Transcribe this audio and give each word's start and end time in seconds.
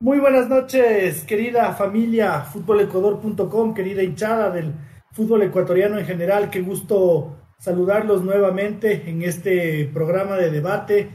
Muy 0.00 0.20
buenas 0.20 0.48
noches, 0.48 1.24
querida 1.24 1.74
familia 1.74 2.42
futbolecuador.com, 2.42 3.74
querida 3.74 4.00
hinchada 4.00 4.48
del 4.48 4.72
fútbol 5.10 5.42
ecuatoriano 5.42 5.98
en 5.98 6.06
general. 6.06 6.50
Qué 6.50 6.60
gusto 6.60 7.36
saludarlos 7.58 8.22
nuevamente 8.22 9.10
en 9.10 9.22
este 9.22 9.90
programa 9.92 10.36
de 10.36 10.52
debate. 10.52 11.10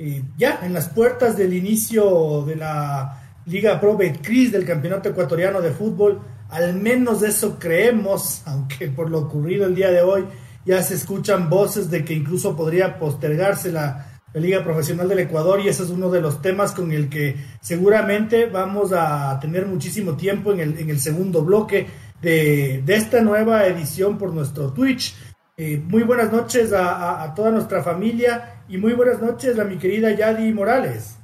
Eh, 0.00 0.24
ya 0.36 0.58
en 0.64 0.72
las 0.72 0.88
puertas 0.88 1.36
del 1.36 1.54
inicio 1.54 2.42
de 2.44 2.56
la 2.56 3.22
Liga 3.46 3.78
Pro 3.80 3.96
Betcris 3.96 4.50
del 4.50 4.64
Campeonato 4.64 5.10
Ecuatoriano 5.10 5.60
de 5.60 5.70
Fútbol, 5.70 6.20
al 6.48 6.74
menos 6.74 7.22
eso 7.22 7.56
creemos, 7.56 8.42
aunque 8.46 8.88
por 8.88 9.10
lo 9.10 9.20
ocurrido 9.20 9.64
el 9.64 9.76
día 9.76 9.92
de 9.92 10.02
hoy 10.02 10.24
ya 10.66 10.82
se 10.82 10.94
escuchan 10.94 11.48
voces 11.48 11.88
de 11.88 12.04
que 12.04 12.14
incluso 12.14 12.56
podría 12.56 12.98
postergarse 12.98 13.70
la 13.70 14.13
la 14.34 14.40
Liga 14.40 14.64
Profesional 14.64 15.08
del 15.08 15.20
Ecuador 15.20 15.60
y 15.60 15.68
ese 15.68 15.84
es 15.84 15.90
uno 15.90 16.10
de 16.10 16.20
los 16.20 16.42
temas 16.42 16.72
con 16.72 16.90
el 16.90 17.08
que 17.08 17.36
seguramente 17.60 18.46
vamos 18.46 18.92
a 18.92 19.38
tener 19.40 19.64
muchísimo 19.64 20.16
tiempo 20.16 20.52
en 20.52 20.60
el, 20.60 20.78
en 20.78 20.90
el 20.90 20.98
segundo 20.98 21.42
bloque 21.42 21.86
de, 22.20 22.82
esta 22.88 23.20
nueva 23.20 23.64
edición 23.66 24.18
por 24.18 24.34
nuestro 24.34 24.72
Twitch. 24.72 25.14
Eh, 25.56 25.80
muy 25.86 26.02
buenas 26.02 26.32
noches 26.32 26.72
a, 26.72 27.22
a, 27.22 27.32
toda 27.32 27.52
nuestra 27.52 27.80
familia 27.84 28.64
y 28.68 28.76
muy 28.76 28.92
buenas 28.92 29.22
noches 29.22 29.56
a 29.56 29.64
mi 29.64 29.76
querida 29.76 30.10
Yadi 30.10 30.52
Morales. 30.52 31.16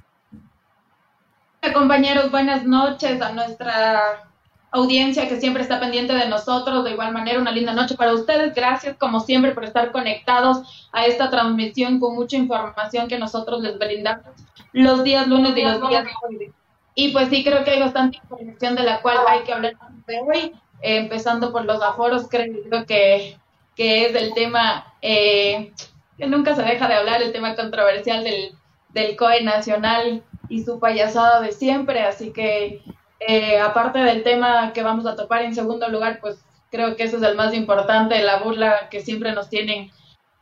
Compañeros, 1.74 2.30
buenas 2.30 2.64
noches 2.64 3.20
a 3.20 3.32
nuestra 3.32 4.29
audiencia 4.72 5.28
que 5.28 5.40
siempre 5.40 5.62
está 5.62 5.80
pendiente 5.80 6.12
de 6.12 6.28
nosotros. 6.28 6.84
De 6.84 6.92
igual 6.92 7.12
manera, 7.12 7.38
una 7.38 7.52
linda 7.52 7.72
noche 7.72 7.96
para 7.96 8.14
ustedes. 8.14 8.54
Gracias, 8.54 8.96
como 8.96 9.20
siempre, 9.20 9.52
por 9.52 9.64
estar 9.64 9.92
conectados 9.92 10.88
a 10.92 11.06
esta 11.06 11.30
transmisión 11.30 12.00
con 12.00 12.14
mucha 12.14 12.36
información 12.36 13.08
que 13.08 13.18
nosotros 13.18 13.62
les 13.62 13.78
brindamos 13.78 14.26
los 14.72 15.02
días 15.02 15.26
lunes 15.26 15.56
y 15.56 15.62
los 15.62 15.88
días 15.88 16.06
jueves. 16.14 16.52
Y 16.94 17.12
pues 17.12 17.28
sí, 17.28 17.44
creo 17.44 17.64
que 17.64 17.70
hay 17.70 17.80
bastante 17.80 18.18
información 18.18 18.74
de 18.74 18.82
la 18.82 19.00
cual 19.00 19.18
hay 19.26 19.40
que 19.40 19.52
hablar 19.52 19.74
de 20.06 20.20
hoy, 20.20 20.52
eh, 20.82 20.96
empezando 20.96 21.52
por 21.52 21.64
los 21.64 21.82
aforos, 21.82 22.28
creo 22.28 22.84
que, 22.86 23.38
que 23.76 24.06
es 24.06 24.14
el 24.14 24.34
tema 24.34 24.94
eh, 25.00 25.72
que 26.18 26.26
nunca 26.26 26.54
se 26.54 26.62
deja 26.62 26.88
de 26.88 26.94
hablar, 26.94 27.22
el 27.22 27.32
tema 27.32 27.54
controversial 27.54 28.24
del, 28.24 28.54
del 28.90 29.16
COE 29.16 29.42
nacional 29.42 30.22
y 30.48 30.64
su 30.64 30.80
payasada 30.80 31.40
de 31.40 31.52
siempre, 31.52 32.02
así 32.02 32.32
que 32.32 32.82
eh, 33.20 33.58
aparte 33.60 33.98
del 33.98 34.22
tema 34.22 34.72
que 34.72 34.82
vamos 34.82 35.06
a 35.06 35.14
topar 35.14 35.42
en 35.42 35.54
segundo 35.54 35.88
lugar, 35.88 36.18
pues 36.20 36.42
creo 36.70 36.96
que 36.96 37.04
ese 37.04 37.16
es 37.16 37.22
el 37.22 37.36
más 37.36 37.54
importante, 37.54 38.22
la 38.22 38.38
burla 38.38 38.88
que 38.90 39.00
siempre 39.00 39.32
nos 39.32 39.48
tienen 39.48 39.90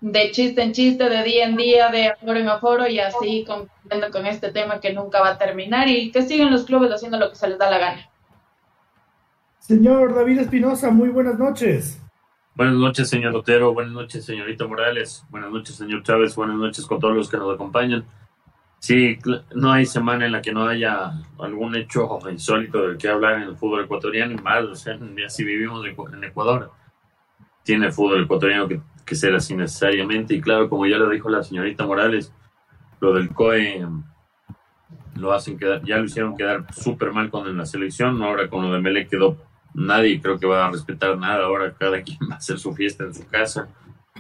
de 0.01 0.31
chiste 0.31 0.63
en 0.63 0.73
chiste, 0.73 1.09
de 1.09 1.25
día 1.25 1.47
en 1.47 1.57
día, 1.57 1.89
de 1.89 2.09
aforo 2.09 2.39
en 2.39 2.49
aforo 2.49 2.87
y 2.87 3.01
así 3.01 3.45
concluyendo 3.47 4.11
con 4.13 4.27
este 4.27 4.53
tema 4.53 4.81
que 4.81 4.93
nunca 4.93 5.21
va 5.21 5.31
a 5.31 5.39
terminar 5.39 5.89
y 5.89 6.13
que 6.13 6.23
siguen 6.23 6.53
los 6.53 6.65
clubes 6.65 6.93
haciendo 6.93 7.19
lo 7.19 7.31
que 7.31 7.37
se 7.37 7.49
les 7.49 7.59
da 7.59 7.69
la 7.71 7.79
gana. 7.79 8.09
Señor 9.59 10.15
David 10.15 10.41
Espinosa, 10.41 10.91
muy 10.91 11.09
buenas 11.09 11.39
noches. 11.39 12.01
Buenas 12.55 12.77
noches, 12.77 13.09
señor 13.09 13.35
Otero. 13.37 13.75
Buenas 13.75 13.93
noches, 13.93 14.25
señorita 14.25 14.67
Morales. 14.67 15.25
Buenas 15.31 15.51
noches, 15.51 15.77
señor 15.77 16.03
Chávez. 16.03 16.35
Buenas 16.35 16.57
noches 16.57 16.87
con 16.87 16.99
todos 16.99 17.15
los 17.15 17.29
que 17.29 17.37
nos 17.37 17.55
acompañan. 17.55 18.05
Sí, 18.79 19.19
no 19.55 19.73
hay 19.73 19.87
semana 19.87 20.27
en 20.27 20.33
la 20.33 20.41
que 20.41 20.53
no 20.53 20.67
haya 20.67 21.13
algún 21.39 21.75
hecho 21.77 22.19
insólito 22.31 22.87
del 22.87 22.97
que 22.97 23.09
hablar 23.09 23.35
en 23.35 23.49
el 23.49 23.57
fútbol 23.57 23.85
ecuatoriano 23.85 24.33
y 24.33 24.37
más, 24.37 24.65
o 24.65 24.75
sea, 24.75 24.99
si 25.29 25.45
vivimos 25.45 25.85
en 25.87 26.25
Ecuador, 26.25 26.71
tiene 27.65 27.91
fútbol 27.91 28.23
ecuatoriano 28.23 28.69
que, 28.69 28.81
ser 29.15 29.35
así 29.35 29.55
necesariamente. 29.55 30.35
Y 30.35 30.41
claro, 30.41 30.69
como 30.69 30.87
ya 30.87 30.99
lo 30.99 31.09
dijo 31.09 31.29
la 31.29 31.43
señorita 31.43 31.87
Morales, 31.87 32.33
lo 33.01 33.15
del 33.15 33.31
COE 33.31 33.87
lo 35.17 35.33
hacen 35.33 35.59
quedar, 35.59 35.83
ya 35.83 35.97
lo 35.97 36.05
hicieron 36.05 36.37
quedar 36.37 36.67
súper 36.73 37.13
mal 37.13 37.31
con 37.31 37.57
la 37.57 37.67
selección, 37.67 38.23
ahora 38.23 38.49
con 38.49 38.63
lo 38.63 38.73
de 38.73 38.81
Mele 38.81 39.09
quedó 39.09 39.37
nadie 39.75 40.21
creo 40.21 40.39
que 40.39 40.47
va 40.47 40.67
a 40.67 40.71
respetar 40.71 41.17
nada, 41.17 41.45
ahora 41.45 41.75
cada 41.75 42.03
quien 42.05 42.19
va 42.31 42.35
a 42.35 42.39
hacer 42.39 42.59
su 42.59 42.75
fiesta 42.75 43.05
en 43.05 43.15
su 43.15 43.27
casa 43.27 43.69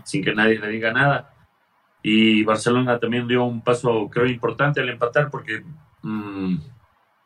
sin 0.05 0.25
que 0.25 0.35
nadie 0.35 0.59
le 0.59 0.69
diga 0.69 0.93
nada 0.93 1.35
y 2.03 2.45
Barcelona 2.45 2.99
también 2.99 3.27
dio 3.27 3.45
un 3.45 3.63
paso, 3.63 4.09
creo, 4.11 4.27
importante 4.27 4.81
al 4.81 4.89
empatar, 4.89 5.31
porque 5.31 5.63
mm, 6.03 6.57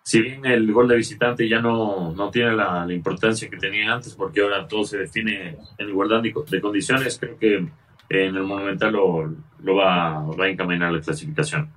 si 0.03 0.21
bien 0.21 0.45
el 0.47 0.73
gol 0.73 0.89
de 0.89 0.97
visitante 0.97 1.49
ya 1.49 1.61
no, 1.61 2.13
no 2.13 2.31
tiene 2.31 2.53
la, 2.57 2.87
importancia 2.91 3.49
que 3.49 3.57
tenía 3.57 3.93
antes, 3.93 4.15
porque 4.15 4.41
ahora 4.41 4.67
todo 4.67 4.85
se 4.85 4.99
define 4.99 5.57
en 5.79 5.89
igualdad 5.89 6.23
de, 6.23 6.61
condiciones, 6.61 7.19
creo 7.19 7.39
que 7.39 7.57
en 8.09 8.37
el 8.37 8.43
Monumental 8.43 8.93
lo, 8.93 9.35
lo 9.61 9.77
va, 9.77 10.21
va 10.23 10.45
a 10.45 10.49
encaminar 10.49 10.93
la 10.93 11.01
clasificación. 11.01 11.71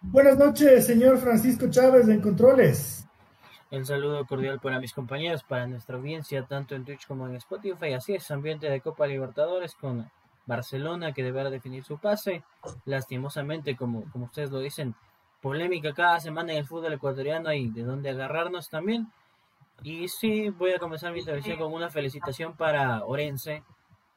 Buenas 0.00 0.36
noches, 0.38 0.86
señor 0.86 1.18
Francisco 1.18 1.68
Chávez 1.70 2.08
en 2.08 2.20
Controles. 2.20 3.06
Un 3.70 3.86
saludo 3.86 4.26
cordial 4.26 4.60
para 4.60 4.78
mis 4.80 4.92
compañeros, 4.92 5.42
para 5.44 5.66
nuestra 5.66 5.96
audiencia, 5.96 6.44
tanto 6.44 6.74
en 6.74 6.84
Twitch 6.84 7.06
como 7.06 7.26
en 7.26 7.36
Spotify. 7.36 7.94
Así 7.94 8.14
es, 8.14 8.30
ambiente 8.30 8.68
de 8.68 8.80
Copa 8.82 9.06
Libertadores 9.06 9.74
con 9.74 10.10
Barcelona 10.46 11.12
que 11.12 11.22
deberá 11.22 11.50
definir 11.50 11.84
su 11.84 11.98
pase. 11.98 12.42
Lastimosamente, 12.84 13.76
como, 13.76 14.10
como 14.10 14.26
ustedes 14.26 14.50
lo 14.50 14.58
dicen, 14.58 14.94
polémica 15.40 15.92
cada 15.92 16.20
semana 16.20 16.52
en 16.52 16.58
el 16.58 16.66
fútbol 16.66 16.92
ecuatoriano 16.92 17.52
y 17.52 17.68
de 17.68 17.82
dónde 17.82 18.10
agarrarnos 18.10 18.68
también. 18.68 19.12
Y 19.82 20.08
sí, 20.08 20.48
voy 20.50 20.72
a 20.72 20.78
comenzar 20.78 21.12
mi 21.12 21.18
intervención 21.18 21.58
con 21.58 21.72
una 21.72 21.90
felicitación 21.90 22.54
para 22.54 23.04
Orense. 23.04 23.64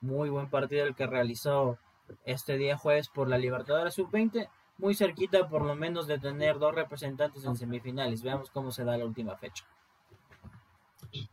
Muy 0.02 0.30
buen 0.30 0.50
partido 0.50 0.85
el 0.85 0.96
que 0.96 1.08
realizó 1.08 1.80
este 2.24 2.58
día 2.58 2.78
jueves 2.78 3.09
por 3.09 3.28
la 3.28 3.38
Libertadores 3.38 3.96
Sub-20. 3.96 4.47
Muy 4.78 4.94
cerquita 4.94 5.47
por 5.47 5.64
lo 5.64 5.75
menos 5.75 6.06
de 6.06 6.19
tener 6.19 6.59
dos 6.59 6.75
representantes 6.75 7.44
en 7.46 7.56
semifinales. 7.56 8.22
Veamos 8.22 8.52
cómo 8.52 8.72
se 8.72 8.84
da 8.84 8.97
la 8.97 9.06
última 9.06 9.35
fecha. 9.38 9.66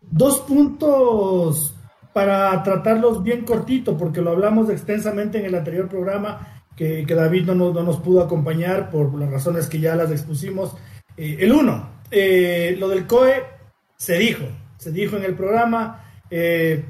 Dos 0.01 0.41
puntos 0.41 1.75
para 2.13 2.63
tratarlos 2.63 3.23
bien 3.23 3.45
cortito, 3.45 3.97
porque 3.97 4.21
lo 4.21 4.31
hablamos 4.31 4.69
extensamente 4.71 5.39
en 5.39 5.47
el 5.47 5.55
anterior 5.55 5.89
programa, 5.89 6.63
que, 6.77 7.05
David 7.07 7.47
no 7.47 7.55
nos, 7.55 7.75
no 7.75 7.83
nos, 7.83 7.99
pudo 7.99 8.23
acompañar 8.23 8.91
por 8.91 9.15
las 9.19 9.31
razones 9.31 9.69
que 9.69 9.79
ya 9.79 9.95
las 9.95 10.11
expusimos. 10.11 10.75
Eh, 11.17 11.39
el 11.41 11.53
uno, 11.53 12.01
eh, 12.11 12.75
lo 12.79 12.89
del 12.89 13.07
COE 13.07 13.45
se 13.97 14.19
dijo, 14.19 14.45
se 14.79 14.91
dijo 14.91 15.17
en 15.17 15.25
el 15.25 15.35
programa, 15.35 16.05
eh, 16.31 16.85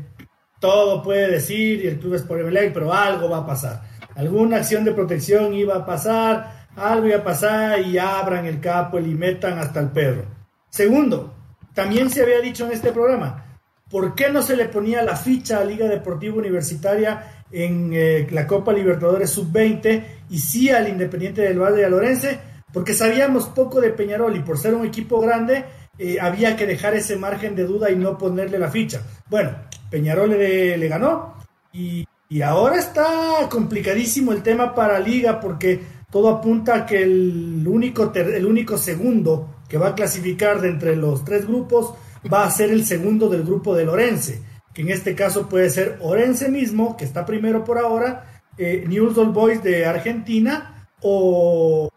todo 0.61 1.03
puede 1.03 1.31
decir, 1.31 1.85
y 1.85 1.89
el 1.89 1.99
club 1.99 2.15
es 2.15 2.23
por 2.23 2.41
Emelec, 2.41 2.73
pero 2.73 2.93
algo 2.93 3.29
va 3.29 3.39
a 3.39 3.47
pasar. 3.47 3.83
Alguna 4.15 4.59
acción 4.59 4.85
de 4.85 4.93
protección 4.93 5.55
iba 5.55 5.77
a 5.77 5.87
pasar, 5.87 6.69
algo 6.77 7.07
iba 7.09 7.19
a 7.19 7.25
pasar 7.25 7.81
y 7.81 7.99
abran 7.99 8.47
el 8.47 8.61
capo 8.61 8.99
y 8.99 9.15
metan 9.15 9.59
hasta 9.59 9.81
el 9.81 9.91
perro. 9.91 10.25
Segundo, 10.71 11.35
también 11.75 12.11
se 12.11 12.23
había 12.23 12.41
dicho 12.41 12.65
en 12.67 12.73
este 12.73 12.93
programa, 12.93 13.52
¿Por 13.93 14.15
qué 14.15 14.31
no 14.31 14.41
se 14.41 14.57
le 14.57 14.65
ponía 14.71 15.03
la 15.03 15.15
ficha 15.15 15.59
a 15.59 15.65
Liga 15.67 15.87
Deportiva 15.87 16.37
Universitaria 16.37 17.45
en 17.51 17.91
eh, 17.93 18.27
la 18.31 18.47
Copa 18.47 18.73
Libertadores 18.73 19.29
Sub-20 19.29 20.05
y 20.31 20.39
sí 20.39 20.71
al 20.71 20.89
Independiente 20.89 21.43
del 21.43 21.59
Valle 21.59 21.83
de 21.83 21.91
Lorense? 21.91 22.39
Porque 22.73 22.95
sabíamos 22.95 23.49
poco 23.49 23.83
de 23.83 23.91
Peñarol 23.91 24.35
y 24.35 24.41
por 24.41 24.57
ser 24.57 24.75
un 24.75 24.87
equipo 24.87 25.21
grande 25.21 25.67
eh, 25.99 26.17
había 26.19 26.57
que 26.57 26.67
dejar 26.67 26.95
ese 26.95 27.17
margen 27.17 27.55
de 27.55 27.65
duda 27.65 27.91
y 27.91 27.97
no 27.97 28.17
ponerle 28.17 28.59
la 28.59 28.71
ficha. 28.71 29.03
Bueno, 29.29 29.51
Peñarol 29.91 30.31
le, 30.31 30.89
ganó 30.89 31.35
y, 31.71 32.07
ahora 32.43 32.79
está 32.79 33.47
complicadísimo 33.51 34.33
el 34.33 34.43
tema 34.43 34.75
para 34.75 35.01
Liga 35.01 35.39
porque 35.39 35.83
todo 36.11 36.31
apunta 36.31 36.77
a 36.77 36.87
que 36.87 37.03
el 37.03 37.63
único, 37.69 38.11
el 38.15 38.47
único 38.47 38.79
segundo 38.79 39.57
que 39.69 39.77
va 39.77 39.89
a 39.89 39.95
clasificar 39.95 40.63
de 40.63 40.69
entre 40.69 40.97
los 40.97 41.27
tres 41.27 41.47
grupos 41.47 41.93
va 42.31 42.45
a 42.45 42.51
ser 42.51 42.71
el 42.71 42.85
segundo 42.85 43.29
del 43.29 43.43
grupo 43.43 43.75
de 43.75 43.85
Lorense, 43.85 44.43
que 44.75 44.83
en 44.83 44.91
este 44.91 45.15
caso 45.15 45.49
puede 45.49 45.71
ser 45.71 45.99
Orense 46.01 46.49
mismo, 46.49 46.97
que 46.97 47.05
está 47.05 47.25
primero 47.25 47.65
por 47.65 47.79
ahora, 47.79 48.43
eh, 48.59 48.85
News 48.87 49.17
Old 49.17 49.33
Boys 49.33 49.63
de 49.63 49.87
Argentina 49.87 50.89
o, 51.01 51.91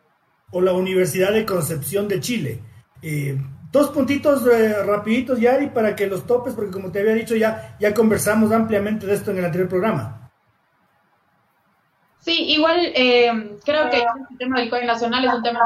la 0.54 0.72
Universidad 0.72 1.34
de 1.34 1.46
Concepción 1.46 2.08
de 2.08 2.22
Chile. 2.22 2.60
Eh, 3.02 3.38
dos 3.72 3.90
puntitos 3.90 4.48
eh, 4.48 4.84
rapiditos, 4.84 5.40
Yari, 5.40 5.68
para 5.68 5.96
que 5.96 6.08
los 6.08 6.26
topes, 6.26 6.54
porque 6.54 6.72
como 6.72 6.92
te 6.92 7.02
había 7.02 7.14
dicho, 7.14 7.36
ya, 7.36 7.76
ya 7.80 7.94
conversamos 7.94 8.52
ampliamente 8.54 9.06
de 9.06 9.16
esto 9.16 9.32
en 9.32 9.40
el 9.40 9.46
anterior 9.46 9.68
programa. 9.68 10.26
Sí, 12.26 12.54
igual 12.54 12.80
eh, 12.96 13.58
creo 13.64 13.88
que 13.92 13.98
el 13.98 14.38
tema 14.40 14.60
del 14.60 14.70
COE 14.72 14.84
nacional 14.84 15.26
es 15.26 15.34
un 15.34 15.44
tema 15.44 15.60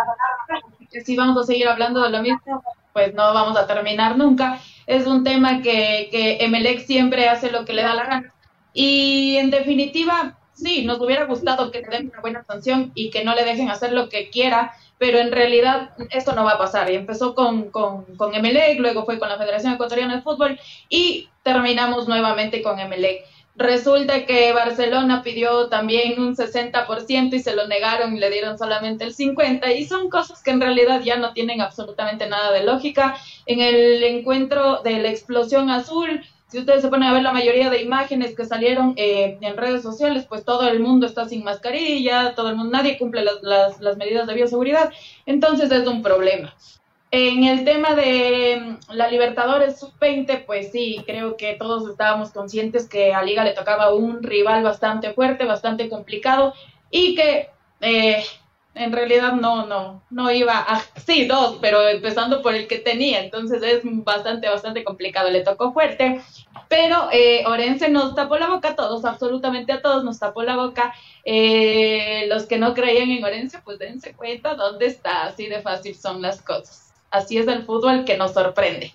que 0.91 0.99
si 1.01 1.15
vamos 1.15 1.37
a 1.41 1.45
seguir 1.45 1.69
hablando 1.69 2.01
de 2.03 2.09
lo 2.09 2.21
mismo, 2.21 2.61
pues 2.93 3.13
no 3.13 3.33
vamos 3.33 3.57
a 3.57 3.67
terminar 3.67 4.17
nunca. 4.17 4.59
Es 4.87 5.05
un 5.07 5.23
tema 5.23 5.61
que, 5.61 6.09
que 6.11 6.37
Emelec 6.43 6.85
siempre 6.85 7.29
hace 7.29 7.51
lo 7.51 7.65
que 7.65 7.73
le 7.73 7.83
da 7.83 7.95
la 7.95 8.05
gana. 8.05 8.33
Y 8.73 9.37
en 9.37 9.49
definitiva, 9.49 10.37
sí, 10.53 10.85
nos 10.85 10.99
hubiera 10.99 11.25
gustado 11.25 11.71
que 11.71 11.81
le 11.81 11.87
den 11.87 12.09
una 12.11 12.21
buena 12.21 12.43
sanción 12.43 12.91
y 12.95 13.09
que 13.09 13.23
no 13.23 13.33
le 13.35 13.45
dejen 13.45 13.69
hacer 13.69 13.93
lo 13.93 14.09
que 14.09 14.29
quiera, 14.29 14.73
pero 14.97 15.19
en 15.19 15.31
realidad 15.31 15.91
esto 16.11 16.33
no 16.33 16.43
va 16.43 16.51
a 16.51 16.57
pasar. 16.57 16.91
Y 16.91 16.95
empezó 16.95 17.33
con, 17.33 17.71
con, 17.71 18.05
Emelec, 18.33 18.79
luego 18.79 19.05
fue 19.05 19.19
con 19.19 19.29
la 19.29 19.37
Federación 19.37 19.73
Ecuatoriana 19.73 20.17
de 20.17 20.21
Fútbol 20.21 20.59
y 20.89 21.29
terminamos 21.43 22.07
nuevamente 22.07 22.61
con 22.61 22.79
Emelec. 22.79 23.23
Resulta 23.55 24.25
que 24.25 24.53
Barcelona 24.53 25.21
pidió 25.21 25.67
también 25.67 26.19
un 26.21 26.35
60% 26.35 27.33
y 27.33 27.39
se 27.39 27.55
lo 27.55 27.67
negaron 27.67 28.15
y 28.15 28.19
le 28.19 28.29
dieron 28.29 28.57
solamente 28.57 29.03
el 29.03 29.13
50% 29.13 29.77
y 29.77 29.85
son 29.85 30.09
cosas 30.09 30.41
que 30.41 30.51
en 30.51 30.61
realidad 30.61 31.01
ya 31.01 31.17
no 31.17 31.33
tienen 31.33 31.59
absolutamente 31.59 32.27
nada 32.27 32.51
de 32.51 32.63
lógica. 32.63 33.17
En 33.45 33.59
el 33.59 34.01
encuentro 34.03 34.81
de 34.81 34.99
la 34.99 35.09
explosión 35.09 35.69
azul, 35.69 36.23
si 36.47 36.59
ustedes 36.59 36.81
se 36.81 36.87
ponen 36.87 37.09
a 37.09 37.13
ver 37.13 37.21
la 37.21 37.31
mayoría 37.31 37.69
de 37.69 37.81
imágenes 37.81 38.35
que 38.35 38.45
salieron 38.45 38.93
eh, 38.95 39.37
en 39.41 39.57
redes 39.57 39.83
sociales, 39.83 40.25
pues 40.27 40.43
todo 40.45 40.67
el 40.67 40.79
mundo 40.79 41.05
está 41.05 41.27
sin 41.27 41.43
mascarilla, 41.43 42.33
todo 42.35 42.49
el 42.49 42.55
mundo, 42.55 42.71
nadie 42.71 42.97
cumple 42.97 43.23
las, 43.23 43.43
las, 43.43 43.79
las 43.81 43.97
medidas 43.97 44.25
de 44.25 44.33
bioseguridad, 44.33 44.91
entonces 45.25 45.71
es 45.71 45.87
un 45.87 46.01
problema. 46.01 46.55
En 47.11 47.43
el 47.43 47.65
tema 47.65 47.95
de 47.95 48.61
mm, 48.61 48.93
la 48.93 49.07
Libertadores 49.07 49.79
Sub-20, 49.79 50.45
pues 50.45 50.71
sí, 50.71 51.01
creo 51.07 51.37
que 51.37 51.55
todos 51.55 51.89
estábamos 51.89 52.31
conscientes 52.31 52.87
que 52.87 53.13
a 53.13 53.23
Liga 53.23 53.43
le 53.43 53.53
tocaba 53.53 53.93
un 53.93 54.21
rival 54.21 54.63
bastante 54.63 55.13
fuerte, 55.13 55.45
bastante 55.45 55.89
complicado 55.89 56.53
y 56.91 57.15
que 57.15 57.49
eh, 57.81 58.23
en 58.75 58.91
realidad 58.91 59.33
no, 59.33 59.65
no, 59.65 60.03
no 60.11 60.31
iba 60.31 60.59
a, 60.59 60.81
sí, 61.03 61.25
dos, 61.25 61.57
pero 61.59 61.87
empezando 61.87 62.43
por 62.43 62.53
el 62.53 62.67
que 62.67 62.77
tenía, 62.77 63.23
entonces 63.23 63.63
es 63.63 63.81
bastante, 63.83 64.47
bastante 64.47 64.83
complicado, 64.83 65.31
le 65.31 65.41
tocó 65.41 65.73
fuerte, 65.73 66.21
pero 66.67 67.09
eh, 67.11 67.43
Orense 67.47 67.89
nos 67.89 68.13
tapó 68.13 68.37
la 68.37 68.49
boca 68.49 68.69
a 68.69 68.75
todos, 68.75 69.03
absolutamente 69.03 69.73
a 69.73 69.81
todos 69.81 70.03
nos 70.03 70.19
tapó 70.19 70.43
la 70.43 70.55
boca, 70.57 70.93
eh, 71.25 72.25
los 72.27 72.45
que 72.45 72.59
no 72.59 72.75
creían 72.75 73.09
en 73.09 73.23
Orense, 73.23 73.59
pues 73.63 73.79
dense 73.79 74.13
cuenta 74.15 74.53
dónde 74.53 74.85
está, 74.85 75.23
así 75.25 75.47
de 75.47 75.61
fácil 75.61 75.95
son 75.95 76.21
las 76.21 76.41
cosas 76.43 76.88
así 77.11 77.37
es 77.37 77.47
el 77.47 77.63
fútbol 77.63 78.05
que 78.05 78.17
nos 78.17 78.33
sorprende. 78.33 78.93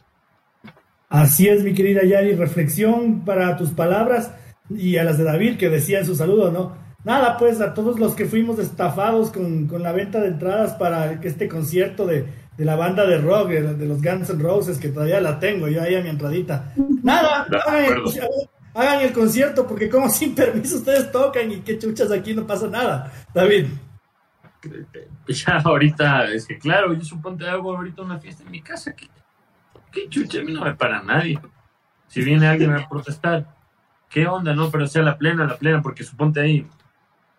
Así 1.08 1.48
es, 1.48 1.62
mi 1.62 1.74
querida 1.74 2.02
Yari, 2.02 2.34
reflexión 2.34 3.24
para 3.24 3.56
tus 3.56 3.70
palabras 3.70 4.32
y 4.70 4.96
a 4.96 5.04
las 5.04 5.18
de 5.18 5.24
David 5.24 5.58
que 5.58 5.68
decía 5.68 6.00
en 6.00 6.06
su 6.06 6.16
saludo, 6.16 6.50
¿no? 6.50 6.84
Nada, 7.04 7.36
pues 7.36 7.60
a 7.60 7.74
todos 7.74 8.00
los 8.00 8.14
que 8.14 8.24
fuimos 8.24 8.58
estafados 8.58 9.30
con, 9.30 9.70
la 9.82 9.92
venta 9.92 10.20
de 10.20 10.28
entradas 10.28 10.72
para 10.72 11.12
este 11.22 11.48
concierto 11.48 12.06
de, 12.06 12.26
la 12.56 12.76
banda 12.76 13.06
de 13.06 13.18
rock, 13.18 13.50
de, 13.50 13.86
los 13.86 14.02
Guns 14.02 14.30
N' 14.30 14.42
Roses, 14.42 14.78
que 14.78 14.88
todavía 14.88 15.20
la 15.20 15.38
tengo, 15.38 15.68
yo 15.68 15.82
ahí 15.82 15.94
a 15.94 16.02
mi 16.02 16.08
entradita. 16.08 16.72
Nada, 17.02 17.46
hagan 18.74 19.02
el, 19.02 19.12
concierto, 19.12 19.66
porque 19.66 19.90
como 19.90 20.08
sin 20.08 20.34
permiso 20.34 20.76
ustedes 20.76 21.12
tocan 21.12 21.52
y 21.52 21.56
qué 21.58 21.78
chuchas 21.78 22.10
aquí 22.10 22.32
no 22.32 22.46
pasa 22.46 22.68
nada. 22.68 23.12
David. 23.34 23.66
ya 25.28 25.58
ahorita, 25.64 26.26
es 26.26 26.46
que 26.46 26.58
claro, 26.58 26.92
yo 26.94 27.02
supongo 27.02 27.44
hago 27.46 27.76
ahorita 27.76 28.02
una 28.02 28.18
fiesta 28.18 28.42
en 28.42 28.50
mi 28.50 28.60
casa, 28.60 28.94
que, 28.94 29.08
que 29.92 30.08
chucha, 30.08 30.40
a 30.40 30.42
mí 30.42 30.52
no 30.52 30.62
me 30.62 30.74
para 30.74 31.02
nadie. 31.02 31.40
Si 32.08 32.22
viene 32.22 32.46
alguien 32.46 32.72
a 32.72 32.88
protestar, 32.88 33.46
¿qué 34.08 34.26
onda? 34.26 34.54
No, 34.54 34.70
pero 34.70 34.86
sea 34.86 35.02
la 35.02 35.18
plena, 35.18 35.46
la 35.46 35.56
plena, 35.56 35.82
porque 35.82 36.04
suponte 36.04 36.40
ahí, 36.40 36.66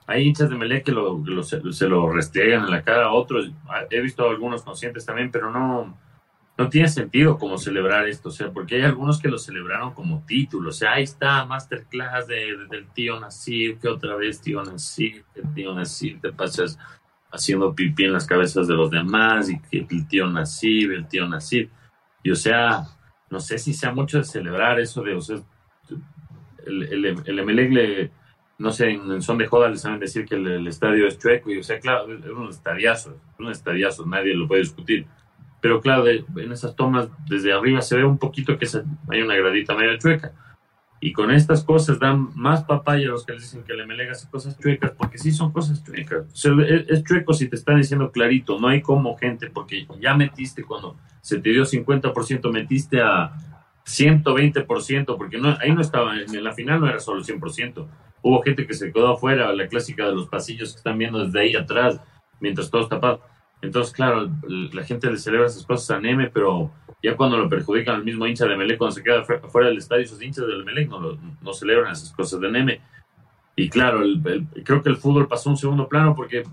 hay 0.07 0.27
hinchas 0.27 0.49
de 0.49 0.55
Melé 0.55 0.83
que, 0.83 0.91
lo, 0.91 1.23
se, 1.43 1.87
lo 1.87 2.11
restregan 2.11 2.65
en 2.65 2.71
la 2.71 2.83
cara 2.83 3.05
a 3.05 3.11
otros. 3.11 3.51
He 3.89 4.01
visto 4.01 4.29
algunos 4.29 4.63
conscientes 4.63 5.05
también, 5.05 5.31
pero 5.31 5.49
no, 5.49 5.97
no 6.57 6.69
tiene 6.69 6.87
sentido 6.87 7.37
como 7.37 7.57
celebrar 7.57 8.07
esto, 8.07 8.29
o 8.29 8.31
sea, 8.31 8.51
porque 8.51 8.75
hay 8.75 8.83
algunos 8.83 9.19
que 9.19 9.27
lo 9.27 9.37
celebraron 9.37 9.93
como 9.93 10.23
título, 10.25 10.69
o 10.69 10.73
sea, 10.73 10.93
ahí 10.93 11.03
está, 11.03 11.45
masterclass 11.45 12.27
de, 12.27 12.67
del 12.69 12.87
tío 12.87 13.19
Nasir, 13.19 13.77
que 13.79 13.89
otra 13.89 14.15
vez 14.15 14.39
tío 14.41 14.63
Nasir, 14.63 15.25
el 15.35 15.53
tío 15.53 15.73
Nasir, 15.73 16.21
te 16.21 16.31
pasas 16.31 16.77
haciendo 17.35 17.73
pipí 17.73 18.05
en 18.05 18.13
las 18.13 18.25
cabezas 18.25 18.67
de 18.67 18.73
los 18.73 18.89
demás 18.89 19.49
y 19.49 19.59
que 19.59 19.85
el 19.89 20.07
tío 20.07 20.27
Nasib, 20.27 20.91
el 20.91 21.07
tío 21.07 21.27
Nasib. 21.27 21.69
Y 22.23 22.31
o 22.31 22.35
sea, 22.35 22.83
no 23.29 23.39
sé 23.39 23.57
si 23.57 23.73
sea 23.73 23.93
mucho 23.93 24.17
de 24.17 24.23
celebrar 24.23 24.79
eso 24.79 25.03
de, 25.03 25.15
o 25.15 25.21
sea, 25.21 25.37
el, 26.65 26.83
el, 26.83 27.05
el 27.05 27.73
le, 27.73 28.11
no 28.57 28.71
sé, 28.71 28.91
en, 28.91 29.21
son 29.21 29.37
de 29.37 29.47
joda 29.47 29.69
les 29.69 29.81
saben 29.81 29.99
decir 29.99 30.25
que 30.25 30.35
el, 30.35 30.67
estadio 30.67 31.07
es 31.07 31.19
chueco 31.19 31.51
y 31.51 31.59
o 31.59 31.63
sea, 31.63 31.79
claro, 31.79 32.11
es 32.11 32.25
un 32.25 32.49
estadiazo, 32.49 33.11
es 33.33 33.39
un 33.39 33.51
estadiazo, 33.51 34.05
nadie 34.05 34.33
lo 34.33 34.47
puede 34.47 34.61
discutir. 34.61 35.05
Pero 35.61 35.81
claro, 35.81 36.07
en 36.07 36.51
esas 36.51 36.75
tomas 36.75 37.09
desde 37.27 37.51
arriba 37.51 37.81
se 37.81 37.97
ve 37.97 38.03
un 38.03 38.17
poquito 38.17 38.57
que 38.57 38.67
hay 39.09 39.21
una 39.21 39.35
gradita 39.35 39.75
medio 39.75 39.97
chueca 39.97 40.31
y 41.05 41.13
con 41.13 41.29
estas 41.29 41.63
cosas 41.63 41.99
dan 41.99 42.31
más 42.33 42.63
papaya 42.63 43.09
a 43.09 43.11
los 43.11 43.27
que 43.27 43.33
les 43.33 43.43
dicen 43.43 43.63
que 43.63 43.75
le 43.75 43.83
Emelec 43.83 44.09
hace 44.09 44.27
cosas 44.27 44.57
chuecas, 44.57 44.89
porque 44.97 45.19
sí 45.19 45.31
son 45.31 45.51
cosas 45.51 45.83
chuecas. 45.83 46.25
es, 46.33 47.03
chueco 47.03 47.31
si 47.31 47.47
te 47.47 47.57
están 47.57 47.77
diciendo 47.77 48.11
clarito, 48.11 48.59
no 48.59 48.69
hay 48.69 48.81
como 48.81 49.15
gente, 49.15 49.51
porque 49.51 49.85
ya 50.01 50.15
metiste 50.15 50.63
cuando 50.63 50.97
se 51.21 51.39
te 51.39 51.51
dio 51.51 51.61
50%, 51.61 52.51
metiste 52.51 53.01
a 53.01 53.33
120%, 53.85 55.15
porque 55.15 55.37
no, 55.37 55.55
ahí 55.61 55.75
no 55.75 55.81
estaba, 55.81 56.19
en 56.19 56.43
la 56.43 56.53
final 56.53 56.79
no 56.79 56.87
era 56.87 56.99
solo 56.99 57.23
100%. 57.23 57.87
Hubo 58.23 58.41
gente 58.41 58.65
que 58.65 58.73
se 58.73 58.91
quedó 58.91 59.13
afuera, 59.13 59.53
la 59.53 59.67
clásica 59.67 60.07
de 60.07 60.15
los 60.15 60.27
pasillos 60.27 60.71
que 60.71 60.77
están 60.77 60.97
viendo 60.97 61.23
desde 61.23 61.39
ahí 61.39 61.55
atrás, 61.55 62.01
mientras 62.39 62.71
todos 62.71 62.89
tapados. 62.89 63.19
Entonces, 63.61 63.93
claro, 63.93 64.27
la 64.47 64.83
gente 64.83 65.11
le 65.11 65.17
celebra 65.17 65.45
esas 65.45 65.67
cosas 65.67 65.95
a 65.95 65.99
Neme, 65.99 66.31
pero 66.31 66.71
ya 67.05 67.15
cuando 67.15 67.37
lo 67.37 67.47
perjudican 67.47 67.97
al 67.97 68.03
mismo 68.03 68.25
hincha 68.25 68.47
de 68.47 68.57
Melec, 68.57 68.79
cuando 68.79 68.95
se 68.95 69.03
queda 69.03 69.23
fuera 69.23 69.67
del 69.67 69.77
estadio, 69.77 70.03
esos 70.03 70.19
hinchas 70.19 70.47
del 70.47 70.65
Melec 70.65 70.89
no, 70.89 71.15
no 71.39 71.53
celebran 71.53 71.91
esas 71.91 72.11
cosas 72.11 72.39
de 72.39 72.49
Neme. 72.49 72.81
Y 73.55 73.69
claro, 73.69 74.01
creo 74.63 74.81
que 74.81 74.89
el 74.89 74.97
fútbol 74.97 75.27
pasó 75.27 75.49
a 75.49 75.53
un 75.53 75.57
segundo 75.57 75.87
plano 75.87 76.15
porque 76.15 76.43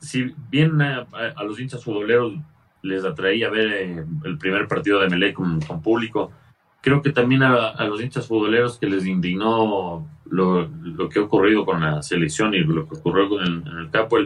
si 0.00 0.34
bien 0.50 0.82
a, 0.82 1.06
los 1.44 1.60
hinchas 1.60 1.84
futboleros 1.84 2.34
les 2.82 3.04
atraía 3.04 3.48
ver 3.48 3.72
eh, 3.72 4.04
el 4.24 4.36
primer 4.36 4.66
partido 4.66 4.98
de 4.98 5.10
Melec 5.10 5.34
con, 5.36 5.60
público, 5.80 6.32
creo 6.82 7.00
que 7.00 7.12
también 7.12 7.44
a, 7.44 7.84
los 7.84 8.02
hinchas 8.02 8.26
futboleros 8.26 8.80
que 8.80 8.88
les 8.88 9.06
indignó 9.06 10.10
lo, 10.24 10.68
que 11.08 11.20
ha 11.20 11.22
ocurrido 11.22 11.64
con 11.64 11.80
la 11.82 12.02
selección 12.02 12.52
y 12.52 12.64
lo 12.64 12.88
que 12.88 12.96
ocurrió 12.96 13.28
con 13.28 13.42
el, 13.42 13.62
en 13.64 13.78
el 13.78 13.90
Capo, 13.90 14.18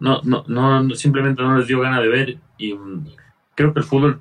no, 0.00 0.22
no, 0.24 0.44
no, 0.48 0.94
simplemente 0.94 1.42
no 1.42 1.58
les 1.58 1.66
dio 1.66 1.80
gana 1.80 2.00
de 2.00 2.08
ver 2.08 2.38
y 2.56 2.74
creo 3.54 3.72
que 3.72 3.80
el 3.80 3.86
fútbol 3.86 4.20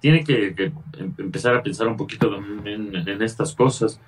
tiene 0.00 0.24
que, 0.24 0.48
em, 0.48 1.14
empezar 1.18 1.54
a 1.54 1.62
pensar 1.62 1.86
un 1.86 1.96
poquito 1.96 2.34
en, 2.36 2.96
en 2.96 3.22
estas 3.22 3.54
cosas. 3.54 4.00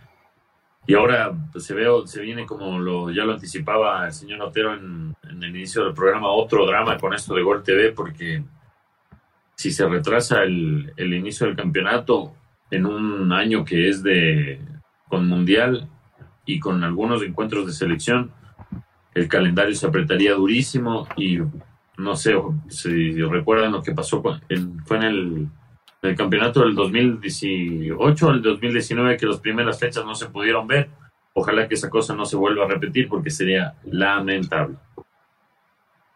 Y 0.87 0.95
ahora 0.95 1.33
pues, 1.53 1.65
se, 1.65 1.75
veo, 1.75 2.07
se 2.07 2.21
viene 2.21 2.45
como 2.45 2.79
lo, 2.79 3.11
ya 3.11 3.25
lo 3.25 3.33
anticipaba 3.33 4.07
el 4.07 4.13
señor 4.13 4.43
Otero 4.43 4.75
en, 4.75 5.15
el 5.23 5.57
inicio 5.57 5.85
del 5.85 5.95
programa, 5.95 6.29
otro 6.29 6.67
drama 6.67 6.99
con 6.99 7.15
esto 7.15 7.35
de 7.35 7.43
Gol 7.43 7.63
TV, 7.63 7.93
porque 7.93 8.43
si 9.55 9.71
se 9.71 9.87
retrasa 9.89 10.43
el, 10.43 10.93
el 10.97 11.15
inicio 11.15 11.47
del 11.47 11.57
campeonato 11.57 12.35
en 12.71 12.87
un 12.87 13.33
año 13.33 13.65
que 13.65 13.89
es 13.89 14.03
de 14.03 14.61
con 15.09 15.29
mundial 15.29 15.89
y 16.45 16.61
con 16.61 16.83
algunos 16.85 17.23
encuentros 17.23 17.67
de 17.67 17.73
selección, 17.73 18.33
el 19.15 19.29
calendario 19.29 19.75
se 19.75 19.87
apretaría 19.87 20.35
durísimo 20.35 21.09
y 21.17 21.39
no 21.97 22.17
sé 22.17 22.35
si 22.69 23.13
recuerdan 23.23 23.73
lo 23.73 23.83
que 23.83 23.93
pasó, 23.93 24.23
en, 24.49 24.85
fue 24.85 24.97
en 24.99 25.03
el, 25.03 25.49
el, 26.03 26.17
campeonato 26.17 26.61
del 26.61 26.75
2018 26.75 28.27
o 28.27 28.31
el 28.31 28.43
2019 28.43 29.17
que 29.17 29.27
las 29.27 29.41
primeras 29.41 29.79
fechas 29.79 30.05
no 30.05 30.15
se 30.15 30.27
pudieron 30.27 30.67
ver. 30.67 30.89
Ojalá 31.35 31.67
que 31.67 31.75
esa 31.75 31.91
cosa 31.91 32.15
no 32.15 32.25
se 32.25 32.37
vuelva 32.37 32.65
a 32.65 32.69
repetir 32.69 33.09
porque 33.09 33.31
sería 33.31 33.75
lamentable. 33.85 34.77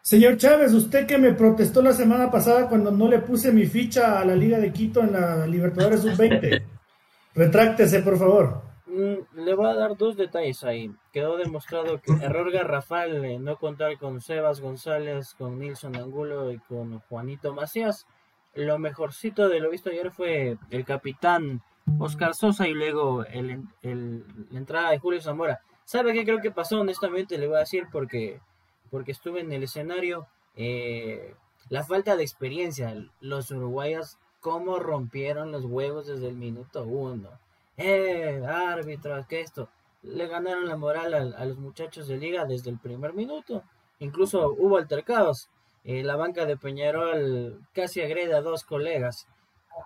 Señor 0.01 0.37
Chávez, 0.37 0.73
usted 0.73 1.05
que 1.05 1.17
me 1.17 1.33
protestó 1.33 1.81
la 1.81 1.93
semana 1.93 2.31
pasada 2.31 2.67
cuando 2.67 2.89
no 2.89 3.07
le 3.07 3.19
puse 3.19 3.51
mi 3.51 3.65
ficha 3.65 4.19
a 4.19 4.25
la 4.25 4.35
Liga 4.35 4.57
de 4.57 4.71
Quito 4.71 5.01
en 5.01 5.11
la 5.11 5.45
Libertadores 5.45 6.01
Sub-20, 6.01 6.63
retráctese, 7.35 7.99
por 8.01 8.17
favor. 8.17 8.68
Mm, 8.89 9.43
le 9.45 9.53
voy 9.53 9.67
a 9.67 9.75
dar 9.75 9.95
dos 9.97 10.17
detalles 10.17 10.63
ahí. 10.63 10.91
Quedó 11.13 11.37
demostrado 11.37 12.01
que 12.01 12.11
error 12.23 12.51
garrafal 12.51 13.43
no 13.43 13.57
contar 13.57 13.99
con 13.99 14.19
Sebas 14.19 14.61
González, 14.61 15.35
con 15.35 15.59
Nilson 15.59 15.95
Angulo 15.95 16.51
y 16.51 16.57
con 16.57 16.99
Juanito 17.01 17.53
Macías. 17.53 18.07
Lo 18.55 18.79
mejorcito 18.79 19.47
de 19.47 19.59
lo 19.59 19.69
visto 19.69 19.91
ayer 19.91 20.09
fue 20.11 20.57
el 20.71 20.85
capitán 20.85 21.61
Oscar 21.99 22.33
Sosa 22.33 22.67
y 22.67 22.73
luego 22.73 23.25
el, 23.25 23.63
la 23.83 24.57
entrada 24.57 24.89
de 24.89 24.97
Julio 24.97 25.21
Zamora. 25.21 25.61
¿Sabe 25.85 26.13
qué 26.13 26.25
creo 26.25 26.41
que 26.41 26.51
pasó? 26.51 26.79
Honestamente 26.81 27.37
le 27.37 27.47
voy 27.47 27.57
a 27.57 27.61
decir 27.61 27.87
porque, 27.91 28.41
porque 28.89 29.11
estuve 29.11 29.41
en 29.41 29.51
el 29.51 29.63
escenario. 29.63 30.25
Eh, 30.55 31.35
la 31.69 31.83
falta 31.83 32.15
de 32.15 32.23
experiencia. 32.23 32.95
Los 33.21 33.51
uruguayos, 33.51 34.17
cómo 34.39 34.79
rompieron 34.79 35.51
los 35.51 35.65
huevos 35.65 36.07
desde 36.07 36.27
el 36.27 36.35
minuto 36.35 36.83
uno 36.85 37.39
eh, 37.79 38.41
árbitros, 38.45 39.25
que 39.27 39.41
esto. 39.41 39.69
Le 40.01 40.27
ganaron 40.27 40.67
la 40.67 40.77
moral 40.77 41.13
a, 41.13 41.45
los 41.45 41.57
muchachos 41.57 42.07
de 42.07 42.17
liga 42.17 42.45
desde 42.45 42.69
el 42.69 42.77
primer 42.77 43.13
minuto. 43.13 43.63
Incluso 43.99 44.55
hubo 44.57 44.77
altercados. 44.77 45.49
Eh, 45.83 46.03
la 46.03 46.15
banca 46.15 46.45
de 46.45 46.57
Peñarol 46.57 47.61
casi 47.73 48.01
agrede 48.01 48.33
a 48.33 48.41
dos 48.41 48.63
colegas. 48.63 49.27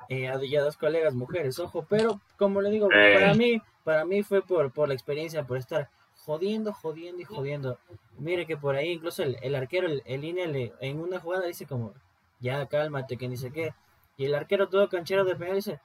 Eh, 0.09 0.27
a 0.27 0.37
dos 0.37 0.77
colegas 0.77 1.13
mujeres, 1.13 1.59
ojo, 1.59 1.85
pero 1.87 2.19
como 2.37 2.61
le 2.61 2.71
digo, 2.71 2.89
eh. 2.91 3.13
para 3.13 3.33
mí, 3.35 3.61
para 3.83 4.05
mí 4.05 4.23
fue 4.23 4.41
por, 4.41 4.71
por 4.71 4.87
la 4.87 4.95
experiencia, 4.95 5.45
por 5.45 5.57
estar 5.57 5.89
jodiendo, 6.25 6.73
jodiendo 6.73 7.21
y 7.21 7.25
jodiendo. 7.25 7.77
Mire 8.17 8.45
que 8.45 8.57
por 8.57 8.75
ahí 8.75 8.91
incluso 8.91 9.23
el, 9.23 9.55
arquero, 9.55 9.87
el, 9.87 10.01
el 10.05 10.73
en 10.79 10.99
una 10.99 11.19
jugada 11.19 11.45
dice 11.45 11.65
como, 11.67 11.93
ya 12.39 12.65
cálmate, 12.65 13.17
que 13.17 13.27
ni 13.27 13.37
sé 13.37 13.51
qué. 13.51 13.73
Y 14.17 14.25
el 14.25 14.35
arquero 14.35 14.67
todo 14.67 14.89
canchero 14.89 15.25
de 15.25 15.35
Peñarol 15.35 15.57
dice, 15.57 15.79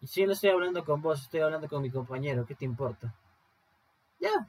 Y 0.00 0.06
si 0.06 0.24
no 0.24 0.32
estoy 0.32 0.50
hablando 0.50 0.84
con 0.84 1.02
vos, 1.02 1.22
estoy 1.22 1.40
hablando 1.40 1.68
con 1.68 1.82
mi 1.82 1.90
compañero, 1.90 2.46
¿qué 2.46 2.54
te 2.54 2.64
importa? 2.64 3.14
Ya. 4.18 4.48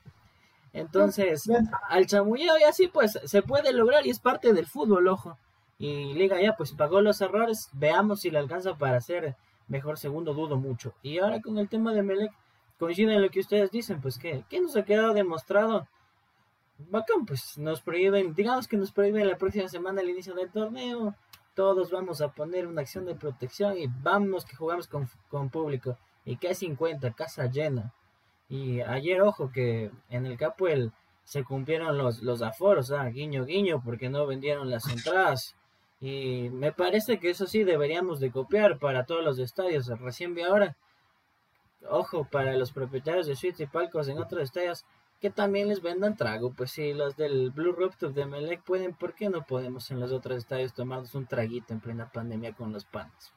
Entonces, 0.74 1.44
al 1.90 2.06
chamulleo 2.06 2.58
y 2.58 2.64
así 2.64 2.88
pues 2.88 3.20
se 3.26 3.42
puede 3.42 3.74
lograr 3.74 4.06
y 4.06 4.10
es 4.10 4.20
parte 4.20 4.54
del 4.54 4.68
fútbol, 4.68 5.08
ojo. 5.08 5.38
Y 5.78 6.14
Liga 6.14 6.40
ya 6.42 6.56
pues 6.56 6.72
pagó 6.72 7.02
los 7.02 7.20
errores, 7.22 7.70
veamos 7.74 8.22
si 8.22 8.30
le 8.30 8.38
alcanza 8.38 8.76
para 8.76 8.98
hacer 8.98 9.36
mejor 9.68 9.98
segundo, 9.98 10.34
dudo 10.34 10.58
mucho. 10.58 10.94
Y 11.02 11.18
ahora 11.20 11.42
con 11.42 11.58
el 11.58 11.68
tema 11.68 11.94
de 11.94 12.04
Melec, 12.04 12.32
coincide 12.78 13.16
en 13.16 13.22
lo 13.22 13.30
que 13.30 13.40
ustedes 13.40 13.72
dicen, 13.72 14.00
pues 14.02 14.18
que, 14.18 14.44
¿qué 14.50 14.62
nos 14.62 14.76
ha 14.76 14.84
quedado 14.84 15.14
demostrado? 15.14 15.88
Bacán, 16.78 17.26
pues 17.26 17.58
nos 17.58 17.82
prohíben, 17.82 18.34
digamos 18.34 18.68
que 18.68 18.78
nos 18.78 18.92
prohíben 18.92 19.28
la 19.28 19.38
próxima 19.38 19.68
semana 19.68 20.02
el 20.02 20.10
inicio 20.10 20.34
del 20.34 20.52
torneo, 20.52 21.16
todos 21.56 21.92
vamos 21.92 22.22
a 22.22 22.30
poner 22.30 22.68
una 22.68 22.82
acción 22.82 23.06
de 23.06 23.16
protección 23.16 23.78
y 23.78 23.88
vamos 23.88 24.46
que 24.46 24.56
jugamos 24.56 24.88
con, 24.88 25.10
con 25.30 25.50
público. 25.50 25.98
Y 26.26 26.38
que 26.38 26.54
50, 26.54 27.12
casa 27.12 27.48
llena. 27.48 27.94
Y 28.48 28.82
ayer, 28.82 29.22
ojo, 29.22 29.52
que 29.52 29.92
en 30.10 30.26
el 30.26 30.38
Capuel 30.38 30.92
se 31.24 31.44
cumplieron 31.44 31.98
los, 31.98 32.22
los 32.22 32.42
aforos, 32.42 32.92
ah, 32.92 33.06
guiño, 33.06 33.46
guiño, 33.46 33.82
porque 33.84 34.10
no 34.10 34.28
vendieron 34.28 34.70
las 34.70 34.88
entradas. 34.90 35.56
Y 36.00 36.50
me 36.52 36.72
parece 36.72 37.20
que 37.20 37.30
eso 37.30 37.48
sí 37.48 37.64
deberíamos 37.64 38.20
de 38.20 38.32
copiar 38.32 38.80
para 38.80 39.06
todos 39.06 39.24
los 39.24 39.40
estadios. 39.40 39.88
Recién 40.00 40.36
vi 40.36 40.42
ahora, 40.42 40.76
ojo, 41.90 42.28
para 42.30 42.56
los 42.58 42.72
propietarios 42.72 43.28
de 43.28 43.36
suites 43.36 43.62
y 43.62 43.68
palcos 43.68 44.08
en 44.08 44.18
otros 44.18 44.42
estadios, 44.42 44.84
que 45.22 45.30
también 45.30 45.70
les 45.70 45.82
vendan 45.82 46.18
trago. 46.18 46.52
Pues 46.52 46.72
si 46.72 46.94
los 46.94 47.16
del 47.16 47.52
Blue 47.52 47.74
Rooftop 47.74 48.14
de 48.14 48.26
Melec 48.26 48.64
pueden, 48.64 48.94
¿por 48.94 49.14
qué 49.14 49.30
no 49.30 49.46
podemos 49.46 49.90
en 49.92 50.00
los 50.00 50.12
otros 50.12 50.40
estadios 50.40 50.74
tomarnos 50.74 51.14
un 51.14 51.28
traguito 51.28 51.74
en 51.74 51.80
plena 51.80 52.12
pandemia 52.12 52.54
con 52.54 52.74
los 52.74 52.84
panes? 52.86 53.32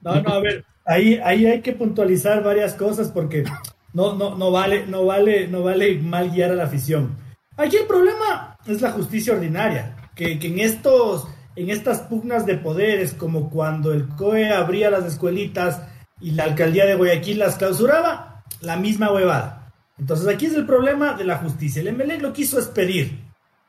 No, 0.00 0.20
no, 0.20 0.30
a 0.30 0.40
ver, 0.40 0.64
ahí, 0.84 1.20
ahí 1.22 1.46
hay 1.46 1.60
que 1.62 1.72
puntualizar 1.72 2.42
varias 2.42 2.74
cosas 2.74 3.12
porque 3.12 3.44
no, 3.92 4.14
no, 4.14 4.34
no 4.34 4.50
vale, 4.50 4.84
no 4.86 5.06
vale, 5.06 5.46
no 5.46 5.62
vale 5.62 6.00
mal 6.00 6.30
guiar 6.32 6.50
a 6.50 6.54
la 6.56 6.64
afición. 6.64 7.16
Aquí 7.56 7.76
el 7.76 7.86
problema 7.86 8.58
es 8.66 8.82
la 8.82 8.90
justicia 8.90 9.34
ordinaria, 9.34 10.10
que, 10.16 10.40
que 10.40 10.48
en 10.48 10.58
estos, 10.58 11.28
en 11.54 11.70
estas 11.70 12.00
pugnas 12.00 12.44
de 12.44 12.58
poderes, 12.58 13.14
como 13.14 13.50
cuando 13.50 13.92
el 13.92 14.08
COE 14.08 14.50
abría 14.50 14.90
las 14.90 15.04
escuelitas 15.04 15.82
y 16.20 16.32
la 16.32 16.44
alcaldía 16.44 16.86
de 16.86 16.96
Guayaquil 16.96 17.38
las 17.38 17.54
clausuraba, 17.54 18.42
la 18.60 18.76
misma 18.76 19.12
huevada. 19.12 19.61
Entonces 19.98 20.26
aquí 20.28 20.46
es 20.46 20.54
el 20.54 20.66
problema 20.66 21.14
de 21.14 21.24
la 21.24 21.38
justicia. 21.38 21.80
El 21.80 21.88
Emelec 21.88 22.22
lo 22.22 22.32
quiso 22.32 22.58
es 22.58 22.66
pedir. 22.66 23.20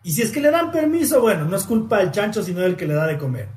Y 0.03 0.12
si 0.12 0.22
es 0.22 0.32
que 0.32 0.42
le 0.42 0.51
dan 0.51 0.72
permiso, 0.72 1.22
bueno, 1.22 1.46
no 1.46 1.56
es 1.56 1.63
culpa 1.63 2.00
del 2.00 2.12
chancho, 2.12 2.44
sino 2.44 2.62
del 2.62 2.75
que 2.75 2.88
le 2.88 2.94
da 2.94 3.08
de 3.08 3.18
comer. 3.18 3.48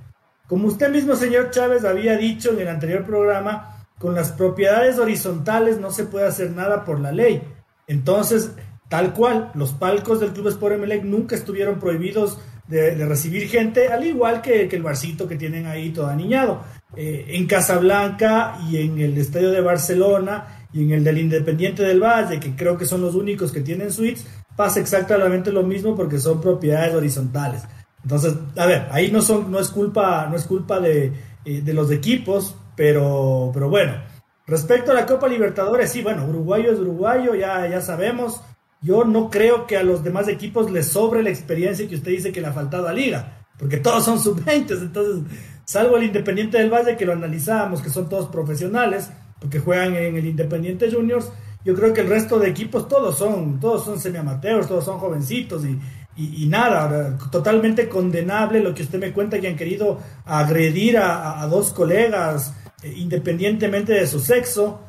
Como 0.47 0.69
usted 0.69 0.91
mismo, 0.91 1.17
señor 1.17 1.51
Chávez, 1.51 1.85
había 1.85 2.17
dicho 2.17 2.53
en 2.53 2.61
el 2.61 2.69
anterior 2.69 3.05
programa, 3.05 3.85
con 3.99 4.15
las 4.15 4.31
propiedades 4.33 4.99
horizontales 4.99 5.81
no 5.81 5.91
se 5.91 6.05
puede 6.05 6.27
hacer 6.27 6.53
nada 6.53 6.85
por 6.85 7.01
la 7.01 7.11
ley. 7.11 7.43
Entonces, 7.89 8.53
tal 8.89 9.13
cual, 9.13 9.51
los 9.55 9.73
palcos 9.73 10.21
del 10.21 10.33
Club 10.33 10.49
Sport 10.49 10.77
Emelec 10.77 11.03
nunca 11.03 11.35
estuvieron 11.35 11.81
prohibidos 11.81 12.39
de, 12.69 12.95
recibir 13.07 13.49
gente, 13.49 13.89
al 13.89 14.05
igual 14.05 14.43
que, 14.43 14.63
el 14.63 14.83
barcito 14.83 15.27
que 15.27 15.37
tienen 15.37 15.67
ahí 15.67 15.91
todo 15.91 16.07
aniñado. 16.07 16.63
Eh, 16.97 17.27
en 17.31 17.47
Casablanca 17.47 18.59
y 18.69 18.79
en 18.79 18.99
el 19.01 19.19
Estadio 19.19 19.51
de 19.51 19.61
Barcelona 19.61 20.56
y 20.73 20.83
en 20.85 20.91
el 20.93 21.05
del 21.05 21.19
Independiente 21.19 21.83
del 21.83 22.03
Valle, 22.03 22.41
que 22.41 22.55
creo 22.55 22.77
que 22.77 22.87
son 22.87 23.01
los 23.01 23.15
únicos 23.15 23.53
que 23.53 23.61
tienen 23.61 23.93
suites, 23.93 24.27
pasa 24.57 24.81
exactamente 24.81 25.53
lo 25.53 25.63
mismo 25.63 25.95
porque 25.95 26.19
son 26.19 26.41
propiedades 26.41 26.95
horizontales. 26.95 27.63
Entonces, 28.03 28.35
a 28.57 28.67
ver, 28.67 28.87
ahí 28.91 29.11
no 29.11 29.21
son, 29.21 29.51
no 29.51 29.59
es 29.59 29.69
culpa, 29.69 30.27
no 30.31 30.37
es 30.37 30.45
culpa 30.45 30.81
de, 30.81 31.13
eh, 31.45 31.61
de 31.61 31.75
los 31.75 31.91
equipos, 31.91 32.55
pero, 32.77 33.51
pero 33.53 33.69
bueno. 33.69 33.95
Respecto 34.47 34.93
a 34.93 34.95
la 34.95 35.07
Copa 35.07 35.27
Libertadores, 35.27 35.91
sí, 35.91 36.03
bueno, 36.03 36.25
uruguayo 36.25 36.73
es 36.73 36.79
uruguayo, 36.79 37.35
ya, 37.35 37.67
ya 37.69 37.81
sabemos. 37.81 38.41
Yo 38.81 39.05
no 39.05 39.29
creo 39.29 39.67
que 39.67 39.77
a 39.77 39.83
los 39.83 40.05
demás 40.05 40.29
equipos 40.29 40.71
les 40.71 40.87
sobre 40.87 41.23
la 41.23 41.31
experiencia 41.31 41.89
que 41.89 41.97
usted 41.97 42.13
dice 42.13 42.31
que 42.31 42.41
le 42.41 42.47
ha 42.47 42.53
faltado 42.53 42.87
a 42.87 42.93
Liga, 42.93 43.47
porque 43.59 43.79
todos 43.79 44.05
son 44.05 44.21
sub-20, 44.21 44.83
entonces, 44.83 45.23
salvo 45.65 45.97
el 45.97 46.05
Independiente 46.05 46.59
del 46.59 46.71
Valle 46.71 46.97
que 46.97 47.07
lo 47.07 47.13
analizábamos, 47.13 47.83
que 47.83 47.91
son 47.91 48.09
todos 48.09 48.29
profesionales, 48.29 49.11
porque 49.47 49.61
juegan 49.61 49.95
en 49.95 50.17
el 50.17 50.27
Independiente 50.27 50.91
Juniors. 50.91 51.31
Yo 51.65 51.75
creo 51.75 51.93
que 51.93 52.01
el 52.01 52.09
resto 52.09 52.41
de 52.41 52.49
equipos 52.49 52.89
todos 52.89 53.17
son, 53.17 53.61
todos 53.61 53.85
son 53.85 54.01
semiamateurs, 54.01 54.67
todos 54.67 54.85
son 54.85 54.99
jovencitos 54.99 55.65
y, 55.65 55.79
y, 56.17 56.47
nada, 56.47 57.17
totalmente 57.31 57.89
condenable 57.89 58.61
lo 58.61 58.75
que 58.75 58.83
usted 58.83 58.99
me 58.99 59.13
cuenta 59.13 59.39
que 59.39 59.47
han 59.47 59.57
querido 59.57 60.01
agredir 60.25 60.99
a, 60.99 61.47
dos 61.49 61.73
colegas 61.73 62.55
eh, 62.83 62.93
independientemente 62.97 63.93
de 63.93 64.07
su 64.09 64.19
sexo. 64.19 64.81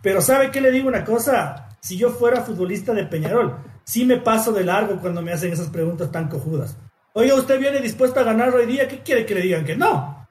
Pero 0.00 0.20
¿sabe 0.22 0.52
qué 0.52 0.60
le 0.60 0.70
digo 0.70 0.86
una 0.86 1.04
cosa? 1.04 1.76
Si 1.80 1.96
yo 1.96 2.10
fuera 2.10 2.42
futbolista 2.42 2.94
de 2.94 3.06
Peñarol, 3.06 3.56
sí 3.82 4.04
me 4.04 4.18
paso 4.18 4.52
de 4.52 4.62
largo 4.62 5.00
cuando 5.00 5.22
me 5.22 5.32
hacen 5.32 5.52
esas 5.52 5.68
preguntas 5.68 6.12
tan 6.12 6.28
cojudas. 6.28 6.76
Oiga, 7.14 7.34
¿usted 7.34 7.58
viene 7.58 7.80
dispuesto 7.80 8.20
a 8.20 8.24
ganar 8.24 8.54
hoy 8.54 8.66
día? 8.66 8.86
¿Qué 8.86 9.00
quiere 9.00 9.26
que 9.26 9.34
le 9.34 9.40
digan? 9.40 9.64
Que 9.64 9.76
no. 9.76 10.23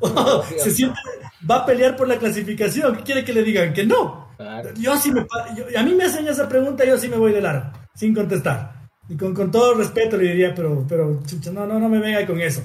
se 0.58 0.70
siente, 0.70 0.98
va 1.48 1.56
a 1.56 1.66
pelear 1.66 1.96
por 1.96 2.08
la 2.08 2.18
clasificación. 2.18 2.96
¿Qué 2.96 3.02
quiere 3.02 3.24
que 3.24 3.32
le 3.32 3.42
digan? 3.42 3.72
Que 3.72 3.84
no. 3.84 4.28
Yo 4.76 4.96
sí 4.96 5.12
me, 5.12 5.26
a 5.76 5.82
mí 5.82 5.94
me 5.94 6.04
hacen 6.04 6.26
esa 6.26 6.48
pregunta, 6.48 6.84
yo 6.84 6.96
sí 6.96 7.08
me 7.08 7.16
voy 7.16 7.32
de 7.32 7.42
largo, 7.42 7.70
sin 7.94 8.14
contestar. 8.14 8.72
Y 9.08 9.16
con, 9.16 9.34
con 9.34 9.50
todo 9.50 9.74
respeto 9.74 10.16
le 10.16 10.28
diría, 10.28 10.54
pero, 10.54 10.84
pero, 10.88 11.20
chucha, 11.26 11.50
no, 11.50 11.66
no, 11.66 11.78
no 11.78 11.88
me 11.88 11.98
venga 11.98 12.26
con 12.26 12.40
eso. 12.40 12.62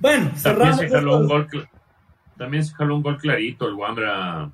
Bueno, 0.00 0.32
también 0.42 0.74
se 0.74 0.88
jaló 0.88 1.18
un 1.18 1.28
gol, 1.28 1.48
también 2.36 2.64
se 2.64 2.74
jaló 2.74 2.96
un 2.96 3.02
gol 3.02 3.18
clarito 3.18 3.68
el 3.68 3.74
Wambra. 3.74 4.50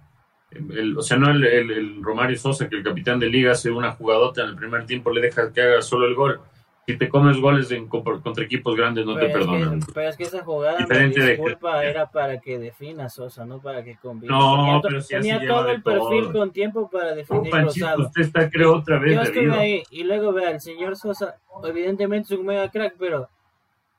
o 0.96 1.02
sea, 1.02 1.16
no 1.16 1.30
el, 1.30 1.44
el, 1.44 1.70
el, 1.70 2.02
Romario 2.02 2.36
Sosa, 2.36 2.68
que 2.68 2.76
el 2.76 2.82
capitán 2.82 3.18
de 3.18 3.28
liga 3.28 3.52
hace 3.52 3.70
una 3.70 3.92
jugadota 3.92 4.42
en 4.42 4.50
el 4.50 4.56
primer 4.56 4.84
tiempo, 4.86 5.10
le 5.10 5.20
deja 5.20 5.52
que 5.52 5.62
haga 5.62 5.82
solo 5.82 6.06
el 6.06 6.14
gol 6.14 6.40
si 6.86 6.98
te 6.98 7.08
comes 7.08 7.38
goles 7.38 7.70
en, 7.70 7.88
contra 7.88 8.44
equipos 8.44 8.76
grandes, 8.76 9.06
no 9.06 9.16
te 9.16 9.28
perdonan. 9.28 9.80
pero 9.94 10.10
es 10.10 10.16
que 10.16 10.24
esa 10.24 10.44
jugada, 10.44 10.78
Diferente 10.78 11.18
me 11.18 11.26
disculpa, 11.30 11.82
era 11.82 12.10
para 12.10 12.40
que 12.40 12.58
defina 12.58 13.08
Sosa, 13.08 13.46
no 13.46 13.60
para 13.60 13.82
que 13.82 13.96
combine. 13.96 14.32
No, 14.32 14.80
pero 14.82 15.00
si 15.00 15.14
Tenía 15.14 15.46
todo 15.46 15.68
el 15.70 15.82
perfil 15.82 16.30
con 16.32 16.52
tiempo 16.52 16.90
para 16.90 17.14
definir 17.14 17.50
Panchito, 17.50 17.86
Usted 17.98 18.22
está, 18.22 18.50
creo, 18.50 18.76
otra 18.76 18.98
vez. 18.98 19.18
ahí, 19.52 19.82
y 19.90 20.04
luego 20.04 20.32
vea, 20.32 20.50
el 20.50 20.60
señor 20.60 20.96
Sosa, 20.96 21.36
evidentemente 21.64 22.34
es 22.34 22.38
un 22.38 22.46
mega 22.46 22.70
crack, 22.70 22.96
pero 22.98 23.28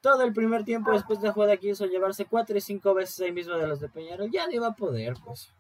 todo 0.01 0.24
el 0.24 0.34
primer 0.34 0.63
tiempo 0.63 0.92
después 0.92 1.20
de 1.20 1.27
la 1.27 1.34
jugada 1.34 1.58
quiso 1.58 1.88
llevarse 1.88 2.25
cuatro 2.25 2.56
y 2.56 2.62
cinco 2.62 2.94
veces 2.94 3.20
ahí 3.22 3.32
mismo 3.32 3.56
de 3.56 3.68
los 3.68 3.80
de 3.80 3.89
Peñarol. 3.89 4.30
Ya 4.30 4.46
no 4.46 4.54
iba 4.54 4.68
a 4.68 4.75
poder, 4.75 5.15
pues. 5.25 5.51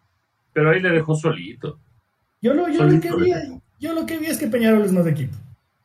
Pero 0.53 0.69
ahí 0.69 0.79
le 0.79 0.91
dejó 0.91 1.15
solito. 1.15 1.79
Yo 2.39 2.53
lo, 2.53 2.69
yo 2.69 2.83
lo 2.83 3.01
que 3.01 3.09
vi, 3.15 3.31
yo 3.79 3.93
lo 3.93 4.05
que 4.05 4.19
vi 4.19 4.27
es 4.27 4.37
que 4.37 4.45
Peñarol 4.45 4.83
es 4.83 4.91
más 4.91 5.05
de 5.05 5.11
equipo 5.11 5.35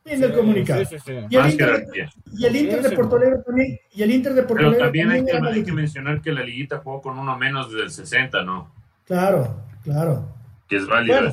en 0.05 0.25
el 0.25 0.33
comunicado. 0.33 0.83
y, 0.83 1.37
el 1.37 1.51
Inter, 1.51 1.87
y, 2.33 2.45
el 2.45 2.57
Inter, 2.57 2.83
de 2.83 2.91
Porto 2.97 3.17
Alegre 3.17 3.39
también. 3.45 3.79
Y 3.93 4.03
el 4.03 4.11
Inter 4.11 4.35
de 4.35 4.43
Porto 4.43 4.71
Pero 4.71 4.77
también, 4.77 5.11
hay, 5.11 5.25
que, 5.25 5.33
hay 5.33 5.65
que, 5.65 5.73
mencionar 5.73 6.21
que 6.21 6.33
la 6.33 6.43
liguita 6.43 6.79
jugó 6.79 7.01
con 7.01 7.19
uno 7.19 7.37
menos 7.37 7.71
desde 7.71 7.85
el 7.85 7.91
60, 7.91 8.43
¿no? 8.43 8.73
Claro, 9.07 9.63
claro. 9.83 10.35
Que 10.69 10.77
es 10.77 10.87
válido 10.87 11.33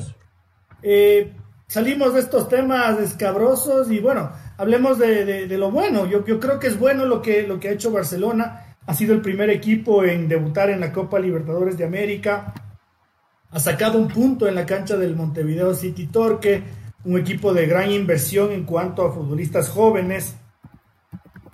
eh, 0.82 1.32
salimos 1.66 2.14
de 2.14 2.20
estos 2.20 2.48
temas 2.48 3.00
escabrosos 3.00 3.90
y 3.90 3.98
bueno, 3.98 4.30
hablemos 4.56 4.98
de, 4.98 5.46
de, 5.46 5.58
lo 5.58 5.70
bueno. 5.70 6.06
Yo, 6.06 6.24
yo, 6.24 6.38
creo 6.38 6.58
que 6.60 6.68
es 6.68 6.78
bueno 6.78 7.04
lo 7.04 7.20
que, 7.20 7.46
lo 7.46 7.58
que 7.58 7.68
ha 7.68 7.72
hecho 7.72 7.90
Barcelona. 7.90 8.76
Ha 8.86 8.94
sido 8.94 9.14
el 9.14 9.20
primer 9.20 9.50
equipo 9.50 10.04
en 10.04 10.28
debutar 10.28 10.70
en 10.70 10.80
la 10.80 10.92
Copa 10.92 11.18
Libertadores 11.18 11.76
de 11.76 11.84
América. 11.84 12.54
Ha 13.50 13.58
sacado 13.58 13.98
un 13.98 14.08
punto 14.08 14.46
en 14.46 14.54
la 14.54 14.64
cancha 14.64 14.96
del 14.96 15.16
Montevideo 15.16 15.74
City 15.74 16.06
Torque 16.06 16.62
un 17.08 17.18
equipo 17.18 17.54
de 17.54 17.66
gran 17.66 17.90
inversión 17.90 18.52
en 18.52 18.64
cuanto 18.64 19.02
a 19.02 19.14
futbolistas 19.14 19.70
jóvenes. 19.70 20.34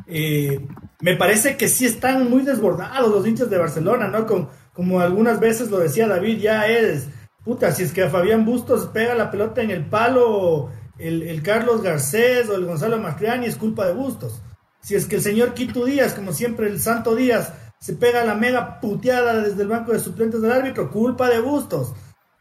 Eh, 0.08 0.66
me 1.00 1.14
parece 1.14 1.56
que 1.56 1.68
sí 1.68 1.86
están 1.86 2.28
muy 2.28 2.42
desbordados 2.42 3.08
los 3.08 3.24
hinchas 3.24 3.48
de 3.50 3.58
Barcelona, 3.58 4.08
¿no? 4.08 4.26
Como 4.72 5.00
algunas 5.00 5.38
veces 5.38 5.70
lo 5.70 5.78
decía 5.78 6.08
David, 6.08 6.40
ya 6.40 6.66
es, 6.66 7.06
puta, 7.44 7.70
si 7.70 7.84
es 7.84 7.92
que 7.92 8.02
a 8.02 8.10
Fabián 8.10 8.44
Bustos 8.44 8.86
pega 8.86 9.14
la 9.14 9.30
pelota 9.30 9.62
en 9.62 9.70
el 9.70 9.84
palo, 9.84 10.70
el, 10.98 11.40
Carlos 11.44 11.82
Garcés 11.82 12.48
o 12.48 12.56
el 12.56 12.64
Gonzalo 12.64 12.98
Mastriani 12.98 13.46
es 13.46 13.54
culpa 13.54 13.86
de 13.86 13.94
Bustos. 13.94 14.42
Si 14.80 14.96
es 14.96 15.06
que 15.06 15.16
el 15.16 15.22
señor 15.22 15.54
Quito 15.54 15.84
Díaz, 15.84 16.14
como 16.14 16.32
siempre 16.32 16.66
el 16.66 16.80
Santo 16.80 17.14
Díaz, 17.14 17.52
se 17.78 17.92
pega 17.92 18.24
la 18.24 18.34
mega 18.34 18.80
puteada 18.80 19.40
desde 19.40 19.62
el 19.62 19.68
banco 19.68 19.92
de 19.92 20.00
suplentes 20.00 20.42
del 20.42 20.50
árbitro, 20.50 20.90
culpa 20.90 21.28
de 21.28 21.38
Bustos. 21.38 21.94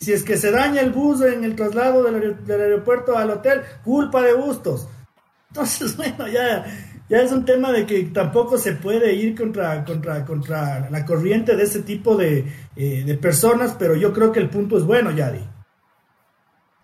Si 0.04 0.12
es 0.12 0.24
que 0.24 0.36
se 0.36 0.52
daña 0.52 0.82
el 0.82 0.92
bus 0.92 1.22
en 1.22 1.46
el 1.46 1.56
traslado 1.56 2.04
del, 2.04 2.36
aeropuerto 2.50 3.18
al 3.18 3.30
hotel, 3.30 3.62
culpa 3.86 4.22
de 4.22 4.34
Bustos. 4.34 4.86
Entonces, 5.50 5.96
bueno, 5.98 6.28
ya, 6.28 6.66
ya 7.08 7.18
es 7.20 7.32
un 7.32 7.46
tema 7.46 7.72
de 7.72 7.86
que 7.86 8.04
tampoco 8.06 8.58
se 8.58 8.74
puede 8.74 9.14
ir 9.14 9.34
contra, 9.34 9.86
contra, 9.86 10.26
contra 10.26 10.90
la 10.90 11.06
corriente 11.06 11.56
de 11.56 11.64
ese 11.64 11.84
tipo 11.84 12.18
de, 12.18 12.40
eh, 12.76 13.04
de 13.06 13.16
personas, 13.16 13.78
pero 13.80 13.96
yo 13.96 14.12
creo 14.12 14.34
que 14.34 14.42
el 14.42 14.50
punto 14.50 14.78
es 14.78 14.84
bueno, 14.84 15.10
Yadi. 15.12 15.40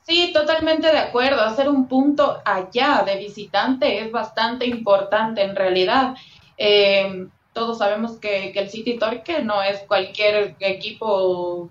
Sí, 0.03 0.31
totalmente 0.33 0.87
de 0.87 0.99
acuerdo. 0.99 1.41
Hacer 1.41 1.67
un 1.67 1.89
punto 1.89 2.41
allá 2.45 3.03
de 3.05 3.17
visitante 3.17 3.99
es 4.01 4.11
bastante 4.13 4.65
importante 4.65 5.43
en 5.43 5.57
realidad. 5.57 6.15
Eh, 6.57 7.27
todos 7.51 7.79
sabemos 7.79 8.17
que, 8.17 8.53
que, 8.53 8.61
el 8.61 8.69
City 8.69 8.97
Torque 8.97 9.43
no 9.43 9.61
es 9.61 9.79
cualquier 9.87 10.55
equipo 10.61 11.69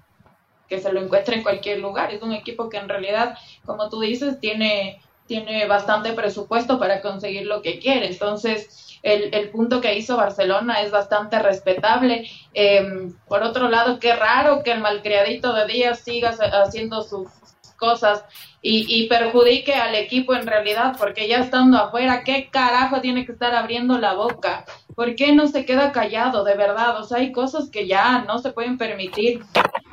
que 0.68 0.80
se 0.80 0.92
lo 0.92 1.00
encuentre 1.00 1.36
en 1.36 1.42
cualquier 1.42 1.78
lugar. 1.78 2.12
Es 2.12 2.22
un 2.22 2.32
equipo 2.32 2.68
que 2.68 2.76
en 2.76 2.88
realidad, 2.88 3.36
como 3.64 3.88
tú 3.88 4.00
dices, 4.00 4.38
tiene, 4.40 5.00
tiene 5.26 5.66
bastante 5.66 6.12
presupuesto 6.12 6.78
para 6.78 7.00
conseguir 7.00 7.46
lo 7.46 7.62
que 7.62 7.78
quiere. 7.78 8.06
Entonces, 8.06 8.98
el, 9.02 9.34
el 9.34 9.50
punto 9.50 9.80
que 9.80 9.96
hizo 9.96 10.16
Barcelona 10.16 10.82
es 10.82 10.90
bastante 10.90 11.38
respetable. 11.38 12.28
Em, 12.52 13.14
por 13.26 13.42
otro 13.42 13.68
lado, 13.68 13.98
qué 13.98 14.14
raro 14.14 14.62
que 14.62 14.72
el 14.72 14.80
malcriadito 14.80 15.52
de 15.52 15.66
Díaz 15.66 16.00
siga 16.00 16.30
haciendo 16.30 17.02
sus 17.02 17.28
cosas 17.76 18.24
y, 18.60 18.84
y, 18.88 19.08
perjudique 19.08 19.72
al 19.72 19.94
equipo 19.94 20.34
en 20.34 20.46
realidad, 20.46 20.96
porque 20.98 21.28
ya 21.28 21.38
estando 21.38 21.78
afuera, 21.78 22.24
¿qué 22.24 22.50
carajo 22.50 23.00
tiene 23.00 23.24
que 23.24 23.30
estar 23.30 23.54
abriendo 23.54 23.98
la 23.98 24.14
boca? 24.14 24.64
¿Por 24.96 25.14
qué 25.14 25.32
no 25.32 25.46
se 25.46 25.64
queda 25.64 25.92
callado, 25.92 26.42
de 26.42 26.56
verdad? 26.56 27.00
O 27.00 27.04
sea, 27.04 27.18
hay 27.18 27.30
cosas 27.30 27.70
que 27.70 27.86
ya 27.86 28.24
no 28.26 28.40
se 28.40 28.50
pueden 28.50 28.76
permitir. 28.76 29.44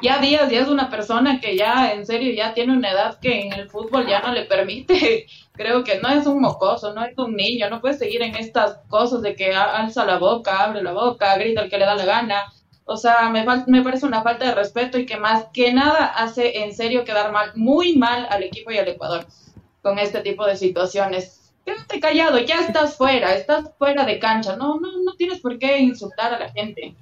Ya 0.06 0.20
Díaz 0.20 0.52
ya 0.52 0.60
es 0.60 0.68
una 0.68 0.92
persona 0.92 1.40
que 1.40 1.58
ya, 1.58 1.92
en 1.92 2.06
serio, 2.06 2.32
ya 2.32 2.54
tiene 2.54 2.74
una 2.74 2.92
edad 2.92 3.20
que 3.20 3.42
en 3.42 3.54
el 3.54 3.68
fútbol 3.68 4.06
ya 4.06 4.22
no 4.22 4.32
le 4.32 4.46
permite. 4.46 5.26
Creo 5.54 5.84
que 5.84 6.00
no 6.00 6.10
es 6.10 6.28
un 6.28 6.42
mocoso, 6.42 6.94
no 6.94 7.04
es 7.04 7.18
un 7.18 7.36
niño, 7.36 7.72
no 7.72 7.82
puede 7.82 7.98
seguir 7.98 8.22
en 8.22 8.36
estas 8.36 8.78
cosas 8.88 9.24
de 9.24 9.36
que 9.36 9.56
alza 9.56 10.06
la 10.06 10.20
boca, 10.20 10.64
abre 10.64 10.84
la 10.84 10.94
boca, 10.94 11.36
grita 11.40 11.64
el 11.64 11.72
que 11.72 11.80
le 11.80 11.86
da 11.86 11.96
la 11.96 12.06
gana. 12.06 12.54
O 12.84 12.98
sea, 12.98 13.30
me, 13.30 13.44
me 13.66 13.82
parece 13.82 14.06
una 14.06 14.22
falta 14.22 14.46
de 14.46 14.54
respeto 14.54 15.00
y 15.00 15.08
que 15.08 15.18
más 15.18 15.46
que 15.52 15.74
nada 15.74 16.06
hace 16.06 16.64
en 16.64 16.76
serio 16.76 17.04
quedar 17.04 17.32
mal, 17.32 17.54
muy 17.56 17.96
mal 17.96 18.28
al 18.30 18.44
equipo 18.44 18.70
y 18.70 18.78
al 18.78 18.88
Ecuador 18.88 19.26
con 19.82 19.98
este 19.98 20.22
tipo 20.22 20.46
de 20.46 20.56
situaciones 20.56 21.52
quédate 21.66 22.00
callado, 22.00 22.38
ya 22.38 22.60
estás 22.60 22.96
fuera, 22.96 23.34
estás 23.34 23.72
fuera 23.80 24.06
de 24.06 24.20
cancha, 24.20 24.56
no, 24.56 24.80
no, 24.80 25.00
no 25.04 25.16
tienes 25.16 25.40
por 25.40 25.58
qué 25.58 25.80
insultar 25.80 26.32
a 26.32 26.40
la 26.40 26.52
gente. 26.52 26.96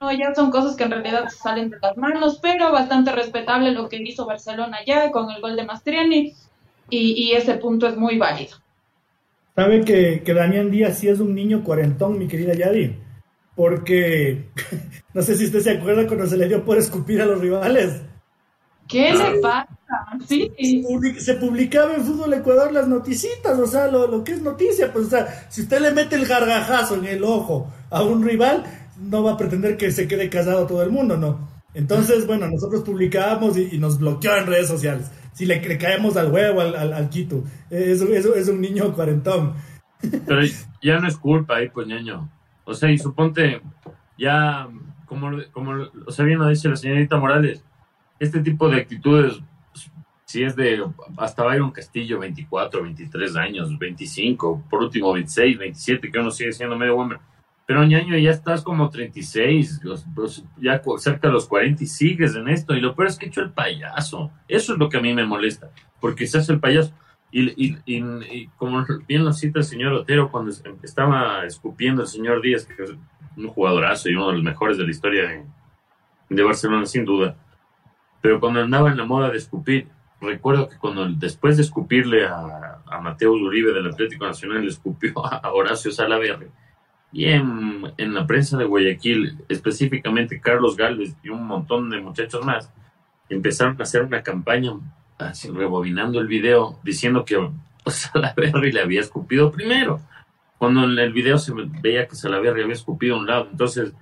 No, 0.00 0.10
ya 0.12 0.34
son 0.34 0.50
cosas 0.50 0.76
que 0.76 0.84
en 0.84 0.92
realidad 0.92 1.28
salen 1.28 1.68
de 1.68 1.78
las 1.80 1.94
manos, 1.98 2.38
pero 2.40 2.72
bastante 2.72 3.12
respetable 3.12 3.72
lo 3.72 3.88
que 3.88 3.98
hizo 3.98 4.24
Barcelona 4.24 4.78
ya 4.86 5.10
con 5.10 5.30
el 5.30 5.42
gol 5.42 5.56
de 5.56 5.64
Mastriani 5.64 6.34
y, 6.88 7.32
ese 7.32 7.54
punto 7.54 7.86
es 7.86 7.96
muy 7.96 8.18
válido. 8.18 8.56
Sabe 9.54 9.84
que, 9.84 10.22
que 10.24 10.34
Daniel 10.34 10.70
Díaz 10.70 10.98
sí 10.98 11.08
es 11.08 11.20
un 11.20 11.34
niño 11.34 11.62
cuarentón, 11.62 12.18
mi 12.18 12.26
querida 12.26 12.54
Yadi, 12.54 12.96
porque 13.54 14.48
no 15.14 15.20
sé 15.20 15.36
si 15.36 15.44
usted 15.44 15.60
se 15.60 15.72
acuerda 15.72 16.06
cuando 16.06 16.26
se 16.26 16.38
le 16.38 16.48
dio 16.48 16.64
por 16.64 16.78
escupir 16.78 17.20
a 17.20 17.26
los 17.26 17.40
rivales. 17.40 18.00
¿Qué 18.88 19.12
le 19.12 19.38
pasa? 19.40 19.68
Sí. 20.26 20.50
Se 21.18 21.34
publicaba 21.34 21.94
en 21.94 22.04
Fútbol 22.04 22.34
Ecuador 22.34 22.72
las 22.72 22.88
noticitas, 22.88 23.58
o 23.58 23.66
sea, 23.66 23.86
lo, 23.86 24.24
que 24.24 24.32
es 24.32 24.42
noticia, 24.42 24.92
pues, 24.92 25.06
o 25.06 25.10
sea, 25.10 25.46
si 25.48 25.62
usted 25.62 25.80
le 25.80 25.92
mete 25.92 26.16
el 26.16 26.26
gargajazo 26.26 26.96
en 26.96 27.06
el 27.06 27.22
ojo 27.22 27.70
a 27.90 28.02
un 28.02 28.24
rival, 28.24 28.64
no 29.00 29.22
va 29.22 29.32
a 29.32 29.36
pretender 29.36 29.76
que 29.76 29.90
se 29.90 30.06
quede 30.06 30.28
casado 30.28 30.66
todo 30.66 30.82
el 30.82 30.90
mundo, 30.90 31.16
¿no? 31.16 31.48
Entonces, 31.74 32.26
bueno, 32.26 32.48
nosotros 32.48 32.82
publicábamos 32.82 33.56
y, 33.56 33.78
nos 33.78 33.98
bloqueó 33.98 34.36
en 34.36 34.46
redes 34.46 34.68
sociales. 34.68 35.10
Si 35.32 35.46
le, 35.46 35.60
caemos 35.78 36.16
al 36.16 36.32
huevo, 36.32 36.60
al, 36.60 37.08
Quito, 37.08 37.44
eso 37.70 38.34
es 38.34 38.48
un 38.48 38.60
niño 38.60 38.92
cuarentón. 38.92 39.54
Pero 40.00 40.40
ya 40.82 40.98
no 40.98 41.08
es 41.08 41.16
culpa 41.16 41.56
ahí, 41.56 41.68
pues. 41.68 41.86
O 42.64 42.74
sea, 42.74 42.90
y 42.90 42.98
suponte, 42.98 43.60
ya, 44.18 44.68
como, 45.06 45.30
como 45.52 45.88
o 46.06 46.10
sea, 46.10 46.24
bien 46.24 46.38
lo 46.38 46.48
dice 46.48 46.68
la 46.68 46.76
señorita 46.76 47.18
Morales, 47.18 47.64
este 48.18 48.40
tipo 48.40 48.68
de 48.68 48.80
actitudes, 48.80 49.40
si 50.24 50.42
es 50.42 50.54
de 50.54 50.84
hasta 51.16 51.44
Byron 51.44 51.70
Castillo, 51.70 52.18
24, 52.18 52.82
23 52.82 53.36
años, 53.36 53.78
25, 53.78 54.64
por 54.68 54.82
último 54.82 55.12
26, 55.12 55.58
27, 55.58 56.10
que 56.10 56.18
uno 56.18 56.30
sigue 56.30 56.52
siendo 56.52 56.76
medio 56.76 56.96
hombre. 56.96 57.18
Pero 57.70 57.84
ñaño, 57.84 58.18
ya 58.18 58.32
estás 58.32 58.62
como 58.62 58.90
36, 58.90 59.82
ya 60.60 60.82
cerca 60.98 61.28
de 61.28 61.32
los 61.32 61.46
40 61.46 61.84
y 61.84 61.86
sigues 61.86 62.34
en 62.34 62.48
esto. 62.48 62.74
Y 62.74 62.80
lo 62.80 62.96
peor 62.96 63.06
es 63.06 63.16
que 63.16 63.26
he 63.26 63.40
el 63.40 63.52
payaso. 63.52 64.32
Eso 64.48 64.72
es 64.72 64.78
lo 64.80 64.88
que 64.88 64.96
a 64.96 65.00
mí 65.00 65.14
me 65.14 65.24
molesta, 65.24 65.70
porque 66.00 66.26
se 66.26 66.38
hace 66.38 66.52
el 66.52 66.58
payaso. 66.58 66.92
Y, 67.30 67.76
y, 67.86 68.48
como 68.56 68.84
bien 69.06 69.24
lo 69.24 69.32
cita 69.32 69.60
el 69.60 69.64
señor 69.64 69.92
Otero, 69.92 70.32
cuando 70.32 70.50
estaba 70.82 71.44
escupiendo 71.46 72.02
el 72.02 72.08
señor 72.08 72.42
Díaz, 72.42 72.66
que 72.66 72.82
es 72.82 72.90
un 73.36 73.46
jugadorazo 73.46 74.08
y 74.08 74.16
uno 74.16 74.28
de 74.28 74.34
los 74.34 74.42
mejores 74.42 74.76
de 74.76 74.84
la 74.84 74.90
historia 74.90 75.28
de, 75.28 75.44
de 76.28 76.42
Barcelona, 76.42 76.86
sin 76.86 77.04
duda 77.04 77.36
pero 78.20 78.40
cuando 78.40 78.60
andaba 78.60 78.90
en 78.90 78.96
la 78.96 79.04
moda 79.04 79.30
de 79.30 79.38
escupir, 79.38 79.88
recuerdo 80.20 80.68
que 80.68 80.76
cuando 80.76 81.08
después 81.08 81.56
de 81.56 81.62
escupirle 81.62 82.26
a, 82.26 82.82
a 82.86 83.00
Mateo 83.00 83.32
Uribe 83.32 83.72
del 83.72 83.88
Atlético 83.88 84.26
Nacional, 84.26 84.62
le 84.62 84.68
escupió 84.68 85.12
a, 85.24 85.52
Horacio 85.52 85.90
Salaverre. 85.90 86.50
Y 87.12 87.26
en, 87.26 87.92
en, 87.96 88.14
la 88.14 88.26
prensa 88.26 88.56
de 88.56 88.64
Guayaquil, 88.64 89.38
específicamente 89.48 90.40
Carlos 90.40 90.76
Galvez 90.76 91.14
y 91.22 91.28
un 91.28 91.44
montón 91.44 91.90
de 91.90 92.00
muchachos 92.00 92.44
más, 92.44 92.72
empezaron 93.28 93.76
a 93.78 93.82
hacer 93.82 94.02
una 94.02 94.22
campaña, 94.22 94.72
así 95.18 95.50
rebobinando 95.50 96.20
el 96.20 96.28
video, 96.28 96.78
diciendo 96.84 97.24
que 97.24 97.36
Salaverre 97.86 98.72
le 98.72 98.80
había 98.80 99.00
escupido 99.00 99.50
primero, 99.50 100.00
cuando 100.58 100.84
en 100.84 100.98
el 100.98 101.12
video 101.12 101.38
se 101.38 101.52
veía 101.82 102.06
que 102.06 102.14
Salaverre 102.14 102.62
había 102.62 102.74
escupido 102.74 103.16
a 103.16 103.18
un 103.18 103.26
lado. 103.26 103.48
Entonces, 103.50 103.92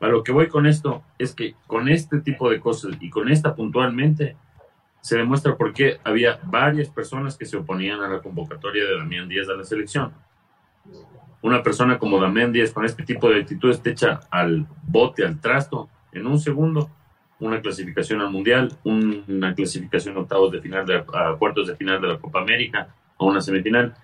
a 0.00 0.06
lo 0.08 0.22
que 0.22 0.32
voy 0.32 0.48
con 0.48 0.66
esto 0.66 1.02
es 1.18 1.34
que 1.34 1.54
con 1.66 1.88
este 1.88 2.20
tipo 2.20 2.50
de 2.50 2.60
cosas 2.60 2.96
y 3.00 3.08
con 3.08 3.30
esta 3.30 3.54
puntualmente 3.54 4.36
se 5.00 5.16
demuestra 5.16 5.56
por 5.56 5.72
qué 5.72 5.98
había 6.04 6.38
varias 6.44 6.88
personas 6.88 7.36
que 7.36 7.46
se 7.46 7.56
oponían 7.56 8.00
a 8.00 8.08
la 8.08 8.20
convocatoria 8.20 8.84
de 8.84 8.98
Damián 8.98 9.28
Díaz 9.28 9.48
a 9.48 9.54
la 9.54 9.64
selección. 9.64 10.12
Una 11.42 11.62
persona 11.62 11.98
como 11.98 12.20
Damián 12.20 12.52
Díaz 12.52 12.72
con 12.72 12.84
este 12.84 13.02
tipo 13.02 13.28
de 13.28 13.40
actitudes 13.40 13.82
te 13.82 13.90
echa 13.90 14.20
al 14.30 14.66
bote, 14.86 15.24
al 15.24 15.40
trasto, 15.40 15.88
en 16.12 16.26
un 16.26 16.38
segundo, 16.38 16.90
una 17.40 17.60
clasificación 17.60 18.20
al 18.20 18.30
Mundial, 18.30 18.72
una 18.84 19.54
clasificación 19.54 20.16
a 20.16 20.20
octavos 20.20 20.52
de 20.52 20.60
final, 20.60 20.86
de, 20.86 20.96
a 20.96 21.36
cuartos 21.38 21.66
de 21.66 21.76
final 21.76 22.00
de 22.00 22.08
la 22.08 22.18
Copa 22.18 22.40
América, 22.40 22.94
o 23.16 23.26
una 23.26 23.40
semifinal 23.40 23.94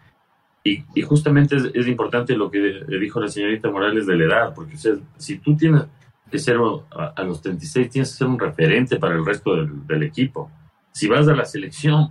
y, 0.65 1.03
justamente 1.03 1.57
es, 1.57 1.87
importante 1.87 2.37
lo 2.37 2.51
que 2.51 2.85
dijo 3.01 3.21
la 3.21 3.29
señorita 3.29 3.71
Morales 3.71 4.07
de 4.07 4.17
la 4.17 4.25
edad, 4.25 4.55
porque 4.55 4.77
si 5.17 5.39
tú 5.39 5.57
tienes 5.57 5.85
que 6.31 6.39
ser 6.39 6.57
a, 6.91 7.23
los 7.23 7.41
36, 7.41 7.91
tienes 7.91 8.11
que 8.11 8.19
ser 8.19 8.27
un 8.27 8.39
referente 8.39 8.97
para 8.97 9.15
el 9.15 9.25
resto 9.25 9.57
del, 9.65 10.03
equipo. 10.03 10.51
Si 10.93 11.09
vas 11.09 11.29
a 11.29 11.35
la 11.35 11.45
selección 11.45 12.11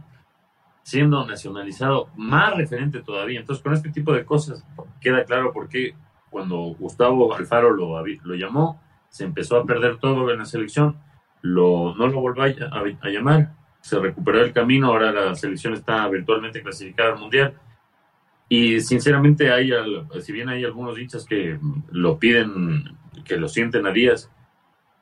siendo 0.87 1.25
nacionalizado, 1.25 2.09
más 2.15 2.55
referente 2.55 3.01
todavía. 3.01 3.41
Entonces, 3.41 3.61
con 3.61 3.73
este 3.73 3.89
tipo 3.89 4.13
de 4.13 4.23
cosas 4.23 4.65
queda 5.01 5.25
claro 5.25 5.51
por 5.51 5.67
qué 5.67 5.93
cuando 6.29 6.57
Gustavo 6.79 7.35
Alfaro 7.35 7.71
lo, 7.71 8.01
lo 8.05 8.35
llamó, 8.35 8.81
se 9.09 9.25
empezó 9.25 9.57
a 9.57 9.65
perder 9.65 9.97
todo 9.97 10.31
en 10.31 10.39
la 10.39 10.45
selección, 10.45 10.95
lo, 11.41 11.93
no 11.95 12.07
lo 12.07 12.21
volvió 12.21 12.43
a, 12.43 12.79
a 13.01 13.09
llamar, 13.09 13.51
se 13.81 13.99
recuperó 13.99 14.41
el 14.41 14.53
camino, 14.53 14.87
ahora 14.87 15.11
la 15.11 15.35
selección 15.35 15.73
está 15.73 16.07
virtualmente 16.07 16.61
clasificada 16.63 17.11
al 17.11 17.19
Mundial 17.19 17.53
y 18.47 18.79
sinceramente, 18.79 19.51
hay, 19.51 19.71
si 20.21 20.31
bien 20.31 20.47
hay 20.47 20.63
algunos 20.63 20.97
hinchas 20.97 21.25
que 21.25 21.59
lo 21.91 22.17
piden, 22.17 22.95
que 23.25 23.35
lo 23.35 23.49
sienten 23.49 23.85
a 23.85 23.91
Díaz, 23.91 24.31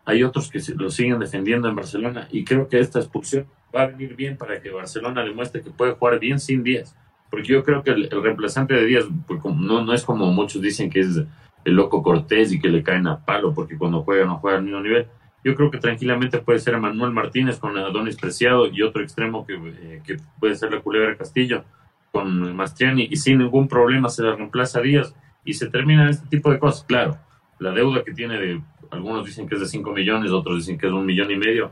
hay 0.04 0.24
otros 0.24 0.50
que 0.50 0.60
lo 0.78 0.90
siguen 0.90 1.20
defendiendo 1.20 1.70
en 1.70 1.76
Barcelona. 1.76 2.28
Y 2.32 2.44
creo 2.44 2.68
que 2.68 2.80
esta 2.80 2.98
expulsión 2.98 3.46
va 3.76 3.84
a 3.84 3.88
venir 3.88 4.16
bien 4.16 4.38
para 4.38 4.62
que 4.62 4.70
Barcelona 4.70 5.24
demuestre 5.24 5.62
que 5.62 5.72
puede 5.72 5.94
jugar 5.94 6.20
bien 6.20 6.40
sin 6.40 6.64
Díaz. 6.64 6.96
Porque 7.30 7.48
yo 7.48 7.64
creo 7.64 7.84
que 7.84 7.92
el, 7.92 8.10
reemplazante 8.10 8.74
de 8.74 8.86
Díaz 8.86 9.06
pues, 9.28 9.44
no, 9.44 9.84
no 9.84 9.94
es 9.94 10.04
como 10.04 10.32
muchos 10.32 10.62
dicen 10.62 10.90
que 10.90 11.02
es 11.02 11.22
el 11.66 11.74
loco 11.74 12.02
Cortés 12.02 12.54
y 12.54 12.60
que 12.60 12.70
le 12.70 12.84
caen 12.84 13.08
a 13.08 13.26
palo 13.26 13.54
porque 13.54 13.78
cuando 13.78 14.04
juega 14.04 14.26
no 14.26 14.38
juega 14.38 14.58
al 14.58 14.64
mismo 14.64 14.80
nivel. 14.82 15.08
Yo 15.44 15.54
creo 15.56 15.70
que 15.70 15.78
tranquilamente 15.78 16.40
puede 16.40 16.60
ser 16.60 16.78
Manuel 16.80 17.12
Martínez 17.12 17.60
con 17.60 17.78
Adonis 17.78 18.16
Preciado 18.16 18.68
y 18.68 18.82
otro 18.82 19.04
extremo 19.04 19.46
que, 19.46 19.54
eh, 19.54 20.02
que 20.04 20.18
puede 20.40 20.56
ser 20.56 20.72
la 20.72 20.82
Culebra 20.82 21.18
Castillo 21.18 21.64
con 22.12 22.56
Mastriani 22.56 23.08
y 23.12 23.18
sin 23.18 23.40
ningún 23.40 23.68
problema 23.68 24.10
se 24.10 24.24
le 24.24 24.36
reemplaza 24.36 24.80
a 24.80 24.82
Díaz 24.82 25.14
y 25.44 25.54
se 25.54 25.70
terminan 25.70 26.10
este 26.10 26.28
tipo 26.28 26.52
de 26.52 26.60
cosas. 26.60 26.84
Claro, 26.86 27.18
la 27.60 27.72
deuda 27.72 28.04
que 28.04 28.14
tiene 28.14 28.40
de, 28.40 28.62
algunos 28.90 29.26
dicen 29.26 29.48
que 29.48 29.56
es 29.56 29.62
de 29.62 29.68
5 29.68 29.92
millones, 29.92 30.32
otros 30.32 30.58
dicen 30.58 30.78
que 30.78 30.88
es 30.88 30.94
un 30.94 31.06
millón 31.06 31.30
y 31.32 31.38
medio, 31.38 31.72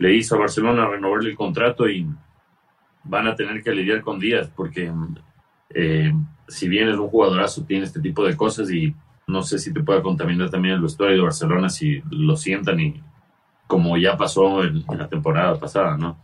le 0.00 0.14
hizo 0.14 0.34
a 0.34 0.38
Barcelona 0.38 0.88
renovarle 0.88 1.30
el 1.30 1.36
contrato 1.36 1.86
y 1.86 2.06
van 3.04 3.26
a 3.26 3.36
tener 3.36 3.62
que 3.62 3.70
lidiar 3.70 4.00
con 4.00 4.18
Díaz 4.18 4.50
porque 4.56 4.90
eh, 5.74 6.12
si 6.48 6.68
bien 6.68 6.88
es 6.88 6.96
un 6.96 7.08
jugadorazo, 7.08 7.64
tiene 7.66 7.84
este 7.84 8.00
tipo 8.00 8.24
de 8.24 8.34
cosas 8.34 8.70
y 8.70 8.94
no 9.26 9.42
sé 9.42 9.58
si 9.58 9.74
te 9.74 9.82
pueda 9.82 10.02
contaminar 10.02 10.48
también 10.48 10.76
el 10.76 10.80
vestuario 10.80 11.16
de 11.18 11.22
Barcelona 11.22 11.68
si 11.68 12.02
lo 12.10 12.34
sientan 12.34 12.80
y 12.80 13.00
como 13.66 13.98
ya 13.98 14.16
pasó 14.16 14.64
en 14.64 14.84
la 14.88 15.06
temporada 15.06 15.60
pasada, 15.60 15.96
¿no? 15.98 16.16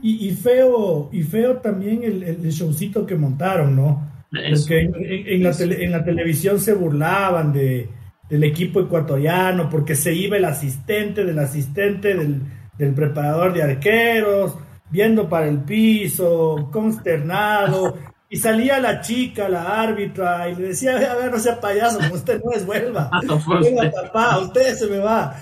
Y, 0.00 0.30
feo, 0.30 1.10
y 1.12 1.24
feo 1.24 1.56
también 1.56 2.04
el, 2.04 2.22
el, 2.22 2.50
showcito 2.50 3.04
que 3.04 3.16
montaron, 3.16 3.74
¿no? 3.74 4.08
Porque 4.30 4.82
en, 4.82 5.42
la 5.42 5.50
en, 5.58 5.90
la 5.90 6.04
televisión 6.04 6.60
se 6.60 6.74
burlaban 6.74 7.52
de, 7.52 7.88
del 8.30 8.44
equipo 8.44 8.80
ecuatoriano, 8.80 9.68
porque 9.68 9.96
se 9.96 10.14
iba 10.14 10.36
el 10.36 10.44
asistente 10.44 11.24
del 11.24 11.40
asistente 11.40 12.14
del, 12.14 12.42
del 12.78 12.94
preparador 12.94 13.52
de 13.52 13.62
arqueros, 13.62 14.56
viendo 14.90 15.28
para 15.28 15.46
el 15.46 15.60
piso, 15.60 16.68
consternado, 16.72 17.98
y 18.30 18.36
salía 18.36 18.78
la 18.78 19.00
chica, 19.00 19.48
la 19.48 19.80
árbitra, 19.80 20.48
y 20.48 20.54
le 20.54 20.68
decía, 20.68 20.96
a 21.10 21.16
ver, 21.16 21.30
no 21.30 21.38
sea 21.38 21.60
payaso, 21.60 21.98
usted 22.12 22.40
no 22.44 22.52
es, 22.52 22.64
vuelva, 22.64 23.10
vuelva 23.46 23.90
papá, 23.90 24.38
usted 24.38 24.74
se 24.74 24.86
me 24.86 24.98
va. 24.98 25.36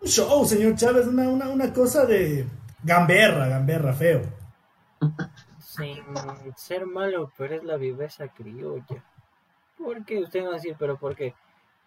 Un 0.00 0.08
show, 0.08 0.44
señor 0.44 0.74
Chávez, 0.76 1.06
una, 1.06 1.28
una, 1.28 1.48
una 1.48 1.72
cosa 1.72 2.06
de 2.06 2.46
gamberra, 2.82 3.48
gamberra, 3.48 3.92
feo. 3.92 4.22
Sin 5.58 6.02
ser 6.56 6.86
malo, 6.86 7.32
pero 7.36 7.54
es 7.54 7.64
la 7.64 7.76
viveza 7.76 8.28
criolla. 8.28 9.04
¿Por 9.78 10.04
qué? 10.04 10.18
Usted 10.18 10.44
va 10.44 10.50
a 10.50 10.54
decir, 10.54 10.76
pero 10.78 10.98
¿por 10.98 11.14
qué? 11.16 11.34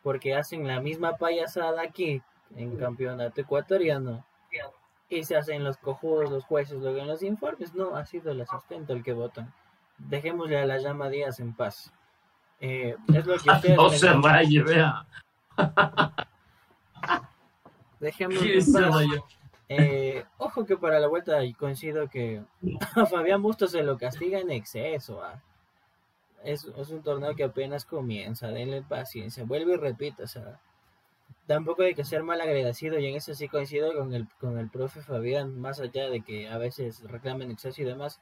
Porque 0.01 0.35
hacen 0.35 0.67
la 0.67 0.79
misma 0.79 1.17
payasada 1.17 1.81
aquí, 1.81 2.21
en 2.55 2.77
campeonato 2.77 3.41
ecuatoriano. 3.41 4.25
Y 5.09 5.23
se 5.23 5.35
hacen 5.35 5.63
los 5.63 5.77
cojudos, 5.77 6.31
los 6.31 6.45
jueces, 6.45 6.79
luego 6.79 6.97
en 6.97 7.07
los 7.07 7.21
informes. 7.21 7.73
No, 7.75 7.95
ha 7.95 8.05
sido 8.05 8.31
el 8.31 8.41
asistente 8.41 8.93
el 8.93 9.03
que 9.03 9.13
votan. 9.13 9.53
Dejémosle 9.97 10.57
a 10.57 10.65
la 10.65 10.79
llama 10.79 11.09
Díaz 11.09 11.39
en 11.39 11.53
paz. 11.53 11.93
Eh, 12.59 12.95
es 13.13 13.25
lo 13.25 13.37
que 13.37 13.51
ustedes... 13.51 13.77
No 13.77 13.89
se 13.89 14.11
vaya, 14.13 14.63
vea. 14.63 15.05
Dejémosle 17.99 18.57
en 18.57 18.73
paz. 18.73 18.95
Eh, 19.69 20.25
ojo 20.37 20.65
que 20.65 20.77
para 20.77 20.99
la 20.99 21.07
vuelta 21.07 21.39
coincido 21.57 22.07
que 22.09 22.43
a 22.95 23.05
Fabián 23.05 23.41
Bustos 23.41 23.71
se 23.71 23.83
lo 23.83 23.97
castiga 23.97 24.39
en 24.39 24.51
exceso. 24.51 25.23
¿ah? 25.23 25.41
Es, 26.43 26.65
es, 26.65 26.89
un 26.89 27.01
torneo 27.01 27.35
que 27.35 27.43
apenas 27.43 27.85
comienza, 27.85 28.47
denle 28.47 28.81
paciencia, 28.81 29.45
vuelve 29.45 29.73
y 29.73 29.77
repita, 29.77 30.23
o 30.23 30.27
sea, 30.27 30.59
tampoco 31.47 31.83
hay 31.83 31.95
que 31.95 32.03
ser 32.03 32.23
mal 32.23 32.41
agradecido 32.41 32.99
y 32.99 33.07
en 33.07 33.15
eso 33.15 33.33
sí 33.33 33.47
coincido 33.47 33.93
con 33.93 34.13
el, 34.13 34.27
con 34.39 34.57
el 34.57 34.69
profe 34.69 35.01
Fabián, 35.01 35.59
más 35.59 35.79
allá 35.79 36.09
de 36.09 36.21
que 36.21 36.47
a 36.49 36.57
veces 36.57 37.01
reclamen 37.03 37.51
exceso 37.51 37.81
y 37.81 37.85
demás, 37.85 38.19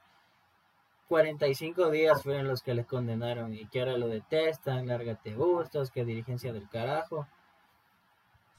45 1.08 1.92
días 1.92 2.24
fueron 2.24 2.48
los 2.48 2.62
que 2.62 2.74
les 2.74 2.86
condenaron 2.86 3.54
y 3.54 3.66
que 3.68 3.82
ahora 3.82 3.98
lo 3.98 4.08
detestan, 4.08 4.88
lárgate 4.88 5.36
Bustos, 5.36 5.92
que 5.92 6.06
dirigencia 6.06 6.54
del 6.54 6.70
carajo. 6.70 7.28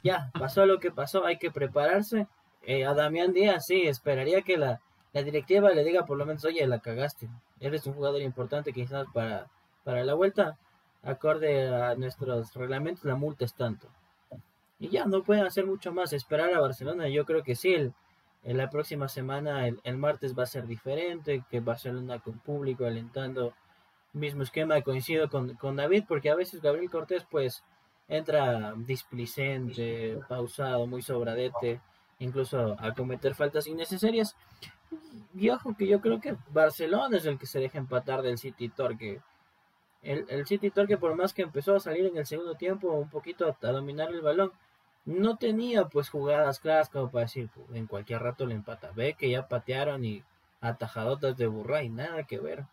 Ya, 0.03 0.31
pasó 0.39 0.67
lo 0.67 0.79
que 0.79 0.91
pasó, 0.91 1.25
hay 1.25 1.39
que 1.39 1.51
prepararse 1.51 2.27
eh, 2.65 2.85
a 2.85 2.95
Damián 2.95 3.33
Díaz 3.33 3.67
sí, 3.67 3.87
esperaría 3.87 4.43
que 4.43 4.57
la, 4.57 4.81
la, 5.13 5.23
directiva 5.23 5.71
le 5.71 5.83
diga 5.83 6.05
por 6.05 6.19
lo 6.19 6.27
menos, 6.27 6.45
oye, 6.45 6.67
la 6.67 6.81
cagaste. 6.81 7.29
Eres 7.59 7.87
un 7.87 7.95
jugador 7.95 8.21
importante 8.23 8.73
quizás 8.73 9.07
para, 9.13 9.49
para 9.83 10.05
la 10.05 10.15
vuelta. 10.15 10.59
Acorde 11.03 11.69
a 11.75 11.95
nuestros 11.97 12.55
reglamentos, 12.55 13.05
la 13.05 13.17
multa 13.17 13.45
es 13.45 13.55
tanto. 13.55 13.89
Y 14.83 14.89
ya, 14.89 15.05
no 15.05 15.23
pueden 15.23 15.47
hacer 15.47 15.65
mucho 15.65 15.93
más. 15.93 16.13
Esperar 16.13 16.53
a 16.53 16.61
Barcelona, 16.61 17.09
yo 17.09 17.25
creo 17.25 17.43
que 17.43 17.55
sí. 17.55 17.73
El, 17.73 17.95
en 18.45 18.57
la 18.57 18.69
próxima 18.69 19.09
semana, 19.09 19.69
el, 19.69 19.81
el, 19.85 19.97
martes 19.97 20.37
va 20.37 20.43
a 20.43 20.47
ser 20.47 20.67
diferente. 20.67 21.45
Que 21.49 21.61
Barcelona 21.61 22.19
con 22.19 22.39
público 22.41 22.85
alentando. 22.85 23.55
Mismo 24.13 24.43
esquema, 24.43 24.83
coincido 24.83 25.31
con, 25.31 25.55
con 25.55 25.77
David, 25.77 26.05
porque 26.07 26.31
a 26.31 26.35
veces 26.35 26.61
Gabriel 26.61 26.91
Cortés, 26.91 27.25
pues, 27.31 27.65
entra 28.09 28.75
displicente, 28.77 30.19
pausado, 30.29 30.87
muy 30.87 31.01
sobradete 31.01 31.81
incluso 32.23 32.77
a 32.79 32.95
cometer 32.95 33.35
faltas 33.35 33.67
innecesarias. 33.67 34.37
Y 35.35 35.51
ojo 35.51 35.75
que 35.77 35.87
yo 35.87 36.01
creo 36.01 36.21
que 36.21 36.37
Barcelona 36.51 37.17
es 37.17 37.27
el 37.27 37.39
que 37.39 37.47
se 37.47 37.59
deja 37.59 37.79
empatar 37.79 38.23
del 38.23 38.39
City 38.39 38.69
Torque. 38.69 39.21
El, 40.03 40.27
el 40.29 40.47
City 40.47 40.71
Torque 40.71 40.99
por 40.99 41.15
más 41.15 41.33
que 41.33 41.43
empezó 41.43 41.77
a 41.77 41.81
salir 41.81 42.07
en 42.07 42.17
el 42.17 42.27
segundo 42.27 42.55
tiempo 42.55 42.93
un 42.93 43.09
poquito 43.09 43.47
a, 43.47 43.67
dominar 43.73 44.11
el 44.11 44.21
balón, 44.21 44.53
no 45.05 45.37
tenía 45.37 45.87
pues 45.87 46.09
jugadas 46.11 46.61
claras 46.61 46.89
como 46.89 47.11
para 47.11 47.25
decir, 47.25 47.49
pues, 47.55 47.67
en 47.75 47.87
cualquier 47.87 48.23
rato 48.23 48.47
le 48.47 48.55
empata. 48.55 48.91
Ve 48.93 49.15
que 49.15 49.31
ya 49.31 49.49
patearon 49.49 50.05
y 50.05 50.23
atajadotas 50.61 51.37
de 51.37 51.47
burra 51.47 51.83
y 51.83 51.89
nada 51.89 52.23
que 52.25 52.39
ver. 52.39 52.67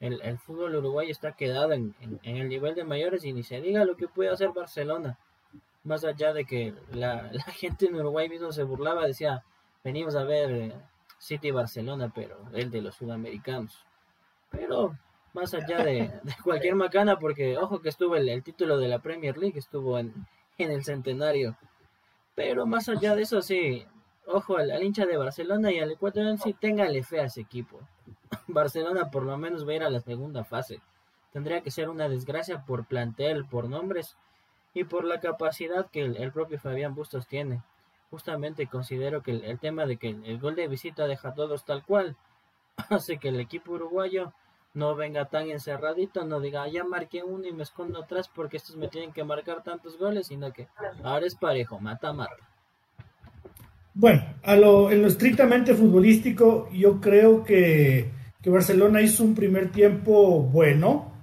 El, 0.00 0.20
el 0.22 0.38
fútbol 0.38 0.76
uruguayo 0.76 1.10
está 1.10 1.32
quedado 1.32 1.72
en, 1.72 1.94
en, 2.00 2.36
el 2.36 2.48
nivel 2.48 2.74
de 2.74 2.84
mayores 2.84 3.24
y 3.24 3.32
ni 3.32 3.42
se 3.42 3.60
diga 3.60 3.84
lo 3.84 3.96
que 3.96 4.08
puede 4.08 4.30
hacer 4.30 4.50
Barcelona 4.50 5.18
más 5.84 6.04
allá 6.04 6.32
de 6.32 6.44
que 6.44 6.74
la, 6.92 7.30
la, 7.32 7.44
gente 7.44 7.86
en 7.86 7.94
Uruguay 7.94 8.28
mismo 8.28 8.50
se 8.52 8.64
burlaba, 8.64 9.06
decía, 9.06 9.44
venimos 9.84 10.16
a 10.16 10.24
ver 10.24 10.50
eh, 10.50 10.72
City 11.18 11.50
Barcelona, 11.50 12.10
pero 12.14 12.36
el 12.52 12.70
de 12.70 12.82
los 12.82 12.96
sudamericanos. 12.96 13.84
Pero 14.50 14.96
más 15.32 15.54
allá 15.54 15.84
de, 15.84 16.10
cualquier 16.42 16.74
macana, 16.74 17.18
porque 17.18 17.56
ojo 17.56 17.80
que 17.80 17.90
estuvo 17.90 18.16
el, 18.16 18.28
el, 18.28 18.42
título 18.42 18.78
de 18.78 18.88
la 18.88 18.98
Premier 18.98 19.36
League, 19.36 19.58
estuvo 19.58 19.98
en, 19.98 20.12
en 20.58 20.70
el 20.70 20.84
centenario. 20.84 21.56
Pero 22.34 22.66
más 22.66 22.88
allá 22.88 23.14
de 23.14 23.22
eso, 23.22 23.42
sí, 23.42 23.86
ojo 24.26 24.56
al, 24.56 24.82
hincha 24.82 25.06
de 25.06 25.16
Barcelona 25.16 25.72
y 25.72 25.78
al 25.78 25.92
Ecuador, 25.92 26.38
sí, 26.38 26.52
téngale 26.52 27.02
fe 27.02 27.20
a 27.20 27.26
ese 27.26 27.40
equipo. 27.40 27.80
Barcelona 28.48 29.10
por 29.10 29.22
lo 29.24 29.36
menos 29.36 29.66
va 29.66 29.72
a 29.72 29.76
ir 29.76 29.82
a 29.82 29.90
la 29.90 30.00
segunda 30.00 30.44
fase. 30.44 30.80
Tendría 31.32 31.62
que 31.62 31.70
ser 31.70 31.88
una 31.88 32.08
desgracia 32.08 32.64
por 32.64 32.86
plantel, 32.86 33.44
por 33.44 33.68
nombres, 33.68 34.16
y 34.74 34.84
por 34.84 35.04
la 35.04 35.20
capacidad 35.20 35.88
que 35.90 36.02
el, 36.02 36.32
propio 36.32 36.58
Fabián 36.58 36.94
Bustos 36.94 37.26
tiene. 37.26 37.62
Justamente 38.10 38.66
considero 38.66 39.22
que 39.22 39.30
el, 39.30 39.58
tema 39.58 39.86
de 39.86 39.96
que 39.96 40.10
el, 40.10 40.24
el, 40.24 40.38
gol 40.38 40.56
de 40.56 40.68
visita 40.68 41.06
deja 41.06 41.34
todos 41.34 41.64
tal 41.64 41.84
cual 41.84 42.16
hace 42.90 43.18
que 43.18 43.28
el 43.28 43.40
equipo 43.40 43.72
uruguayo 43.72 44.32
no 44.74 44.94
venga 44.94 45.24
tan 45.26 45.48
encerradito, 45.50 46.24
no 46.24 46.40
diga 46.40 46.68
ya 46.68 46.84
marqué 46.84 47.22
uno 47.22 47.46
y 47.46 47.52
me 47.52 47.62
escondo 47.62 48.02
atrás 48.02 48.28
porque 48.34 48.56
estos 48.56 48.76
me 48.76 48.88
tienen 48.88 49.12
que 49.12 49.24
marcar 49.24 49.62
tantos 49.62 49.98
goles, 49.98 50.26
sino 50.26 50.52
que 50.52 50.68
ahora 51.02 51.26
es 51.26 51.34
parejo, 51.34 51.80
mata 51.80 52.12
mata. 52.12 52.36
Bueno, 53.94 54.24
a 54.42 54.56
lo, 54.56 54.90
en 54.90 55.02
lo 55.02 55.08
estrictamente 55.08 55.72
futbolístico, 55.74 56.68
yo 56.72 57.00
creo 57.00 57.44
que, 57.44 58.10
que 58.42 58.50
Barcelona 58.50 59.00
hizo 59.00 59.22
un 59.22 59.36
primer 59.36 59.70
tiempo 59.70 60.42
bueno, 60.42 61.14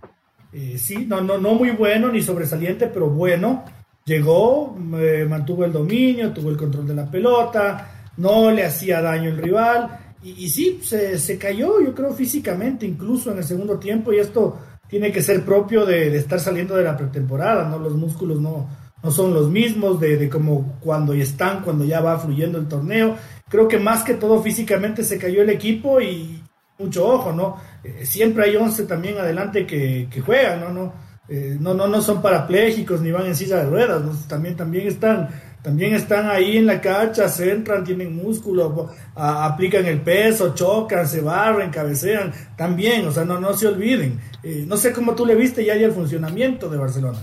eh, 0.54 0.78
sí, 0.78 1.06
no, 1.06 1.22
no, 1.22 1.38
no 1.38 1.54
muy 1.54 1.72
bueno 1.72 2.10
ni 2.10 2.22
sobresaliente, 2.22 2.88
pero 2.88 3.10
bueno. 3.10 3.64
Llegó, 4.04 4.76
eh, 4.96 5.26
mantuvo 5.30 5.64
el 5.64 5.72
dominio, 5.72 6.34
tuvo 6.34 6.50
el 6.50 6.58
control 6.58 6.88
de 6.88 6.96
la 6.96 7.10
pelota, 7.10 8.10
no 8.18 8.50
le 8.52 8.66
hacía 8.66 9.02
daño 9.02 9.30
el 9.30 9.38
rival. 9.38 10.00
Y, 10.24 10.46
y 10.46 10.50
sí, 10.50 10.80
se, 10.84 11.18
se, 11.18 11.38
cayó, 11.38 11.82
yo 11.82 11.94
creo, 11.94 12.14
físicamente, 12.14 12.86
incluso 12.86 13.32
en 13.32 13.40
el 13.40 13.44
segundo 13.44 13.80
tiempo. 13.80 14.14
Y 14.14 14.20
esto 14.20 14.58
tiene 14.88 15.12
que 15.12 15.22
ser 15.22 15.44
propio 15.44 15.86
de, 15.86 16.16
estar 16.16 16.40
saliendo 16.40 16.76
de 16.76 16.84
la 16.84 16.98
pretemporada, 16.98 17.68
¿no? 17.68 17.80
Los 17.80 17.94
músculos 17.94 18.40
no, 18.40 18.70
no 19.02 19.12
son 19.12 19.34
los 19.34 19.50
mismos 19.50 20.00
de, 20.00 20.18
de 20.18 20.30
como 20.30 20.78
cuando 20.80 21.14
están, 21.14 21.64
cuando 21.64 21.86
ya 21.86 22.02
va 22.02 22.20
fluyendo 22.20 22.60
el 22.60 22.68
torneo. 22.68 23.16
Creo 23.50 23.68
que 23.68 23.80
más 23.80 24.04
que 24.04 24.16
todo 24.16 24.42
físicamente 24.42 25.04
se 25.04 25.18
cayó 25.18 25.42
el 25.42 25.50
equipo 25.50 26.00
y 26.02 26.44
mucho 26.78 27.08
ojo, 27.08 27.32
¿no? 27.32 27.58
Eh, 27.84 28.06
siempre 28.06 28.46
hay 28.46 28.56
11 28.56 28.84
también 28.84 29.18
adelante 29.18 29.66
que, 29.66 30.08
que 30.10 30.22
juegan, 30.22 30.62
¿no? 30.62 30.70
No, 30.70 30.94
eh, 31.30 31.56
no, 31.60 31.74
no, 31.74 31.88
no 31.88 32.02
son 32.02 32.22
parapléjicos 32.22 33.00
ni 33.00 33.12
van 33.12 33.26
en 33.28 33.36
silla 33.36 33.58
de 33.58 33.70
ruedas, 33.70 34.04
¿no? 34.04 34.12
también, 34.28 34.58
también 34.58 34.88
están 34.88 35.30
también 35.62 35.94
están 35.94 36.30
ahí 36.30 36.58
en 36.58 36.66
la 36.66 36.82
cancha, 36.82 37.30
se 37.30 37.52
entran, 37.52 37.84
tienen 37.84 38.16
músculo, 38.16 38.90
aplican 39.16 39.86
el 39.86 40.02
peso, 40.02 40.56
chocan, 40.56 41.08
se 41.08 41.22
barren, 41.22 41.70
cabecean, 41.70 42.34
también, 42.58 43.08
o 43.08 43.12
sea, 43.12 43.26
no, 43.26 43.40
no 43.40 43.54
se 43.54 43.68
olviden. 43.68 44.20
Eh, 44.44 44.64
no 44.68 44.78
sé 44.78 44.92
cómo 44.92 45.16
tú 45.16 45.26
le 45.26 45.36
viste 45.36 45.64
ya 45.64 45.74
el 45.74 45.92
funcionamiento 45.92 46.70
de 46.70 46.78
Barcelona. 46.78 47.20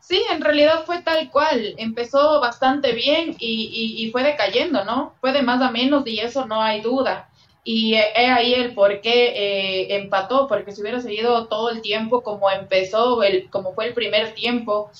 Sí, 0.00 0.22
en 0.30 0.40
realidad 0.40 0.84
fue 0.86 1.02
tal 1.02 1.30
cual, 1.30 1.74
empezó 1.76 2.40
bastante 2.40 2.92
bien 2.92 3.36
y, 3.38 3.96
y, 3.98 4.10
fue 4.10 4.22
decayendo, 4.22 4.84
¿no? 4.84 5.14
Fue 5.20 5.32
de 5.32 5.42
más 5.42 5.60
a 5.60 5.70
menos 5.70 6.06
y 6.06 6.20
eso 6.20 6.46
no 6.46 6.62
hay 6.62 6.80
duda 6.80 7.28
y 7.70 7.96
es 7.96 8.30
ahí 8.30 8.54
el 8.54 8.72
por 8.72 9.02
qué 9.02 9.26
eh, 9.26 9.96
empató, 9.96 10.46
porque 10.48 10.72
si 10.72 10.80
hubiera 10.80 11.02
seguido 11.02 11.48
todo 11.48 11.68
el 11.68 11.82
tiempo 11.82 12.22
como 12.22 12.50
empezó, 12.50 13.22
el, 13.22 13.50
como 13.50 13.74
fue 13.74 13.88
el 13.88 13.92
primer 13.92 14.32
tiempo, 14.32 14.90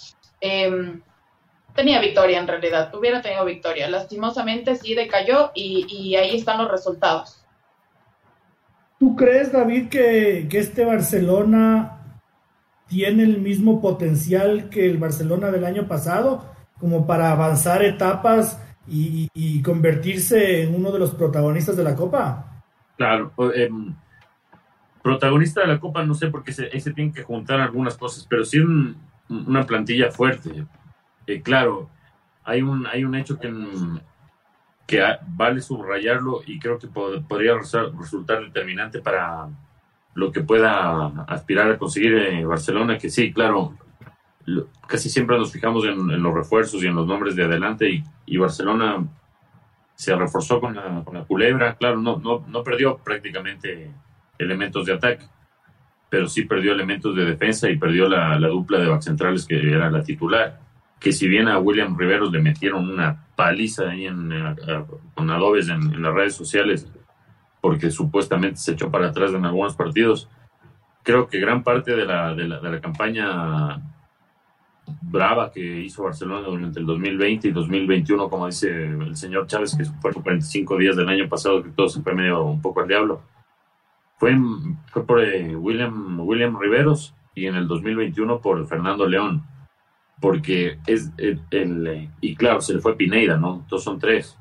eh, 0.43 1.01
tenía 1.79 2.01
victoria 2.01 2.41
en 2.41 2.49
realidad, 2.49 2.93
hubiera 2.93 3.23
tenido 3.23 3.45
victoria. 3.45 3.89
Lastimosamente 3.89 4.75
sí 4.75 4.97
decayó 4.97 5.53
y, 5.55 5.87
y 5.89 6.17
ahí 6.17 6.35
están 6.37 6.59
los 6.59 6.69
resultados. 6.69 7.47
¿Tú 8.99 9.15
crees, 9.15 9.53
David, 9.53 9.89
que, 9.89 10.49
que, 10.51 10.59
este 10.59 10.85
Barcelona 10.85 12.01
tiene 12.89 13.23
el 13.23 13.39
mismo 13.39 13.81
potencial 13.81 14.71
que 14.71 14.91
el 14.91 14.99
Barcelona 14.99 15.53
del 15.53 15.65
año 15.65 15.87
pasado, 15.87 16.53
como 16.81 17.07
para 17.07 17.31
avanzar 17.31 17.85
etapas 17.85 18.61
y, 18.89 19.29
y 19.33 19.63
convertirse 19.63 20.63
en 20.63 20.75
uno 20.75 20.91
de 20.91 20.99
los 20.99 21.15
protagonistas 21.15 21.77
de 21.77 21.85
la 21.85 21.95
Copa? 21.95 22.65
Claro, 22.97 23.33
eh, 23.55 23.71
protagonista 25.01 25.61
de 25.61 25.69
la 25.69 25.79
Copa 25.79 26.05
no 26.05 26.15
sé 26.15 26.27
porque 26.27 26.51
se, 26.51 26.81
se 26.81 26.93
tienen 26.93 27.13
que 27.13 27.23
juntar 27.23 27.61
algunas 27.61 27.97
cosas, 27.97 28.27
pero 28.29 28.45
sí 28.45 28.59
un, 28.59 28.97
una 29.29 29.65
plantilla 29.65 30.11
fuerte. 30.11 30.67
Eh, 31.29 31.43
claro, 31.43 31.91
hay 32.43 32.63
un, 32.63 32.87
hay 32.87 33.05
un 33.05 33.15
hecho 33.15 33.39
que, 33.39 33.53
que 34.87 35.05
vale 35.27 35.61
subrayarlo 35.61 36.41
y 36.47 36.59
creo 36.59 36.79
que 36.79 36.89
pod 36.89 37.23
podría 37.29 37.53
resultar 37.55 38.41
determinante 38.41 39.01
para 39.01 39.47
lo 40.15 40.33
que 40.33 40.41
pueda 40.41 41.07
aspirar 41.29 41.71
a 41.71 41.79
conseguir 41.79 42.15
eh, 42.15 42.45
Barcelona, 42.47 42.97
que 42.97 43.11
sí, 43.11 43.31
claro, 43.31 43.77
casi 44.87 45.11
siempre 45.11 45.37
nos 45.37 45.53
fijamos 45.53 45.85
en, 45.85 46.11
en, 46.11 46.23
los 46.23 46.33
refuerzos 46.33 46.83
y 46.83 46.87
en 46.87 46.95
los 46.95 47.07
nombres 47.07 47.37
de 47.37 47.45
adelante 47.45 47.91
y, 47.91 48.03
y 48.25 48.39
Barcelona 48.39 49.07
se 49.95 50.17
reforzó 50.17 50.63
con 50.63 50.75
la, 50.75 51.05
con 51.05 51.15
la 51.15 51.25
culebra, 51.25 51.75
claro, 51.75 51.99
no, 51.99 52.17
no, 52.17 52.43
no 52.49 52.63
perdió 52.63 52.97
prácticamente 52.97 53.93
elementos 54.39 54.87
de 54.87 54.95
ataque, 54.95 55.27
pero 56.09 56.27
sí 56.27 56.45
perdió 56.45 56.73
elementos 56.73 57.15
de 57.15 57.27
defensa 57.27 57.69
y 57.69 57.77
perdió 57.77 58.09
la, 58.09 58.41
la 58.41 58.49
dupla 58.49 58.79
de 58.79 58.89
back 58.89 59.03
centrales 59.03 59.45
que 59.45 59.57
era 59.57 59.91
la 59.91 60.03
titular. 60.03 60.68
Que 61.01 61.13
si 61.13 61.29
bien 61.29 61.49
a 61.49 61.59
William 61.59 61.97
Riveros 61.97 62.33
le 62.33 62.43
metieron 62.43 62.89
una 62.89 63.27
paliza 63.37 63.91
ahí 63.91 64.07
en, 64.07 64.31
con 65.15 65.31
adobes 65.31 65.69
en, 65.69 66.03
las 66.03 66.15
redes 66.15 66.35
sociales, 66.35 66.91
porque 67.61 67.91
supuestamente 67.91 68.59
se 68.59 68.73
echó 68.73 68.91
para 68.91 69.09
atrás 69.09 69.33
en 69.33 69.45
algunos 69.45 69.77
partidos, 69.77 70.29
creo 71.03 71.29
que 71.29 71.39
gran 71.39 71.63
parte 71.63 71.95
de 71.95 72.05
la, 72.05 72.35
de 72.35 72.49
la, 72.49 72.61
de 72.61 72.71
la 72.71 72.81
campaña 72.81 73.81
brava 75.03 75.51
que 75.53 75.61
hizo 75.61 76.05
Barcelona 76.05 76.49
durante 76.49 76.81
el 76.81 76.87
2020 76.87 77.49
y 77.49 77.51
2021, 77.53 78.29
como 78.29 78.47
dice 78.47 78.87
el 78.87 79.17
señor 79.17 79.47
Chávez, 79.47 79.77
que 79.77 79.85
fue 79.85 80.13
45 80.13 80.77
días 80.77 80.97
del 80.97 81.09
año 81.09 81.29
pasado, 81.29 81.63
que 81.63 81.71
todo 81.71 81.89
se 81.89 82.03
fue 82.03 82.15
medio 82.15 82.43
un 82.43 82.61
poco 82.61 82.81
al 82.81 82.89
diablo. 82.89 83.23
Fue, 84.17 84.37
fue 84.89 85.07
por 85.07 85.21
eh, 85.23 85.55
William, 85.55 86.19
William 86.21 86.59
Riveros 86.59 87.15
y 87.35 87.47
en 87.47 87.55
el 87.55 87.69
2021 87.69 88.41
por 88.41 88.67
Fernando 88.67 89.07
León, 89.07 89.45
porque 90.21 90.79
es 90.87 91.13
el, 91.17 91.41
el, 91.51 92.11
y 92.21 92.35
claro, 92.35 92.61
se 92.61 92.75
le 92.75 92.81
fue 92.81 92.97
Pineida, 92.97 93.37
¿no? 93.37 93.57
Entonces 93.57 93.85
son 93.85 93.99
tres. 93.99 94.37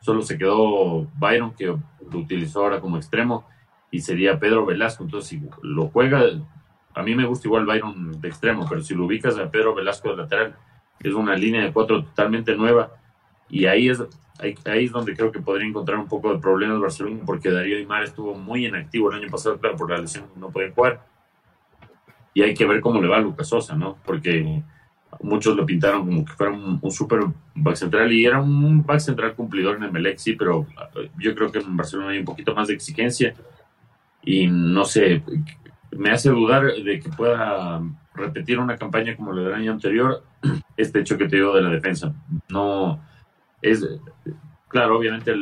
Solo 0.00 0.22
se 0.22 0.38
quedó 0.38 1.06
Byron, 1.18 1.54
que 1.54 1.66
lo 1.66 1.78
utilizó 2.18 2.62
ahora 2.62 2.80
como 2.80 2.96
extremo, 2.96 3.46
y 3.90 4.00
sería 4.00 4.38
Pedro 4.38 4.64
Velasco. 4.64 5.04
Entonces, 5.04 5.28
si 5.28 5.42
lo 5.62 5.88
juega, 5.88 6.22
a 6.94 7.02
mí 7.02 7.14
me 7.14 7.26
gusta 7.26 7.48
igual 7.48 7.66
Byron 7.66 8.20
de 8.20 8.28
extremo, 8.28 8.66
pero 8.68 8.80
si 8.82 8.94
lo 8.94 9.04
ubicas 9.04 9.38
a 9.38 9.50
Pedro 9.50 9.74
Velasco 9.74 10.10
de 10.10 10.16
lateral, 10.16 10.56
es 11.00 11.14
una 11.14 11.36
línea 11.36 11.62
de 11.62 11.72
cuatro 11.72 12.04
totalmente 12.04 12.54
nueva. 12.56 12.92
Y 13.48 13.66
ahí 13.66 13.88
es, 13.88 14.02
ahí, 14.38 14.84
es 14.84 14.92
donde 14.92 15.14
creo 15.14 15.30
que 15.30 15.40
podría 15.40 15.68
encontrar 15.68 15.98
un 15.98 16.08
poco 16.08 16.32
de 16.32 16.38
problemas 16.38 16.80
Barcelona, 16.80 17.20
porque 17.26 17.50
Darío 17.50 17.76
Aymar 17.76 18.04
estuvo 18.04 18.34
muy 18.34 18.66
inactivo 18.66 19.10
el 19.10 19.22
año 19.22 19.30
pasado, 19.30 19.58
claro, 19.58 19.76
por 19.76 19.90
la 19.90 19.98
lesión 19.98 20.26
no 20.36 20.50
puede 20.50 20.70
jugar. 20.70 21.04
Y 22.32 22.42
hay 22.42 22.54
que 22.54 22.64
ver 22.64 22.80
cómo 22.80 23.00
le 23.00 23.08
va 23.08 23.16
a 23.16 23.20
Lucas 23.20 23.48
Sosa, 23.48 23.74
¿no? 23.74 23.96
Porque 24.04 24.62
muchos 25.22 25.56
lo 25.56 25.66
pintaron 25.66 26.06
como 26.06 26.24
que 26.24 26.32
fuera 26.32 26.52
un, 26.52 26.90
super 26.90 27.20
back 27.54 27.76
central 27.76 28.12
y 28.12 28.24
era 28.24 28.40
un 28.40 28.84
back 28.84 29.00
central 29.00 29.34
cumplidor 29.34 29.76
en 29.76 29.84
el 29.84 29.92
Melec, 29.92 30.18
pero 30.38 30.66
yo 31.18 31.34
creo 31.34 31.50
que 31.50 31.58
en 31.58 31.76
Barcelona 31.76 32.10
hay 32.10 32.18
un 32.18 32.24
poquito 32.24 32.54
más 32.54 32.68
de 32.68 32.74
exigencia 32.74 33.34
y 34.22 34.46
no 34.46 34.84
sé, 34.84 35.22
me 35.92 36.10
hace 36.10 36.30
dudar 36.30 36.72
de 36.72 37.00
que 37.00 37.08
pueda 37.10 37.82
repetir 38.14 38.58
una 38.58 38.76
campaña 38.76 39.16
como 39.16 39.32
la 39.32 39.42
del 39.42 39.54
año 39.54 39.72
anterior, 39.72 40.22
este 40.76 41.00
hecho 41.00 41.18
que 41.18 41.28
te 41.28 41.36
digo 41.36 41.54
de 41.54 41.62
la 41.62 41.70
defensa. 41.70 42.14
No 42.48 43.00
es, 43.62 43.86
claro, 44.68 44.96
obviamente 44.96 45.34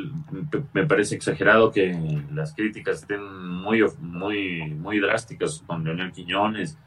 me 0.73 0.87
parece 0.87 1.15
exagerado 1.15 1.71
que 1.71 1.97
las 2.33 2.55
críticas 2.55 3.03
estén 3.03 3.23
muy, 3.23 3.85
muy, 4.01 4.71
muy 4.75 5.01
drásticas 5.01 5.63
con 5.67 5.85
Leonel 5.85 6.13
Quiñones, 6.13 6.79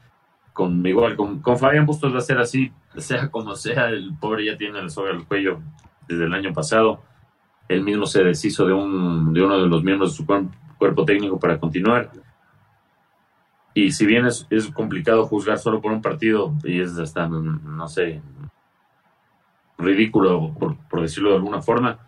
con 0.62 0.86
igual, 0.86 1.16
con, 1.16 1.40
con 1.42 1.58
Fabián 1.58 1.86
Bustos 1.86 2.14
va 2.14 2.20
a 2.20 2.22
ser 2.22 2.38
así, 2.38 2.72
sea 2.98 3.30
como 3.30 3.56
sea, 3.56 3.90
el 3.90 4.14
pobre 4.20 4.46
ya 4.46 4.58
tiene 4.58 4.80
el 4.80 4.90
soga 4.90 5.10
al 5.10 5.26
cuello 5.26 5.60
desde 6.08 6.26
el 6.26 6.34
año 6.34 6.54
pasado. 6.54 7.02
Él 7.68 7.82
mismo 7.82 8.06
se 8.06 8.24
deshizo 8.24 8.66
de, 8.68 8.74
un, 8.74 9.34
de 9.34 9.44
uno 9.44 9.60
de 9.60 9.68
los 9.68 9.84
miembros 9.84 10.12
de 10.12 10.18
su 10.18 10.26
cuerpo 10.78 11.06
técnico 11.06 11.40
para 11.40 11.60
continuar 11.60 12.12
y 13.74 13.92
si 13.92 14.06
bien 14.06 14.26
es, 14.26 14.46
es 14.50 14.70
complicado 14.70 15.26
juzgar 15.26 15.58
solo 15.58 15.82
por 15.82 15.92
un 15.92 16.02
partido, 16.02 16.54
y 16.64 16.82
es 16.82 16.98
hasta, 16.98 17.28
no 17.28 17.88
sé, 17.88 18.22
ridículo, 19.78 20.54
por, 20.60 20.78
por 20.90 21.02
decirlo 21.02 21.30
de 21.30 21.38
alguna 21.38 21.62
forma, 21.62 22.00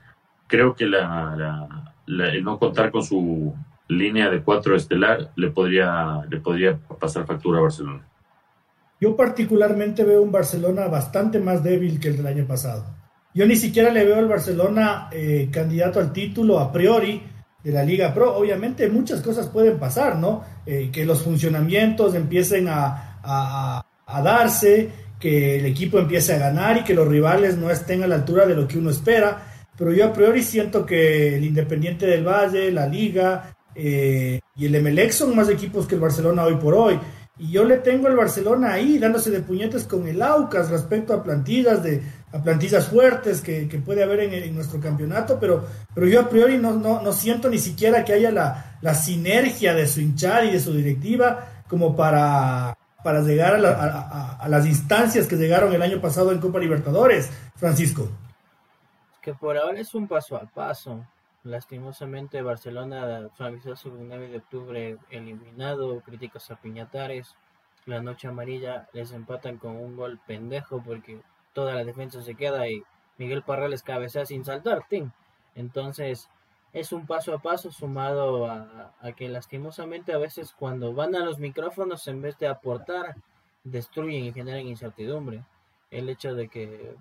creo 0.48 0.76
que 0.76 0.86
la, 0.86 1.68
el 2.06 2.44
no 2.44 2.60
contar 2.60 2.92
con 2.92 3.04
su 3.04 3.56
línea 3.88 4.30
de 4.30 4.44
cuatro 4.44 4.76
estelar 4.76 5.32
le 5.36 5.52
podría, 5.52 6.22
le 6.30 6.40
podría 6.40 6.78
pasar 6.78 7.26
factura 7.26 7.60
a 7.60 7.64
Barcelona. 7.64 8.06
Yo 9.04 9.18
particularmente 9.18 10.06
veo 10.06 10.22
un 10.22 10.32
Barcelona 10.32 10.88
bastante 10.88 11.38
más 11.38 11.62
débil 11.62 12.00
que 12.00 12.08
el 12.08 12.16
del 12.16 12.26
año 12.26 12.48
pasado. 12.48 12.86
Yo 13.34 13.46
ni 13.46 13.58
siquiera 13.58 13.92
le 13.92 14.06
veo 14.06 14.16
al 14.16 14.30
Barcelona 14.30 15.10
eh, 15.12 15.50
candidato 15.52 16.00
al 16.00 16.14
título 16.14 16.58
a 16.58 16.72
priori, 16.72 17.22
de 17.62 17.72
la 17.74 17.84
Liga 17.84 18.14
Pro. 18.14 18.34
Obviamente 18.34 18.88
muchas 18.88 19.20
cosas 19.20 19.48
pueden 19.48 19.78
pasar, 19.78 20.16
¿no? 20.16 20.46
Eh, 20.66 20.90
que 20.90 21.06
los 21.06 21.22
funcionamientos 21.22 22.16
empiecen 22.16 22.70
a, 22.70 23.20
a, 24.08 24.22
darse, 24.22 24.90
que 25.20 25.60
el 25.60 25.66
equipo 25.66 26.00
empiece 26.00 26.36
a 26.36 26.40
ganar 26.40 26.78
y 26.78 26.86
que 26.86 26.94
los 26.94 27.06
rivales 27.06 27.58
no 27.58 27.70
estén 27.70 28.04
a 28.04 28.08
la 28.08 28.16
altura 28.16 28.46
de 28.46 28.56
lo 28.56 28.70
que 28.70 28.78
uno 28.78 28.90
espera. 28.90 29.68
Pero 29.78 29.92
yo 29.92 30.06
a 30.06 30.14
priori 30.14 30.42
siento 30.44 30.86
que 30.86 31.36
el 31.36 31.44
Independiente 31.44 32.06
del 32.06 32.26
Valle, 32.26 32.72
la 32.72 32.88
Liga 32.88 33.54
eh, 33.76 34.40
y 34.56 34.66
el 34.66 34.76
Emelec 34.76 35.12
son 35.12 35.36
más 35.36 35.50
equipos 35.50 35.88
que 35.88 35.96
el 35.96 36.02
Barcelona 36.02 36.46
hoy 36.46 36.56
por 36.56 36.74
hoy. 36.74 36.98
Y 37.38 37.52
yo 37.52 37.64
le 37.64 37.78
tengo 37.78 38.08
al 38.08 38.16
Barcelona 38.16 38.74
ahí 38.74 39.00
dándose 39.00 39.32
de 39.32 39.40
puñetes 39.40 39.86
con 39.86 40.08
el 40.08 40.22
Aucas 40.22 40.70
respecto 40.70 41.14
a 41.14 41.24
plantillas 41.24 41.82
de 41.82 42.04
a 42.34 42.42
plantillas 42.42 42.88
fuertes 42.88 43.42
que, 43.42 43.68
puede 43.86 44.04
haber 44.04 44.22
en, 44.22 44.56
nuestro 44.56 44.80
campeonato, 44.80 45.38
pero, 45.40 45.66
pero 45.94 46.08
yo 46.08 46.20
a 46.20 46.30
priori 46.30 46.58
no, 46.58 46.74
no, 46.74 47.14
siento 47.14 47.48
ni 47.48 47.60
siquiera 47.60 48.04
que 48.04 48.14
haya 48.14 48.32
la, 48.32 48.78
la, 48.82 48.96
sinergia 48.96 49.76
de 49.76 49.88
su 49.88 50.02
hinchar 50.02 50.46
y 50.46 50.52
de 50.52 50.60
su 50.60 50.74
directiva 50.74 51.64
como 51.68 51.96
para, 51.96 52.76
para 53.04 53.22
llegar 53.22 53.64
a, 53.64 54.38
a, 54.40 54.50
las 54.50 54.66
instancias 54.66 55.28
que 55.28 55.36
llegaron 55.36 55.74
el 55.74 55.82
año 55.84 56.02
pasado 56.02 56.32
en 56.32 56.40
Copa 56.40 56.58
Libertadores, 56.58 57.30
Francisco. 57.56 58.10
Que 59.22 59.36
por 59.36 59.56
ahora 59.56 59.80
es 59.80 59.94
un 59.94 60.08
paso 60.08 60.36
a 60.36 60.42
paso. 60.42 61.06
Lastimosamente 61.44 62.42
Barcelona 62.42 63.30
finalizó 63.36 63.76
su 63.76 63.92
9 63.92 64.30
de 64.30 64.38
octubre 64.38 64.98
eliminado, 65.10 66.00
críticos 66.02 66.50
a 66.50 66.56
Piñatares, 66.56 67.36
la 67.86 68.02
noche 68.02 68.30
amarilla 68.30 68.88
les 68.94 69.12
empatan 69.12 69.58
con 69.58 69.76
un 69.76 69.98
gol 69.98 70.20
pendejo 70.26 70.82
porque 70.82 71.20
toda 71.52 71.74
la 71.74 71.84
defensa 71.84 72.22
se 72.22 72.36
queda 72.36 72.70
y 72.70 72.82
Miguel 73.18 73.44
Parrales 73.44 73.84
cabecea 73.84 74.26
sin 74.26 74.46
saltar, 74.46 74.86
Entonces, 75.56 76.30
es 76.72 76.92
un 76.92 77.06
paso 77.06 77.34
a 77.34 77.40
paso 77.40 77.72
sumado 77.72 78.48
a, 78.48 78.94
que 79.16 79.30
lastimosamente 79.30 80.14
a 80.14 80.18
veces 80.18 80.56
cuando 80.58 80.94
van 80.94 81.16
a 81.16 81.24
los 81.24 81.40
micrófonos 81.40 82.08
en 82.08 82.22
vez 82.22 82.38
de 82.40 82.48
aportar, 82.48 83.16
destruyen 83.64 84.26
y 84.26 84.34
generan 84.34 84.66
incertidumbre. 84.66 85.44
El 85.92 86.10
hecho 86.10 86.34
de 86.34 86.48
que 86.48 86.96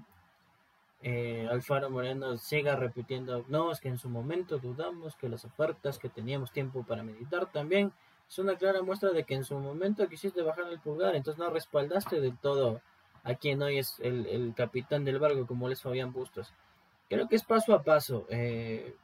eh, 1.03 1.49
Alfaro 1.51 1.91
Moreno 1.91 2.37
siga 2.37 2.77
repitiendo, 2.77 3.45
no, 3.49 3.73
es 3.73 3.81
que 3.81 3.88
en 3.88 3.99
su 3.99 4.09
momento 4.09 4.59
dudamos 4.59 5.17
que 5.17 5.29
las 5.29 5.45
ofertas, 5.45 5.99
que 5.99 6.09
teníamos 6.09 6.53
tiempo 6.53 6.85
para 6.85 7.03
meditar 7.03 7.51
también, 7.51 7.93
es 8.29 8.38
una 8.38 8.57
clara 8.57 8.83
muestra 8.83 9.11
de 9.11 9.25
que 9.25 9.35
en 9.35 9.45
su 9.45 9.59
momento 9.59 10.09
quisiste 10.09 10.43
bajar 10.43 10.67
el 10.71 10.79
pulgar, 10.79 11.17
entonces 11.17 11.38
no 11.38 11.51
respaldaste 11.51 12.21
del 12.21 12.38
todo 12.38 12.81
a 13.25 13.35
quien 13.35 13.62
hoy 13.62 13.79
es 13.79 13.99
el, 14.01 14.53
capitán 14.57 15.05
del 15.05 15.19
barco, 15.19 15.47
como 15.47 15.69
les 15.69 15.83
Fabián 15.83 16.12
Bustos. 16.12 16.53
Creo 17.09 17.29
que 17.29 17.37
es 17.37 17.45
paso 17.45 17.75
a 17.75 17.83
paso. 17.83 18.27
Eh, 18.31 18.97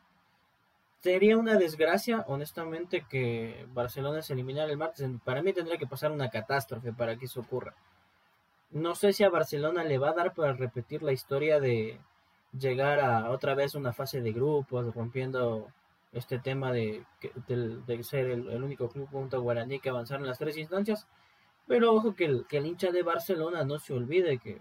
sería 1.00 1.37
una 1.37 1.56
desgracia, 1.56 2.24
honestamente, 2.26 3.04
que 3.08 3.66
Barcelona 3.72 4.22
se 4.22 4.32
eliminara 4.32 4.70
el 4.70 4.78
martes. 4.78 5.08
Para 5.24 5.42
mí 5.42 5.52
tendría 5.52 5.78
que 5.78 5.87
pasar 5.87 6.11
una 6.11 6.30
catástrofe 6.30 6.92
para 6.92 7.16
que 7.16 7.26
eso 7.26 7.40
ocurra. 7.40 7.74
No 8.70 8.94
sé 8.94 9.12
si 9.12 9.24
a 9.24 9.31
Barcelona 9.31 9.85
le 9.85 9.98
va 9.98 10.11
a 10.11 10.14
dar 10.14 10.35
para 10.35 10.52
repetir 10.52 11.02
la 11.02 11.12
historia 11.12 11.61
de 11.61 11.98
llegar 12.59 13.00
a 13.00 13.31
otra 13.31 13.54
vez 13.54 13.74
una 13.74 13.92
fase 13.92 14.20
de 14.20 14.33
grupos, 14.33 14.94
rompiendo 14.94 15.68
este 16.12 16.38
tema 16.38 16.72
de, 16.72 17.04
ser 18.02 18.31
el, 18.31 18.48
el, 18.48 18.62
único 18.62 18.88
club 18.88 19.09
junto 19.11 19.37
a 19.37 19.40
Guaraní 19.40 19.78
que 19.81 19.90
avanzaron 19.90 20.26
las 20.26 20.38
tres 20.38 20.57
instancias. 20.57 21.07
Pero 21.66 21.92
ojo 21.92 22.14
que 22.14 22.24
el, 22.24 22.46
que 22.46 22.59
el 22.59 22.66
hincha 22.66 22.90
de 22.90 23.02
Barcelona 23.02 23.64
no 23.64 23.78
se 23.78 23.92
olvide 23.92 24.38
que 24.38 24.59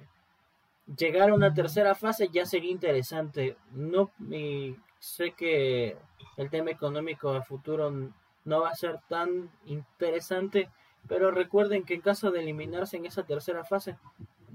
llegar 0.95 1.29
a 1.29 1.33
una 1.33 1.53
tercera 1.53 1.95
fase 1.95 2.29
ya 2.31 2.45
sería 2.45 2.71
interesante. 2.71 3.57
No 3.71 4.11
sé 4.99 5.31
que 5.31 5.97
el 6.37 6.49
tema 6.49 6.71
económico 6.71 7.31
a 7.31 7.41
futuro 7.41 7.91
no 8.45 8.61
va 8.61 8.69
a 8.69 8.75
ser 8.75 8.99
tan 9.07 9.51
interesante, 9.65 10.69
pero 11.07 11.31
recuerden 11.31 11.83
que 11.83 11.95
en 11.95 12.01
caso 12.01 12.31
de 12.31 12.41
eliminarse 12.41 12.97
en 12.97 13.05
esa 13.05 13.23
tercera 13.23 13.63
fase, 13.63 13.97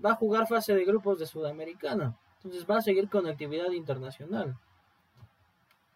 va 0.04 0.12
a 0.12 0.16
jugar 0.16 0.46
fase 0.46 0.74
de 0.74 0.84
grupos 0.84 1.18
de 1.18 1.26
Sudamericana. 1.26 2.16
Entonces 2.36 2.66
va 2.68 2.78
a 2.78 2.82
seguir 2.82 3.08
con 3.08 3.26
actividad 3.26 3.70
internacional. 3.70 4.56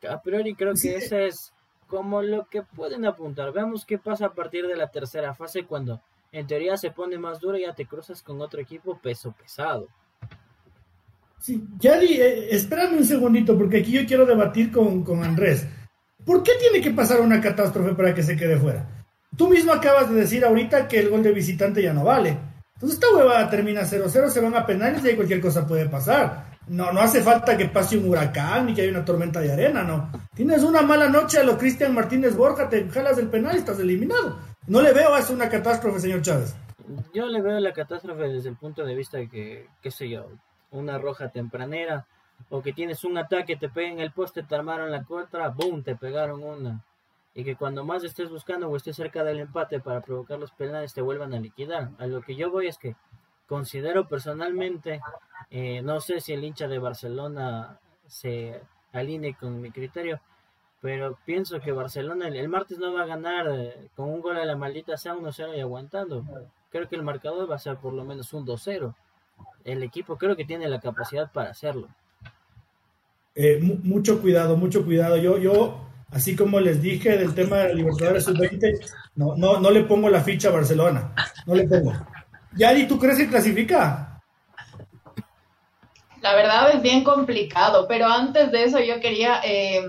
A 0.09 0.21
priori 0.23 0.55
creo 0.55 0.75
que 0.81 0.97
ese 0.97 1.27
es 1.27 1.53
como 1.89 2.23
lo 2.23 2.47
que 2.47 2.63
pueden 2.63 3.05
apuntar. 3.05 3.53
Veamos 3.53 3.85
qué 3.85 3.99
pasa 3.99 4.27
a 4.27 4.35
partir 4.35 4.67
de 4.67 4.77
la 4.77 4.89
tercera 4.89 5.35
fase 5.35 5.65
cuando 5.65 6.01
en 6.33 6.47
teoría 6.47 6.77
se 6.77 6.91
pone 6.91 7.19
más 7.19 7.41
duro 7.41 7.59
y 7.59 7.63
ya 7.63 7.75
te 7.75 7.87
cruzas 7.87 8.23
con 8.23 8.41
otro 8.41 8.61
equipo 8.61 8.99
peso 8.99 9.33
pesado. 9.33 9.89
Sí, 11.39 11.63
Yadi, 11.79 12.21
eh, 12.21 12.55
espérame 12.55 12.99
un 12.99 13.05
segundito, 13.05 13.57
porque 13.57 13.79
aquí 13.79 13.93
yo 13.93 14.07
quiero 14.07 14.27
debatir 14.27 14.73
con, 14.73 15.05
con 15.05 15.23
Andrés. 15.23 15.67
¿Por 16.25 16.43
qué 16.43 16.53
tiene 16.59 16.81
que 16.81 16.91
pasar 16.91 17.21
una 17.21 17.41
catástrofe 17.41 17.95
para 17.95 18.15
que 18.15 18.23
se 18.23 18.37
quede 18.37 18.57
fuera? 18.57 18.96
Tú 19.37 19.49
mismo 19.49 19.73
acabas 19.73 20.09
de 20.09 20.17
decir 20.17 20.45
ahorita 20.45 20.89
que 20.89 21.01
el 21.01 21.11
gol 21.11 21.23
de 21.23 21.33
visitante 21.33 21.83
ya 21.83 21.93
no 21.93 22.05
vale. 22.05 22.39
Entonces 22.75 22.99
esta 22.99 23.15
hueva 23.15 23.49
termina 23.49 23.83
0-0, 23.83 24.29
se 24.29 24.41
van 24.41 24.55
a 24.55 24.67
penales 24.67 25.03
y 25.05 25.09
ahí 25.09 25.17
cualquier 25.17 25.41
cosa 25.41 25.67
puede 25.67 25.89
pasar. 25.89 26.57
No, 26.69 26.93
no 26.93 27.01
hace 27.01 27.23
falta 27.23 27.57
que 27.57 27.67
pase 27.67 27.97
un 27.97 28.09
huracán 28.09 28.67
ni 28.67 28.75
que 28.75 28.83
haya 28.83 28.91
una 28.91 29.05
tormenta 29.05 29.41
de 29.41 29.53
arena, 29.53 29.83
no. 29.83 30.11
Tienes 30.35 30.63
una 30.63 30.83
mala 30.83 31.09
noche 31.09 31.39
a 31.39 31.45
lo 31.45 31.57
Cristian 31.57 31.95
Martínez 31.95 32.37
Borja, 32.37 32.69
te 32.69 32.89
jalas 32.89 33.17
del 33.17 33.29
penal 33.29 33.55
y 33.55 33.59
estás 33.59 33.79
eliminado. 33.79 34.39
No 34.67 34.81
le 34.81 34.93
veo 34.93 35.15
a 35.15 35.21
eso 35.21 35.33
una 35.33 35.49
catástrofe, 35.49 36.01
señor 36.01 36.23
Chávez. 36.23 36.57
yo 37.15 37.27
le 37.27 37.41
veo 37.41 37.61
la 37.61 37.73
catástrofe 37.73 38.25
desde 38.25 38.49
el 38.49 38.57
punto 38.57 38.85
de 38.85 38.95
vista 38.95 39.19
de 39.19 39.29
que, 39.29 39.69
qué 39.81 39.91
sé 39.91 40.09
yo, 40.09 40.29
una 40.71 40.99
roja 40.99 41.29
tempranera, 41.29 42.07
o 42.51 42.63
que 42.63 42.73
tienes 42.73 43.05
un 43.05 43.17
ataque, 43.17 43.57
te 43.57 43.69
pegan 43.69 44.01
el 44.01 44.13
poste, 44.13 44.43
te 44.43 44.55
armaron 44.55 44.91
la 44.91 45.05
contra, 45.05 45.49
boom, 45.49 45.83
te 45.83 45.97
pegaron 45.97 46.43
una. 46.43 46.85
Y 47.37 47.45
que 47.45 47.55
cuando 47.55 47.85
más 47.85 48.03
estés 48.03 48.31
buscando 48.31 48.69
o 48.69 48.77
estés 48.77 48.97
cerca 48.97 49.23
del 49.23 49.41
empate 49.41 49.79
para 49.79 50.01
provocar 50.01 50.39
los 50.39 50.53
penales, 50.53 50.95
te 50.95 51.03
vuelvan 51.03 51.35
a 51.35 51.39
liquidar. 51.39 51.91
A 51.99 52.07
lo 52.07 52.23
que 52.23 52.35
yo 52.35 52.51
voy 52.51 52.67
es 52.67 52.79
que 52.79 52.97
considero 53.47 54.09
personalmente, 54.09 55.03
eh, 55.51 55.83
no 55.83 56.01
sé 56.01 56.21
si 56.21 56.33
el 56.33 56.43
hincha 56.43 56.67
de 56.67 56.79
Barcelona 56.79 57.79
se 58.07 58.61
alinee 58.93 59.35
con 59.35 59.61
mi 59.61 59.71
criterio, 59.71 60.19
pero 60.81 61.19
pienso 61.27 61.61
que 61.61 61.73
Barcelona 61.73 62.29
el, 62.29 62.49
martes 62.49 62.79
no 62.79 62.95
va 62.95 63.03
a 63.03 63.07
ganar 63.07 63.47
eh, 63.51 63.89
con 63.95 64.09
un 64.09 64.23
gol 64.23 64.39
a 64.39 64.45
la 64.47 64.57
maldita 64.57 64.97
sea 64.97 65.15
1-0 65.15 65.57
y 65.57 65.61
aguantando. 65.61 66.25
Creo 66.71 66.89
que 66.89 66.97
el 66.97 67.03
marcador 67.03 67.51
va 67.51 67.57
a 67.57 67.59
ser 67.59 67.77
por 67.77 67.93
lo 67.93 68.05
menos 68.05 68.33
un 68.33 68.47
2-0. 68.47 68.95
El 69.65 69.83
equipo 69.83 70.17
creo 70.17 70.37
que 70.37 70.45
tiene 70.47 70.69
la 70.69 70.81
capacidad 70.81 71.31
para 71.31 71.51
hacerlo. 71.51 71.89
Eh, 73.35 73.61
mucho 73.61 74.23
cuidado, 74.23 74.57
mucho 74.57 74.85
cuidado. 74.85 75.19
Yo, 75.19 75.39
yo, 75.39 75.81
así 76.11 76.37
como 76.37 76.61
les 76.61 76.81
dije 76.81 77.17
del 77.17 77.35
tema 77.35 77.59
de 77.59 77.69
la 77.69 77.75
Libertadores 77.75 78.25
Sub-20, 78.25 78.79
no, 79.17 79.37
no, 79.37 79.61
no 79.61 79.71
le 79.71 79.85
pongo 79.85 80.09
la 80.09 80.23
ficha 80.23 80.49
a 80.49 80.53
Barcelona. 80.53 81.15
No 81.47 81.55
le 81.55 81.65
pongo. 81.65 81.93
Yari, 82.57 82.87
¿tú 82.87 82.99
crees 82.99 83.19
que 83.19 83.29
clasifica? 83.29 84.23
La 86.23 86.35
verdad 86.35 86.71
es 86.75 86.83
bien 86.83 87.05
complicado, 87.05 87.87
pero 87.87 88.07
antes 88.07 88.51
de 88.51 88.65
eso 88.65 88.81
yo 88.81 89.01
quería 89.01 89.41
eh, 89.45 89.83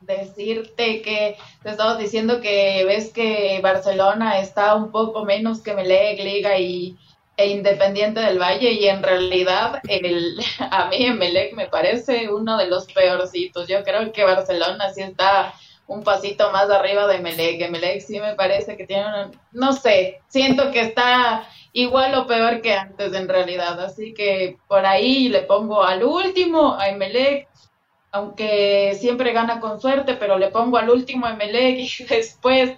decirte 0.00 1.02
que 1.02 1.36
te 1.62 1.70
estabas 1.70 1.98
diciendo 1.98 2.40
que 2.40 2.84
ves 2.86 3.12
que 3.12 3.60
Barcelona 3.62 4.38
está 4.38 4.74
un 4.74 4.90
poco 4.90 5.24
menos 5.24 5.60
que 5.60 5.74
Melec, 5.74 6.18
Liga 6.20 6.58
y, 6.58 6.96
e 7.36 7.48
Independiente 7.48 8.20
del 8.20 8.38
Valle 8.38 8.72
y 8.72 8.86
en 8.86 9.02
realidad 9.02 9.80
el, 9.88 10.38
a 10.70 10.86
mí 10.88 11.10
Melec 11.10 11.54
me 11.54 11.66
parece 11.68 12.28
uno 12.30 12.56
de 12.56 12.66
los 12.66 12.86
peorcitos. 12.92 13.68
Yo 13.68 13.82
creo 13.82 14.12
que 14.12 14.24
Barcelona 14.24 14.92
sí 14.92 15.02
está 15.02 15.54
un 15.86 16.02
pasito 16.02 16.50
más 16.52 16.70
arriba 16.70 17.06
de 17.06 17.18
Melec. 17.18 17.70
Melec 17.70 18.00
sí 18.00 18.20
me 18.20 18.34
parece 18.34 18.76
que 18.76 18.86
tiene, 18.86 19.30
no 19.52 19.72
sé, 19.72 20.20
siento 20.28 20.70
que 20.70 20.80
está 20.80 21.48
igual 21.72 22.14
o 22.14 22.26
peor 22.26 22.60
que 22.60 22.74
antes 22.74 23.12
en 23.14 23.28
realidad. 23.28 23.80
Así 23.80 24.14
que 24.14 24.58
por 24.68 24.84
ahí 24.84 25.28
le 25.28 25.42
pongo 25.42 25.82
al 25.82 26.04
último, 26.04 26.74
a 26.74 26.92
Melec 26.92 27.48
aunque 28.12 28.94
siempre 29.00 29.32
gana 29.32 29.58
con 29.58 29.80
suerte, 29.80 30.14
pero 30.14 30.38
le 30.38 30.48
pongo 30.48 30.76
al 30.76 30.90
último 30.90 31.26
Emelec 31.26 31.78
y 31.78 32.04
después 32.08 32.74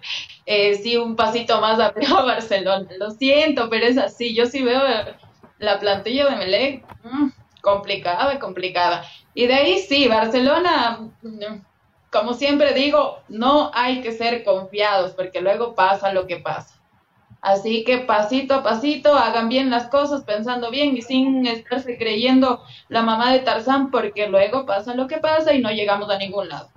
eh, 0.47 0.77
sí 0.77 0.97
un 0.97 1.17
pasito 1.17 1.61
más 1.61 1.81
arriba 1.81 2.21
a 2.21 2.25
Barcelona. 2.25 2.89
Lo 2.99 3.11
siento, 3.11 3.69
pero 3.69 3.87
es 3.87 3.99
así. 3.99 4.35
Yo 4.35 4.47
sí 4.47 4.63
veo 4.63 4.81
la 5.59 5.79
plantilla 5.81 6.27
de 6.27 6.35
Emelec 6.35 6.85
mm, 7.03 7.29
complicada, 7.61 8.39
complicada. 8.39 9.05
Y 9.35 9.47
de 9.47 9.55
ahí 9.55 9.79
sí, 9.81 10.07
Barcelona, 10.07 11.11
mm, 11.23 11.63
como 12.13 12.35
siempre 12.35 12.73
digo, 12.73 13.19
no 13.29 13.73
hay 13.75 14.03
que 14.03 14.13
ser 14.13 14.45
confiados 14.45 15.13
porque 15.13 15.41
luego 15.41 15.75
pasa 15.75 16.13
lo 16.13 16.29
que 16.29 16.37
pasa. 16.37 16.77
Así 17.45 17.85
que 17.85 17.99
pasito 17.99 18.55
a 18.55 18.63
pasito 18.63 19.15
hagan 19.15 19.51
bien 19.51 19.69
las 19.69 19.89
cosas, 19.89 20.25
pensando 20.25 20.71
bien 20.71 20.97
y 20.97 21.03
sin 21.03 21.47
estarse 21.47 21.99
creyendo 21.99 22.63
la 22.89 23.03
mamá 23.03 23.35
de 23.35 23.41
Tarzán, 23.41 23.91
porque 23.91 24.29
luego 24.29 24.65
pasa 24.65 24.95
lo 24.95 25.07
que 25.07 25.19
pasa 25.19 25.53
y 25.53 25.61
no 25.61 25.71
llegamos 25.71 26.09
a 26.09 26.17
ningún 26.17 26.49
lado. 26.49 26.71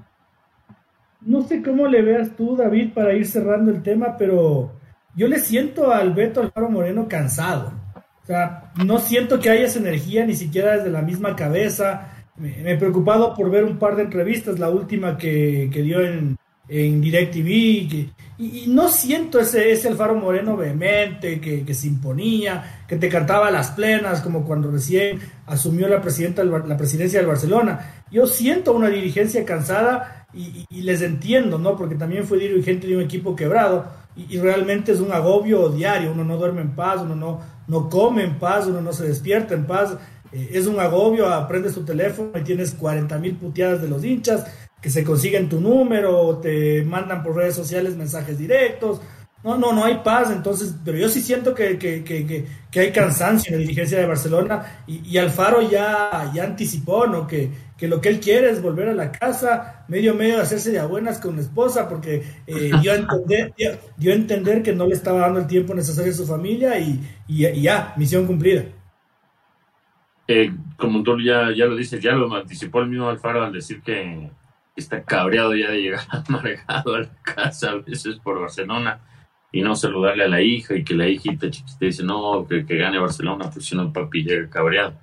No 1.22 1.42
sé 1.44 1.64
cómo 1.64 1.88
le 1.88 2.02
veas 2.02 2.36
tú, 2.36 2.58
David, 2.58 2.92
para 2.94 3.14
ir 3.14 3.26
cerrando 3.26 3.72
el 3.72 3.82
tema, 3.82 4.18
pero 4.18 4.74
yo 5.16 5.30
le 5.30 5.40
siento 5.40 5.90
al 5.94 6.12
Beto 6.12 6.42
Alfaro 6.42 6.70
Moreno 6.70 7.08
cansado. 7.08 7.72
O 8.24 8.26
sea, 8.26 8.74
no 8.84 9.00
siento 9.00 9.40
que 9.40 9.50
haya 9.50 9.68
esa 9.68 9.80
energía 9.80 10.26
ni 10.26 10.36
siquiera 10.36 10.76
desde 10.76 10.90
la 10.90 11.02
misma 11.02 11.34
cabeza. 11.34 12.10
Me, 12.36 12.74
he 12.74 12.76
preocupado 12.76 13.34
por 13.36 13.50
ver 13.50 13.64
un 13.64 13.80
par 13.80 13.96
de 13.96 14.04
entrevistas, 14.04 14.60
la 14.60 14.70
última 14.70 15.18
que, 15.18 15.70
que 15.72 15.82
dio 15.82 16.02
en, 16.02 16.36
en 16.68 17.00
DirecTV, 17.00 18.12
y, 18.38 18.66
no 18.68 18.90
siento 18.90 19.40
ese, 19.40 19.72
ese 19.72 19.88
Alfaro 19.88 20.16
Moreno 20.16 20.56
vehemente 20.56 21.42
que, 21.42 21.66
que, 21.66 21.74
se 21.74 21.88
imponía, 21.88 22.84
que 22.88 22.98
te 22.98 23.10
cantaba 23.10 23.50
las 23.50 23.72
plenas, 23.72 24.22
como 24.22 24.46
cuando 24.46 24.70
recién 24.70 25.20
asumió 25.46 25.88
la, 25.88 26.02
presidenta, 26.02 26.44
la 26.44 26.78
presidencia 26.78 27.20
del 27.20 27.28
Barcelona. 27.28 28.04
Yo 28.12 28.28
siento 28.28 28.74
una 28.74 28.90
dirigencia 28.90 29.44
cansada 29.44 30.28
y, 30.34 30.66
y, 30.70 30.82
les 30.82 31.02
entiendo, 31.02 31.58
¿no? 31.58 31.76
Porque 31.76 31.96
también 31.96 32.26
fue 32.26 32.38
dirigente 32.38 32.88
de 32.88 32.96
un 32.96 33.04
equipo 33.04 33.36
quebrado 33.36 33.86
y, 34.18 34.40
realmente 34.40 34.92
es 34.92 35.00
un 35.00 35.12
agobio 35.12 35.70
diario, 35.70 36.12
uno 36.12 36.24
no 36.24 36.38
duerme 36.38 36.62
en 36.62 36.72
paz, 36.72 37.02
uno 37.02 37.16
no, 37.16 37.40
no 37.68 37.90
come 37.90 38.24
en 38.24 38.40
paz, 38.40 38.66
uno 38.66 38.82
no 38.82 38.92
se 38.92 39.08
despierta 39.08 39.54
en 39.54 39.66
paz. 39.68 39.96
Eh, 40.32 40.50
es 40.54 40.66
un 40.66 40.80
agobio, 40.80 41.28
aprendes 41.28 41.76
tu 41.76 41.86
teléfono 41.86 42.32
y 42.36 42.42
tienes 42.42 42.74
40 42.74 43.18
mil 43.20 43.36
puteadas 43.36 43.82
de 43.82 43.88
los 43.88 44.04
hinchas, 44.04 44.46
que 44.82 44.90
se 44.90 45.04
consiguen 45.04 45.50
tu 45.50 45.60
número, 45.60 46.38
te 46.38 46.84
mandan 46.84 47.24
por 47.24 47.36
redes 47.36 47.56
sociales 47.56 47.96
mensajes 47.96 48.38
directos. 48.38 49.02
No, 49.44 49.56
no, 49.58 49.72
no 49.72 49.86
hay 49.86 50.00
paz, 50.04 50.32
entonces, 50.32 50.76
pero 50.84 50.98
yo 50.98 51.08
sí 51.10 51.22
siento 51.22 51.54
que, 51.54 51.78
que, 51.78 52.04
que, 52.04 52.46
que 52.72 52.80
hay 52.80 52.92
cansancio 52.92 53.54
en 53.54 53.60
la 53.60 53.62
dirigencia 53.62 54.00
de 54.00 54.08
Barcelona 54.08 54.82
y, 54.88 55.08
y, 55.08 55.18
Alfaro 55.20 55.62
ya, 55.62 56.32
ya 56.34 56.44
anticipó, 56.44 57.06
¿no? 57.06 57.28
Que, 57.28 57.52
que 57.78 57.88
lo 57.88 58.02
que 58.02 58.10
él 58.10 58.20
quiere 58.20 58.50
es 58.50 58.62
volver 58.62 58.90
a 58.90 58.94
la 58.96 59.12
casa, 59.12 59.86
medio 59.88 60.16
medio 60.16 60.42
hacerse 60.42 60.72
de 60.72 60.84
buenas 60.86 61.20
con 61.20 61.36
la 61.36 61.44
esposa, 61.44 61.88
porque 61.88 62.24
eh, 62.48 62.72
dio, 62.82 62.92
a 62.92 62.96
entender, 62.96 63.54
dio, 63.96 64.12
entender 64.12 64.64
que 64.64 64.74
no 64.74 64.88
le 64.88 64.96
estaba 64.96 65.20
dando 65.20 65.40
el 65.40 65.48
tiempo 65.48 65.76
necesario 65.76 66.12
a 66.12 66.16
su 66.16 66.26
familia 66.26 66.80
y, 66.80 67.00
y, 67.28 67.62
ya, 67.62 67.94
misión 67.96 68.26
cumplida. 68.26 68.66
Eh, 70.28 70.52
como 70.78 71.04
tú 71.04 71.22
ya, 71.22 71.54
ya 71.56 71.66
lo 71.68 71.76
dices, 71.76 72.02
ya 72.02 72.14
lo 72.14 72.34
anticipó 72.36 72.82
el 72.82 72.90
mismo 72.90 73.08
Alfaro 73.08 73.46
al 73.46 73.54
decir 73.54 73.82
que 73.82 74.30
está 74.78 75.04
cabreado 75.04 75.56
ya 75.56 75.72
de 75.72 75.82
llegar 75.82 76.06
amargado 76.28 76.96
a 76.96 77.00
la 77.02 77.10
casa 77.24 77.72
a 77.72 77.76
veces 77.76 78.18
por 78.18 78.40
Barcelona 78.40 79.00
y 79.52 79.62
no 79.62 79.76
saludarle 79.76 80.26
a 80.26 80.30
la 80.30 80.42
hija 80.42 80.76
y 80.76 80.84
que 80.84 80.94
la 80.94 81.08
hijita 81.08 81.50
chiquita 81.50 81.86
dice 81.86 82.04
no, 82.04 82.46
que, 82.48 82.66
que 82.66 82.78
gane 82.78 83.00
Barcelona, 83.00 83.50
pues 83.52 83.66
si 83.66 83.76
no 83.76 83.92
papi 83.92 84.24
llega 84.24 84.50
cabreado. 84.50 84.94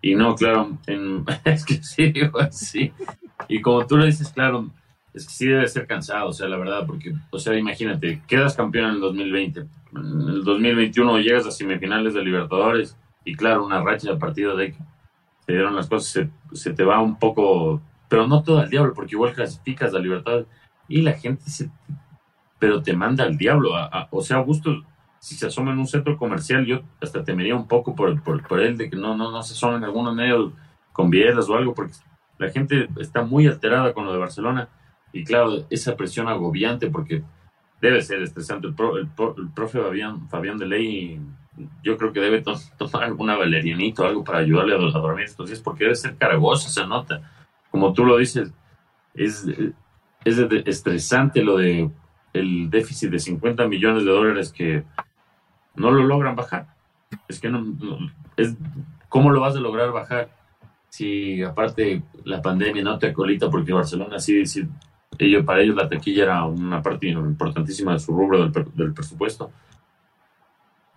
Y 0.00 0.14
no, 0.14 0.34
claro, 0.34 0.78
es 1.44 1.64
que 1.64 1.74
sí, 1.82 2.10
digo 2.10 2.40
así. 2.40 2.92
Y 3.48 3.60
como 3.60 3.86
tú 3.86 3.96
le 3.96 4.06
dices, 4.06 4.32
claro, 4.32 4.70
es 5.14 5.26
que 5.26 5.32
sí 5.32 5.46
debe 5.46 5.68
ser 5.68 5.86
cansado, 5.86 6.28
o 6.28 6.32
sea, 6.32 6.48
la 6.48 6.56
verdad, 6.56 6.84
porque, 6.86 7.14
o 7.30 7.38
sea, 7.38 7.56
imagínate, 7.56 8.22
quedas 8.26 8.56
campeón 8.56 8.86
en 8.86 8.94
el 8.94 9.00
2020, 9.00 9.60
en 9.60 10.28
el 10.28 10.42
2021 10.42 11.18
llegas 11.20 11.46
a 11.46 11.50
semifinales 11.50 12.14
de 12.14 12.24
Libertadores 12.24 12.96
y 13.24 13.34
claro, 13.34 13.64
una 13.64 13.82
racha 13.82 14.10
de 14.10 14.18
partidos 14.18 14.58
de 14.58 14.72
que 14.72 14.78
se 15.46 15.52
dieron 15.52 15.76
las 15.76 15.86
cosas, 15.86 16.28
se 16.52 16.72
te 16.72 16.84
va 16.84 17.00
un 17.00 17.18
poco 17.18 17.80
pero 18.12 18.26
no 18.26 18.42
todo 18.42 18.58
al 18.58 18.68
diablo, 18.68 18.92
porque 18.92 19.14
igual 19.14 19.32
clasificas 19.32 19.90
la 19.94 19.98
libertad 19.98 20.44
y 20.86 21.00
la 21.00 21.14
gente 21.14 21.48
se, 21.48 21.70
pero 22.58 22.82
te 22.82 22.92
manda 22.92 23.24
al 23.24 23.38
diablo. 23.38 23.70
o 24.10 24.20
sea, 24.20 24.36
Augusto, 24.36 24.84
si 25.18 25.34
se 25.34 25.46
asoma 25.46 25.72
en 25.72 25.78
un 25.78 25.86
centro 25.86 26.18
comercial, 26.18 26.66
yo 26.66 26.82
hasta 27.00 27.24
temería 27.24 27.56
un 27.56 27.66
poco 27.66 27.94
por, 27.94 28.22
por, 28.22 28.46
por 28.46 28.60
él 28.60 28.76
de 28.76 28.90
que 28.90 28.96
no, 28.96 29.16
no, 29.16 29.30
no 29.30 29.42
se 29.42 29.54
asoma 29.54 29.78
en 29.78 29.84
algunos 29.84 30.14
medios 30.14 30.52
con 30.92 31.08
bielas 31.08 31.48
o 31.48 31.56
algo, 31.56 31.72
porque 31.72 31.94
la 32.36 32.50
gente 32.50 32.86
está 32.98 33.22
muy 33.22 33.46
alterada 33.46 33.94
con 33.94 34.04
lo 34.04 34.12
de 34.12 34.18
Barcelona 34.18 34.68
y 35.10 35.24
claro, 35.24 35.64
esa 35.70 35.96
presión 35.96 36.28
agobiante, 36.28 36.90
porque 36.90 37.22
debe 37.80 38.02
ser 38.02 38.20
estresante. 38.20 38.66
El, 38.66 38.74
el, 38.76 39.50
profe 39.54 39.80
Fabián, 39.80 40.28
Fabián 40.28 40.58
de 40.58 40.66
Ley, 40.66 41.18
yo 41.82 41.96
creo 41.96 42.12
que 42.12 42.20
debe 42.20 42.44
tomar 42.76 43.04
alguna 43.04 43.38
valerianito 43.38 44.02
o 44.02 44.06
algo 44.06 44.22
para 44.22 44.40
ayudarle 44.40 44.74
a, 44.74 44.76
a 44.76 45.00
dormir 45.00 45.28
días, 45.46 45.60
porque 45.60 45.84
debe 45.84 45.96
ser 45.96 46.14
cargoso, 46.18 46.68
se 46.68 46.86
nota 46.86 47.22
como 47.72 47.92
tú 47.94 48.04
lo 48.04 48.18
dices, 48.18 48.52
es, 49.14 49.46
es 50.24 50.38
estresante 50.66 51.42
lo 51.42 51.56
de 51.56 51.90
el 52.32 52.70
déficit 52.70 53.10
de 53.10 53.18
50 53.18 53.66
millones 53.66 54.04
de 54.04 54.10
dólares 54.10 54.52
que 54.52 54.84
no 55.74 55.90
lo 55.90 56.04
logran 56.04 56.36
bajar. 56.36 56.68
Es 57.28 57.40
que 57.40 57.48
no, 57.48 57.64
es 58.36 58.56
¿cómo 59.08 59.30
lo 59.30 59.40
vas 59.40 59.56
a 59.56 59.60
lograr 59.60 59.90
bajar 59.90 60.30
si 60.88 61.42
aparte 61.42 62.02
la 62.24 62.42
pandemia 62.42 62.84
no 62.84 62.98
te 62.98 63.08
acolita 63.08 63.50
porque 63.50 63.72
Barcelona 63.72 64.18
sí, 64.18 64.42
ellos, 65.18 65.44
para 65.44 65.62
ellos 65.62 65.76
la 65.76 65.88
taquilla 65.88 66.24
era 66.24 66.44
una 66.44 66.82
parte 66.82 67.08
importantísima 67.08 67.94
de 67.94 67.98
su 67.98 68.14
rubro 68.14 68.46
del, 68.46 68.52
del 68.74 68.92
presupuesto. 68.92 69.50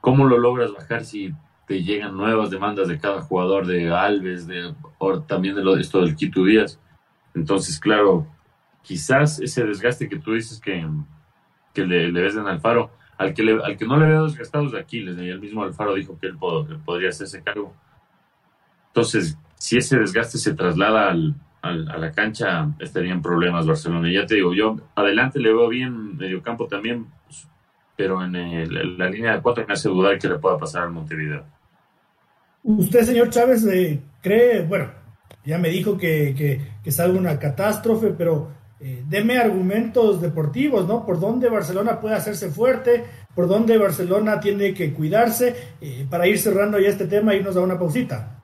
¿Cómo 0.02 0.26
lo 0.26 0.38
logras 0.38 0.74
bajar 0.74 1.06
si 1.06 1.34
te 1.68 1.84
llegan 1.84 2.16
nuevas 2.16 2.50
demandas 2.50 2.88
de 2.88 3.00
cada 3.00 3.22
jugador, 3.22 3.66
de 3.66 3.92
Alves, 3.92 4.48
de 4.48 4.74
también 5.28 5.56
de 5.56 5.64
lo, 5.64 5.78
esto 5.78 6.02
del 6.02 6.16
Quito 6.16 6.44
Díaz. 6.44 6.80
Entonces, 7.34 7.80
claro, 7.80 8.28
quizás 8.82 9.40
ese 9.40 9.66
desgaste 9.66 10.08
que 10.08 10.20
tú 10.20 10.34
dices 10.34 10.60
que, 10.60 10.88
que 11.74 11.86
le, 11.86 12.12
ves 12.12 12.36
en 12.36 12.48
Alfaro, 12.48 12.92
al 13.18 13.34
que, 13.34 13.60
al 13.64 13.78
que 13.78 13.86
no 13.86 13.98
le 13.98 14.08
veo 14.08 14.26
desgastados 14.26 14.72
de 14.72 14.80
Aquiles, 14.80 15.18
y 15.18 15.30
el 15.30 15.40
mismo 15.40 15.64
Alfaro 15.64 15.96
dijo 15.96 16.18
que 16.20 16.28
él, 16.28 16.38
podría 16.38 17.10
hacerse 17.10 17.42
cargo. 17.44 17.74
Entonces, 18.88 19.38
si 19.56 19.78
ese 19.78 19.98
desgaste 19.98 20.38
se 20.38 20.54
traslada 20.54 21.10
al, 21.10 21.36
a 21.66 21.98
la 21.98 22.12
cancha, 22.12 22.70
estarían 22.80 23.22
problemas 23.22 23.66
Barcelona. 23.66 24.10
Y 24.10 24.14
ya 24.14 24.26
te 24.26 24.36
digo, 24.36 24.54
yo 24.54 24.78
adelante 24.96 25.40
le 25.40 25.52
veo 25.52 25.68
bien, 25.68 26.16
medio 26.16 26.42
campo 26.42 26.68
también, 26.68 27.08
pero 27.96 28.24
en 28.24 28.98
la 28.98 29.10
línea 29.10 29.36
de 29.36 29.42
cuatro 29.42 29.66
me 29.68 29.74
hace 29.74 29.90
dudar 29.90 30.20
que 30.20 30.28
le 30.28 30.38
pueda 30.38 30.58
pasar 30.58 30.84
al 30.84 30.92
Montevideo. 30.92 31.55
Usted, 32.68 33.04
señor 33.04 33.30
Chávez, 33.30 33.64
eh, 33.68 34.02
cree, 34.24 34.64
bueno, 34.64 34.92
ya 35.44 35.60
me 35.60 35.70
dijo 35.70 35.96
que, 36.00 36.34
que, 36.36 36.60
que 36.84 36.90
es 36.90 37.00
una 37.00 37.38
catástrofe, 37.38 38.08
pero 38.18 38.50
eh, 38.80 39.04
deme 39.08 39.38
argumentos 39.38 40.20
deportivos, 40.20 40.88
¿no? 40.88 41.06
Por 41.06 41.20
dónde 41.20 41.48
Barcelona 41.48 42.02
puede 42.02 42.16
hacerse 42.16 42.50
fuerte, 42.50 43.06
por 43.36 43.48
dónde 43.48 43.78
Barcelona 43.78 44.40
tiene 44.40 44.74
que 44.74 44.92
cuidarse, 44.96 45.76
eh, 45.80 46.08
para 46.10 46.28
ir 46.28 46.40
cerrando 46.40 46.80
ya 46.80 46.90
este 46.90 47.06
tema 47.06 47.36
y 47.36 47.38
irnos 47.38 47.56
a 47.56 47.62
una 47.62 47.78
pausita. 47.78 48.44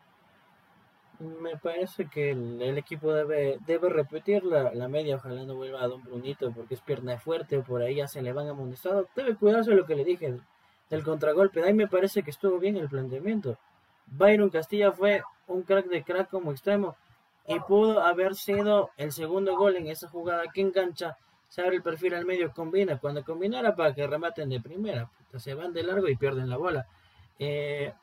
Me 1.19 1.57
parece 1.57 2.05
que 2.05 2.30
el, 2.30 2.78
equipo 2.78 3.11
debe, 3.11 3.57
debe 3.65 3.89
repetir 3.89 4.43
la, 4.43 4.72
la, 4.72 4.88
media, 4.88 5.15
ojalá 5.15 5.43
no 5.45 5.55
vuelva 5.55 5.82
a 5.82 5.88
Don 5.88 6.03
Brunito 6.03 6.51
porque 6.51 6.76
es 6.76 6.82
pierna 6.82 7.17
fuerte, 7.17 7.59
por 7.61 7.82
ahí 7.82 7.95
ya 7.95 8.07
se 8.07 8.22
le 8.22 8.34
van 8.34 8.49
amonestados. 8.49 9.07
Debe 9.15 9.36
cuidarse 9.36 9.72
lo 9.72 9.88
que 9.88 9.95
le 9.95 10.05
dije 10.05 10.38
del 10.91 11.03
contragolpe. 11.03 11.61
De 11.61 11.69
ahí 11.69 11.74
me 11.74 11.88
parece 11.88 12.22
que 12.22 12.30
estuvo 12.30 12.59
bien 12.59 12.78
el 12.78 12.88
planteamiento. 12.88 13.57
Byron 14.12 14.49
Castilla 14.49 14.91
fue 14.91 15.24
un 15.47 15.64
crack 15.64 15.88
de 15.88 16.03
crack 16.03 16.30
como 16.30 16.51
extremo 16.51 16.95
y 17.47 17.59
pudo 17.62 18.03
haber 18.03 18.36
sido 18.36 18.91
el 18.97 19.12
segundo 19.12 19.57
gol 19.57 19.76
en 19.76 19.88
esa 19.88 20.07
jugada 20.07 20.43
que 20.53 20.62
engancha, 20.62 21.18
se 21.47 21.62
abre 21.62 21.78
el 21.78 21.82
perfil 21.82 22.14
al 22.14 22.26
medio, 22.26 22.53
combina, 22.53 22.97
cuando 22.99 23.24
combinara 23.24 23.76
para 23.76 23.93
que 23.93 24.05
rematen 24.07 24.49
de 24.49 24.62
primera, 24.62 25.09
se 25.36 25.53
van 25.53 25.74
de 25.74 25.84
largo 25.84 26.07
y 26.07 26.16
pierden 26.16 26.49
la 26.49 26.57
bola. 26.57 26.88
Eh, 27.39 27.93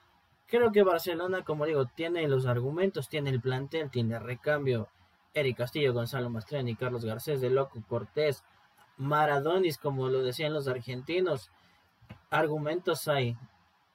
creo 0.47 0.73
que 0.73 0.83
Barcelona, 0.83 1.45
como 1.45 1.65
digo, 1.65 1.87
tiene 1.87 2.27
los 2.27 2.47
argumentos, 2.47 3.09
tiene 3.09 3.31
el 3.31 3.41
plantel, 3.41 3.91
tiene 3.91 4.19
recambio, 4.19 4.89
Eric 5.35 5.59
Castillo, 5.59 5.93
Gonzalo 5.93 6.31
Mastrani, 6.31 6.75
Carlos 6.75 7.05
Garcés, 7.05 7.41
De 7.41 7.51
Loco, 7.51 7.81
Cortés, 7.89 8.43
Maradonis, 8.97 9.79
como 9.79 10.09
lo 10.09 10.23
decían 10.23 10.53
los 10.53 10.69
argentinos, 10.69 11.51
argumentos 12.31 13.07
hay. 13.09 13.37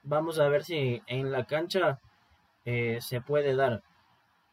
Vamos 0.04 0.38
a 0.38 0.48
ver 0.48 0.64
si 0.64 1.02
en 1.06 1.32
la 1.32 1.44
cancha 1.44 1.98
eh, 2.64 2.98
se 3.00 3.20
puede 3.20 3.54
dar. 3.54 3.82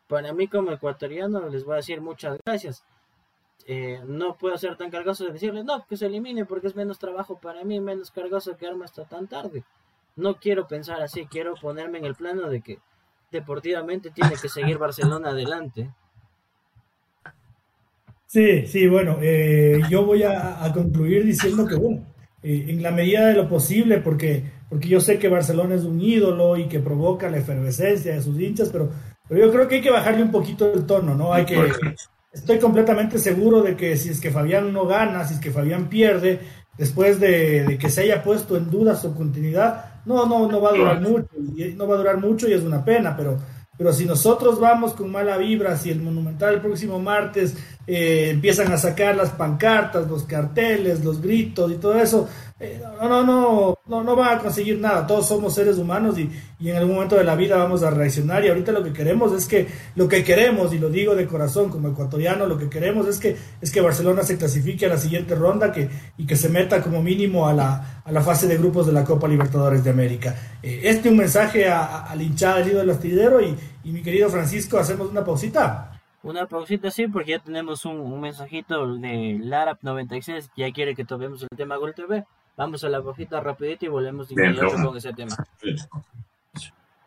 Para 0.08 0.34
mí 0.34 0.48
como 0.48 0.72
ecuatoriano 0.72 1.48
les 1.50 1.64
voy 1.64 1.74
a 1.74 1.78
decir 1.78 2.02
muchas 2.02 2.38
gracias. 2.46 2.84
Eh, 3.68 4.02
no 4.08 4.36
puedo 4.38 4.58
ser 4.58 4.76
tan 4.76 4.90
cargoso 4.90 5.26
de 5.26 5.34
decirles 5.34 5.64
no, 5.64 5.86
que 5.86 5.96
se 5.96 6.08
elimine 6.08 6.46
porque 6.46 6.68
es 6.68 6.76
menos 6.76 6.98
trabajo 6.98 7.40
para 7.40 7.64
mí, 7.64 7.80
menos 7.80 8.10
cargoso 8.10 8.58
quedarme 8.58 8.86
hasta 8.86 9.06
tan 9.06 9.28
tarde. 9.28 9.64
No 10.16 10.38
quiero 10.38 10.68
pensar 10.68 11.02
así, 11.02 11.26
quiero 11.26 11.54
ponerme 11.56 12.00
en 12.00 12.06
el 12.06 12.16
plano 12.16 12.50
de 12.50 12.62
que 12.62 12.80
deportivamente 13.32 14.12
tiene 14.12 14.36
que 14.42 14.50
seguir 14.50 14.78
Barcelona 14.78 15.30
adelante. 15.30 15.90
Sí, 18.28 18.66
sí, 18.66 18.88
bueno, 18.88 19.18
eh, 19.22 19.82
yo 19.90 20.06
voy 20.06 20.24
a, 20.24 20.72
concluir 20.74 21.26
diciendo 21.26 21.68
que, 21.68 21.76
bueno, 21.76 22.06
eh, 22.42 22.66
en 22.70 22.82
la 22.82 22.92
medida 22.92 23.28
de 23.28 23.34
lo 23.34 23.50
posible, 23.50 23.98
porque, 23.98 24.46
porque 24.72 24.88
yo 24.88 25.00
sé 25.00 25.20
que 25.20 25.28
Barcelona 25.28 25.76
es 25.76 25.84
un 25.84 26.02
ídolo 26.02 26.58
y 26.58 26.68
que 26.68 26.80
provoca 26.80 27.30
la 27.30 27.38
efervescencia 27.38 28.16
de 28.16 28.24
sus 28.24 28.40
hinchas, 28.40 28.70
pero 28.72 28.90
pero 29.32 29.46
yo 29.46 29.52
creo 29.54 29.68
que 29.70 29.76
hay 29.76 29.82
que 29.82 29.92
bajarle 29.92 30.24
un 30.24 30.32
poquito 30.32 30.74
el 30.74 30.86
tono, 30.86 31.16
¿no? 31.16 31.32
Hay 31.32 31.46
que. 31.46 31.72
Estoy 32.34 32.60
completamente 32.60 33.18
seguro 33.18 33.62
de 33.62 33.78
que 33.78 33.96
si 33.96 34.10
es 34.10 34.20
que 34.20 34.30
Fabián 34.30 34.74
no 34.74 34.86
gana, 34.86 35.24
si 35.26 35.36
es 35.36 35.40
que 35.40 35.52
Fabián 35.52 35.88
pierde, 35.88 36.38
después 36.78 37.18
de, 37.18 37.78
que 37.80 37.90
se 37.90 38.02
haya 38.02 38.22
puesto 38.22 38.58
en 38.58 38.70
duda 38.70 38.94
su 38.98 39.16
continuidad, 39.16 40.02
no, 40.06 40.26
no, 40.26 40.52
no 40.52 40.60
va 40.60 40.72
a 40.72 40.74
durar 40.74 41.00
mucho, 41.00 41.30
no 41.78 41.88
va 41.88 41.96
a 41.96 41.98
durar 41.98 42.18
mucho 42.18 42.50
y 42.50 42.54
es 42.54 42.62
una 42.62 42.84
pena, 42.84 43.16
pero, 43.16 43.38
pero 43.78 43.94
si 43.94 44.04
nosotros 44.04 44.60
vamos 44.60 44.92
con 44.92 45.10
mala 45.10 45.38
vibra, 45.38 45.78
si 45.78 45.92
el 45.92 46.02
Monumental 46.02 46.56
el 46.56 46.62
próximo 46.62 47.00
martes 47.00 47.56
eh, 47.88 48.32
empiezan 48.32 48.70
a 48.74 48.78
sacar 48.78 49.16
las 49.16 49.30
pancartas, 49.30 50.10
los 50.10 50.24
carteles, 50.24 51.06
los 51.06 51.22
gritos 51.22 51.72
y 51.72 51.76
todo 51.76 51.96
eso, 51.96 52.28
no, 53.00 53.10
no, 53.10 53.24
no, 53.24 53.78
no, 53.88 54.04
no 54.04 54.16
va 54.16 54.34
a 54.34 54.40
conseguir 54.40 54.80
nada. 54.80 55.08
Todos 55.08 55.28
somos 55.28 55.54
seres 55.54 55.78
humanos 55.78 56.18
y, 56.18 56.30
y, 56.60 56.70
en 56.70 56.78
algún 56.78 56.96
momento 56.96 57.16
de 57.16 57.24
la 57.24 57.36
vida 57.36 57.58
vamos 57.58 57.84
a 57.84 57.90
reaccionar. 57.90 58.44
Y 58.44 58.50
ahorita 58.50 58.72
lo 58.72 58.84
que 58.84 58.94
queremos 58.94 59.34
es 59.34 59.48
que, 59.48 59.68
lo 59.96 60.08
que 60.08 60.24
queremos, 60.24 60.74
y 60.74 60.80
lo 60.80 60.90
digo 60.90 61.16
de 61.16 61.28
corazón 61.28 61.70
como 61.70 61.90
ecuatoriano, 61.90 62.46
lo 62.46 62.58
que 62.58 62.70
queremos 62.70 63.08
es 63.08 63.20
que, 63.20 63.36
es 63.62 63.72
que 63.72 63.82
Barcelona 63.82 64.24
se 64.24 64.38
clasifique 64.38 64.86
a 64.86 64.90
la 64.90 64.98
siguiente 64.98 65.36
ronda 65.36 65.72
que, 65.72 65.90
y 66.18 66.26
que 66.26 66.36
se 66.36 66.50
meta 66.50 66.82
como 66.82 67.02
mínimo 67.02 67.48
a 67.48 67.54
la, 67.54 68.02
a 68.04 68.12
la 68.12 68.22
fase 68.22 68.48
de 68.48 68.58
grupos 68.58 68.86
de 68.86 68.94
la 68.94 69.04
Copa 69.04 69.28
Libertadores 69.28 69.84
de 69.84 69.90
América. 69.90 70.36
Eh, 70.62 70.82
este 70.84 71.10
un 71.10 71.18
mensaje 71.18 71.68
a 71.68 72.14
hinchada 72.20 72.62
del 72.62 72.76
del 72.76 72.90
astillero 72.90 73.42
y, 73.42 73.56
y 73.84 73.92
mi 73.92 74.02
querido 74.02 74.30
Francisco, 74.30 74.78
hacemos 74.78 75.10
una 75.10 75.24
pausita. 75.24 75.92
Una 76.24 76.46
pausita, 76.46 76.92
sí, 76.92 77.08
porque 77.08 77.32
ya 77.32 77.40
tenemos 77.40 77.84
un, 77.86 78.22
mensajito 78.22 78.96
de 78.98 79.40
Larap96 79.40 80.50
que 80.54 80.62
ya 80.62 80.72
quiere 80.72 80.96
que 80.96 81.04
tomemos 81.04 81.42
el 81.42 81.58
tema 81.58 81.78
Gol 81.78 81.96
TV. 81.96 82.26
Vamos 82.62 82.84
a 82.84 82.90
la 82.90 83.00
hojita 83.00 83.40
rapidito 83.40 83.88
y 83.88 83.90
volvemos 83.90 84.32
inmediato 84.32 84.76
con 84.86 84.96
ese 84.96 85.12
tema. 85.14 85.36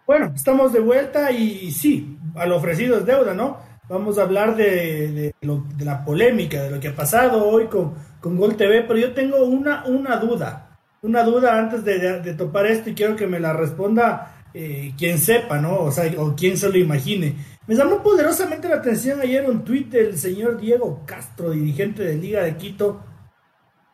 Bueno, 0.05 0.33
estamos 0.35 0.73
de 0.73 0.81
vuelta 0.81 1.31
y 1.31 1.71
sí, 1.71 2.19
a 2.35 2.45
lo 2.45 2.57
ofrecido 2.57 2.99
es 2.99 3.07
deuda, 3.07 3.35
¿no? 3.35 3.59
Vamos 3.89 4.19
a 4.19 4.23
hablar 4.23 4.57
de, 4.57 5.33
de, 5.41 5.85
la 5.85 6.05
polémica, 6.05 6.61
de 6.61 6.73
lo 6.73 6.81
que 6.81 6.89
ha 6.89 6.97
pasado 6.97 7.47
hoy 7.47 7.69
con, 7.69 7.95
con 8.21 8.37
Gol 8.37 8.57
TV, 8.57 8.83
pero 8.83 8.99
yo 8.99 9.13
tengo 9.15 9.45
una, 9.45 9.85
una 9.85 10.17
duda, 10.17 10.77
una 11.03 11.23
duda 11.23 11.57
antes 11.57 11.85
de, 11.85 12.35
topar 12.35 12.67
esto 12.67 12.91
y 12.91 12.95
quiero 12.95 13.15
que 13.15 13.29
me 13.29 13.39
la 13.39 13.53
responda 13.53 14.49
eh, 14.53 14.93
quien 14.99 15.19
sepa, 15.19 15.61
¿no? 15.61 15.83
O 15.83 15.93
sea, 15.93 16.13
o 16.21 16.35
quien 16.35 16.57
se 16.57 16.69
lo 16.69 16.79
imagine. 16.79 17.37
Me 17.69 17.77
llamó 17.77 18.03
poderosamente 18.03 18.69
la 18.69 18.79
atención 18.79 19.21
ayer 19.21 19.49
un 19.49 19.63
tuit 19.63 19.89
del 19.89 20.19
señor 20.19 20.61
Diego 20.61 21.05
Castro, 21.07 21.53
dirigente 21.53 22.03
de 22.03 22.17
Liga 22.17 22.43
de 22.43 22.57
Quito, 22.57 23.05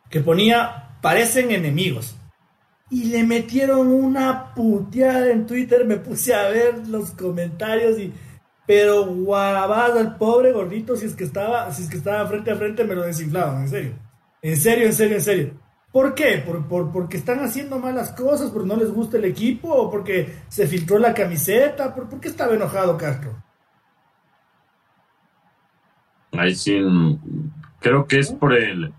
que 0.09 0.21
ponía 0.21 0.87
parecen 1.01 1.51
enemigos. 1.51 2.15
Y 2.89 3.05
le 3.05 3.23
metieron 3.23 3.87
una 3.87 4.53
puteada 4.53 5.31
en 5.31 5.45
Twitter, 5.45 5.85
me 5.85 5.97
puse 5.97 6.33
a 6.33 6.49
ver 6.49 6.87
los 6.87 7.11
comentarios 7.11 7.97
y 7.99 8.13
pero 8.65 9.05
guabada 9.05 9.99
al 9.99 10.15
pobre 10.17 10.51
gordito 10.53 10.95
si 10.95 11.05
es 11.05 11.15
que 11.15 11.23
estaba 11.23 11.71
si 11.73 11.83
es 11.83 11.89
que 11.89 11.97
estaba 11.97 12.25
frente 12.27 12.51
a 12.51 12.55
frente 12.55 12.83
me 12.83 12.95
lo 12.95 13.03
desinflaban, 13.03 13.63
en 13.63 13.69
serio. 13.69 13.93
En 14.41 14.57
serio, 14.57 14.85
en 14.85 14.93
serio, 14.93 15.15
en 15.17 15.21
serio. 15.21 15.53
¿Por 15.91 16.15
qué? 16.15 16.41
¿Por, 16.45 16.65
por, 16.67 16.91
porque 16.91 17.17
están 17.17 17.39
haciendo 17.39 17.77
malas 17.79 18.13
cosas? 18.13 18.49
¿Porque 18.49 18.69
no 18.69 18.77
les 18.77 18.91
gusta 18.91 19.17
el 19.17 19.25
equipo? 19.25 19.69
¿O 19.69 19.91
porque 19.91 20.33
se 20.47 20.67
filtró 20.67 20.97
la 20.99 21.13
camiseta? 21.13 21.93
¿Por, 21.93 22.19
qué 22.21 22.29
estaba 22.29 22.53
enojado 22.53 22.97
Castro? 22.97 23.43
Ahí 26.31 26.55
sí, 26.55 26.79
creo 27.79 28.07
que 28.07 28.19
es 28.19 28.31
por 28.31 28.53
el, 28.53 28.93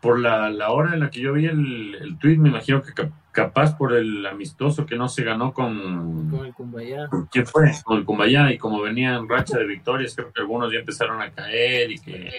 por 0.00 0.20
la, 0.20 0.50
la, 0.50 0.70
hora 0.70 0.94
en 0.94 1.00
la 1.00 1.10
que 1.10 1.20
yo 1.20 1.32
vi 1.32 1.46
el, 1.46 1.96
el 1.96 2.18
tweet, 2.18 2.36
me 2.36 2.50
imagino 2.50 2.82
que 2.82 2.92
capaz 3.32 3.76
por 3.76 3.94
el 3.94 4.26
amistoso 4.26 4.84
que 4.86 4.96
no 4.96 5.08
se 5.08 5.22
ganó 5.24 5.52
con, 5.52 6.30
con 6.30 6.46
el 6.46 6.52
Cumbayá. 6.54 7.08
¿Quién 7.30 7.46
fue? 7.46 7.70
Con 7.84 7.98
el 7.98 8.04
Cumbayá. 8.04 8.52
Y 8.52 8.58
como 8.58 8.80
venía 8.80 9.14
en 9.14 9.28
racha 9.28 9.58
de 9.58 9.66
victorias, 9.66 10.14
creo 10.14 10.32
que 10.32 10.40
algunos 10.40 10.72
ya 10.72 10.80
empezaron 10.80 11.20
a 11.20 11.30
caer 11.30 11.90
y 11.90 11.98
que, 11.98 12.32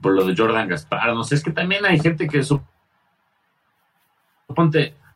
por 0.00 0.14
lo 0.14 0.24
de 0.26 0.34
Jordan 0.36 0.68
Gaspar, 0.68 1.14
no 1.14 1.24
sé, 1.24 1.34
es 1.36 1.44
que 1.44 1.52
también 1.52 1.84
hay 1.84 1.98
gente 1.98 2.26
que 2.26 2.42
suponte, 2.42 2.64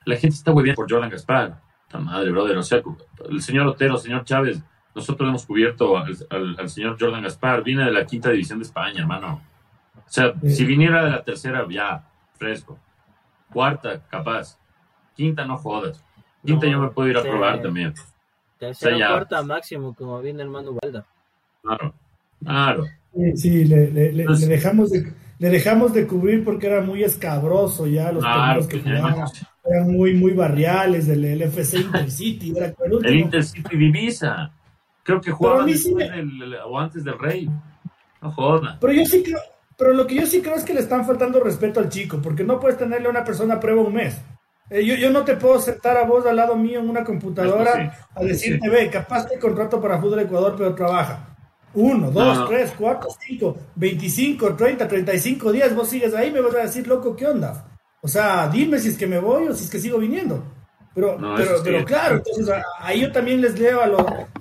la 0.04 0.16
gente 0.16 0.36
está 0.36 0.52
muy 0.52 0.62
bien 0.62 0.74
por 0.74 0.90
Jordan 0.90 1.10
Gaspar. 1.10 1.60
La 1.90 2.00
madre, 2.00 2.30
brother. 2.30 2.58
O 2.58 2.62
sea, 2.62 2.82
el 3.30 3.40
señor 3.40 3.66
Otero, 3.66 3.94
el 3.94 4.00
señor 4.00 4.24
Chávez, 4.24 4.62
nosotros 4.94 5.26
hemos 5.26 5.46
cubierto 5.46 5.96
al, 5.96 6.14
al 6.30 6.68
señor 6.68 6.98
Jordan 7.00 7.22
Gaspar. 7.22 7.62
Viene 7.62 7.84
de 7.84 7.92
la 7.92 8.04
quinta 8.04 8.30
división 8.30 8.58
de 8.58 8.66
España, 8.66 9.00
hermano 9.00 9.40
o 10.08 10.10
sea, 10.10 10.32
si 10.42 10.64
viniera 10.64 11.04
de 11.04 11.10
la 11.10 11.22
tercera, 11.22 11.66
ya, 11.68 12.02
fresco. 12.38 12.78
Cuarta, 13.52 14.00
capaz. 14.08 14.58
Quinta, 15.14 15.44
no 15.44 15.58
jodas. 15.58 16.02
Quinta 16.44 16.66
yo 16.66 16.80
me 16.80 16.88
puedo 16.88 17.08
ir 17.08 17.18
a 17.18 17.22
probar 17.22 17.60
también. 17.60 17.92
Tercera, 18.58 18.96
cuarta 18.96 19.42
máximo, 19.42 19.94
como 19.94 20.20
viene 20.20 20.42
el 20.42 20.48
Manu 20.48 20.78
Valda. 20.80 21.04
Claro, 21.62 21.94
claro. 22.42 22.84
Sí, 23.34 23.64
le, 23.64 23.90
le, 23.90 24.12
le, 24.12 24.24
dejamos 24.46 24.90
de, 24.90 25.12
le 25.38 25.50
dejamos 25.50 25.92
de 25.92 26.06
cubrir 26.06 26.44
porque 26.44 26.68
era 26.68 26.80
muy 26.80 27.02
escabroso 27.02 27.86
ya 27.86 28.10
los 28.10 28.22
claro, 28.22 28.66
que 28.66 28.80
jugaban. 28.80 29.28
Eran 29.64 29.92
muy, 29.92 30.14
muy 30.14 30.32
barriales 30.32 31.06
del, 31.06 31.42
FC 31.42 31.80
Intercity. 31.80 32.56
Era 32.56 32.66
el, 32.66 33.04
el 33.04 33.16
Intercity 33.16 33.76
Divisa. 33.76 34.52
Creo 35.02 35.20
que 35.20 35.30
jugaba 35.32 35.64
después 35.64 36.10
del, 36.10 36.54
o 36.64 36.78
antes 36.78 37.04
del 37.04 37.18
Rey. 37.18 37.50
No 38.22 38.30
jodas. 38.30 38.78
Pero 38.80 38.92
yo 38.94 39.04
sí 39.04 39.22
creo 39.22 39.38
pero 39.78 39.92
lo 39.92 40.06
que 40.06 40.16
yo 40.16 40.26
sí 40.26 40.42
creo 40.42 40.56
es 40.56 40.64
que 40.64 40.74
le 40.74 40.80
están 40.80 41.06
faltando 41.06 41.38
respeto 41.38 41.78
al 41.78 41.88
chico, 41.88 42.20
porque 42.20 42.42
no 42.42 42.58
puedes 42.58 42.76
tenerle 42.76 43.06
a 43.06 43.10
una 43.10 43.24
persona 43.24 43.54
a 43.54 43.60
prueba 43.60 43.82
un 43.82 43.94
mes. 43.94 44.16
Eh, 44.70 44.84
yo, 44.84 44.96
yo, 44.96 45.08
no 45.10 45.24
te 45.24 45.36
puedo 45.36 45.60
sentar 45.60 45.96
a 45.96 46.04
vos 46.04 46.26
al 46.26 46.36
lado 46.36 46.56
mío 46.56 46.80
en 46.80 46.90
una 46.90 47.04
computadora 47.04 47.96
a 48.14 48.24
decirte, 48.24 48.68
ve, 48.68 48.90
capaz 48.90 49.28
te 49.28 49.38
contrato 49.38 49.80
para 49.80 49.98
Fútbol 49.98 50.20
Ecuador, 50.20 50.54
pero 50.58 50.74
trabaja. 50.74 51.36
Uno, 51.74 52.10
dos, 52.10 52.48
tres, 52.48 52.74
cuatro, 52.76 53.08
cinco, 53.24 53.56
veinticinco, 53.76 54.54
treinta, 54.56 54.88
treinta 54.88 55.14
y 55.14 55.18
cinco 55.20 55.52
días, 55.52 55.74
vos 55.74 55.88
sigues 55.88 56.12
ahí, 56.12 56.32
me 56.32 56.40
vas 56.40 56.56
a 56.56 56.62
decir, 56.62 56.86
loco, 56.88 57.14
¿qué 57.14 57.26
onda? 57.26 57.68
O 58.00 58.08
sea, 58.08 58.48
dime 58.48 58.78
si 58.80 58.88
es 58.88 58.98
que 58.98 59.06
me 59.06 59.20
voy 59.20 59.46
o 59.46 59.54
si 59.54 59.64
es 59.64 59.70
que 59.70 59.78
sigo 59.78 59.98
viniendo. 59.98 60.42
Pero, 60.98 61.16
pero, 61.36 61.50
pero 61.62 61.84
claro, 61.84 62.16
entonces 62.16 62.52
ahí 62.80 63.02
yo 63.02 63.12
también 63.12 63.40
les 63.40 63.56
leo 63.56 63.80
a, 63.80 63.86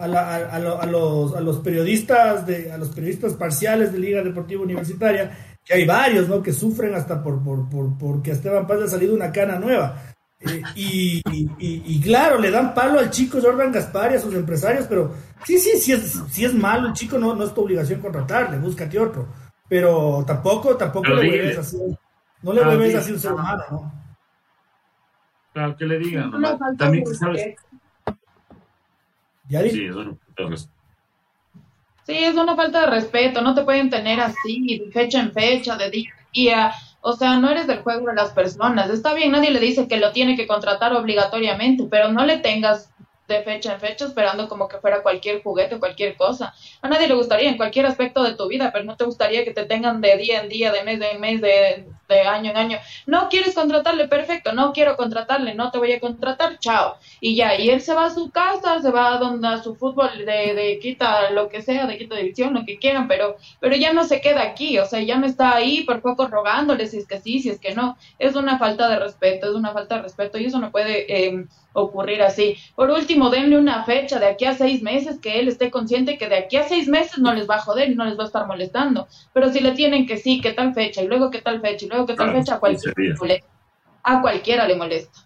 a, 0.04 0.36
a, 0.56 0.86
los, 0.88 1.36
a 1.36 1.40
los 1.40 1.58
periodistas 1.60 2.48
de, 2.48 2.72
a 2.72 2.80
los 2.80 2.90
periodistas 2.90 3.34
parciales 3.34 3.94
de 3.94 4.00
Liga 4.00 4.24
Deportiva 4.24 4.64
Universitaria 4.64 5.58
que 5.64 5.76
hay 5.76 5.86
varios, 5.86 6.28
¿no? 6.28 6.42
Que 6.42 6.52
sufren 6.54 6.96
hasta 6.96 7.22
por, 7.22 7.44
por, 7.44 7.70
por 7.70 7.96
porque 8.00 8.32
a 8.32 8.34
Esteban 8.34 8.66
Paz 8.66 8.80
le 8.80 8.86
ha 8.86 8.88
salido 8.88 9.14
una 9.14 9.32
cana 9.32 9.60
nueva. 9.60 10.02
Eh, 10.40 10.64
y, 10.76 11.22
y, 11.60 12.02
claro, 12.02 12.40
le 12.40 12.50
dan 12.50 12.74
palo 12.74 12.98
al 12.98 13.12
chico 13.12 13.38
Jordan 13.40 13.72
Gaspar 13.72 14.14
y 14.14 14.16
a 14.16 14.20
sus 14.20 14.34
empresarios, 14.34 14.88
pero 14.88 15.14
sí, 15.46 15.60
sí, 15.60 15.78
sí 15.78 15.92
es, 15.92 16.20
sí 16.32 16.44
es 16.44 16.56
malo, 16.56 16.88
el 16.88 16.94
chico 16.94 17.20
no, 17.20 17.36
no 17.36 17.44
es 17.44 17.54
tu 17.54 17.62
obligación 17.62 18.02
contratarle, 18.02 18.58
búscate 18.58 18.98
otro. 18.98 19.28
Pero 19.70 20.24
tampoco, 20.26 20.76
tampoco 20.76 21.10
le 21.10 21.30
ves 21.30 21.58
así, 21.60 21.78
no 22.42 22.54
le 22.54 22.78
ves 22.78 22.96
así 22.96 23.12
un 23.12 23.20
ser 23.20 23.34
humano, 23.34 23.64
¿no? 23.70 24.07
Claro, 25.58 25.76
que 25.76 25.86
le 25.86 25.98
digan, 25.98 26.32
también 26.78 27.04
sabes. 27.16 27.56
¿Ya 29.50 29.62
sí, 29.62 29.86
eso 29.86 30.16
Sí, 32.04 32.14
es 32.14 32.36
una 32.36 32.56
falta 32.56 32.82
de 32.82 32.86
respeto, 32.92 33.42
no 33.42 33.56
te 33.56 33.64
pueden 33.64 33.90
tener 33.90 34.20
así, 34.20 34.78
de 34.78 34.92
fecha 34.92 35.20
en 35.20 35.34
fecha, 35.34 35.76
de 35.76 35.90
día 35.90 36.12
a 36.12 36.32
día. 36.32 36.72
O 37.02 37.14
sea, 37.14 37.40
no 37.40 37.50
eres 37.50 37.66
del 37.66 37.80
juego 37.80 38.06
de 38.06 38.14
las 38.14 38.34
personas. 38.34 38.92
Está 38.92 39.16
bien, 39.16 39.32
nadie 39.32 39.50
le 39.50 39.60
dice 39.60 39.88
que 39.88 39.98
lo 39.98 40.12
tiene 40.12 40.36
que 40.36 40.46
contratar 40.46 40.94
obligatoriamente, 40.94 41.88
pero 41.90 42.12
no 42.12 42.24
le 42.24 42.38
tengas 42.38 42.92
de 43.28 43.42
fecha 43.42 43.74
en 43.74 43.80
fecha 43.80 44.06
esperando 44.06 44.48
como 44.48 44.68
que 44.68 44.78
fuera 44.78 45.02
cualquier 45.02 45.42
juguete 45.42 45.74
o 45.74 45.80
cualquier 45.80 46.16
cosa. 46.18 46.54
A 46.84 46.88
nadie 46.88 47.08
le 47.08 47.16
gustaría 47.16 47.50
en 47.50 47.58
cualquier 47.58 47.88
aspecto 47.88 48.22
de 48.22 48.36
tu 48.36 48.48
vida, 48.48 48.70
pero 48.72 48.86
no 48.86 48.96
te 48.96 49.06
gustaría 49.06 49.44
que 49.44 49.56
te 49.56 49.66
tengan 49.66 50.02
de 50.02 50.18
día 50.18 50.42
en 50.42 50.50
día, 50.50 50.72
de 50.72 50.84
mes 50.84 51.02
en 51.02 51.20
mes, 51.20 51.42
de, 51.42 51.88
de 52.08 52.22
año 52.22 52.52
en 52.52 52.58
año. 52.58 52.78
No 53.06 53.30
quieres 53.30 53.56
contratarle, 53.56 54.08
perfecto, 54.08 54.54
no 54.54 54.74
quiero 54.74 54.96
contratarle, 54.98 55.56
no 55.56 55.72
te 55.72 55.78
voy 55.78 55.92
a 55.92 56.00
contratar, 56.00 56.60
chao. 56.60 56.98
Y 57.20 57.36
ya, 57.36 57.56
y 57.60 57.70
él 57.70 57.82
se 57.82 57.94
va 57.94 58.06
a 58.06 58.10
su 58.14 58.32
casa, 58.32 58.82
se 58.82 58.92
va 58.92 59.16
a 59.16 59.18
donde 59.18 59.48
a 59.48 59.64
su 59.64 59.76
fútbol 59.76 60.26
de, 60.26 60.54
de 60.54 60.80
quita 60.82 61.32
lo 61.32 61.50
que 61.50 61.62
sea, 61.62 61.86
de 61.88 61.98
quita 61.98 62.16
división, 62.16 62.54
lo 62.54 62.66
que 62.66 62.78
quieran, 62.78 63.08
pero, 63.08 63.38
pero 63.60 63.76
ya 63.76 63.94
no 63.94 64.04
se 64.04 64.22
queda 64.22 64.44
aquí, 64.44 64.78
o 64.80 64.86
sea, 64.86 65.02
ya 65.02 65.18
no 65.18 65.26
está 65.26 65.56
ahí 65.56 65.84
por 65.84 66.02
poco 66.02 66.28
rogándole 66.28 66.88
si 66.88 66.98
es 66.98 67.08
que 67.08 67.20
sí, 67.20 67.40
si 67.40 67.50
es 67.50 67.60
que 67.60 67.74
no. 67.76 67.98
Es 68.20 68.36
una 68.36 68.58
falta 68.58 68.90
de 68.90 69.00
respeto, 69.00 69.48
es 69.48 69.56
una 69.56 69.74
falta 69.74 69.96
de 69.96 70.04
respeto 70.04 70.38
y 70.38 70.46
eso 70.46 70.60
no 70.60 70.72
puede 70.72 71.28
eh, 71.28 71.46
ocurrir 71.74 72.22
así. 72.22 72.56
Por 72.76 72.90
último, 72.90 73.30
denle 73.30 73.58
una 73.58 73.84
fecha 73.84 74.20
de 74.20 74.28
aquí 74.28 74.46
a 74.46 74.54
seis 74.56 74.82
meses 74.82 75.20
que 75.20 75.40
él 75.40 75.48
esté 75.48 75.70
consciente 75.72 76.18
que 76.18 76.28
de 76.28 76.38
aquí 76.38 76.58
a 76.58 76.68
seis 76.68 76.88
meses 76.88 77.20
no 77.20 77.34
les 77.34 77.50
va 77.50 77.56
a 77.56 77.62
joder 77.62 77.90
y 77.92 77.96
no 77.96 78.06
les 78.06 78.18
va 78.18 78.24
a 78.24 78.28
estar 78.28 78.48
molestando. 78.48 79.08
Pero 79.34 79.52
si 79.52 79.60
le 79.60 79.72
tienen 79.72 80.06
que 80.08 80.18
sí, 80.18 80.42
que 80.42 80.54
tal 80.54 80.74
fecha 80.74 81.02
y 81.02 81.08
luego 81.08 81.30
que 81.30 81.42
tal 81.42 81.62
fecha 81.62 81.86
y 81.86 81.90
luego 81.90 81.97
que 82.06 82.16
tal 82.16 82.32
fecha, 82.34 82.56
a 82.56 82.60
cualquiera, 82.60 83.16
a 84.04 84.22
cualquiera 84.22 84.68
le 84.68 84.76
molesta. 84.76 85.20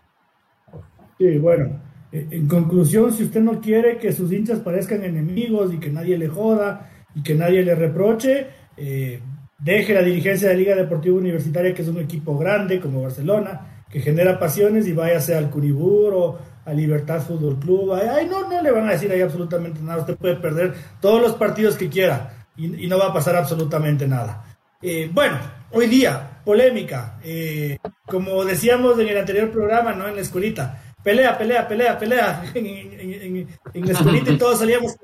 Sí, 1.18 1.38
bueno. 1.38 1.80
Eh, 2.12 2.28
en 2.32 2.48
conclusión, 2.48 3.14
si 3.14 3.24
usted 3.24 3.42
no 3.42 3.62
quiere 3.62 3.98
que 3.98 4.12
sus 4.12 4.32
hinchas 4.32 4.60
parezcan 4.60 5.04
enemigos 5.04 5.74
y 5.74 5.80
que 5.80 5.90
nadie 5.90 6.18
le 6.18 6.28
joda 6.28 6.90
y 7.16 7.24
que 7.24 7.36
nadie 7.36 7.64
le 7.64 7.76
reproche, 7.76 8.48
eh, 8.78 9.20
deje 9.58 9.94
la 9.94 10.02
dirigencia 10.02 10.50
de 10.50 10.56
la 10.56 10.60
Liga 10.60 10.76
Deportiva 10.76 11.18
Universitaria, 11.18 11.74
que 11.74 11.84
es 11.84 11.88
un 11.88 12.00
equipo 12.00 12.38
grande 12.38 12.80
como 12.80 13.04
Barcelona, 13.04 13.84
que 13.90 14.00
genera 14.00 14.40
pasiones 14.40 14.88
y 14.88 14.94
váyase 14.94 15.36
al 15.36 15.50
Curibur 15.50 16.14
o 16.14 16.40
a 16.66 16.74
Libertad 16.74 17.22
Fútbol 17.22 17.60
Club. 17.60 17.94
Ay, 17.94 18.28
no, 18.28 18.50
no 18.50 18.62
le 18.62 18.72
van 18.72 18.88
a 18.88 18.92
decir 18.92 19.12
ahí 19.12 19.22
absolutamente 19.22 19.80
nada. 19.82 20.00
Usted 20.00 20.16
puede 20.16 20.36
perder 20.36 20.74
todos 21.00 21.22
los 21.22 21.34
partidos 21.34 21.76
que 21.76 21.90
quiera 21.90 22.48
y, 22.58 22.88
no 22.88 22.98
va 22.98 23.08
a 23.08 23.14
pasar 23.14 23.36
absolutamente 23.36 24.08
nada. 24.08 24.46
Eh, 24.82 25.10
bueno, 25.14 25.38
hoy 25.72 25.88
día, 25.88 26.31
polémica. 26.44 27.20
Eh, 27.24 27.78
como 28.06 28.44
decíamos 28.46 29.00
en 29.00 29.08
el 29.10 29.18
anterior 29.18 29.50
programa, 29.52 29.94
¿no? 29.94 30.08
En 30.08 30.16
la 30.16 30.22
escuelita. 30.22 30.82
Pelea, 31.04 31.38
pelea, 31.38 31.68
pelea, 31.68 31.98
pelea. 31.98 32.44
En, 33.74 33.88
la 33.88 33.94
escuelita 33.94 34.32
y 34.32 34.38
todos 34.38 34.60
salíamos, 34.60 34.96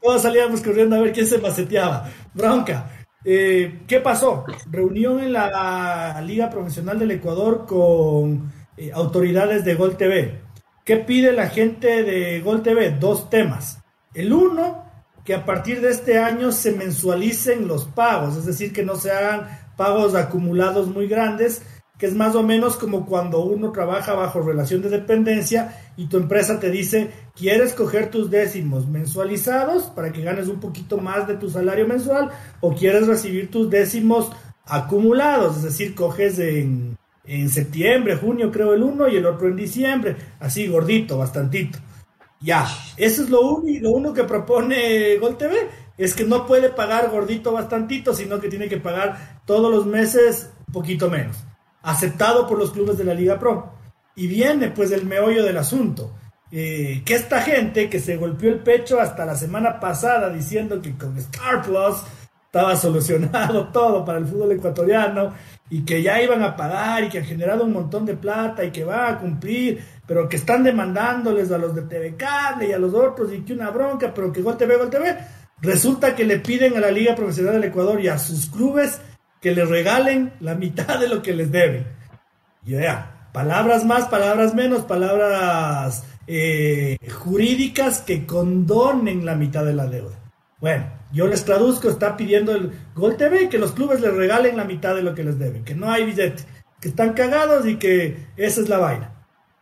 todos 0.00 0.22
salíamos 0.22 0.60
corriendo 0.60 0.96
a 0.96 1.00
ver 1.00 1.12
quién 1.12 1.26
se 1.26 1.38
maceteaba. 1.38 2.10
Bronca. 2.32 2.90
Eh, 3.24 3.80
¿Qué 3.86 4.00
pasó? 4.00 4.44
Reunión 4.70 5.20
en 5.20 5.32
la 5.32 6.22
Liga 6.26 6.50
Profesional 6.50 6.98
del 6.98 7.12
Ecuador 7.12 7.64
con 7.66 8.52
eh, 8.76 8.90
autoridades 8.92 9.64
de 9.64 9.74
Gol 9.74 9.96
TV. 9.96 10.40
¿Qué 10.84 10.98
pide 10.98 11.32
la 11.32 11.48
gente 11.48 12.02
de 12.02 12.40
Gol 12.40 12.62
TV? 12.62 12.90
Dos 12.90 13.30
temas. 13.30 13.78
El 14.12 14.32
uno, 14.32 14.84
que 15.24 15.34
a 15.34 15.44
partir 15.46 15.80
de 15.80 15.90
este 15.90 16.18
año 16.18 16.52
se 16.52 16.72
mensualicen 16.72 17.66
los 17.66 17.86
pagos, 17.86 18.36
es 18.36 18.44
decir, 18.44 18.72
que 18.72 18.82
no 18.82 18.96
se 18.96 19.10
hagan 19.10 19.63
pagos 19.76 20.14
acumulados 20.14 20.88
muy 20.88 21.06
grandes, 21.06 21.62
que 21.98 22.06
es 22.06 22.14
más 22.14 22.34
o 22.34 22.42
menos 22.42 22.76
como 22.76 23.06
cuando 23.06 23.44
uno 23.44 23.70
trabaja 23.70 24.14
bajo 24.14 24.40
relación 24.40 24.82
de 24.82 24.88
dependencia 24.88 25.92
y 25.96 26.06
tu 26.06 26.16
empresa 26.16 26.58
te 26.58 26.70
dice, 26.70 27.10
¿quieres 27.36 27.72
coger 27.72 28.10
tus 28.10 28.30
décimos 28.30 28.88
mensualizados 28.88 29.84
para 29.84 30.12
que 30.12 30.22
ganes 30.22 30.48
un 30.48 30.58
poquito 30.58 30.98
más 30.98 31.28
de 31.28 31.34
tu 31.34 31.48
salario 31.48 31.86
mensual 31.86 32.30
o 32.60 32.74
quieres 32.74 33.06
recibir 33.06 33.50
tus 33.50 33.70
décimos 33.70 34.30
acumulados? 34.66 35.58
Es 35.58 35.62
decir, 35.62 35.94
coges 35.94 36.38
en, 36.40 36.96
en 37.24 37.48
septiembre, 37.48 38.16
junio 38.16 38.50
creo 38.50 38.74
el 38.74 38.82
uno 38.82 39.08
y 39.08 39.16
el 39.16 39.26
otro 39.26 39.48
en 39.48 39.56
diciembre, 39.56 40.16
así 40.40 40.66
gordito, 40.66 41.18
bastantito. 41.18 41.78
Ya, 42.40 42.66
eso 42.98 43.22
es 43.22 43.30
lo, 43.30 43.40
único, 43.40 43.84
lo 43.84 43.90
uno 43.92 44.12
que 44.12 44.24
propone 44.24 45.16
Gol 45.16 45.38
TV, 45.38 45.56
es 45.96 46.14
que 46.14 46.24
no 46.24 46.46
puede 46.46 46.70
pagar 46.70 47.10
gordito 47.10 47.52
bastantito, 47.52 48.14
sino 48.14 48.40
que 48.40 48.48
tiene 48.48 48.68
que 48.68 48.78
pagar 48.78 49.40
todos 49.44 49.70
los 49.70 49.86
meses 49.86 50.50
poquito 50.72 51.08
menos 51.08 51.36
aceptado 51.84 52.46
por 52.46 52.58
los 52.58 52.72
clubes 52.72 52.98
de 52.98 53.04
la 53.04 53.14
Liga 53.14 53.38
Pro. 53.38 53.72
Y 54.16 54.26
viene 54.26 54.70
pues 54.70 54.90
el 54.90 55.06
meollo 55.06 55.44
del 55.44 55.58
asunto. 55.58 56.12
Eh, 56.50 57.02
que 57.04 57.14
esta 57.14 57.40
gente 57.40 57.90
que 57.90 57.98
se 57.98 58.16
golpeó 58.16 58.50
el 58.50 58.60
pecho 58.60 59.00
hasta 59.00 59.24
la 59.24 59.34
semana 59.34 59.80
pasada 59.80 60.30
diciendo 60.30 60.80
que 60.80 60.96
con 60.96 61.16
Star 61.18 61.62
Plus 61.62 61.96
estaba 62.46 62.76
solucionado 62.76 63.68
todo 63.72 64.04
para 64.04 64.18
el 64.18 64.26
fútbol 64.26 64.52
ecuatoriano 64.52 65.32
y 65.68 65.84
que 65.84 66.00
ya 66.00 66.22
iban 66.22 66.42
a 66.42 66.54
pagar 66.54 67.02
y 67.02 67.08
que 67.08 67.18
han 67.18 67.24
generado 67.24 67.64
un 67.64 67.72
montón 67.72 68.06
de 68.06 68.14
plata 68.14 68.64
y 68.64 68.70
que 68.70 68.84
va 68.84 69.08
a 69.08 69.18
cumplir, 69.18 69.84
pero 70.06 70.28
que 70.28 70.36
están 70.36 70.62
demandándoles 70.62 71.50
a 71.50 71.58
los 71.58 71.74
de 71.74 71.82
TV 71.82 72.14
Cable 72.16 72.68
y 72.68 72.72
a 72.72 72.78
los 72.78 72.94
otros 72.94 73.32
y 73.32 73.40
que 73.40 73.54
una 73.54 73.70
bronca, 73.70 74.12
pero 74.14 74.32
que 74.32 74.40
Gol 74.40 74.56
TV, 74.56 74.76
Gol 74.76 74.90
TV, 74.90 75.18
resulta 75.60 76.14
que 76.14 76.24
le 76.24 76.38
piden 76.38 76.76
a 76.76 76.80
la 76.80 76.90
Liga 76.90 77.14
Profesional 77.14 77.54
del 77.54 77.70
Ecuador 77.70 78.00
y 78.00 78.08
a 78.08 78.18
sus 78.18 78.46
clubes 78.46 79.00
que 79.40 79.54
les 79.54 79.68
regalen 79.68 80.32
la 80.40 80.54
mitad 80.54 80.98
de 80.98 81.08
lo 81.08 81.22
que 81.22 81.34
les 81.34 81.50
deben. 81.50 81.86
Ya, 82.64 83.28
palabras 83.32 83.84
más, 83.84 84.06
palabras 84.08 84.54
menos, 84.54 84.84
palabras 84.84 86.04
eh, 86.26 86.96
jurídicas 87.10 88.00
que 88.00 88.24
condonen 88.24 89.26
la 89.26 89.34
mitad 89.34 89.64
de 89.64 89.74
la 89.74 89.86
deuda. 89.86 90.18
Bueno, 90.60 90.86
yo 91.12 91.26
les 91.26 91.44
traduzco, 91.44 91.90
está 91.90 92.16
pidiendo 92.16 92.52
el 92.52 92.72
Gol 92.94 93.16
TV 93.16 93.48
que 93.50 93.58
los 93.58 93.72
clubes 93.72 94.00
les 94.00 94.14
regalen 94.14 94.56
la 94.56 94.64
mitad 94.64 94.94
de 94.94 95.02
lo 95.02 95.14
que 95.14 95.24
les 95.24 95.38
deben, 95.38 95.62
que 95.62 95.74
no 95.74 95.90
hay 95.90 96.04
billete, 96.04 96.44
que 96.80 96.88
están 96.88 97.12
cagados 97.12 97.66
y 97.66 97.76
que 97.76 98.28
esa 98.36 98.62
es 98.62 98.68
la 98.68 98.78
vaina. 98.78 99.12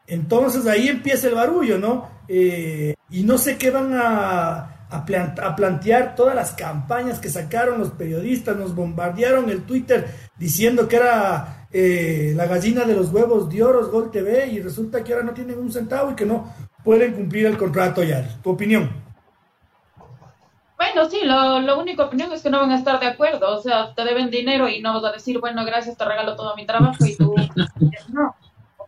Entonces 0.07 0.67
ahí 0.67 0.89
empieza 0.89 1.29
el 1.29 1.35
barullo, 1.35 1.79
¿no? 1.79 2.09
Eh, 2.29 2.95
y 3.11 3.25
no 3.25 3.37
sé 3.37 3.57
qué 3.57 3.71
van 3.71 3.93
a, 3.95 4.72
a, 4.93 5.57
plantear 5.57 6.15
todas 6.15 6.35
las 6.35 6.53
campañas 6.53 7.19
que 7.19 7.31
sacaron 7.31 7.79
los 7.79 7.91
periodistas, 7.91 8.57
nos 8.57 8.75
bombardearon 8.75 9.49
el 9.49 9.65
Twitter 9.65 10.07
diciendo 10.37 10.87
que 10.87 10.97
era 10.97 11.67
eh, 11.73 12.33
la 12.37 12.47
gallina 12.47 12.85
de 12.85 12.95
los 12.95 13.13
huevos 13.13 13.49
de 13.49 13.63
oro, 13.63 13.91
Gol 13.91 14.11
TV, 14.11 14.49
y 14.49 14.61
resulta 14.61 15.03
que 15.03 15.13
ahora 15.13 15.25
no 15.25 15.33
tienen 15.33 15.59
un 15.59 15.73
centavo 15.73 16.11
y 16.11 16.15
que 16.15 16.27
no 16.27 16.53
pueden 16.85 17.15
cumplir 17.15 17.47
el 17.47 17.57
contrato 17.57 18.03
ya. 18.03 18.41
¿Tu 18.43 18.51
opinión? 18.51 18.91
Bueno, 20.77 21.09
sí, 21.09 21.21
lo, 21.25 21.61
lo 21.61 21.79
único 21.79 22.03
opinión 22.03 22.33
es 22.33 22.43
que 22.43 22.51
no 22.51 22.61
van 22.61 22.73
a 22.73 22.79
estar 22.79 23.01
de 23.01 23.07
acuerdo, 23.07 23.57
o 23.57 23.63
sea, 23.63 23.95
te 23.95 24.05
deben 24.05 24.31
dinero 24.31 24.69
y 24.69 24.83
no 24.83 24.93
vas 24.95 25.05
a 25.05 25.13
decir, 25.13 25.39
bueno, 25.41 25.65
gracias, 25.65 25.97
te 25.97 26.05
regalo 26.05 26.37
todo 26.37 26.55
mi 26.57 26.67
trabajo 26.67 27.07
y 27.07 27.17
tú 27.17 27.35
no 28.09 28.35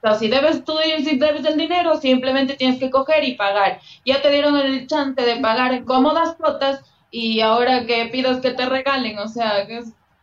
sea, 0.08 0.18
si 0.18 0.28
debes 0.28 0.64
tú 0.64 0.74
si 0.98 1.16
debes 1.18 1.44
el 1.44 1.56
dinero, 1.56 1.96
simplemente 2.00 2.54
tienes 2.56 2.78
que 2.78 2.90
coger 2.90 3.24
y 3.24 3.34
pagar. 3.34 3.80
Ya 4.04 4.20
te 4.22 4.30
dieron 4.30 4.56
el 4.56 4.86
chance 4.86 5.20
de 5.20 5.36
pagar 5.36 5.72
en 5.72 5.84
cómodas 5.84 6.36
cuotas 6.36 6.82
y 7.10 7.40
ahora 7.40 7.86
que 7.86 8.06
pidas 8.06 8.40
que 8.40 8.50
te 8.50 8.66
regalen, 8.66 9.18
o 9.18 9.28
sea, 9.28 9.66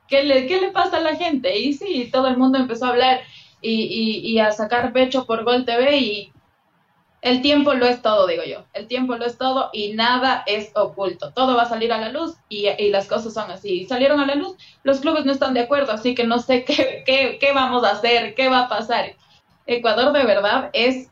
¿qué 0.07 0.23
le, 0.23 0.45
qué 0.45 0.59
le 0.59 0.71
pasa 0.71 0.97
a 0.97 1.01
la 1.01 1.15
gente? 1.15 1.57
Y 1.57 1.73
sí, 1.73 2.09
todo 2.11 2.27
el 2.27 2.37
mundo 2.37 2.57
empezó 2.57 2.85
a 2.85 2.89
hablar 2.89 3.21
y, 3.61 4.21
y, 4.23 4.39
a 4.39 4.51
sacar 4.51 4.91
pecho 4.91 5.25
por 5.25 5.43
Gol 5.43 5.65
TV 5.65 5.97
y 5.97 6.33
el 7.21 7.41
tiempo 7.41 7.73
lo 7.73 7.85
es 7.85 8.01
todo, 8.01 8.27
digo 8.27 8.43
yo. 8.43 8.65
El 8.73 8.87
tiempo 8.87 9.15
lo 9.15 9.25
es 9.25 9.37
todo 9.37 9.69
y 9.71 9.93
nada 9.93 10.43
es 10.47 10.71
oculto. 10.75 11.31
Todo 11.31 11.55
va 11.55 11.63
a 11.63 11.69
salir 11.69 11.93
a 11.93 11.99
la 11.99 12.09
luz 12.09 12.35
y, 12.49 12.67
y 12.67 12.89
las 12.89 13.07
cosas 13.07 13.33
son 13.33 13.51
así. 13.51 13.85
Salieron 13.85 14.19
a 14.19 14.25
la 14.25 14.35
luz, 14.35 14.57
los 14.83 14.99
clubes 14.99 15.25
no 15.25 15.31
están 15.31 15.53
de 15.53 15.61
acuerdo, 15.61 15.93
así 15.93 16.15
que 16.15 16.25
no 16.25 16.39
sé 16.39 16.65
qué, 16.65 17.03
qué, 17.05 17.37
qué 17.39 17.53
vamos 17.53 17.83
a 17.83 17.91
hacer, 17.91 18.35
qué 18.35 18.49
va 18.49 18.61
a 18.61 18.69
pasar. 18.69 19.15
Ecuador 19.71 20.13
de 20.13 20.25
verdad 20.25 20.69
es, 20.73 21.09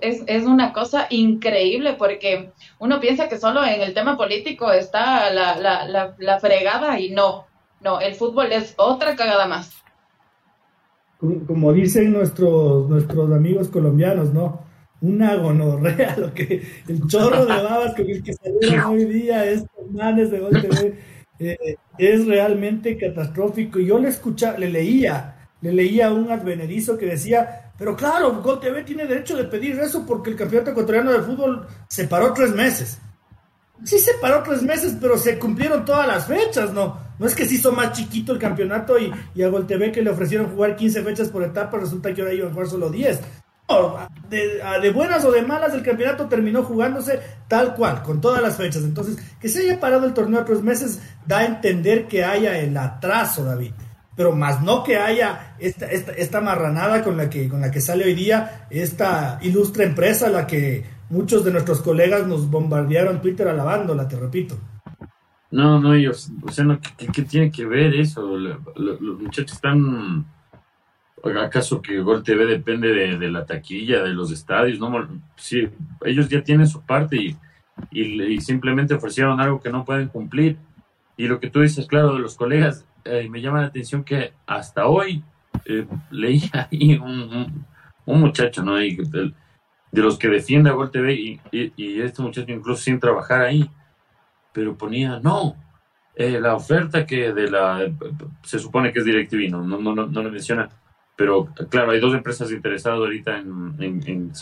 es, 0.00 0.22
es, 0.26 0.44
una 0.44 0.72
cosa 0.72 1.06
increíble 1.10 1.94
porque 1.98 2.52
uno 2.78 3.00
piensa 3.00 3.28
que 3.28 3.38
solo 3.38 3.64
en 3.64 3.80
el 3.80 3.94
tema 3.94 4.16
político 4.16 4.72
está 4.72 5.32
la, 5.32 5.56
la, 5.56 6.14
la, 6.18 6.40
fregada 6.40 6.98
y 6.98 7.10
no, 7.10 7.46
no, 7.80 8.00
el 8.00 8.14
fútbol 8.14 8.52
es 8.52 8.74
otra 8.76 9.16
cagada 9.16 9.46
más. 9.46 9.72
Como, 11.18 11.72
dicen 11.72 12.12
nuestros, 12.12 12.88
nuestros 12.88 13.30
amigos 13.32 13.68
colombianos, 13.68 14.32
¿no? 14.32 14.64
Una 15.02 15.36
gonorrea, 15.36 16.16
lo 16.18 16.32
que 16.32 16.62
el 16.88 17.06
chorro 17.06 17.44
de 17.44 17.62
babas 17.62 17.94
con 17.94 18.08
el 18.08 18.22
que 18.22 18.32
salieron 18.32 18.84
hoy 18.86 19.04
día 19.04 19.44
estos 19.44 19.90
manes 19.90 20.30
de 20.30 20.40
Gol 20.40 20.62
Eh, 21.42 21.76
es 21.96 22.26
realmente 22.26 22.98
catastrófico. 22.98 23.80
Yo 23.80 23.98
le 23.98 24.08
escuchaba, 24.08 24.58
le 24.58 24.68
leía, 24.68 25.48
le 25.62 25.72
leía 25.72 26.08
a 26.08 26.12
un 26.12 26.30
advenedizo 26.30 26.98
que 26.98 27.06
decía, 27.06 27.69
pero 27.80 27.96
claro, 27.96 28.42
Gol 28.42 28.60
TV 28.60 28.82
tiene 28.82 29.06
derecho 29.06 29.34
de 29.38 29.44
pedir 29.44 29.80
eso 29.80 30.04
porque 30.04 30.28
el 30.28 30.36
campeonato 30.36 30.72
ecuatoriano 30.72 31.12
de 31.12 31.22
fútbol 31.22 31.66
se 31.88 32.06
paró 32.06 32.34
tres 32.34 32.50
meses. 32.50 32.98
Sí 33.82 33.98
se 33.98 34.12
paró 34.20 34.42
tres 34.42 34.62
meses, 34.62 34.98
pero 35.00 35.16
se 35.16 35.38
cumplieron 35.38 35.86
todas 35.86 36.06
las 36.06 36.26
fechas, 36.26 36.74
¿no? 36.74 36.98
No 37.18 37.26
es 37.26 37.34
que 37.34 37.46
se 37.46 37.54
hizo 37.54 37.72
más 37.72 37.92
chiquito 37.92 38.34
el 38.34 38.38
campeonato 38.38 38.98
y, 38.98 39.42
a 39.42 39.48
Gol 39.48 39.66
TV 39.66 39.90
que 39.90 40.02
le 40.02 40.10
ofrecieron 40.10 40.50
jugar 40.50 40.76
15 40.76 41.02
fechas 41.02 41.28
por 41.30 41.42
etapa, 41.42 41.78
resulta 41.78 42.12
que 42.12 42.20
ahora 42.20 42.34
iban 42.34 42.50
a 42.50 42.52
jugar 42.52 42.68
solo 42.68 42.90
10 42.90 43.18
de, 44.28 44.90
buenas 44.90 45.24
o 45.24 45.32
de 45.32 45.42
malas, 45.42 45.72
el 45.74 45.82
campeonato 45.82 46.26
terminó 46.26 46.62
jugándose 46.62 47.20
tal 47.48 47.74
cual, 47.74 48.02
con 48.02 48.20
todas 48.20 48.42
las 48.42 48.56
fechas. 48.56 48.82
Entonces, 48.82 49.16
que 49.40 49.48
se 49.48 49.60
haya 49.60 49.80
parado 49.80 50.06
el 50.06 50.14
torneo 50.14 50.44
tres 50.44 50.62
meses 50.62 51.00
da 51.26 51.38
a 51.38 51.44
entender 51.44 52.06
que 52.08 52.24
haya 52.24 52.58
el 52.58 52.76
atraso, 52.76 53.44
David. 53.44 53.72
Pero 54.20 54.32
más 54.32 54.60
no 54.60 54.84
que 54.84 54.98
haya 54.98 55.56
esta, 55.58 55.86
esta, 55.86 56.42
marranada 56.42 57.02
con 57.02 57.16
la, 57.16 57.30
que, 57.30 57.48
con 57.48 57.62
la 57.62 57.70
que 57.70 57.80
sale 57.80 58.04
hoy 58.04 58.12
día 58.12 58.66
esta 58.68 59.38
ilustre 59.40 59.84
empresa, 59.84 60.28
la 60.28 60.46
que 60.46 60.84
muchos 61.08 61.42
de 61.42 61.50
nuestros 61.50 61.80
colegas 61.80 62.26
nos 62.26 62.50
bombardearon 62.50 63.22
Twitter 63.22 63.48
alabándola, 63.48 64.06
te 64.06 64.20
repito. 64.20 64.58
No, 65.50 65.80
no, 65.80 65.94
ellos, 65.94 66.30
o 66.42 66.52
sea, 66.52 66.66
¿qué, 66.98 67.22
tiene 67.22 67.50
que 67.50 67.64
ver 67.64 67.94
eso? 67.94 68.36
Los 68.36 69.00
muchachos 69.00 69.52
están 69.52 70.26
¿Acaso 71.42 71.80
que 71.80 71.98
Gol 72.00 72.22
TV 72.22 72.44
depende 72.44 72.92
de, 72.92 73.30
la 73.30 73.46
taquilla, 73.46 74.02
de 74.02 74.10
los 74.10 74.30
estadios? 74.32 74.78
No, 74.78 75.08
sí, 75.36 75.66
ellos 76.04 76.28
ya 76.28 76.44
tienen 76.44 76.66
su 76.66 76.82
parte 76.82 77.16
y, 77.16 77.38
y, 77.90 78.38
simplemente 78.42 78.92
ofrecieron 78.92 79.40
algo 79.40 79.62
que 79.62 79.70
no 79.70 79.86
pueden 79.86 80.08
cumplir. 80.08 80.58
Y 81.16 81.26
lo 81.26 81.40
que 81.40 81.48
tú 81.48 81.62
dices, 81.62 81.86
claro, 81.86 82.12
de 82.12 82.18
los 82.18 82.36
colegas, 82.36 82.84
eh, 83.04 83.28
me 83.28 83.40
llama 83.40 83.60
la 83.60 83.66
atención 83.68 84.04
que 84.04 84.32
hasta 84.46 84.86
hoy 84.86 85.22
eh, 85.64 85.86
leí 86.10 86.42
ahí 86.52 86.96
un, 86.96 87.64
un, 88.06 88.20
muchacho, 88.20 88.62
¿no? 88.62 88.76
de, 88.76 89.32
los 89.92 90.18
que 90.18 90.28
defiende 90.28 90.70
a 90.70 90.74
Gol 90.74 90.90
TV 90.90 91.14
y, 91.14 91.40
y, 91.52 92.00
este 92.00 92.22
muchacho 92.22 92.52
incluso 92.52 92.82
sin 92.82 93.00
trabajar 93.00 93.42
ahí, 93.42 93.68
pero 94.52 94.76
ponía, 94.76 95.20
no, 95.20 95.56
eh, 96.14 96.40
la 96.40 96.54
oferta 96.54 97.06
que 97.06 97.32
de 97.32 97.50
la, 97.50 97.90
se 98.42 98.58
supone 98.58 98.92
que 98.92 99.00
es 99.00 99.04
DirecTV, 99.04 99.50
no, 99.50 99.62
no, 99.62 99.78
no, 99.78 100.06
no 100.06 100.22
le 100.22 100.30
menciona 100.30 100.68
pero 101.20 101.48
claro, 101.68 101.90
hay 101.90 102.00
dos 102.00 102.14
empresas 102.14 102.50
interesadas 102.50 102.98
ahorita 102.98 103.36
en, 103.36 104.32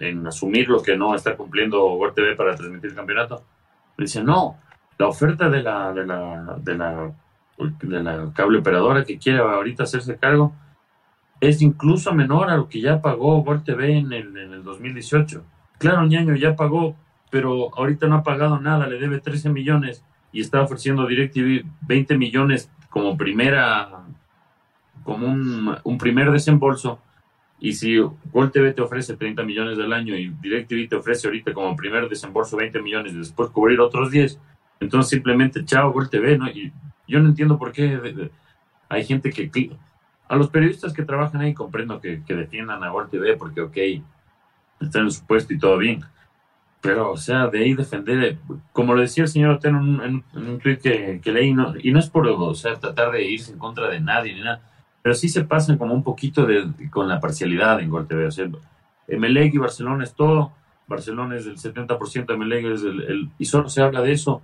en, 0.00 0.26
asumir 0.26 0.68
lo 0.68 0.82
que 0.82 0.96
no 0.96 1.14
está 1.14 1.36
cumpliendo 1.36 1.78
Gol 1.78 2.12
TV 2.12 2.34
para 2.34 2.56
transmitir 2.56 2.90
el 2.90 2.96
campeonato. 2.96 3.44
Dicen, 3.96 4.24
no, 4.24 4.58
la 4.98 5.06
oferta 5.06 5.48
de 5.48 5.62
la, 5.62 5.92
de 5.92 6.74
la, 6.74 7.14
de 7.58 8.02
la 8.02 8.32
cable 8.34 8.58
operadora 8.58 9.04
que 9.04 9.18
quiere 9.18 9.38
ahorita 9.38 9.84
hacerse 9.84 10.16
cargo 10.16 10.52
es 11.40 11.62
incluso 11.62 12.12
menor 12.14 12.50
a 12.50 12.56
lo 12.56 12.68
que 12.68 12.80
ya 12.80 13.00
pagó 13.00 13.42
Gol 13.42 13.62
TV 13.64 13.98
en 13.98 14.12
el, 14.12 14.36
en 14.36 14.52
el 14.52 14.62
2018. 14.62 15.44
Claro, 15.78 16.06
ñaño 16.06 16.34
ya 16.36 16.56
pagó, 16.56 16.96
pero 17.30 17.74
ahorita 17.76 18.06
no 18.06 18.16
ha 18.16 18.22
pagado 18.22 18.58
nada, 18.60 18.86
le 18.86 18.98
debe 18.98 19.20
13 19.20 19.50
millones 19.50 20.04
y 20.32 20.40
está 20.40 20.62
ofreciendo 20.62 21.06
DirecTV 21.06 21.64
20 21.82 22.18
millones 22.18 22.70
como 22.90 23.16
primera 23.16 24.04
como 25.04 25.26
un, 25.26 25.98
primer 25.98 26.30
desembolso. 26.30 26.98
Y 27.60 27.74
si 27.74 27.98
Gol 28.32 28.50
TV 28.50 28.72
te 28.72 28.82
ofrece 28.82 29.16
30 29.16 29.42
millones 29.44 29.76
del 29.76 29.92
año 29.92 30.16
y 30.16 30.28
DirecTV 30.28 30.88
te 30.88 30.96
ofrece 30.96 31.28
ahorita 31.28 31.52
como 31.52 31.76
primer 31.76 32.08
desembolso 32.08 32.56
20 32.56 32.82
millones 32.82 33.12
y 33.12 33.18
después 33.18 33.50
cubrir 33.50 33.80
otros 33.80 34.10
10, 34.10 34.38
entonces 34.80 35.10
simplemente 35.10 35.64
chao 35.64 35.92
Gol 35.92 36.10
TV, 36.10 36.36
¿no? 36.36 36.48
Y 36.48 36.72
yo 37.06 37.20
no 37.20 37.28
entiendo 37.28 37.58
por 37.58 37.72
qué 37.72 38.30
hay 38.88 39.04
gente 39.04 39.30
que... 39.30 39.70
A 40.26 40.36
los 40.36 40.48
periodistas 40.48 40.94
que 40.94 41.02
trabajan 41.02 41.42
ahí 41.42 41.52
comprendo 41.52 42.00
que, 42.00 42.22
defiendan 42.26 42.82
a 42.82 42.88
Gol 42.88 43.10
TV 43.10 43.36
porque, 43.36 43.60
ok, 43.60 43.76
está 44.80 45.00
en 45.00 45.10
su 45.10 45.24
puesto 45.26 45.52
y 45.52 45.58
todo 45.58 45.76
bien. 45.76 46.02
Pero, 46.80 47.12
o 47.12 47.16
sea, 47.16 47.46
de 47.48 47.60
ahí 47.60 47.74
defender, 47.74 48.38
como 48.72 48.94
lo 48.94 49.02
decía 49.02 49.24
el 49.24 49.28
señor 49.28 49.52
Otero 49.52 49.78
en, 49.78 50.24
un 50.34 50.58
tweet 50.62 50.78
que, 50.78 51.20
que 51.22 51.32
leí, 51.32 51.52
no, 51.52 51.74
y 51.78 51.92
no 51.92 51.98
es 51.98 52.08
por, 52.08 52.26
o 52.26 52.54
sea, 52.54 52.74
tratar 52.74 53.12
de 53.12 53.24
irse 53.24 53.52
en 53.52 53.58
contra 53.58 53.88
de 53.88 54.00
nadie 54.00 54.34
ni 54.34 54.40
nada, 54.40 54.62
pero 55.02 55.14
sí 55.14 55.28
se 55.28 55.44
pasan 55.44 55.76
como 55.76 55.92
un 55.92 56.02
poquito 56.02 56.46
de, 56.46 56.72
con 56.90 57.08
la 57.08 57.20
parcialidad 57.20 57.80
en 57.80 57.90
Gol 57.90 58.06
TV. 58.06 58.26
O 58.26 58.30
sea, 58.30 58.48
y 59.06 59.58
Barcelona 59.58 60.04
es 60.04 60.14
todo, 60.14 60.52
Barcelona 60.86 61.36
es 61.36 61.46
el 61.46 61.56
70%, 61.56 62.32
Emelec 62.32 62.64
es 62.64 62.82
el, 62.82 63.30
y 63.38 63.44
solo 63.44 63.68
se 63.68 63.82
habla 63.82 64.00
de 64.00 64.12
eso. 64.12 64.40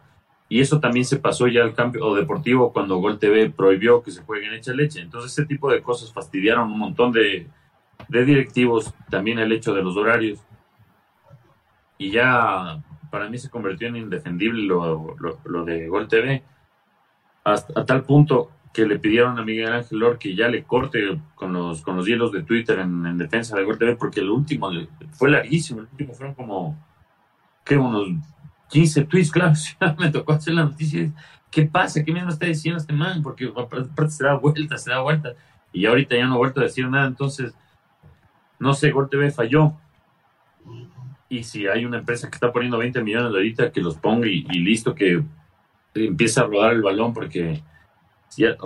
Y 0.52 0.60
eso 0.60 0.80
también 0.80 1.04
se 1.04 1.16
pasó 1.16 1.46
ya 1.46 1.62
al 1.62 1.74
cambio 1.74 2.12
deportivo 2.16 2.72
cuando 2.72 2.96
Gol 2.96 3.20
TV 3.20 3.50
prohibió 3.50 4.02
que 4.02 4.10
se 4.10 4.22
jueguen 4.22 4.52
hecha 4.52 4.72
leche. 4.72 5.00
Entonces 5.00 5.30
ese 5.30 5.46
tipo 5.46 5.70
de 5.70 5.80
cosas 5.80 6.12
fastidiaron 6.12 6.72
un 6.72 6.78
montón 6.78 7.12
de, 7.12 7.46
directivos, 8.08 8.92
también 9.08 9.38
el 9.38 9.52
hecho 9.52 9.72
de 9.72 9.82
los 9.84 9.96
horarios. 9.96 10.40
Y 11.98 12.10
ya 12.10 12.82
para 13.12 13.30
mí 13.30 13.38
se 13.38 13.48
convirtió 13.48 13.86
en 13.86 13.96
indefendible 13.96 14.64
lo, 14.64 15.14
lo, 15.44 15.64
de 15.64 15.86
Gol 15.86 16.08
TV, 16.08 16.42
hasta 17.44 17.80
a 17.80 17.86
tal 17.86 18.02
punto 18.02 18.50
que 18.72 18.86
le 18.86 18.98
pidieron 18.98 19.38
a 19.38 19.44
Miguel 19.44 19.72
Ángel 19.72 20.00
Lor 20.00 20.18
que 20.18 20.34
ya 20.34 20.48
le 20.48 20.64
corte 20.64 21.20
con 21.36 21.52
los, 21.52 21.82
con 21.82 21.96
los 21.96 22.06
hielos 22.06 22.32
de 22.32 22.42
Twitter 22.42 22.80
en, 22.80 23.18
defensa 23.18 23.56
de 23.56 23.62
Gol 23.62 23.78
TV, 23.78 23.94
porque 23.94 24.18
el 24.18 24.30
último 24.30 24.68
fue 25.12 25.30
larguísimo, 25.30 25.80
el 25.80 25.86
último 25.92 26.12
fueron 26.12 26.34
como, 26.34 26.76
¿qué? 27.64 27.76
Unos 27.76 28.08
15 28.70 29.04
tweets, 29.04 29.30
claro, 29.30 29.52
me 29.98 30.10
tocó 30.10 30.32
hacer 30.32 30.54
la 30.54 30.64
noticia, 30.64 31.10
¿qué 31.50 31.66
pasa? 31.66 32.02
¿Qué 32.04 32.12
mismo 32.12 32.30
está 32.30 32.46
diciendo 32.46 32.78
este 32.80 32.92
man? 32.92 33.22
Porque 33.22 33.52
aparte 33.54 34.10
se 34.10 34.24
da 34.24 34.34
vuelta, 34.34 34.78
se 34.78 34.90
da 34.90 35.00
vuelta, 35.00 35.34
y 35.72 35.86
ahorita 35.86 36.16
ya 36.16 36.26
no 36.26 36.34
ha 36.34 36.38
vuelto 36.38 36.60
a 36.60 36.64
decir 36.64 36.88
nada, 36.88 37.06
entonces, 37.06 37.54
no 38.58 38.72
sé, 38.74 38.90
Gol 38.90 39.10
TV 39.10 39.30
falló, 39.30 39.74
y 41.28 41.44
si 41.44 41.66
hay 41.66 41.84
una 41.84 41.98
empresa 41.98 42.28
que 42.28 42.34
está 42.34 42.52
poniendo 42.52 42.78
20 42.78 43.02
millones 43.02 43.32
ahorita, 43.32 43.70
que 43.70 43.80
los 43.80 43.96
ponga 43.96 44.26
y, 44.26 44.42
listo, 44.42 44.94
que 44.94 45.22
empieza 45.94 46.42
a 46.42 46.46
rodar 46.46 46.72
el 46.72 46.82
balón, 46.82 47.14
porque 47.14 47.62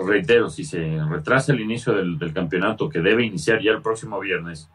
reitero, 0.05 0.49
si 0.49 0.63
se 0.63 0.99
retrasa 1.07 1.53
el 1.53 1.61
inicio 1.61 1.93
del, 1.93 2.33
campeonato, 2.33 2.89
que 2.89 2.99
debe 2.99 3.23
iniciar 3.23 3.61
ya 3.61 3.71
el 3.71 3.81
próximo 3.81 4.19
viernes, 4.19 4.69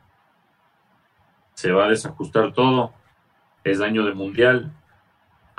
se 1.55 1.73
va 1.73 1.87
a 1.87 1.91
desajustar 1.91 2.53
todo, 2.53 2.93
es 3.65 3.81
año 3.81 4.05
de 4.05 4.15
mundial, 4.15 4.73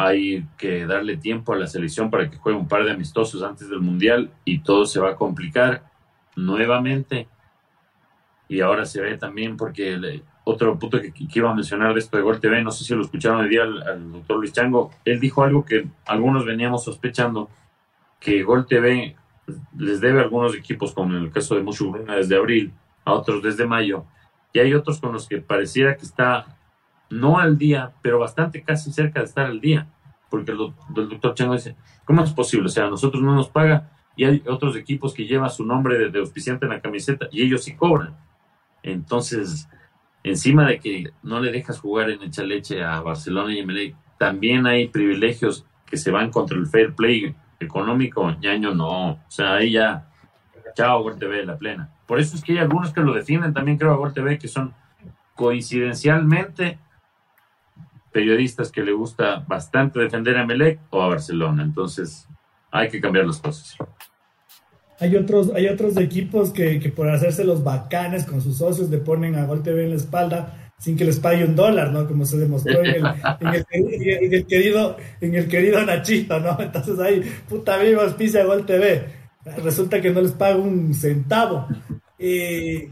hay 0.05 0.45
que 0.57 0.85
darle 0.85 1.17
tiempo 1.17 1.53
a 1.53 1.57
la 1.57 1.67
selección 1.67 2.09
para 2.09 2.29
que 2.29 2.37
juegue 2.37 2.57
un 2.57 2.67
par 2.67 2.83
de 2.83 2.91
amistosos 2.91 3.43
antes 3.43 3.69
del 3.69 3.81
mundial 3.81 4.31
y 4.45 4.59
todo 4.59 4.85
se 4.85 4.99
va 4.99 5.11
a 5.11 5.15
complicar 5.15 5.83
nuevamente. 6.35 7.27
Y 8.47 8.61
ahora 8.61 8.85
se 8.85 9.01
ve 9.01 9.17
también 9.17 9.57
porque 9.57 10.21
otro 10.43 10.77
punto 10.77 10.99
que, 10.99 11.13
iba 11.15 11.51
a 11.51 11.55
mencionar 11.55 11.93
de 11.93 11.99
esto 11.99 12.17
de 12.17 12.23
Gol 12.23 12.39
TV, 12.39 12.63
no 12.63 12.71
sé 12.71 12.83
si 12.83 12.95
lo 12.95 13.03
escucharon 13.03 13.41
el 13.41 13.49
día 13.49 13.63
al, 13.63 14.11
doctor 14.11 14.37
Luis 14.37 14.53
Chango, 14.53 14.91
él 15.05 15.19
dijo 15.19 15.43
algo 15.43 15.63
que 15.63 15.87
algunos 16.05 16.45
veníamos 16.45 16.83
sospechando, 16.83 17.49
que 18.19 18.43
Gol 18.43 18.65
TV 18.65 19.15
les 19.77 20.01
debe 20.01 20.19
a 20.19 20.23
algunos 20.23 20.55
equipos, 20.55 20.93
como 20.93 21.15
en 21.15 21.23
el 21.23 21.31
caso 21.31 21.55
de 21.55 21.61
Mushu 21.61 22.05
desde 22.07 22.35
abril, 22.35 22.73
a 23.05 23.13
otros 23.13 23.41
desde 23.41 23.65
mayo, 23.65 24.05
y 24.53 24.59
hay 24.59 24.73
otros 24.73 24.99
con 24.99 25.13
los 25.13 25.27
que 25.27 25.37
pareciera 25.37 25.95
que 25.95 26.05
está 26.05 26.57
no 27.11 27.39
al 27.39 27.57
día, 27.57 27.91
pero 28.01 28.19
bastante 28.19 28.63
casi 28.63 28.91
cerca 28.91 29.19
de 29.19 29.25
estar 29.25 29.45
al 29.45 29.59
día, 29.59 29.87
porque 30.29 30.51
el, 30.51 30.57
doctor 30.57 31.33
Chango 31.35 31.53
dice, 31.53 31.75
¿cómo 32.05 32.23
es 32.23 32.31
posible? 32.31 32.67
O 32.67 32.69
sea, 32.69 32.85
a 32.85 32.89
nosotros 32.89 33.21
no 33.21 33.35
nos 33.35 33.49
paga 33.49 33.91
y 34.15 34.25
hay 34.25 34.43
otros 34.47 34.75
equipos 34.75 35.13
que 35.13 35.25
llevan 35.25 35.49
su 35.49 35.65
nombre 35.65 36.09
de, 36.09 36.19
auspiciante 36.19 36.65
en 36.65 36.71
la 36.71 36.81
camiseta 36.81 37.27
y 37.31 37.43
ellos 37.43 37.63
sí 37.63 37.75
cobran. 37.75 38.15
Entonces, 38.81 39.67
encima 40.23 40.65
de 40.67 40.79
que 40.79 41.11
no 41.21 41.39
le 41.39 41.51
dejas 41.51 41.79
jugar 41.79 42.09
en 42.09 42.23
Echa 42.23 42.43
Leche 42.43 42.83
a 42.83 43.01
Barcelona 43.01 43.53
y 43.53 43.63
MLA, 43.63 43.97
también 44.17 44.65
hay 44.65 44.87
privilegios 44.87 45.65
que 45.85 45.97
se 45.97 46.11
van 46.11 46.31
contra 46.31 46.57
el 46.57 46.67
fair 46.67 46.95
play 46.95 47.35
económico, 47.59 48.31
ñaño 48.39 48.73
no. 48.73 49.11
O 49.11 49.19
sea, 49.27 49.55
ahí 49.55 49.71
ya, 49.71 50.09
chao, 50.75 51.03
Gol 51.03 51.19
TV, 51.19 51.45
la 51.45 51.57
plena. 51.57 51.89
Por 52.07 52.19
eso 52.19 52.35
es 52.35 52.43
que 52.43 52.53
hay 52.53 52.59
algunos 52.59 52.93
que 52.93 53.01
lo 53.01 53.13
defienden 53.13 53.53
también, 53.53 53.77
creo, 53.77 53.91
a 53.91 53.97
Gol 53.97 54.13
TV, 54.13 54.37
que 54.37 54.47
son 54.47 54.73
coincidencialmente 55.35 56.79
periodistas 58.11 58.71
que 58.71 58.83
le 58.83 58.91
gusta 58.91 59.43
bastante 59.47 59.99
defender 59.99 60.37
a 60.37 60.45
Melec 60.45 60.79
o 60.89 61.01
a 61.01 61.07
Barcelona. 61.07 61.63
Entonces, 61.63 62.27
hay 62.71 62.89
que 62.89 63.01
cambiar 63.01 63.25
las 63.25 63.39
cosas. 63.39 63.75
Hay 64.99 65.15
otros, 65.15 65.51
hay 65.55 65.67
otros 65.67 65.97
equipos 65.97 66.51
que, 66.51 66.77
por 66.95 67.09
hacerse 67.09 67.43
los 67.43 67.63
bacanes 67.63 68.25
con 68.25 68.41
sus 68.41 68.57
socios 68.57 68.89
le 68.89 68.99
ponen 68.99 69.35
a 69.35 69.45
Gol 69.45 69.63
TV 69.63 69.85
en 69.85 69.89
la 69.91 69.95
espalda 69.95 70.71
sin 70.77 70.95
que 70.95 71.05
les 71.05 71.19
pague 71.19 71.45
un 71.45 71.55
dólar, 71.55 71.91
¿no? 71.91 72.07
Como 72.07 72.25
se 72.25 72.37
demostró 72.37 72.83
en 72.83 73.05
el, 74.33 74.45
querido, 74.47 74.97
en 75.21 75.35
el 75.35 75.47
querido 75.47 75.83
Nachito, 75.85 76.39
¿no? 76.39 76.57
Entonces 76.59 76.99
ahí, 76.99 77.21
puta 77.47 77.77
viva, 77.77 78.03
auspicia 78.03 78.43
Gol 78.45 78.65
TV. 78.65 79.05
Resulta 79.63 80.01
que 80.01 80.11
no 80.11 80.21
les 80.21 80.31
paga 80.31 80.57
un 80.57 80.93
centavo. 80.93 81.67
Eh, 82.17 82.89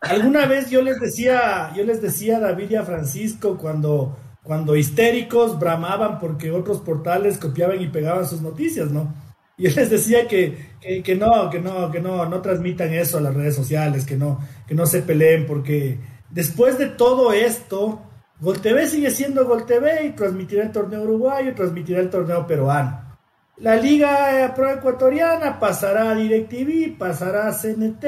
alguna 0.00 0.46
vez 0.46 0.70
yo 0.70 0.82
les 0.82 1.00
decía, 1.00 1.72
yo 1.76 1.84
les 1.84 2.02
decía 2.02 2.36
a 2.36 2.40
David 2.40 2.70
y 2.70 2.76
a 2.76 2.84
Francisco 2.84 3.56
cuando, 3.56 4.16
cuando 4.44 4.76
histéricos 4.76 5.58
bramaban 5.58 6.20
porque 6.20 6.52
otros 6.52 6.80
portales 6.80 7.38
copiaban 7.38 7.80
y 7.80 7.88
pegaban 7.88 8.26
sus 8.26 8.42
noticias, 8.42 8.90
¿no? 8.90 9.12
Y 9.56 9.66
él 9.66 9.74
les 9.74 9.90
decía 9.90 10.28
que, 10.28 10.74
que, 10.80 11.16
no, 11.16 11.48
que 11.50 11.60
no, 11.60 11.90
que 11.90 12.00
no, 12.00 12.26
no 12.26 12.42
transmitan 12.42 12.92
eso 12.92 13.18
a 13.18 13.20
las 13.20 13.34
redes 13.34 13.56
sociales, 13.56 14.04
que 14.04 14.16
no, 14.16 14.40
que 14.66 14.74
no 14.74 14.84
se 14.84 15.02
peleen, 15.02 15.46
porque 15.46 15.98
después 16.30 16.76
de 16.76 16.86
todo 16.86 17.32
esto, 17.32 18.02
Gol 18.40 18.60
TV 18.60 18.86
sigue 18.86 19.10
siendo 19.10 19.46
Gol 19.46 19.64
TV 19.64 20.06
y 20.06 20.10
transmitirá 20.10 20.64
el 20.64 20.72
torneo 20.72 21.02
uruguayo 21.02 21.54
transmitirá 21.54 22.00
el 22.00 22.10
torneo 22.10 22.46
peruano. 22.46 23.00
La 23.58 23.76
Liga 23.76 24.52
Pro 24.54 24.70
Ecuatoriana 24.70 25.60
pasará 25.60 26.10
a 26.10 26.14
DirecTV, 26.14 26.98
pasará 26.98 27.46
a 27.46 27.52
CNT, 27.52 28.04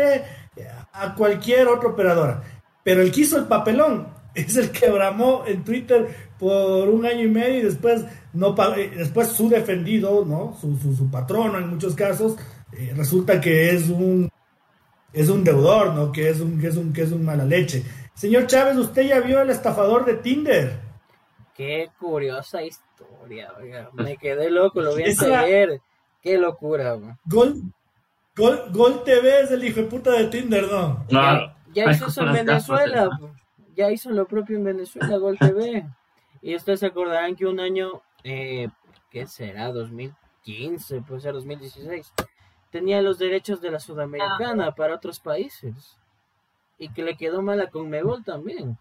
a 0.92 1.14
cualquier 1.14 1.68
otra 1.68 1.90
operadora. 1.90 2.42
Pero 2.82 3.02
el 3.02 3.12
que 3.12 3.20
hizo 3.22 3.38
el 3.38 3.44
papelón 3.44 4.08
es 4.34 4.56
el 4.56 4.70
que 4.70 4.90
bramó 4.90 5.44
en 5.46 5.64
Twitter 5.64 6.25
por 6.38 6.88
un 6.88 7.06
año 7.06 7.24
y 7.24 7.28
medio 7.28 7.58
y 7.58 7.62
después 7.62 8.04
no 8.32 8.54
eh, 8.76 8.92
después 8.96 9.28
su 9.28 9.48
defendido, 9.48 10.24
¿no? 10.24 10.56
Su, 10.60 10.76
su, 10.94 11.10
patrono 11.10 11.58
en 11.58 11.68
muchos 11.68 11.94
casos, 11.94 12.36
eh, 12.72 12.92
resulta 12.96 13.40
que 13.40 13.70
es 13.70 13.88
un 13.88 14.28
es 15.12 15.30
un 15.30 15.44
deudor, 15.44 15.94
¿no? 15.94 16.12
Que 16.12 16.28
es 16.28 16.40
un, 16.40 16.60
que 16.60 16.66
es 16.66 16.76
un, 16.76 16.92
que 16.92 17.02
es 17.02 17.12
un 17.12 17.24
mala 17.24 17.44
leche. 17.44 17.82
Señor 18.14 18.46
Chávez, 18.46 18.76
usted 18.76 19.02
ya 19.08 19.20
vio 19.20 19.40
el 19.40 19.50
estafador 19.50 20.04
de 20.04 20.14
Tinder. 20.14 20.78
Qué 21.54 21.88
curiosa 21.98 22.62
historia, 22.62 23.50
oiga. 23.58 23.90
Me 23.94 24.18
quedé 24.18 24.50
loco, 24.50 24.82
lo 24.82 24.94
vi 24.94 25.04
ayer. 25.04 25.80
Qué 26.20 26.36
locura, 26.36 26.98
Gol, 27.24 27.62
Gol, 28.34 28.64
Gol 28.72 29.04
TV 29.04 29.40
es 29.40 29.50
el 29.52 29.64
hijo 29.64 29.80
de 29.80 29.86
puta 29.86 30.10
de 30.10 30.26
Tinder, 30.26 30.70
¿no? 30.70 31.06
Ya, 31.08 31.56
ya 31.72 31.90
hizo 31.90 32.08
eso 32.08 32.26
en 32.26 32.32
Venezuela. 32.32 33.08
Ya 33.74 33.90
hizo 33.90 34.10
lo 34.10 34.26
propio 34.26 34.56
en 34.56 34.64
Venezuela, 34.64 35.16
Gol 35.16 35.38
TV. 35.38 35.86
Y 36.46 36.54
ustedes 36.54 36.78
se 36.78 36.86
acordarán 36.86 37.34
que 37.34 37.44
un 37.44 37.58
año, 37.58 38.02
eh, 38.22 38.68
¿qué 39.10 39.26
será? 39.26 39.72
2015, 39.72 41.00
puede 41.00 41.20
ser 41.20 41.32
2016, 41.32 42.12
tenía 42.70 43.02
los 43.02 43.18
derechos 43.18 43.60
de 43.60 43.72
la 43.72 43.80
Sudamericana 43.80 44.70
para 44.70 44.94
otros 44.94 45.18
países. 45.18 45.98
Y 46.78 46.88
que 46.90 47.02
le 47.02 47.16
quedó 47.16 47.42
mal 47.42 47.60
a 47.60 47.68
Conmebol 47.68 48.22
también. 48.22 48.78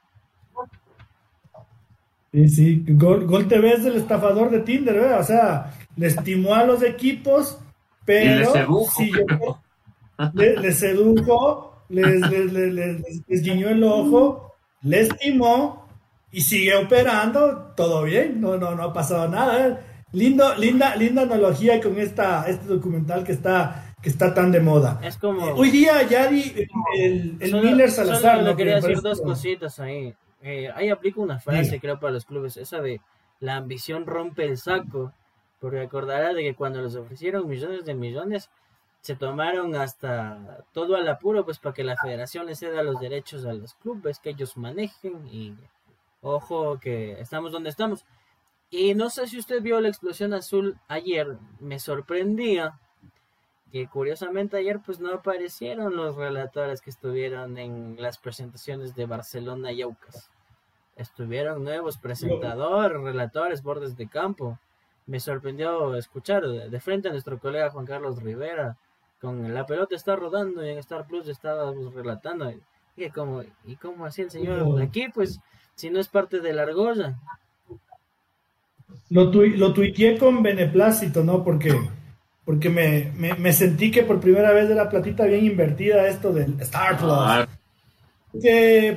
Sí, 2.32 2.49
sí, 2.49 2.86
Gol, 2.88 3.47
TV 3.47 3.74
es 3.74 3.86
el 3.86 3.95
estafador 3.95 4.51
de 4.51 4.59
Tinder, 4.59 4.93
¿verdad? 4.93 5.22
O 5.22 5.24
sea, 5.24 5.74
le 5.95 6.05
estimó 6.05 6.53
a 6.53 6.66
los 6.66 6.84
equipos, 6.84 7.57
pero 8.05 8.41
le 8.41 8.45
sedujo, 8.45 9.63
le, 10.36 10.72
sedujo 10.72 11.84
les, 11.89 12.32
les, 13.28 13.41
guiñó 13.41 13.70
el 13.70 13.84
ojo, 13.84 14.53
le 14.84 15.01
estimó 15.01 15.85
y 16.36 16.42
sigue 16.42 16.76
operando, 16.76 17.72
todo 17.78 18.04
bien, 18.04 18.42
no, 18.42 18.58
no, 18.58 18.76
no 18.76 18.84
ha 18.84 18.92
pasado 18.92 19.30
nada. 19.30 19.80
Lindo, 20.12 20.54
linda, 20.56 20.94
linda 20.98 21.22
analogía 21.22 21.80
con 21.80 21.98
esta, 21.98 22.44
este 22.50 22.66
documental 22.66 23.24
que 23.24 23.32
está, 23.32 23.96
que 24.02 24.10
está 24.10 24.34
tan 24.34 24.52
de 24.52 24.60
moda. 24.60 25.00
Es 25.02 25.18
como... 25.18 25.48
Eh, 25.48 25.54
hoy 25.56 25.70
día 25.70 26.04
ya 26.04 26.28
el, 26.28 27.38
el 27.40 27.54
Miller 27.54 27.90
Salazar... 27.90 28.40
Solo 28.40 28.54
quería 28.54 28.76
decir 28.76 29.00
dos 29.02 29.22
cositas 29.22 29.80
ahí. 29.80 30.14
Eh, 30.42 30.70
ahí 30.76 30.90
aplico 30.90 31.22
una 31.22 31.40
frase, 31.40 31.80
creo, 31.80 32.02
para 32.02 32.12
los 32.12 32.26
clubes, 32.26 32.58
esa 32.58 32.82
de 32.82 33.00
la 33.40 33.56
ambición 33.56 34.06
rompe 34.06 34.44
el 34.44 34.58
saco, 34.58 35.14
porque 35.62 35.80
acordará 35.80 36.34
de 36.34 36.44
que 36.44 36.54
cuando 36.54 36.82
les 36.82 36.98
ofrecieron 36.98 37.48
millones 37.48 37.86
de 37.86 37.94
millones, 37.94 38.50
se 39.00 39.16
tomaron 39.16 39.74
hasta 39.78 40.66
todo 40.74 40.98
al 40.98 41.08
apuro, 41.08 41.46
pues 41.46 41.60
para 41.60 41.74
que 41.74 41.86
la 41.86 41.96
federación 41.96 42.46
les 42.46 42.60
ceda 42.60 42.84
los 42.84 43.00
derechos 43.00 43.46
a 43.46 43.54
los 43.54 43.74
clubes, 43.76 44.20
que 44.20 44.32
ellos 44.32 44.58
manejen 44.58 45.26
y 45.32 45.54
Ojo 46.28 46.80
que 46.80 47.22
estamos 47.22 47.52
donde 47.52 47.70
estamos. 47.70 48.04
Y 48.72 48.96
no 48.96 49.12
sé 49.12 49.28
si 49.28 49.38
usted 49.38 49.62
vio 49.62 49.80
la 49.80 49.90
explosión 49.90 50.34
azul 50.34 50.80
ayer, 50.88 51.38
me 51.60 51.78
sorprendía 51.78 52.80
que 53.72 53.88
curiosamente 53.88 54.58
ayer 54.58 54.80
pues 54.84 55.00
no 55.00 55.14
aparecieron 55.14 55.96
los 55.96 56.16
relatores 56.16 56.82
que 56.82 56.90
estuvieron 56.90 57.60
en 57.60 57.98
las 58.00 58.18
presentaciones 58.18 58.96
de 58.96 59.06
Barcelona 59.06 59.72
y 59.72 59.84
Aucas. 59.84 60.32
Estuvieron 60.96 61.64
nuevos 61.64 62.00
presentadores, 62.00 63.00
relatores, 63.00 63.62
bordes 63.62 63.96
de 63.96 64.08
campo. 64.08 64.58
Me 65.06 65.20
sorprendió 65.20 65.96
escuchar 65.96 66.44
de 66.48 66.80
frente 66.80 67.10
a 67.10 67.12
nuestro 67.12 67.38
colega 67.38 67.70
Juan 67.70 67.86
Carlos 67.86 68.24
Rivera 68.24 68.78
con 69.22 69.54
la 69.54 69.68
pelota 69.68 69.96
está 69.96 70.16
rodando 70.16 70.66
y 70.66 70.70
en 70.70 70.80
Star 70.80 71.06
Plus 71.06 71.28
estábamos 71.28 71.94
relatando. 71.94 72.52
Y 72.98 73.10
como, 73.12 73.44
¿y 73.64 73.76
cómo 73.76 74.06
así 74.06 74.24
el 74.24 74.32
señor 74.32 74.82
aquí? 74.82 75.08
Pues 75.14 75.40
si 75.76 75.90
no 75.90 76.00
es 76.00 76.08
parte 76.08 76.40
de 76.40 76.54
la 76.54 76.64
argolla. 76.64 77.20
Lo, 79.10 79.32
lo 79.32 79.74
tuiteé 79.74 80.18
con 80.18 80.42
beneplácito, 80.42 81.24
¿no? 81.24 81.44
Porque, 81.44 81.74
porque 82.44 82.70
me, 82.70 83.12
me, 83.38 83.54
sentí 83.54 83.92
que 83.92 84.04
por 84.04 84.20
primera 84.20 84.52
vez 84.52 84.68
de 84.68 84.76
la 84.76 84.90
platita 84.90 85.26
bien 85.26 85.46
invertida 85.46 86.08
esto 86.08 86.34
del 86.34 86.60
Star 86.62 86.98
Plus. 86.98 87.12
Ah. 87.12 87.48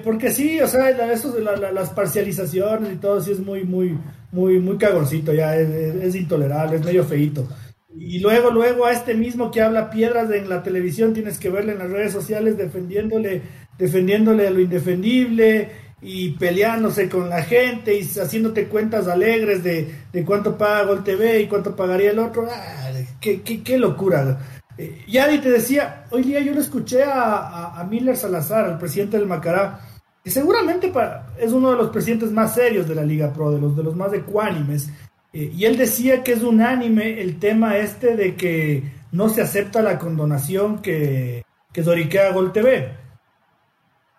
porque 0.03 0.31
sí, 0.33 0.61
o 0.61 0.67
sea, 0.67 0.91
eso 1.13 1.33
de 1.33 1.43
las 1.43 1.91
parcializaciones 1.91 2.95
y 2.95 2.97
todo, 2.97 3.21
sí 3.21 3.33
es 3.33 3.41
muy, 3.41 3.65
muy, 3.65 3.99
muy, 4.33 4.59
muy 4.61 4.79
cagoncito, 4.79 5.35
ya 5.35 5.57
es, 5.57 6.15
intolerable, 6.15 6.77
es 6.77 6.85
medio 6.85 7.05
feito. 7.05 7.47
Y 7.95 8.21
luego, 8.21 8.51
luego 8.51 8.87
a 8.87 8.93
este 8.93 9.15
mismo 9.15 9.51
que 9.51 9.61
habla 9.61 9.91
piedras 9.91 10.31
en 10.31 10.49
la 10.49 10.63
televisión, 10.63 11.13
tienes 11.13 11.39
que 11.39 11.51
verle 11.51 11.73
en 11.73 11.79
las 11.79 11.91
redes 11.91 12.13
sociales 12.13 12.57
defendiéndole, 12.57 13.43
defendiéndole 13.77 14.49
lo 14.51 14.61
indefendible 14.61 15.88
y 16.01 16.31
peleándose 16.31 17.09
con 17.09 17.29
la 17.29 17.43
gente 17.43 17.99
y 17.99 18.03
haciéndote 18.03 18.69
cuentas 18.69 19.09
alegres 19.09 19.65
de, 19.65 20.25
cuánto 20.25 20.57
paga 20.57 20.85
Gol 20.85 21.03
TV 21.03 21.43
y 21.43 21.47
cuánto 21.49 21.75
pagaría 21.75 22.13
el 22.13 22.19
otro. 22.19 22.47
Ah, 22.51 22.91
qué, 23.21 23.43
qué, 23.43 23.79
locura! 23.79 24.39
Eh, 24.77 25.05
Yadi 25.09 25.39
te 25.39 25.51
decía, 25.51 26.05
hoy 26.11 26.23
día 26.23 26.41
yo 26.41 26.53
le 26.53 26.61
escuché 26.61 27.03
a, 27.03 27.79
a, 27.79 27.85
Miller 27.85 28.17
Salazar, 28.17 28.71
el 28.71 28.79
presidente 28.79 29.17
del 29.17 29.27
Macará, 29.27 29.81
que 30.23 30.31
seguramente 30.31 30.93
es 31.39 31.53
uno 31.53 31.71
de 31.71 31.77
los 31.77 31.91
presidentes 31.91 32.31
más 32.31 32.55
serios 32.55 32.89
de 32.89 32.95
la 32.95 33.03
Liga 33.03 33.33
Pro, 33.33 33.51
de 33.51 33.61
los, 33.61 33.77
de 33.77 33.83
los 33.83 33.97
más 33.97 34.13
ecuánimes, 34.13 34.91
eh, 35.33 35.53
y 35.55 35.65
él 35.65 35.77
decía 35.77 36.23
que 36.23 36.33
es 36.33 36.43
unánime 36.43 37.21
el 37.21 37.39
tema 37.41 37.77
este 37.77 38.15
de 38.15 38.37
que 38.37 38.85
no 39.11 39.29
se 39.29 39.43
acepta 39.43 39.83
la 39.83 39.99
condonación 39.99 40.81
que, 40.81 41.45
que 41.73 41.83
Doriquea 41.83 42.33
Gol 42.33 42.53
TV 42.53 43.08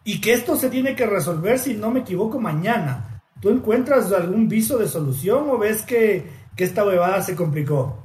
y 0.09 0.19
que 0.21 0.33
esto 0.33 0.55
se 0.55 0.71
tiene 0.71 0.95
que 0.95 1.05
resolver, 1.05 1.59
si 1.59 1.75
no 1.75 1.91
me 1.91 1.99
equivoco, 1.99 2.39
mañana. 2.39 3.21
¿Tú 3.39 3.51
encuentras 3.51 4.11
algún 4.11 4.49
viso 4.49 4.79
de 4.79 4.87
solución 4.87 5.47
o 5.51 5.59
ves 5.59 5.83
que, 5.83 6.39
esta 6.57 6.83
huevada 6.83 7.21
se 7.21 7.35
complicó? 7.35 8.01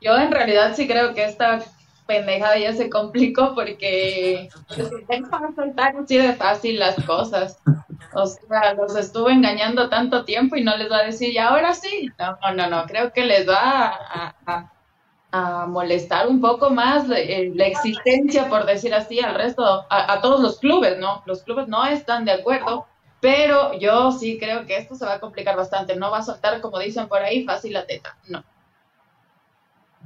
Yo 0.00 0.16
en 0.16 0.32
realidad 0.32 0.72
sí 0.74 0.88
creo 0.88 1.12
que 1.12 1.24
esta 1.24 1.62
pendejada 2.06 2.56
ya 2.56 2.72
se 2.72 2.88
complicó 2.88 3.54
porque 3.54 4.48
soltar 5.54 5.96
así 5.98 6.16
de 6.16 6.32
fácil 6.32 6.78
las 6.78 6.96
cosas. 7.04 7.58
O 8.14 8.26
sea, 8.26 8.72
los 8.72 8.96
estuvo 8.96 9.28
engañando 9.28 9.90
tanto 9.90 10.24
tiempo 10.24 10.56
y 10.56 10.64
no 10.64 10.78
les 10.78 10.90
va 10.90 11.00
a 11.00 11.04
decir, 11.04 11.28
y 11.28 11.36
ahora 11.36 11.74
sí. 11.74 12.10
No, 12.18 12.54
no, 12.54 12.70
no, 12.70 12.86
creo 12.86 13.12
que 13.12 13.26
les 13.26 13.46
va 13.46 13.98
a 14.46 14.72
molestar 15.68 16.26
un 16.28 16.40
poco 16.40 16.70
más 16.70 17.06
eh, 17.10 17.52
la 17.54 17.66
existencia, 17.66 18.48
por 18.48 18.66
decir 18.66 18.92
así, 18.94 19.20
al 19.20 19.34
resto, 19.34 19.62
a, 19.88 20.20
todos 20.20 20.40
los 20.40 20.58
clubes, 20.58 20.98
¿no? 20.98 21.22
Los 21.26 21.42
clubes 21.42 21.68
no 21.68 21.86
están 21.86 22.24
de 22.24 22.32
acuerdo, 22.32 22.86
pero 23.20 23.78
yo 23.78 24.12
sí 24.12 24.38
creo 24.38 24.66
que 24.66 24.76
esto 24.76 24.94
se 24.94 25.04
va 25.04 25.14
a 25.14 25.20
complicar 25.20 25.56
bastante. 25.56 25.96
No 25.96 26.10
va 26.10 26.18
a 26.18 26.22
soltar, 26.22 26.60
como 26.60 26.78
dicen 26.78 27.06
por 27.08 27.22
ahí, 27.22 27.44
fácil 27.44 27.74
la 27.74 27.86
teta, 27.86 28.16
no. 28.28 28.42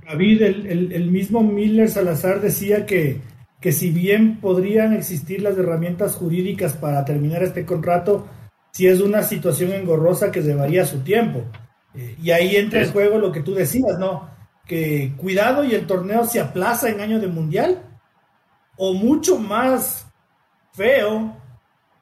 David, 0.07 0.43
el, 0.43 0.93
el, 0.93 1.11
mismo 1.11 1.43
Miller 1.43 1.89
Salazar 1.89 2.43
decía 2.43 2.85
que, 2.85 3.23
que 3.61 3.73
si 3.73 3.89
bien 3.89 4.39
podrían 4.39 4.93
existir 4.93 5.41
las 5.41 5.57
herramientas 5.57 6.17
jurídicas 6.17 6.75
para 6.75 7.07
terminar 7.07 7.43
este 7.43 7.65
contrato, 7.65 8.27
si 8.73 8.87
es 8.87 9.01
una 9.01 9.23
situación 9.23 9.73
engorrosa 9.73 10.31
que 10.31 10.43
llevaría 10.43 10.85
su 10.85 10.99
tiempo. 10.99 11.45
Eh, 11.95 12.17
y 12.23 12.33
ahí 12.33 12.57
entra 12.57 12.83
en 12.83 12.93
juego 12.93 13.19
lo 13.19 13.33
que 13.33 13.41
tú 13.41 13.55
decías, 13.55 13.99
¿no? 13.99 14.34
Que 14.67 15.13
cuidado 15.17 15.65
y 15.65 15.75
el 15.75 15.87
torneo 15.87 16.25
se 16.25 16.41
aplaza 16.41 16.89
en 16.89 17.01
año 17.01 17.21
de 17.21 17.29
mundial, 17.29 17.83
o 18.77 18.95
mucho 18.95 19.39
más 19.39 20.07
feo, 20.73 21.37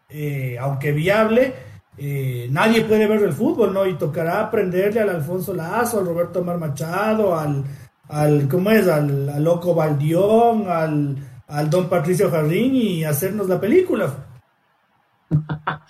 eh, 0.08 0.56
aunque 0.60 0.92
viable, 0.92 1.54
eh, 1.98 2.48
nadie 2.50 2.82
puede 2.82 3.06
ver 3.06 3.22
el 3.22 3.32
fútbol, 3.32 3.74
¿no? 3.74 3.86
Y 3.86 3.94
tocará 3.94 4.40
aprenderle 4.40 5.00
al 5.00 5.10
Alfonso 5.10 5.52
Lazo, 5.52 5.98
al 5.98 6.06
Roberto 6.06 6.42
Mar 6.42 6.58
Machado, 6.58 7.38
al, 7.38 7.64
al 8.08 8.48
¿cómo 8.48 8.70
es? 8.70 8.88
Al, 8.88 9.42
Loco 9.42 9.74
Baldión, 9.74 10.66
al, 10.68 11.16
al 11.48 11.70
Don 11.70 11.88
Patricio 11.88 12.30
Jardín 12.30 12.74
y 12.74 13.04
hacernos 13.04 13.48
la 13.48 13.60
película. 13.60 14.12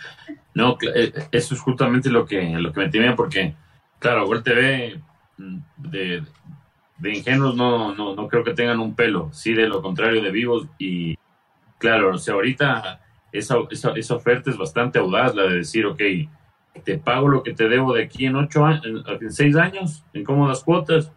No, 0.54 0.76
eh, 0.94 1.12
eso 1.32 1.54
es 1.54 1.60
justamente 1.62 2.10
lo 2.10 2.26
que, 2.26 2.42
lo 2.42 2.74
que 2.74 2.80
me 2.80 2.90
temía, 2.90 3.16
porque, 3.16 3.54
claro, 3.98 4.26
Gol 4.26 4.42
TV 4.42 5.00
mm, 5.38 5.58
de, 5.78 6.22
de 7.02 7.18
ingenuos 7.18 7.56
no, 7.56 7.92
no, 7.96 8.14
no 8.14 8.28
creo 8.28 8.44
que 8.44 8.54
tengan 8.54 8.78
un 8.78 8.94
pelo, 8.94 9.28
sí 9.32 9.54
de 9.54 9.66
lo 9.66 9.82
contrario 9.82 10.22
de 10.22 10.30
vivos 10.30 10.68
y 10.78 11.18
claro, 11.78 12.14
o 12.14 12.18
sea, 12.18 12.34
ahorita 12.34 13.00
esa, 13.32 13.56
esa, 13.70 13.90
esa, 13.90 14.14
oferta 14.14 14.50
es 14.50 14.56
bastante 14.56 15.00
audaz, 15.00 15.34
la 15.34 15.42
de 15.42 15.56
decir, 15.56 15.84
ok, 15.84 16.00
te 16.84 16.98
pago 16.98 17.26
lo 17.26 17.42
que 17.42 17.54
te 17.54 17.68
debo 17.68 17.92
de 17.92 18.04
aquí 18.04 18.26
en 18.26 18.36
ocho 18.36 18.64
en 18.70 19.32
seis 19.32 19.56
años, 19.56 20.04
en 20.12 20.22
cómodas 20.22 20.62
cuotas, 20.62 21.10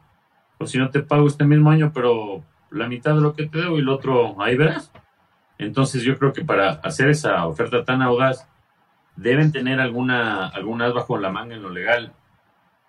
o 0.57 0.65
si 0.65 0.79
no 0.79 0.89
te 0.89 1.03
pago 1.03 1.27
este 1.27 1.45
mismo 1.45 1.69
año, 1.69 1.91
pero 1.93 2.43
la 2.71 2.87
mitad 2.87 3.13
de 3.13 3.21
lo 3.21 3.35
que 3.35 3.45
te 3.45 3.59
debo 3.59 3.77
y 3.77 3.81
el 3.81 3.89
otro 3.89 4.41
ahí 4.41 4.57
verás. 4.57 4.91
Entonces 5.59 6.01
yo 6.01 6.17
creo 6.17 6.33
que 6.33 6.43
para 6.43 6.71
hacer 6.71 7.09
esa 7.09 7.45
oferta 7.45 7.85
tan 7.85 8.01
audaz, 8.01 8.49
deben 9.15 9.51
tener 9.51 9.79
alguna, 9.79 10.47
alguna 10.47 10.89
bajo 10.89 11.19
la 11.19 11.29
manga 11.29 11.55
en 11.55 11.61
lo 11.61 11.69
legal 11.69 12.11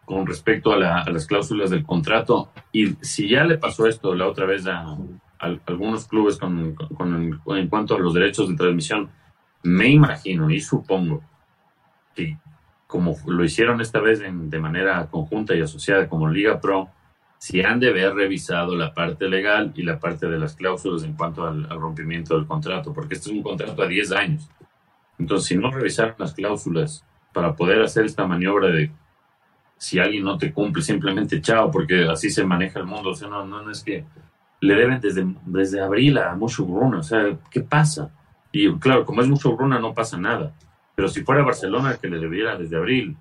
con 0.06 0.26
respecto 0.26 0.72
a, 0.72 0.78
las 1.10 1.26
cláusulas 1.26 1.68
del 1.68 1.84
contrato. 1.84 2.50
Y 2.72 2.94
si 3.02 3.28
ya 3.28 3.44
le 3.44 3.58
pasó 3.58 3.86
esto 3.86 4.14
la 4.14 4.26
otra 4.26 4.46
vez 4.46 4.66
a, 4.66 4.96
algunos 5.38 6.06
clubes 6.06 6.38
con, 6.38 6.74
en 7.48 7.68
cuanto 7.68 7.94
a 7.94 7.98
los 7.98 8.14
derechos 8.14 8.48
de 8.48 8.56
transmisión, 8.56 9.10
me 9.62 9.88
imagino 9.88 10.48
y 10.50 10.60
supongo 10.60 11.22
que 12.14 12.38
como 12.86 13.16
lo 13.26 13.44
hicieron 13.44 13.82
esta 13.82 14.00
vez 14.00 14.22
de 14.22 14.58
manera 14.60 15.06
conjunta 15.10 15.54
y 15.54 15.60
asociada 15.60 16.08
como 16.08 16.28
Liga 16.28 16.60
Pro, 16.60 16.88
si 17.38 17.60
han 17.60 17.80
de 17.80 17.90
haber 17.90 18.14
revisado 18.14 18.74
la 18.74 18.94
parte 18.94 19.28
legal 19.28 19.72
y 19.74 19.82
la 19.82 19.98
parte 19.98 20.26
de 20.26 20.38
las 20.38 20.54
cláusulas 20.54 21.02
en 21.04 21.14
cuanto 21.14 21.46
al, 21.46 21.68
rompimiento 21.68 22.36
del 22.36 22.46
contrato, 22.46 22.92
porque 22.92 23.14
este 23.14 23.30
es 23.30 23.36
un 23.36 23.42
contrato 23.42 23.82
a 23.82 23.86
10 23.86 24.12
años. 24.12 24.48
Entonces, 25.18 25.48
si 25.48 25.56
no 25.56 25.70
revisaron 25.70 26.14
las 26.18 26.34
cláusulas 26.34 27.04
para 27.32 27.54
poder 27.54 27.82
hacer 27.82 28.04
esta 28.04 28.26
maniobra 28.26 28.68
de 28.68 28.90
si 29.76 29.98
alguien 29.98 30.24
no 30.24 30.38
te 30.38 30.52
cumple, 30.52 30.82
simplemente 30.82 31.40
chao, 31.40 31.70
porque 31.70 32.08
así 32.08 32.30
se 32.30 32.44
maneja 32.44 32.80
el 32.80 32.86
mundo. 32.86 33.10
O 33.10 33.14
sea, 33.14 33.28
no, 33.28 33.44
no, 33.44 33.70
es 33.70 33.82
que 33.82 34.04
le 34.60 34.74
deben 34.74 35.00
desde, 35.00 35.26
desde 35.44 35.80
abril 35.80 36.18
a 36.18 36.34
mucho 36.34 36.64
Bruna. 36.64 36.98
O 36.98 37.02
sea, 37.02 37.38
¿qué 37.50 37.60
pasa? 37.60 38.10
Y 38.52 38.72
claro, 38.78 39.04
como 39.04 39.20
es 39.20 39.28
mucho 39.28 39.54
Bruna, 39.54 39.78
no 39.78 39.94
pasa 39.94 40.16
nada. 40.16 40.54
Pero 40.94 41.08
si 41.08 41.22
fuera 41.22 41.42
Barcelona 41.42 41.98
que 42.00 42.08
le 42.08 42.18
debiera 42.18 42.56
desde 42.56 42.76
abril, 42.76 43.16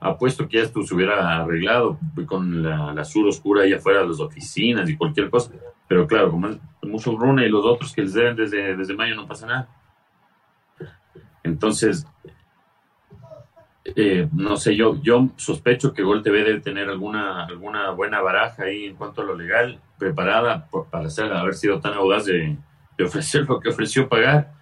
apuesto 0.00 0.48
que 0.48 0.60
esto 0.60 0.82
se 0.82 0.94
hubiera 0.94 1.40
arreglado 1.40 1.98
con 2.26 2.62
la, 2.62 2.92
la 2.92 3.04
sur 3.04 3.26
oscura 3.28 3.62
ahí 3.62 3.72
afuera 3.72 4.00
de 4.00 4.08
las 4.08 4.20
oficinas 4.20 4.88
y 4.90 4.96
cualquier 4.96 5.30
cosa. 5.30 5.52
Pero 5.86 6.06
claro, 6.06 6.30
como 6.30 6.48
es 6.48 6.58
mucho 6.82 7.16
Bruna 7.16 7.44
y 7.44 7.48
los 7.48 7.64
otros 7.64 7.92
que 7.92 8.02
les 8.02 8.14
deben 8.14 8.36
desde, 8.36 8.76
desde 8.76 8.94
mayo, 8.94 9.14
no 9.14 9.26
pasa 9.26 9.46
nada. 9.46 9.68
Entonces, 11.42 12.06
eh, 13.84 14.28
no 14.32 14.56
sé, 14.56 14.74
yo, 14.74 15.00
yo 15.02 15.28
sospecho 15.36 15.92
que 15.92 16.02
Gol 16.02 16.22
TV 16.22 16.42
debe 16.42 16.60
tener 16.60 16.88
alguna, 16.88 17.44
alguna 17.44 17.90
buena 17.90 18.22
baraja 18.22 18.64
ahí 18.64 18.86
en 18.86 18.96
cuanto 18.96 19.20
a 19.20 19.24
lo 19.24 19.36
legal, 19.36 19.78
preparada 19.98 20.68
para 20.90 21.40
haber 21.40 21.54
sido 21.54 21.80
tan 21.80 21.92
audaz 21.92 22.24
de, 22.24 22.56
ofrecer 23.04 23.44
lo 23.46 23.60
que 23.60 23.68
ofreció 23.68 24.08
pagar. 24.08 24.54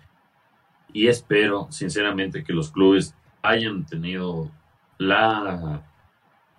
Y 0.93 1.07
espero, 1.07 1.69
sinceramente, 1.71 2.43
que 2.43 2.53
los 2.53 2.73
clubes 2.73 3.15
hayan 3.43 3.87
tenido 3.87 4.51
la 4.99 5.83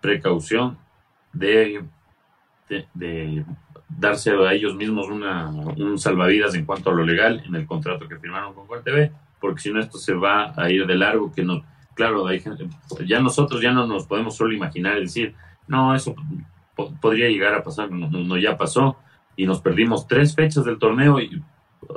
precaución 0.01 0.77
de, 1.33 1.83
darse 3.89 4.31
a 4.31 4.53
ellos 4.53 4.75
mismos 4.75 5.09
una, 5.09 5.49
un 5.49 5.99
salvavidas 5.99 6.55
en 6.55 6.65
cuanto 6.65 6.89
a 6.89 6.93
lo 6.93 7.03
legal 7.03 7.43
en 7.45 7.55
el 7.55 7.67
contrato 7.67 8.07
que 8.07 8.17
firmaron 8.17 8.53
con 8.53 8.67
Gol 8.67 8.83
TV, 8.83 9.11
porque 9.41 9.61
si 9.61 9.71
no 9.71 9.81
esto 9.81 9.97
se 9.97 10.13
va 10.13 10.53
a 10.55 10.69
ir 10.69 10.87
de 10.87 10.95
largo, 10.95 11.31
que 11.31 11.43
no 11.43 11.63
claro, 11.93 12.27
hay 12.27 12.41
ya 13.05 13.19
nosotros 13.19 13.61
ya 13.61 13.71
no 13.71 13.87
nos 13.87 14.05
podemos 14.07 14.35
solo 14.35 14.53
imaginar 14.53 14.97
y 14.97 15.01
decir, 15.01 15.35
no, 15.67 15.95
eso 15.95 16.15
podría 17.01 17.29
llegar 17.29 17.53
a 17.53 17.63
pasar, 17.63 17.91
no, 17.91 18.37
ya 18.37 18.57
pasó 18.57 18.97
y 19.35 19.45
nos 19.45 19.61
perdimos 19.61 20.07
tres 20.07 20.35
fechas 20.35 20.65
del 20.65 20.77
torneo 20.77 21.19
y 21.19 21.41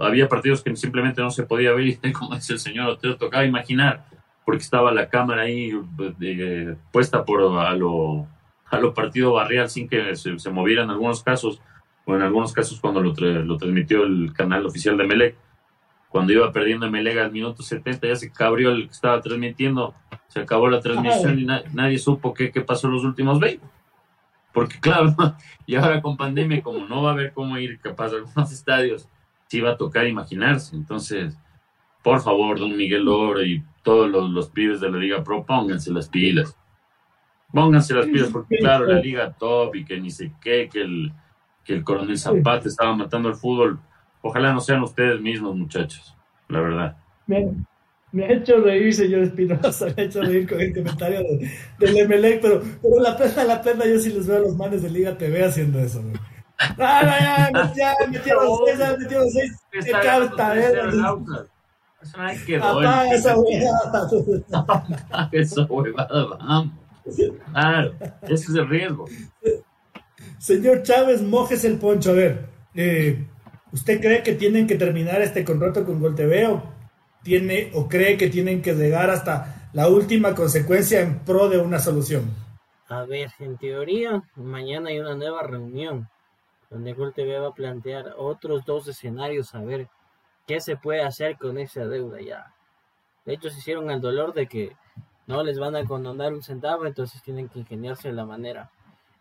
había 0.00 0.28
partidos 0.28 0.62
que 0.62 0.74
simplemente 0.76 1.22
no 1.22 1.30
se 1.30 1.44
podía 1.44 1.72
ver 1.72 1.86
y 1.86 1.96
como 2.12 2.34
dice 2.34 2.54
el 2.54 2.58
señor 2.58 2.98
te 2.98 3.14
tocaba 3.14 3.44
imaginar 3.44 4.06
porque 4.44 4.62
estaba 4.62 4.92
la 4.92 5.08
cámara 5.08 5.42
ahí 5.42 5.72
eh, 6.20 6.76
puesta 6.92 7.24
por 7.24 7.42
a 7.58 7.74
lo, 7.74 8.26
a 8.66 8.78
lo 8.78 8.94
partido 8.94 9.32
barrial 9.32 9.68
sin 9.68 9.88
que 9.88 10.14
se, 10.16 10.38
se 10.38 10.50
moviera 10.50 10.84
en 10.84 10.90
algunos 10.90 11.22
casos 11.22 11.60
o 12.04 12.14
en 12.14 12.22
algunos 12.22 12.52
casos 12.52 12.80
cuando 12.80 13.00
lo, 13.00 13.12
lo 13.12 13.56
transmitió 13.56 14.04
el 14.04 14.32
canal 14.32 14.64
oficial 14.66 14.96
de 14.96 15.06
Melec 15.06 15.36
cuando 16.08 16.32
iba 16.32 16.52
perdiendo 16.52 16.90
Melega 16.90 17.24
al 17.24 17.32
minuto 17.32 17.62
70, 17.62 18.06
ya 18.06 18.16
se 18.16 18.32
cabrió 18.32 18.70
el 18.70 18.86
que 18.86 18.92
estaba 18.92 19.20
transmitiendo, 19.20 19.94
se 20.28 20.40
acabó 20.40 20.68
la 20.68 20.80
transmisión 20.80 21.38
y 21.38 21.44
nadie 21.44 21.98
supo 21.98 22.32
qué, 22.32 22.50
qué 22.50 22.60
pasó 22.60 22.88
los 22.88 23.04
últimos 23.04 23.38
20. 23.40 23.64
Porque 24.52 24.80
claro, 24.80 25.14
y 25.66 25.74
ahora 25.74 26.00
con 26.00 26.16
pandemia, 26.16 26.62
como 26.62 26.86
no 26.86 27.02
va 27.02 27.10
a 27.10 27.12
haber 27.12 27.32
cómo 27.32 27.58
ir 27.58 27.78
capaz 27.80 28.10
de 28.10 28.16
algunos 28.18 28.52
estadios, 28.52 29.08
sí 29.48 29.60
va 29.60 29.72
a 29.72 29.76
tocar 29.76 30.06
imaginarse. 30.06 30.74
Entonces, 30.74 31.36
por 32.02 32.20
favor, 32.20 32.58
don 32.58 32.76
Miguel 32.76 33.08
Oro 33.08 33.42
y 33.44 33.62
todos 33.82 34.08
los, 34.08 34.30
los 34.30 34.48
pibes 34.48 34.80
de 34.80 34.90
la 34.90 34.98
Liga 34.98 35.22
Pro, 35.22 35.44
pónganse 35.44 35.92
las 35.92 36.08
pilas. 36.08 36.56
Pónganse 37.52 37.94
las 37.94 38.06
pilas, 38.06 38.30
porque 38.30 38.56
claro, 38.58 38.86
la 38.86 39.00
Liga 39.00 39.32
Top 39.32 39.74
y 39.74 39.84
que 39.84 40.00
ni 40.00 40.10
sé 40.10 40.32
qué, 40.40 40.68
que 40.72 40.80
el, 40.80 41.12
que 41.64 41.74
el 41.74 41.84
coronel 41.84 42.18
Zapata 42.18 42.68
estaba 42.68 42.94
matando 42.96 43.28
el 43.28 43.34
fútbol 43.34 43.80
Ojalá 44.22 44.52
no 44.52 44.60
sean 44.60 44.82
ustedes 44.82 45.20
mismos, 45.20 45.56
muchachos, 45.56 46.14
la 46.48 46.60
verdad. 46.60 46.96
Me, 47.26 47.48
me 48.12 48.24
ha 48.24 48.32
hecho 48.32 48.60
reír, 48.60 48.94
señor 48.94 49.22
Espinosa, 49.22 49.86
me 49.96 50.02
ha 50.02 50.06
hecho 50.06 50.22
reír 50.22 50.48
con 50.48 50.60
el 50.60 50.74
comentario 50.74 51.20
de, 51.20 51.50
del 51.78 51.96
Emelec, 51.98 52.40
pero, 52.40 52.62
pero 52.82 53.00
la 53.00 53.16
pena, 53.16 53.44
la 53.44 53.62
pena, 53.62 53.84
yo 53.84 53.98
sí 53.98 54.10
les 54.10 54.26
veo 54.26 54.36
a 54.36 54.40
los 54.40 54.56
manes 54.56 54.82
de 54.82 54.90
Liga 54.90 55.16
TV 55.16 55.44
haciendo 55.44 55.78
eso, 55.78 56.02
güey. 56.02 56.14
Ah, 56.58 57.50
no, 57.52 57.74
ya, 57.74 57.94
ya, 58.00 58.06
metieron 58.10 58.48
seis, 58.64 58.78
ya 58.78 58.96
metieron 58.96 59.30
seis, 59.30 59.52
qué 59.70 59.90
carta, 59.90 60.58
eh. 60.58 60.72
Ay, 62.16 62.38
qué 62.46 62.56
Apaga 62.56 63.14
esa 63.14 63.36
huevada. 63.36 64.08
Apaga 64.52 65.28
esa 65.32 65.64
huevada, 65.64 66.36
vamos. 66.38 66.74
Claro, 67.52 67.94
ese 68.22 68.32
es 68.32 68.54
el 68.54 68.68
riesgo. 68.68 69.06
Señor 70.38 70.82
Chávez, 70.82 71.22
mojes 71.22 71.64
el 71.64 71.78
poncho. 71.78 72.10
A 72.10 72.14
ver, 72.14 72.48
eh, 72.74 73.26
¿Usted 73.72 74.00
cree 74.00 74.22
que 74.22 74.34
tienen 74.34 74.66
que 74.66 74.76
terminar 74.76 75.20
este 75.22 75.44
contrato 75.44 75.84
con 75.84 76.00
Gol 76.00 76.14
TV 76.14 76.46
o, 76.46 76.62
tiene, 77.22 77.70
o 77.74 77.88
cree 77.88 78.16
que 78.16 78.28
tienen 78.28 78.62
que 78.62 78.74
llegar 78.74 79.10
hasta 79.10 79.68
la 79.72 79.88
última 79.88 80.34
consecuencia 80.34 81.00
en 81.00 81.18
pro 81.20 81.48
de 81.48 81.58
una 81.58 81.78
solución? 81.78 82.30
A 82.88 83.04
ver, 83.04 83.32
en 83.40 83.58
teoría, 83.58 84.22
mañana 84.36 84.90
hay 84.90 85.00
una 85.00 85.16
nueva 85.16 85.42
reunión 85.42 86.08
donde 86.70 86.92
Gol 86.92 87.12
TV 87.12 87.38
va 87.38 87.48
a 87.48 87.54
plantear 87.54 88.14
otros 88.16 88.64
dos 88.64 88.86
escenarios 88.86 89.54
a 89.54 89.60
ver 89.60 89.88
qué 90.46 90.60
se 90.60 90.76
puede 90.76 91.02
hacer 91.02 91.36
con 91.36 91.58
esa 91.58 91.84
deuda 91.86 92.20
ya. 92.20 92.54
De 93.24 93.34
hecho, 93.34 93.50
se 93.50 93.58
hicieron 93.58 93.90
el 93.90 94.00
dolor 94.00 94.32
de 94.32 94.46
que 94.46 94.76
no 95.26 95.42
les 95.42 95.58
van 95.58 95.74
a 95.74 95.84
condonar 95.84 96.32
un 96.32 96.42
centavo, 96.42 96.86
entonces 96.86 97.20
tienen 97.22 97.48
que 97.48 97.58
ingeniarse 97.58 98.12
la 98.12 98.24
manera. 98.24 98.70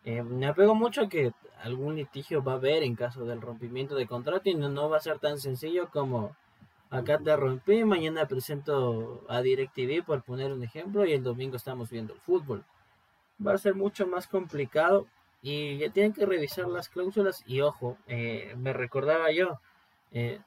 Eh, 0.04 0.22
me 0.22 0.46
apego 0.46 0.76
mucho 0.76 1.02
a 1.02 1.10
que 1.10 1.34
algún 1.62 1.96
litigio 1.96 2.44
va 2.44 2.54
a 2.54 2.56
haber 2.56 2.84
en 2.84 2.96
caso 2.96 3.26
del 3.26 3.42
rompimiento 3.42 3.96
de 3.96 4.08
contrato 4.08 4.50
y 4.50 4.56
no, 4.56 4.90
va 4.90 4.98
a 4.98 5.02
ser 5.02 5.20
tan 5.20 5.40
sencillo 5.40 5.90
como 5.90 6.36
acá 6.90 7.18
te 7.18 7.36
rompí, 7.36 7.84
mañana 7.84 8.28
presento 8.28 9.24
a 9.28 9.42
DirecTV 9.42 10.04
por 10.06 10.24
poner 10.24 10.52
un 10.52 10.64
ejemplo 10.64 11.06
y 11.06 11.14
el 11.14 11.24
domingo 11.24 11.58
estamos 11.58 11.90
viendo 11.90 12.14
el 12.14 12.20
fútbol. 12.22 12.64
Va 13.46 13.54
a 13.54 13.58
ser 13.58 13.76
mucho 13.76 14.08
más 14.08 14.28
complicado 14.28 15.08
y 15.42 15.78
ya 15.78 15.90
tienen 15.90 16.14
que 16.14 16.26
revisar 16.26 16.68
las 16.68 16.90
cláusulas 16.90 17.44
y 17.46 17.62
ojo, 17.62 17.98
eh, 18.08 18.54
me 18.58 18.74
recordaba 18.74 19.32
yo, 19.32 19.60
eh, 20.12 20.40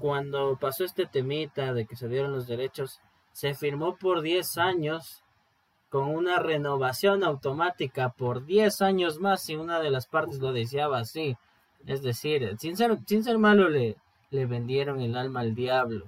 cuando 0.00 0.56
pasó 0.56 0.84
este 0.84 1.06
temita 1.06 1.72
de 1.72 1.86
que 1.86 1.96
se 1.96 2.08
dieron 2.08 2.32
los 2.32 2.46
derechos, 2.46 3.00
se 3.32 3.54
firmó 3.54 3.96
por 3.96 4.22
10 4.22 4.58
años 4.58 5.23
con 5.94 6.10
una 6.10 6.40
renovación 6.40 7.22
automática 7.22 8.08
por 8.08 8.44
10 8.44 8.82
años 8.82 9.20
más 9.20 9.44
si 9.44 9.54
una 9.54 9.78
de 9.78 9.90
las 9.90 10.08
partes 10.08 10.40
lo 10.40 10.52
deseaba 10.52 10.98
así. 10.98 11.36
Es 11.86 12.02
decir, 12.02 12.56
sin 12.58 12.76
ser, 12.76 12.98
sin 13.06 13.22
ser 13.22 13.38
malo 13.38 13.68
le, 13.68 13.94
le 14.30 14.46
vendieron 14.46 15.00
el 15.00 15.16
alma 15.16 15.38
al 15.38 15.54
diablo. 15.54 16.06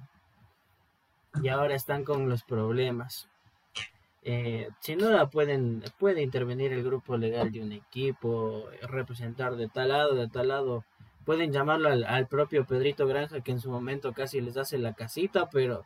Y 1.41 1.47
ahora 1.47 1.73
están 1.73 2.03
con 2.03 2.27
los 2.27 2.43
problemas. 2.43 3.29
Eh, 4.23 4.67
sin 4.81 4.99
duda 4.99 5.29
pueden, 5.29 5.81
puede 5.97 6.21
intervenir 6.21 6.73
el 6.73 6.83
grupo 6.83 7.15
legal 7.15 7.53
de 7.53 7.61
un 7.61 7.71
equipo, 7.71 8.65
representar 8.89 9.55
de 9.55 9.69
tal 9.69 9.87
lado, 9.87 10.15
de 10.15 10.27
tal 10.27 10.49
lado. 10.49 10.83
Pueden 11.23 11.53
llamarlo 11.53 11.87
al, 11.87 12.27
propio 12.27 12.65
Pedrito 12.65 13.07
Granja 13.07 13.39
que 13.39 13.53
en 13.53 13.61
su 13.61 13.71
momento 13.71 14.11
casi 14.11 14.41
les 14.41 14.57
hace 14.57 14.79
la 14.79 14.91
casita, 14.91 15.49
pero 15.49 15.85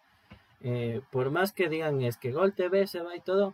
eh, 0.61 1.01
por 1.11 1.29
más 1.29 1.51
que 1.51 1.69
digan 1.69 2.01
es 2.01 2.17
que 2.17 2.31
Gol 2.31 2.53
TV 2.53 2.87
se 2.87 3.01
va 3.01 3.15
y 3.15 3.19
todo, 3.19 3.53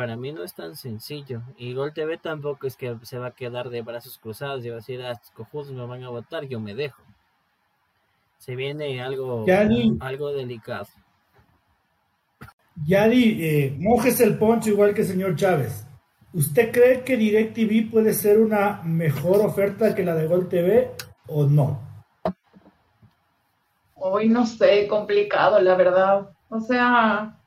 para 0.00 0.16
mí 0.16 0.32
no 0.32 0.42
es 0.42 0.54
tan 0.54 0.76
sencillo. 0.76 1.42
Y 1.58 1.74
Gol 1.74 1.92
TV 1.92 2.16
tampoco 2.16 2.66
es 2.66 2.74
que 2.74 2.96
se 3.02 3.18
va 3.18 3.26
a 3.26 3.34
quedar 3.34 3.68
de 3.68 3.82
brazos 3.82 4.16
cruzados 4.16 4.64
y 4.64 4.70
va 4.70 4.76
a 4.76 4.78
decir, 4.78 5.02
ah, 5.02 5.20
cojudos 5.34 5.72
me 5.72 5.84
van 5.84 6.02
a 6.04 6.08
votar, 6.08 6.48
yo 6.48 6.58
me 6.58 6.74
dejo. 6.74 7.02
Se 8.38 8.56
viene 8.56 9.02
algo, 9.02 9.44
algo 10.00 10.32
delicado. 10.32 10.86
Yari, 12.86 13.44
eh, 13.44 13.76
mojes 13.78 14.18
el 14.22 14.38
poncho 14.38 14.70
igual 14.70 14.94
que 14.94 15.02
el 15.02 15.06
señor 15.06 15.36
Chávez. 15.36 15.84
¿Usted 16.32 16.72
cree 16.72 17.04
que 17.04 17.18
DirecTV 17.18 17.90
puede 17.90 18.14
ser 18.14 18.38
una 18.38 18.80
mejor 18.82 19.44
oferta 19.44 19.94
que 19.94 20.02
la 20.02 20.14
de 20.14 20.26
Gol 20.26 20.48
TV 20.48 20.92
o 21.26 21.44
no? 21.44 21.78
Hoy 23.96 24.30
no 24.30 24.46
sé, 24.46 24.88
complicado, 24.88 25.60
la 25.60 25.76
verdad. 25.76 26.30
O 26.48 26.58
sea, 26.58 27.38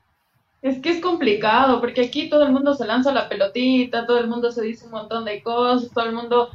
Es 0.64 0.80
que 0.80 0.92
es 0.92 1.02
complicado, 1.02 1.78
porque 1.78 2.06
aquí 2.06 2.30
todo 2.30 2.46
el 2.46 2.52
mundo 2.52 2.72
se 2.72 2.86
lanza 2.86 3.12
la 3.12 3.28
pelotita, 3.28 4.06
todo 4.06 4.18
el 4.18 4.28
mundo 4.28 4.50
se 4.50 4.62
dice 4.62 4.86
un 4.86 4.92
montón 4.92 5.26
de 5.26 5.42
cosas, 5.42 5.90
todo 5.92 6.06
el 6.06 6.14
mundo, 6.14 6.48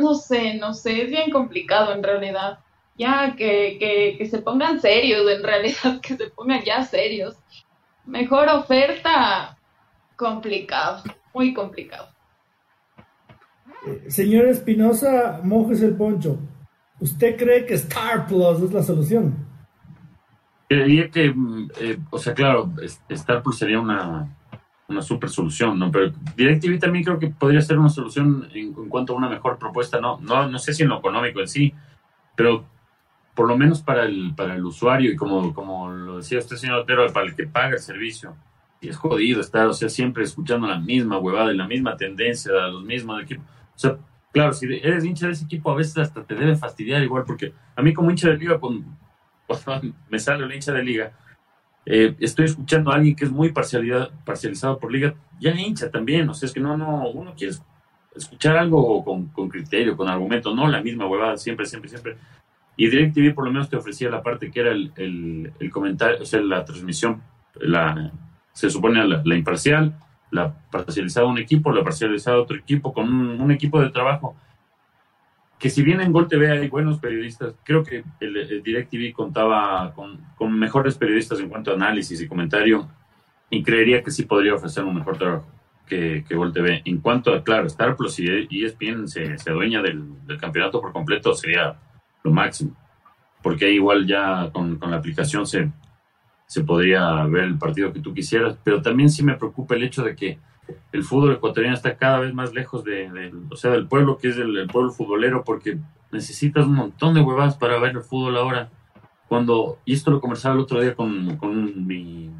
no 0.00 0.14
sé, 0.16 0.54
no 0.54 0.74
sé, 0.74 1.02
es 1.02 1.10
bien 1.10 1.30
complicado 1.30 1.92
en 1.92 2.02
realidad. 2.02 2.58
Ya, 2.98 3.36
que, 3.36 3.76
que, 3.78 4.16
que 4.18 4.26
se 4.26 4.42
pongan 4.42 4.80
serios, 4.80 5.30
en 5.30 5.42
realidad, 5.44 6.00
que 6.02 6.16
se 6.16 6.26
pongan 6.30 6.64
ya 6.64 6.82
serios. 6.82 7.36
Mejor 8.04 8.48
oferta, 8.48 9.56
complicado, 10.16 11.04
muy 11.32 11.54
complicado. 11.54 12.08
Eh, 13.86 14.10
señor 14.10 14.46
Espinosa, 14.46 15.40
mojes 15.44 15.80
el 15.82 15.94
poncho. 15.94 16.36
¿Usted 16.98 17.36
cree 17.36 17.64
que 17.64 17.74
Star 17.74 18.26
Plus 18.26 18.60
es 18.60 18.72
la 18.72 18.82
solución? 18.82 19.49
Creería 20.70 21.10
que, 21.10 21.32
mm, 21.32 21.70
eh, 21.80 21.98
o 22.10 22.18
sea, 22.18 22.32
claro, 22.32 22.72
Star 23.08 23.42
Plus 23.42 23.58
sería 23.58 23.80
una, 23.80 24.36
una 24.86 25.02
super 25.02 25.28
solución, 25.28 25.76
¿no? 25.76 25.90
Pero 25.90 26.12
DirecTV 26.36 26.78
también 26.78 27.04
creo 27.04 27.18
que 27.18 27.26
podría 27.26 27.60
ser 27.60 27.76
una 27.76 27.88
solución 27.88 28.48
en, 28.54 28.72
cuanto 28.88 29.12
a 29.12 29.16
una 29.16 29.28
mejor 29.28 29.58
propuesta, 29.58 30.00
¿no? 30.00 30.20
No, 30.20 30.48
no 30.48 30.58
sé 30.60 30.72
si 30.72 30.84
en 30.84 30.90
lo 30.90 30.98
económico 31.00 31.40
en 31.40 31.48
sí, 31.48 31.74
pero 32.36 32.64
por 33.34 33.48
lo 33.48 33.58
menos 33.58 33.82
para 33.82 34.04
el, 34.04 34.32
para 34.36 34.54
el 34.54 34.64
usuario 34.64 35.10
y 35.10 35.16
como, 35.16 35.52
como 35.52 35.90
lo 35.90 36.18
decía 36.18 36.38
usted, 36.38 36.54
señor 36.54 36.78
Otero, 36.78 37.12
para 37.12 37.26
el 37.26 37.34
que 37.34 37.48
paga 37.48 37.70
el 37.70 37.80
servicio. 37.80 38.36
Y 38.80 38.90
es 38.90 38.96
jodido 38.96 39.40
estar, 39.40 39.66
o 39.66 39.72
sea, 39.72 39.88
siempre 39.88 40.22
escuchando 40.22 40.68
la 40.68 40.78
misma 40.78 41.18
huevada 41.18 41.52
y 41.52 41.56
la 41.56 41.66
misma 41.66 41.96
tendencia, 41.96 42.52
los 42.68 42.84
mismos 42.84 43.24
equipos. 43.24 43.44
O 43.74 43.78
sea, 43.80 43.98
claro, 44.32 44.52
si 44.52 44.66
eres 44.66 45.04
hincha 45.04 45.26
de 45.26 45.32
ese 45.32 45.46
equipo, 45.46 45.72
a 45.72 45.74
veces 45.74 45.98
hasta 45.98 46.22
te 46.22 46.36
debe 46.36 46.54
fastidiar 46.54 47.02
igual, 47.02 47.24
porque 47.26 47.52
a 47.74 47.82
mí 47.82 47.92
como 47.92 48.08
hincha 48.08 48.28
de 48.28 48.36
liga, 48.36 48.60
con, 48.60 48.84
me 50.10 50.18
sale 50.18 50.54
hincha 50.54 50.72
de 50.72 50.82
liga, 50.82 51.12
eh, 51.86 52.14
estoy 52.20 52.44
escuchando 52.46 52.90
a 52.90 52.96
alguien 52.96 53.16
que 53.16 53.24
es 53.24 53.30
muy 53.30 53.52
parcialidad, 53.52 54.10
parcializado 54.24 54.78
por 54.78 54.92
liga, 54.92 55.14
ya 55.40 55.50
hincha 55.50 55.90
también, 55.90 56.28
o 56.28 56.34
sea, 56.34 56.46
es 56.46 56.52
que 56.52 56.60
no, 56.60 56.76
no, 56.76 57.08
uno 57.10 57.34
quiere 57.36 57.54
escuchar 58.14 58.56
algo 58.56 59.04
con, 59.04 59.48
criterio, 59.48 59.96
con 59.96 60.08
argumento, 60.08 60.54
no 60.54 60.68
la 60.68 60.82
misma 60.82 61.06
huevada, 61.06 61.36
siempre, 61.36 61.66
siempre, 61.66 61.88
siempre. 61.88 62.16
Y 62.76 62.88
DirecTV 62.88 63.34
por 63.34 63.44
lo 63.44 63.52
menos 63.52 63.68
te 63.68 63.76
ofrecía 63.76 64.10
la 64.10 64.22
parte 64.22 64.50
que 64.50 64.60
era 64.60 64.70
el, 64.70 64.92
el, 65.58 65.70
comentario, 65.70 66.22
o 66.22 66.24
sea, 66.24 66.40
la 66.40 66.64
transmisión, 66.64 67.22
la, 67.56 68.12
se 68.52 68.70
supone 68.70 69.06
la, 69.06 69.22
la 69.24 69.36
imparcial, 69.36 69.94
la 70.30 70.54
parcializada 70.70 71.26
un 71.26 71.38
equipo, 71.38 71.72
la 71.72 71.82
parcializada 71.82 72.38
otro 72.38 72.56
equipo, 72.56 72.92
con 72.92 73.08
un 73.08 73.50
equipo 73.50 73.80
de 73.80 73.90
trabajo 73.90 74.36
que 75.60 75.68
si 75.68 75.82
bien 75.82 76.00
en 76.00 76.10
Gol 76.10 76.26
TV 76.26 76.50
hay 76.50 76.68
buenos 76.68 76.98
periodistas, 76.98 77.54
creo 77.62 77.84
que 77.84 78.02
el, 78.20 78.62
DirecTV 78.64 79.12
contaba 79.12 79.92
con, 79.94 80.18
con, 80.34 80.58
mejores 80.58 80.96
periodistas 80.96 81.38
en 81.38 81.50
cuanto 81.50 81.70
a 81.70 81.74
análisis 81.74 82.18
y 82.18 82.26
comentario, 82.26 82.88
y 83.50 83.62
creería 83.62 84.02
que 84.02 84.10
sí 84.10 84.24
podría 84.24 84.54
ofrecer 84.54 84.84
un 84.84 84.94
mejor 84.94 85.18
trabajo 85.18 85.46
que, 85.86 86.24
que 86.26 86.34
Gol 86.34 86.54
TV. 86.54 86.80
En 86.86 86.98
cuanto 87.00 87.34
a, 87.34 87.44
claro, 87.44 87.66
Star 87.66 87.94
Plus 87.94 88.18
y 88.20 88.64
ESPN 88.64 89.06
se, 89.06 89.36
se 89.36 89.50
adueña 89.50 89.82
del, 89.82 90.26
del, 90.26 90.38
campeonato 90.38 90.80
por 90.80 90.92
completo, 90.92 91.34
sería 91.34 91.76
lo 92.24 92.32
máximo, 92.32 92.74
porque 93.42 93.70
igual 93.70 94.06
ya 94.06 94.50
con, 94.52 94.78
con 94.78 94.90
la 94.90 94.96
aplicación 94.96 95.46
se, 95.46 95.70
se 96.46 96.64
podría 96.64 97.26
ver 97.26 97.44
el 97.44 97.58
partido 97.58 97.92
que 97.92 98.00
tú 98.00 98.14
quisieras, 98.14 98.56
pero 98.64 98.80
también 98.80 99.10
sí 99.10 99.22
me 99.22 99.36
preocupa 99.36 99.74
el 99.74 99.82
hecho 99.82 100.02
de 100.04 100.16
que 100.16 100.38
el 100.92 101.04
fútbol 101.04 101.32
ecuatoriano 101.32 101.76
está 101.76 101.96
cada 101.96 102.20
vez 102.20 102.34
más 102.34 102.52
lejos 102.52 102.84
de, 102.84 103.32
o 103.50 103.56
sea, 103.56 103.72
del 103.72 103.86
pueblo 103.86 104.18
que 104.18 104.28
es 104.28 104.36
el, 104.36 104.66
pueblo 104.66 104.90
futbolero, 104.90 105.44
porque 105.44 105.78
necesitas 106.12 106.66
un 106.66 106.74
montón 106.74 107.14
de 107.14 107.20
huevadas 107.20 107.56
para 107.56 107.78
ver 107.78 107.92
el 107.92 108.02
fútbol 108.02 108.36
ahora. 108.36 108.70
Cuando, 109.28 109.78
y 109.84 109.94
esto 109.94 110.10
lo 110.10 110.20
conversaba 110.20 110.54
el 110.56 110.60
otro 110.60 110.80
día 110.80 110.94
con, 110.94 111.36
con 111.36 111.86
mi 111.86 112.30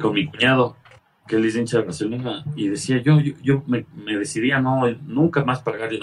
con 0.00 0.14
mi 0.14 0.26
cuñado, 0.26 0.76
que 1.26 1.36
él 1.36 1.44
es 1.44 1.56
hincha 1.56 1.78
de 1.78 1.84
Barcelona, 1.84 2.44
y 2.56 2.68
decía 2.68 3.00
yo, 3.02 3.20
yo, 3.20 3.62
me, 3.66 3.86
me, 3.94 4.16
decidía 4.16 4.60
no, 4.60 4.90
nunca 5.02 5.44
más 5.44 5.62
pagarles, 5.62 6.00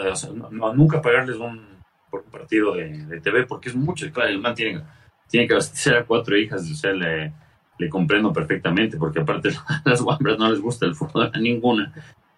no, 0.52 0.74
nunca 0.74 1.02
pagarles 1.02 1.38
un, 1.38 1.62
por 2.10 2.22
un 2.22 2.32
partido 2.32 2.76
de, 2.76 3.20
TV, 3.22 3.46
porque 3.46 3.70
es 3.70 3.76
mucho, 3.76 4.10
claro, 4.12 4.30
el 4.30 4.40
man 4.40 4.56
tiene, 4.56 4.82
tiene 5.28 5.48
que 5.48 5.54
abastecer 5.54 5.98
a 5.98 6.06
cuatro 6.06 6.38
hijas, 6.38 6.70
o 6.72 6.76
sea, 6.76 6.94
le, 6.94 7.34
le 7.80 7.90
comprendo 7.90 8.32
perfectamente, 8.32 8.98
porque 8.98 9.22
aparte 9.22 9.50
las 9.86 10.02
guambras 10.02 10.38
no 10.38 10.52
les 10.52 10.62
gusta 10.62 10.86
el 10.86 10.94
fútbol 10.94 11.32
a 11.34 11.40
ninguna. 11.40 11.92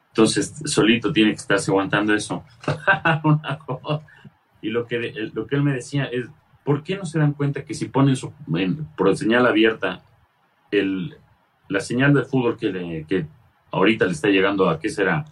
Entonces, 0.09 0.53
solito 0.65 1.11
tiene 1.11 1.31
que 1.31 1.37
estarse 1.37 1.71
aguantando 1.71 2.13
eso. 2.13 2.45
y 4.61 4.69
lo 4.69 4.85
que, 4.85 5.29
lo 5.33 5.47
que 5.47 5.55
él 5.55 5.63
me 5.63 5.73
decía 5.73 6.05
es, 6.05 6.27
¿por 6.63 6.83
qué 6.83 6.95
no 6.95 7.05
se 7.05 7.19
dan 7.19 7.33
cuenta 7.33 7.65
que 7.65 7.73
si 7.73 7.87
ponen 7.87 8.15
su, 8.15 8.31
por 8.95 9.17
señal 9.17 9.47
abierta 9.47 10.03
el, 10.69 11.17
la 11.69 11.79
señal 11.79 12.13
de 12.13 12.23
fútbol 12.23 12.57
que, 12.57 12.71
le, 12.71 13.05
que 13.05 13.25
ahorita 13.71 14.05
le 14.05 14.11
está 14.11 14.27
llegando 14.27 14.69
a, 14.69 14.79
¿qué 14.79 14.89
será? 14.89 15.25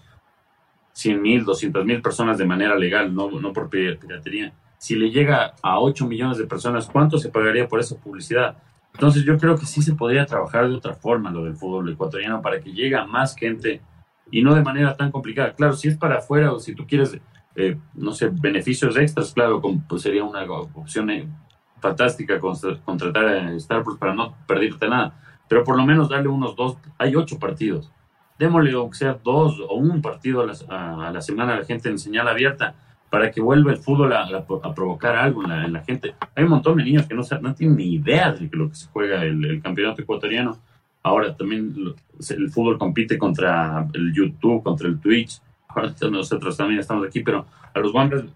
100 0.94 1.22
mil, 1.22 1.46
200 1.46 1.86
mil 1.86 2.02
personas 2.02 2.38
de 2.38 2.46
manera 2.46 2.76
legal, 2.76 3.14
no, 3.14 3.30
no 3.30 3.54
por 3.54 3.70
piratería. 3.70 4.54
Si 4.78 4.96
le 4.96 5.12
llega 5.12 5.54
a 5.62 5.80
8 5.80 6.08
millones 6.08 6.38
de 6.38 6.48
personas, 6.48 6.88
¿cuánto 6.88 7.18
se 7.18 7.30
pagaría 7.30 7.68
por 7.68 7.80
esa 7.80 7.96
publicidad? 7.96 8.58
Entonces 9.00 9.24
yo 9.24 9.38
creo 9.38 9.58
que 9.58 9.66
sí 9.66 9.82
se 9.82 9.96
podría 9.96 10.26
trabajar 10.26 10.68
de 10.68 10.76
otra 10.76 10.94
forma 10.94 11.32
lo 11.32 11.46
del 11.46 11.56
fútbol 11.56 11.90
ecuatoriano 11.90 12.42
para 12.42 12.60
que 12.60 12.74
llegue 12.74 12.98
a 12.98 13.06
más 13.06 13.34
gente 13.34 13.82
y 14.30 14.42
no 14.42 14.54
de 14.54 14.62
manera 14.62 14.98
tan 14.98 15.10
complicada. 15.10 15.54
Claro, 15.54 15.72
si 15.72 15.88
es 15.88 15.96
para 15.96 16.18
afuera 16.18 16.52
o 16.52 16.60
si 16.60 16.76
tú 16.76 16.86
quieres, 16.86 17.18
eh, 17.56 17.78
no 17.94 18.12
sé, 18.12 18.28
beneficios 18.30 18.98
extras, 18.98 19.32
claro, 19.34 19.62
pues 19.88 20.02
sería 20.02 20.26
una 20.26 20.44
opción 20.44 21.10
eh, 21.12 21.26
fantástica 21.80 22.42
contratar 22.42 23.26
a 23.26 23.54
Star 23.54 23.86
para 23.98 24.14
no 24.14 24.36
perderte 24.46 24.90
nada. 24.90 25.18
Pero 25.48 25.64
por 25.64 25.78
lo 25.78 25.86
menos 25.86 26.10
darle 26.10 26.28
unos 26.28 26.58
dos, 26.58 26.78
hay 26.98 27.16
ocho 27.16 27.40
partidos. 27.40 27.94
Démosle, 28.38 28.76
o 28.76 28.92
sea, 28.92 29.18
dos 29.24 29.62
o 29.62 29.76
un 29.76 30.02
partido 30.02 30.42
a 30.42 30.46
la, 30.46 31.08
a 31.08 31.12
la 31.12 31.22
semana 31.22 31.54
a 31.54 31.60
la 31.60 31.66
gente 31.66 31.88
en 31.88 31.98
señal 31.98 32.28
abierta 32.28 32.76
para 33.10 33.32
que 33.32 33.42
vuelva 33.42 33.72
el 33.72 33.78
fútbol 33.78 34.14
a, 34.14 34.46
provocar 34.76 35.16
algo 35.16 35.44
en 35.44 35.74
la, 35.74 35.84
gente. 35.84 36.14
Hay 36.36 36.44
un 36.44 36.52
montón 36.52 36.78
de 36.78 36.84
niños 36.84 37.08
que 37.08 37.16
no, 37.16 37.24
no 37.42 37.56
tienen 37.56 37.78
ni 37.78 37.96
idea 37.96 38.32
de 38.32 38.50
lo 38.52 38.70
que 38.70 38.76
se 38.76 38.88
juega 38.88 39.24
el, 39.24 39.62
campeonato 39.62 40.02
ecuatoriano. 40.02 40.60
Ahora 41.02 41.36
también 41.36 41.74
el 42.30 42.50
fútbol 42.52 42.78
compite 42.78 43.18
contra 43.18 43.88
el 43.94 44.14
YouTube, 44.14 44.64
contra 44.64 44.88
el 44.88 45.00
Twitch. 45.00 45.42
Ahora 45.68 45.94
nosotros 46.12 46.56
también 46.56 46.80
estamos 46.80 47.08
aquí, 47.08 47.22
pero 47.22 47.46
a 47.74 47.80
los 47.80 47.94
Wanderers 47.94 48.32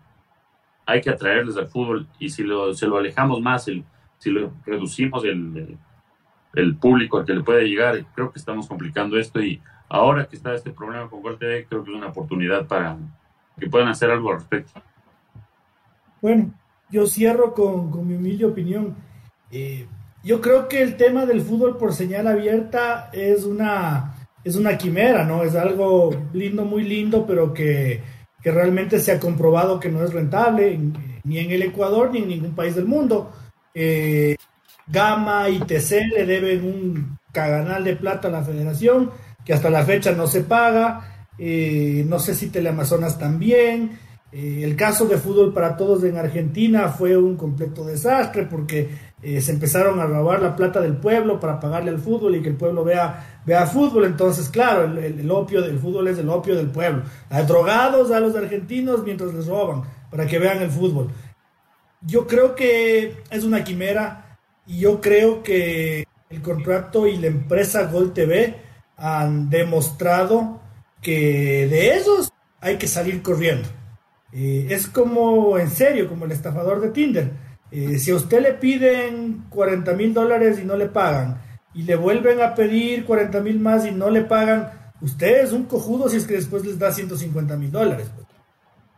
hay 0.85 1.01
que 1.01 1.09
atraerles 1.09 1.55
al 1.57 1.67
fútbol 1.67 2.07
y 2.19 2.29
si 2.29 2.43
lo, 2.43 2.73
se 2.73 2.87
lo 2.87 2.97
alejamos 2.97 3.41
más, 3.41 3.67
el, 3.67 3.83
si 4.17 4.31
lo 4.31 4.51
reducimos 4.65 5.23
el, 5.23 5.77
el 6.55 6.75
público 6.75 7.19
al 7.19 7.25
que 7.25 7.33
le 7.33 7.43
puede 7.43 7.67
llegar, 7.67 8.03
creo 8.15 8.31
que 8.31 8.39
estamos 8.39 8.67
complicando 8.67 9.17
esto 9.17 9.41
y 9.41 9.61
ahora 9.87 10.25
que 10.25 10.35
está 10.35 10.53
este 10.53 10.71
problema 10.71 11.09
con 11.09 11.21
TV, 11.37 11.65
creo 11.67 11.83
que 11.83 11.91
es 11.91 11.95
una 11.97 12.07
oportunidad 12.07 12.67
para, 12.67 12.97
que 13.59 13.69
puedan 13.69 13.89
hacer 13.89 14.09
algo 14.09 14.31
al 14.31 14.37
respecto. 14.39 14.81
Bueno, 16.21 16.53
yo 16.89 17.05
cierro 17.07 17.53
con, 17.53 18.07
mi 18.07 18.15
humilde 18.15 18.45
opinión. 18.45 18.95
Eh, 19.51 19.87
yo 20.23 20.39
creo 20.39 20.69
que 20.69 20.81
el 20.81 20.95
tema 20.95 21.25
del 21.25 21.41
fútbol 21.41 21.77
por 21.77 21.93
señal 21.93 22.27
abierta 22.27 23.09
es 23.11 23.43
una, 23.43 24.15
es 24.43 24.55
una 24.55 24.77
quimera, 24.77 25.25
¿no? 25.25 25.43
Es 25.43 25.55
algo 25.55 26.11
lindo, 26.33 26.63
muy 26.63 26.83
lindo, 26.83 27.25
pero 27.25 27.53
que, 27.53 28.01
realmente 28.43 28.99
se 28.99 29.13
ha 29.13 29.19
comprobado 29.19 29.79
que 29.79 29.89
no 29.89 30.03
es 30.03 30.11
rentable 30.11 30.77
ni 31.23 31.39
en 31.39 31.51
el 31.51 31.61
Ecuador 31.61 32.11
ni 32.11 32.19
en 32.19 32.27
ningún 32.27 32.55
país 32.55 32.75
del 32.75 32.85
mundo. 32.85 33.31
Eh, 33.73 34.35
Gama 34.87 35.49
y 35.49 35.59
TC 35.59 36.07
le 36.13 36.25
deben 36.25 36.65
un 36.65 37.19
caganal 37.31 37.85
de 37.85 37.95
plata 37.95 38.27
a 38.27 38.31
la 38.31 38.43
federación 38.43 39.11
que 39.45 39.53
hasta 39.53 39.69
la 39.69 39.83
fecha 39.83 40.11
no 40.11 40.27
se 40.27 40.41
paga. 40.41 41.12
Eh, 41.37 42.05
no 42.07 42.19
sé 42.19 42.35
si 42.35 42.47
Teleamazonas 42.47 43.17
también. 43.17 43.97
Eh, 44.31 44.61
el 44.63 44.75
caso 44.75 45.05
de 45.05 45.17
Fútbol 45.17 45.53
para 45.53 45.77
Todos 45.77 46.03
en 46.03 46.17
Argentina 46.17 46.89
fue 46.89 47.15
un 47.15 47.37
completo 47.37 47.85
desastre 47.85 48.47
porque 48.49 48.89
eh, 49.21 49.39
se 49.41 49.51
empezaron 49.51 49.99
a 49.99 50.07
robar 50.07 50.41
la 50.41 50.55
plata 50.55 50.81
del 50.81 50.97
pueblo 50.97 51.39
para 51.39 51.59
pagarle 51.59 51.91
al 51.91 51.99
fútbol 51.99 52.35
y 52.35 52.41
que 52.41 52.49
el 52.49 52.55
pueblo 52.55 52.83
vea, 52.83 53.41
vea 53.45 53.67
fútbol. 53.67 54.05
Entonces, 54.05 54.49
claro, 54.49 54.85
el, 54.85 55.29
opio 55.29 55.61
del 55.61 55.77
fútbol 55.77 56.07
es 56.07 56.17
el 56.17 56.29
opio 56.29 56.55
del 56.55 56.71
pueblo. 56.71 57.03
Hay 57.29 57.45
drogados 57.45 58.11
a 58.11 58.19
los 58.19 58.35
argentinos 58.35 59.03
mientras 59.03 59.33
les 59.33 59.45
roban 59.45 59.83
para 60.09 60.25
que 60.25 60.39
vean 60.39 60.63
el 60.63 60.71
fútbol. 60.71 61.09
Yo 62.01 62.25
creo 62.25 62.55
que 62.55 63.17
es 63.29 63.43
una 63.43 63.63
quimera 63.63 64.39
y 64.65 64.79
yo 64.79 64.99
creo 64.99 65.43
que 65.43 66.07
el 66.29 66.41
contrato 66.41 67.05
y 67.05 67.17
la 67.17 67.27
empresa 67.27 67.83
Gol 67.83 68.13
TV 68.13 68.55
han 68.97 69.49
demostrado 69.49 70.62
que 71.03 71.67
de 71.67 71.95
esos 71.95 72.31
hay 72.59 72.77
que 72.77 72.87
salir 72.87 73.21
corriendo. 73.21 73.67
Eh, 74.31 74.67
es 74.71 74.87
como, 74.87 75.59
en 75.59 75.69
serio, 75.69 76.09
como 76.09 76.25
el 76.25 76.31
estafador 76.31 76.81
de 76.81 76.89
Tinder. 76.89 77.31
Eh, 77.69 77.99
si 77.99 78.11
a 78.11 78.15
usted 78.15 78.41
le 78.41 78.53
piden 78.53 79.45
40 79.49 79.93
mil 79.93 80.13
dólares 80.13 80.57
y 80.59 80.65
no 80.65 80.75
le 80.75 80.87
pagan, 80.87 81.39
y 81.73 81.83
le 81.83 81.95
vuelven 81.95 82.41
a 82.41 82.55
pedir 82.55 83.05
40 83.05 83.41
mil 83.41 83.59
más 83.59 83.85
y 83.85 83.91
no 83.91 84.09
le 84.09 84.21
pagan, 84.21 84.71
usted 85.01 85.43
es 85.43 85.51
un 85.51 85.65
cojudo 85.65 86.07
si 86.07 86.17
es 86.17 86.25
que 86.25 86.35
después 86.35 86.65
les 86.65 86.79
da 86.79 86.91
150 86.91 87.57
mil 87.57 87.71
dólares. 87.71 88.09
Pues. 88.15 88.27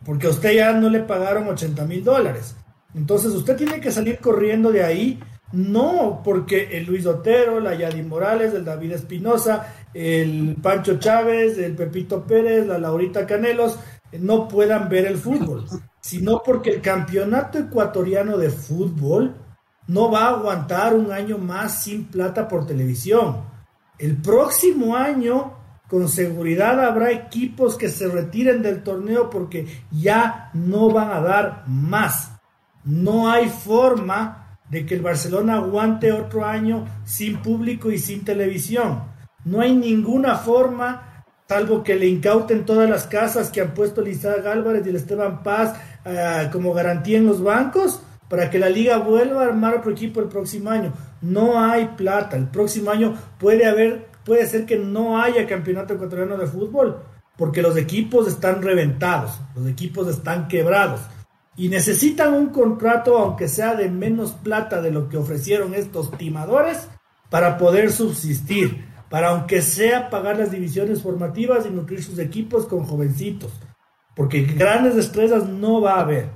Porque 0.05 0.27
a 0.27 0.29
usted 0.29 0.53
ya 0.53 0.73
no 0.73 0.89
le 0.89 0.99
pagaron 0.99 1.47
80 1.47 1.85
mil 1.85 2.03
dólares. 2.03 2.55
Entonces 2.93 3.31
usted 3.31 3.57
tiene 3.57 3.81
que 3.81 3.91
salir 3.91 4.19
corriendo 4.19 4.71
de 4.71 4.83
ahí 4.83 5.19
No, 5.51 6.21
porque 6.23 6.77
el 6.77 6.85
Luis 6.85 7.05
Otero, 7.05 7.59
la 7.59 7.75
Yadi 7.75 8.01
Morales, 8.01 8.53
el 8.53 8.65
David 8.65 8.93
Espinosa, 8.93 9.73
el 9.93 10.57
Pancho 10.61 10.97
Chávez, 10.97 11.57
el 11.57 11.75
Pepito 11.75 12.23
Pérez, 12.25 12.65
la 12.67 12.77
Laurita 12.77 13.25
Canelos, 13.25 13.79
no 14.19 14.47
puedan 14.47 14.89
ver 14.89 15.05
el 15.05 15.17
fútbol, 15.17 15.65
sino 16.01 16.41
porque 16.43 16.71
el 16.71 16.81
campeonato 16.81 17.59
ecuatoriano 17.59 18.37
de 18.37 18.49
fútbol 18.49 19.35
no 19.87 20.09
va 20.09 20.25
a 20.25 20.29
aguantar 20.29 20.93
un 20.93 21.11
año 21.11 21.37
más 21.37 21.83
sin 21.83 22.05
plata 22.05 22.47
por 22.47 22.65
televisión. 22.65 23.43
El 23.97 24.17
próximo 24.17 24.95
año, 24.95 25.53
con 25.87 26.09
seguridad, 26.09 26.83
habrá 26.83 27.11
equipos 27.11 27.77
que 27.77 27.89
se 27.89 28.07
retiren 28.07 28.61
del 28.61 28.83
torneo 28.83 29.29
porque 29.29 29.67
ya 29.91 30.49
no 30.53 30.89
van 30.89 31.11
a 31.11 31.21
dar 31.21 31.63
más. 31.67 32.31
No 32.83 33.29
hay 33.29 33.47
forma 33.49 34.44
de 34.69 34.85
que 34.85 34.95
el 34.95 35.01
Barcelona 35.01 35.55
aguante 35.55 36.11
otro 36.11 36.45
año 36.45 36.85
sin 37.05 37.37
público 37.37 37.91
y 37.91 37.97
sin 37.97 38.23
televisión. 38.23 39.03
No 39.43 39.61
hay 39.61 39.75
ninguna 39.75 40.35
forma, 40.35 41.23
salvo 41.47 41.83
que 41.83 41.95
le 41.95 42.07
incauten 42.07 42.65
todas 42.65 42.89
las 42.89 43.05
casas 43.05 43.51
que 43.51 43.61
han 43.61 43.73
puesto 43.73 44.01
Lizardo 44.01 44.51
Álvarez 44.51 44.85
y 44.85 44.89
el 44.89 44.95
Esteban 44.95 45.43
Paz 45.43 45.75
uh, 46.05 46.51
como 46.51 46.73
garantía 46.73 47.17
en 47.17 47.27
los 47.27 47.43
bancos, 47.43 48.01
para 48.27 48.49
que 48.49 48.57
la 48.57 48.69
liga 48.69 48.97
vuelva 48.97 49.43
a 49.43 49.45
armar 49.45 49.75
otro 49.75 49.91
equipo 49.91 50.19
el 50.19 50.27
próximo 50.27 50.71
año. 50.71 50.93
No 51.21 51.59
hay 51.63 51.89
plata. 51.95 52.35
El 52.35 52.47
próximo 52.47 52.89
año 52.89 53.13
puede 53.37 53.67
haber, 53.67 54.07
puede 54.23 54.47
ser 54.47 54.65
que 54.65 54.77
no 54.77 55.21
haya 55.21 55.45
campeonato 55.45 55.93
ecuatoriano 55.93 56.35
de 56.35 56.47
fútbol, 56.47 57.03
porque 57.37 57.61
los 57.61 57.77
equipos 57.77 58.27
están 58.27 58.63
reventados, 58.63 59.39
los 59.55 59.67
equipos 59.67 60.07
están 60.07 60.47
quebrados 60.47 61.01
y 61.57 61.69
necesitan 61.69 62.33
un 62.33 62.49
contrato, 62.49 63.17
aunque 63.17 63.47
sea 63.47 63.75
de 63.75 63.89
menos 63.89 64.31
plata 64.31 64.81
de 64.81 64.91
lo 64.91 65.07
que 65.07 65.17
ofrecieron 65.17 65.73
estos 65.73 66.11
timadores, 66.17 66.89
para 67.29 67.57
poder 67.57 67.91
subsistir, 67.91 68.85
para 69.09 69.29
aunque 69.29 69.61
sea 69.61 70.09
pagar 70.09 70.37
las 70.37 70.51
divisiones 70.51 71.01
formativas 71.01 71.65
y 71.65 71.69
nutrir 71.69 72.03
sus 72.03 72.19
equipos 72.19 72.65
con 72.65 72.85
jovencitos, 72.85 73.53
porque 74.15 74.43
grandes 74.43 74.95
estrellas 74.95 75.47
no 75.47 75.81
va 75.81 75.95
a 75.95 76.01
haber. 76.01 76.29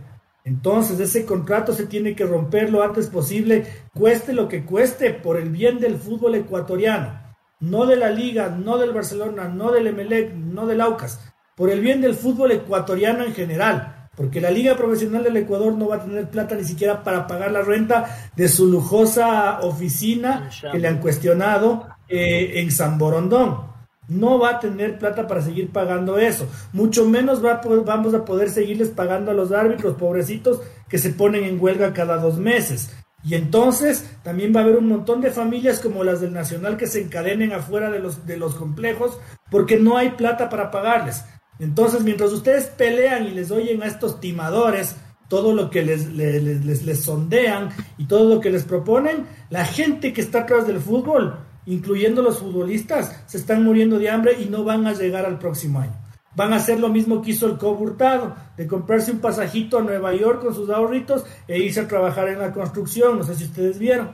Entonces 0.45 0.99
ese 0.99 1.25
contrato 1.25 1.73
se 1.73 1.85
tiene 1.85 2.15
que 2.15 2.25
romper 2.25 2.71
lo 2.71 2.81
antes 2.81 3.07
posible, 3.07 3.67
cueste 3.93 4.33
lo 4.33 4.47
que 4.47 4.65
cueste, 4.65 5.11
por 5.11 5.37
el 5.37 5.49
bien 5.49 5.79
del 5.79 5.97
fútbol 5.97 6.35
ecuatoriano, 6.35 7.21
no 7.59 7.85
de 7.85 7.97
la 7.97 8.09
liga, 8.09 8.49
no 8.49 8.77
del 8.77 8.93
Barcelona, 8.93 9.49
no 9.49 9.71
del 9.71 9.87
Emelec, 9.87 10.33
no 10.33 10.65
del 10.65 10.81
Aucas, 10.81 11.19
por 11.55 11.69
el 11.69 11.81
bien 11.81 11.99
del 11.99 12.15
fútbol 12.15 12.51
ecuatoriano 12.53 13.25
en 13.25 13.33
general 13.33 13.98
porque 14.19 14.41
la 14.41 14.51
Liga 14.51 14.75
Profesional 14.75 15.23
del 15.23 15.37
Ecuador 15.37 15.73
no 15.77 15.87
va 15.87 15.95
a 15.95 16.03
tener 16.03 16.29
plata 16.29 16.53
ni 16.53 16.65
siquiera 16.65 17.05
para 17.05 17.25
pagar 17.25 17.53
la 17.53 17.61
renta 17.61 18.29
de 18.35 18.49
su 18.49 18.67
lujosa 18.67 19.61
oficina 19.61 20.49
que 20.69 20.77
le 20.77 20.89
han 20.89 20.97
cuestionado 20.97 21.87
eh, 22.09 22.55
en 22.55 22.69
San 22.69 22.97
Borondón. 22.97 23.61
No 24.09 24.37
va 24.37 24.49
a 24.49 24.59
tener 24.59 24.99
plata 24.99 25.25
para 25.25 25.41
seguir 25.41 25.69
pagando 25.69 26.17
eso. 26.19 26.49
Mucho 26.73 27.05
menos 27.05 27.41
va 27.41 27.61
vamos 27.85 28.13
a 28.13 28.25
poder 28.25 28.49
seguirles 28.49 28.89
pagando 28.89 29.31
a 29.31 29.33
los 29.33 29.53
árbitros, 29.53 29.95
pobrecitos, 29.95 30.59
que 30.89 30.97
se 30.97 31.11
ponen 31.11 31.45
en 31.45 31.57
huelga 31.57 31.93
cada 31.93 32.17
dos 32.17 32.39
meses. 32.39 32.93
Y 33.23 33.35
entonces 33.35 34.05
también 34.21 34.53
va 34.53 34.59
a 34.59 34.63
haber 34.63 34.75
un 34.75 34.89
montón 34.89 35.21
de 35.21 35.31
familias 35.31 35.79
como 35.79 36.03
las 36.03 36.19
del 36.19 36.33
Nacional 36.33 36.75
que 36.75 36.87
se 36.87 37.01
encadenen 37.01 37.53
afuera 37.53 37.89
de 37.89 37.99
los, 37.99 38.25
de 38.25 38.35
los 38.35 38.55
complejos 38.55 39.17
porque 39.49 39.77
no 39.77 39.95
hay 39.95 40.09
plata 40.11 40.49
para 40.49 40.71
pagarles. 40.71 41.23
Entonces, 41.59 42.03
mientras 42.03 42.31
ustedes 42.31 42.67
pelean 42.67 43.27
y 43.27 43.31
les 43.31 43.51
oyen 43.51 43.83
a 43.83 43.87
estos 43.87 44.19
timadores 44.19 44.95
todo 45.27 45.53
lo 45.53 45.69
que 45.69 45.83
les, 45.83 46.07
les, 46.07 46.99
sondean 47.03 47.69
y 47.97 48.05
todo 48.05 48.33
lo 48.33 48.41
que 48.41 48.49
les 48.49 48.63
proponen, 48.63 49.27
la 49.49 49.63
gente 49.63 50.11
que 50.11 50.21
está 50.21 50.39
atrás 50.41 50.65
del 50.65 50.79
fútbol, 50.79 51.35
incluyendo 51.67 52.21
los 52.23 52.39
futbolistas, 52.39 53.23
se 53.27 53.37
están 53.37 53.63
muriendo 53.63 53.99
de 53.99 54.09
hambre 54.09 54.37
y 54.41 54.45
no 54.45 54.63
van 54.63 54.87
a 54.87 54.93
llegar 54.93 55.25
al 55.25 55.37
próximo 55.37 55.81
año. 55.81 55.93
Van 56.35 56.53
a 56.53 56.57
hacer 56.57 56.79
lo 56.79 56.89
mismo 56.89 57.21
que 57.21 57.31
hizo 57.31 57.45
el 57.45 57.57
Coburtado, 57.57 58.35
de 58.57 58.65
comprarse 58.65 59.11
un 59.11 59.19
pasajito 59.19 59.77
a 59.77 59.83
Nueva 59.83 60.13
York 60.15 60.41
con 60.41 60.55
sus 60.55 60.69
ahorritos 60.69 61.25
e 61.47 61.59
irse 61.59 61.81
a 61.81 61.87
trabajar 61.87 62.29
en 62.29 62.39
la 62.39 62.51
construcción. 62.51 63.19
No 63.19 63.23
sé 63.23 63.35
si 63.35 63.43
ustedes 63.43 63.77
vieron. 63.77 64.09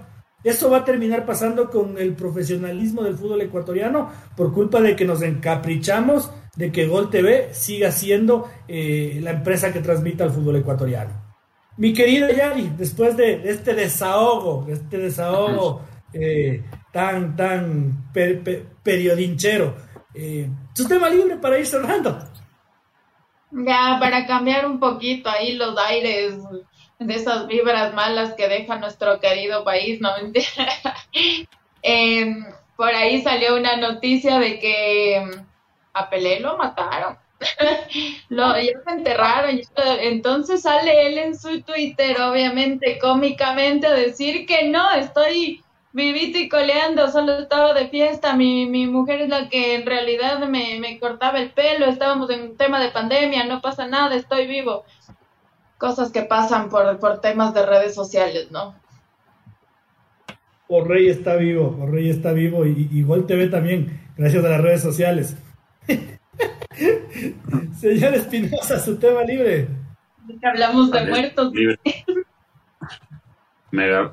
Eso 0.46 0.70
va 0.70 0.78
a 0.78 0.86
terminar 0.86 1.26
pasando 1.26 1.72
con 1.72 1.98
el 1.98 2.14
profesionalismo 2.14 3.02
del 3.02 3.16
fútbol 3.16 3.42
ecuatoriano 3.42 4.12
por 4.38 4.54
culpa 4.54 4.80
de 4.80 4.96
que 4.96 5.04
nos 5.04 5.24
encaprichamos 5.24 6.30
de 6.56 6.72
que 6.72 6.86
Gol 6.86 7.10
TV 7.10 7.52
siga 7.52 7.92
siendo 7.92 8.48
eh, 8.68 9.20
la 9.24 9.32
empresa 9.32 9.74
que 9.74 9.80
transmita 9.80 10.24
al 10.24 10.30
fútbol 10.30 10.58
ecuatoriano. 10.58 11.10
Mi 11.78 11.94
querida 11.94 12.32
Yari, 12.32 12.74
después 12.78 13.18
de 13.18 13.50
este 13.50 13.74
desahogo, 13.74 14.68
este 14.70 15.00
desahogo 15.00 15.82
eh, 16.14 16.64
tan, 16.94 17.36
tan 17.36 18.12
periodinchero, 18.84 19.74
eh, 20.14 20.48
su 20.76 20.88
tema 20.88 21.10
libre 21.10 21.38
para 21.38 21.58
ir 21.58 21.66
cerrando. 21.66 22.20
Ya, 23.50 23.98
para 24.00 24.28
cambiar 24.28 24.68
un 24.68 24.80
poquito 24.80 25.28
ahí 25.28 25.56
los 25.56 25.76
aires 25.76 26.36
de 27.00 27.16
esas 27.16 27.48
vibras 27.48 27.94
malas 27.94 28.34
que 28.34 28.48
deja 28.48 28.78
nuestro 28.78 29.20
querido 29.20 29.64
país, 29.64 30.00
no 30.02 30.12
mentira. 30.22 30.68
por 32.76 32.90
ahí 32.90 33.22
salió 33.22 33.56
una 33.56 33.78
noticia 33.78 34.40
de 34.40 34.60
que 34.60 35.46
a 35.94 36.10
Pelé 36.10 36.40
lo 36.40 36.58
mataron. 36.58 37.18
lo, 38.30 38.58
ya 38.60 38.72
lo 38.86 38.92
enterraron. 38.92 39.60
Entonces 40.00 40.62
sale 40.62 41.08
él 41.08 41.18
en 41.18 41.38
su 41.38 41.62
Twitter, 41.62 42.20
obviamente, 42.22 42.98
cómicamente, 43.00 43.88
a 43.88 43.94
decir 43.94 44.46
que 44.46 44.70
no, 44.70 44.92
estoy 44.92 45.62
vivito 45.92 46.38
y 46.38 46.50
coleando, 46.50 47.10
solo 47.10 47.40
estaba 47.40 47.74
de 47.74 47.88
fiesta. 47.88 48.36
Mi, 48.36 48.66
mi 48.66 48.88
mujer 48.88 49.22
es 49.22 49.30
la 49.30 49.48
que 49.48 49.76
en 49.76 49.86
realidad 49.86 50.40
me, 50.40 50.80
me 50.80 51.00
cortaba 51.00 51.40
el 51.40 51.52
pelo. 51.52 51.86
Estábamos 51.86 52.30
en 52.30 52.42
un 52.42 52.58
tema 52.58 52.82
de 52.82 52.92
pandemia, 52.92 53.46
no 53.46 53.62
pasa 53.62 53.88
nada, 53.88 54.16
estoy 54.16 54.48
vivo. 54.48 54.86
Cosas 55.86 56.12
que 56.12 56.24
pasan 56.24 56.68
por, 56.68 56.98
por 56.98 57.22
temas 57.22 57.54
de 57.54 57.64
redes 57.64 57.94
sociales, 57.94 58.50
¿no? 58.50 58.74
O 60.68 60.84
Rey 60.84 61.10
está 61.10 61.36
vivo, 61.36 61.78
o 61.80 61.86
Rey 61.86 62.10
está 62.10 62.32
vivo 62.32 62.66
y, 62.66 62.90
y 62.92 63.04
Gol 63.04 63.28
TV 63.28 63.50
también, 63.50 64.02
gracias 64.18 64.44
a 64.44 64.50
las 64.50 64.62
redes 64.62 64.82
sociales. 64.82 65.38
Señor 67.80 68.16
Espinosa, 68.16 68.80
su 68.80 68.98
tema 68.98 69.22
libre. 69.22 69.68
Hablamos 70.42 70.90
de 70.90 71.06
muertos. 71.06 71.54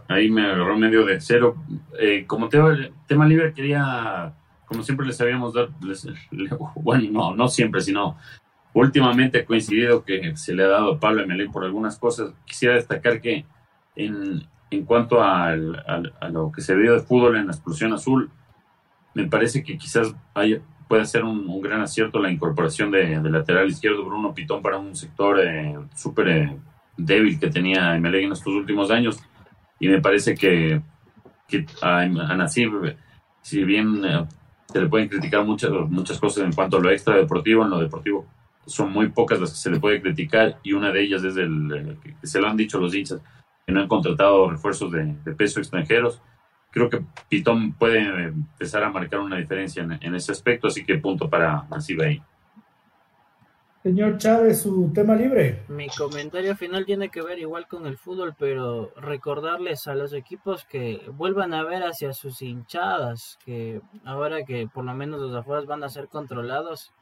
ahí 0.09 0.31
me 0.31 0.45
agarró 0.45 0.77
medio 0.77 1.07
de 1.07 1.23
cero. 1.23 1.57
Eh, 1.99 2.27
como 2.27 2.51
tema, 2.51 2.77
tema 3.07 3.25
libre 3.25 3.55
quería, 3.55 4.35
como 4.67 4.83
siempre 4.83 5.07
les 5.07 5.19
habíamos 5.23 5.55
dado, 5.55 5.71
bueno, 6.75 7.09
no, 7.11 7.35
no 7.35 7.49
siempre, 7.49 7.81
sino 7.81 8.19
últimamente 8.75 9.41
ha 9.41 9.45
coincidido 9.45 10.05
que 10.05 10.37
se 10.37 10.55
le 10.55 10.65
ha 10.65 10.69
dado 10.69 10.95
a 10.95 11.01
Pablo 11.01 11.23
Emelín 11.23 11.53
por 11.53 11.65
algunas 11.65 11.99
cosas. 11.99 12.33
Quisiera 12.45 12.75
destacar 12.75 13.21
que 13.21 13.45
en, 13.97 14.43
en 14.71 14.85
cuanto 14.85 15.23
a 15.23 15.55
lo 15.55 16.51
que 16.53 16.63
se 16.63 16.75
vio 16.75 16.95
de 16.95 17.01
fútbol 17.01 17.37
en 17.37 17.47
la 17.47 17.53
explosión 17.53 17.93
azul, 17.93 18.31
me 19.15 19.27
parece 19.29 19.63
que 19.63 19.77
quizás 19.77 20.15
puede 20.89 21.05
ser 21.07 21.25
un, 21.25 21.61
gran 21.61 21.83
acierto 21.83 22.19
la 22.19 22.31
incorporación 22.31 22.91
de, 22.91 23.21
lateral 23.23 23.69
izquierdo 23.69 24.05
Bruno 24.05 24.35
Pitón 24.35 24.63
para 24.63 24.79
un 24.79 24.97
sector 24.97 25.41
eh, 25.41 25.79
súper 25.95 26.29
eh, 26.29 26.57
débil 26.97 27.39
que 27.39 27.51
tenía 27.51 27.95
Emelec 27.95 28.25
en 28.25 28.33
estos 28.33 28.55
últimos 28.55 28.91
años. 28.91 29.21
Y 29.79 29.89
me 29.89 30.01
parece 30.01 30.35
que, 30.35 30.81
que 31.49 31.67
a, 31.83 32.01
a 32.01 32.49
si 32.49 33.65
bien 33.65 34.05
eh, 34.05 34.27
se 34.67 34.81
le 34.81 34.89
pueden 34.89 35.09
criticar 35.09 35.45
muchas, 35.45 35.71
muchas 35.89 36.19
cosas 36.19 36.45
en 36.45 36.53
cuanto 36.53 36.79
a 36.79 36.81
lo 36.81 36.91
extra 36.91 37.17
deportivo, 37.17 37.65
en 37.65 37.71
lo 37.71 37.79
deportivo 37.79 38.27
son 38.67 38.93
muy 38.93 39.09
pocas 39.09 39.41
las 39.41 39.51
que 39.51 39.57
se 39.57 39.71
le 39.71 39.81
puede 39.81 40.01
criticar 40.01 40.59
y 40.63 40.73
una 40.73 40.91
de 40.91 41.03
ellas 41.03 41.25
es 41.25 41.37
el, 41.37 41.99
que 42.21 42.27
se 42.27 42.41
lo 42.41 42.49
han 42.49 42.57
dicho 42.57 42.79
los 42.79 42.95
hinchas, 42.95 43.21
que 43.67 43.73
no 43.73 43.81
han 43.81 43.89
contratado 43.89 44.51
refuerzos 44.51 44.93
de 44.93 45.35
peso 45.37 45.61
extranjeros 45.61 46.21
creo 46.73 46.91
que 46.91 47.05
Pitón 47.29 47.75
puede 47.75 48.01
empezar 48.01 48.83
a 48.83 48.91
marcar 48.91 49.21
una 49.21 49.37
diferencia 49.37 49.83
en, 49.83 50.15
ese 50.15 50.33
aspecto, 50.33 50.67
así 50.67 50.85
que 50.85 50.99
punto 50.99 51.31
para 51.31 51.69
ahí. 52.03 52.21
Señor 53.83 54.17
Chávez, 54.17 54.63
su 54.63 54.93
tema 54.95 55.15
libre. 55.15 55.65
Mi 55.69 55.89
comentario 55.89 56.57
final 56.57 56.87
tiene 56.87 57.09
que 57.09 57.21
ver 57.21 57.41
igual 57.41 57.67
con 57.67 57.87
el 57.87 57.99
fútbol, 57.99 58.35
pero 58.39 58.93
recordarles 58.97 59.87
a 59.87 59.95
los 59.95 60.13
equipos 60.13 60.65
que 60.65 61.03
vuelvan 61.13 61.53
a 61.53 61.65
ver 61.65 61.83
hacia 61.83 62.13
sus 62.13 62.43
hinchadas, 62.43 63.39
que 63.45 63.81
ahora 64.05 64.45
que 64.45 64.69
por 64.73 64.85
lo 64.85 64.95
menos 64.95 65.21
los 65.21 65.35
afueras 65.35 65.67
van 65.67 65.83
a 65.83 65.89
ser 65.89 66.09
controlados, 66.09 66.93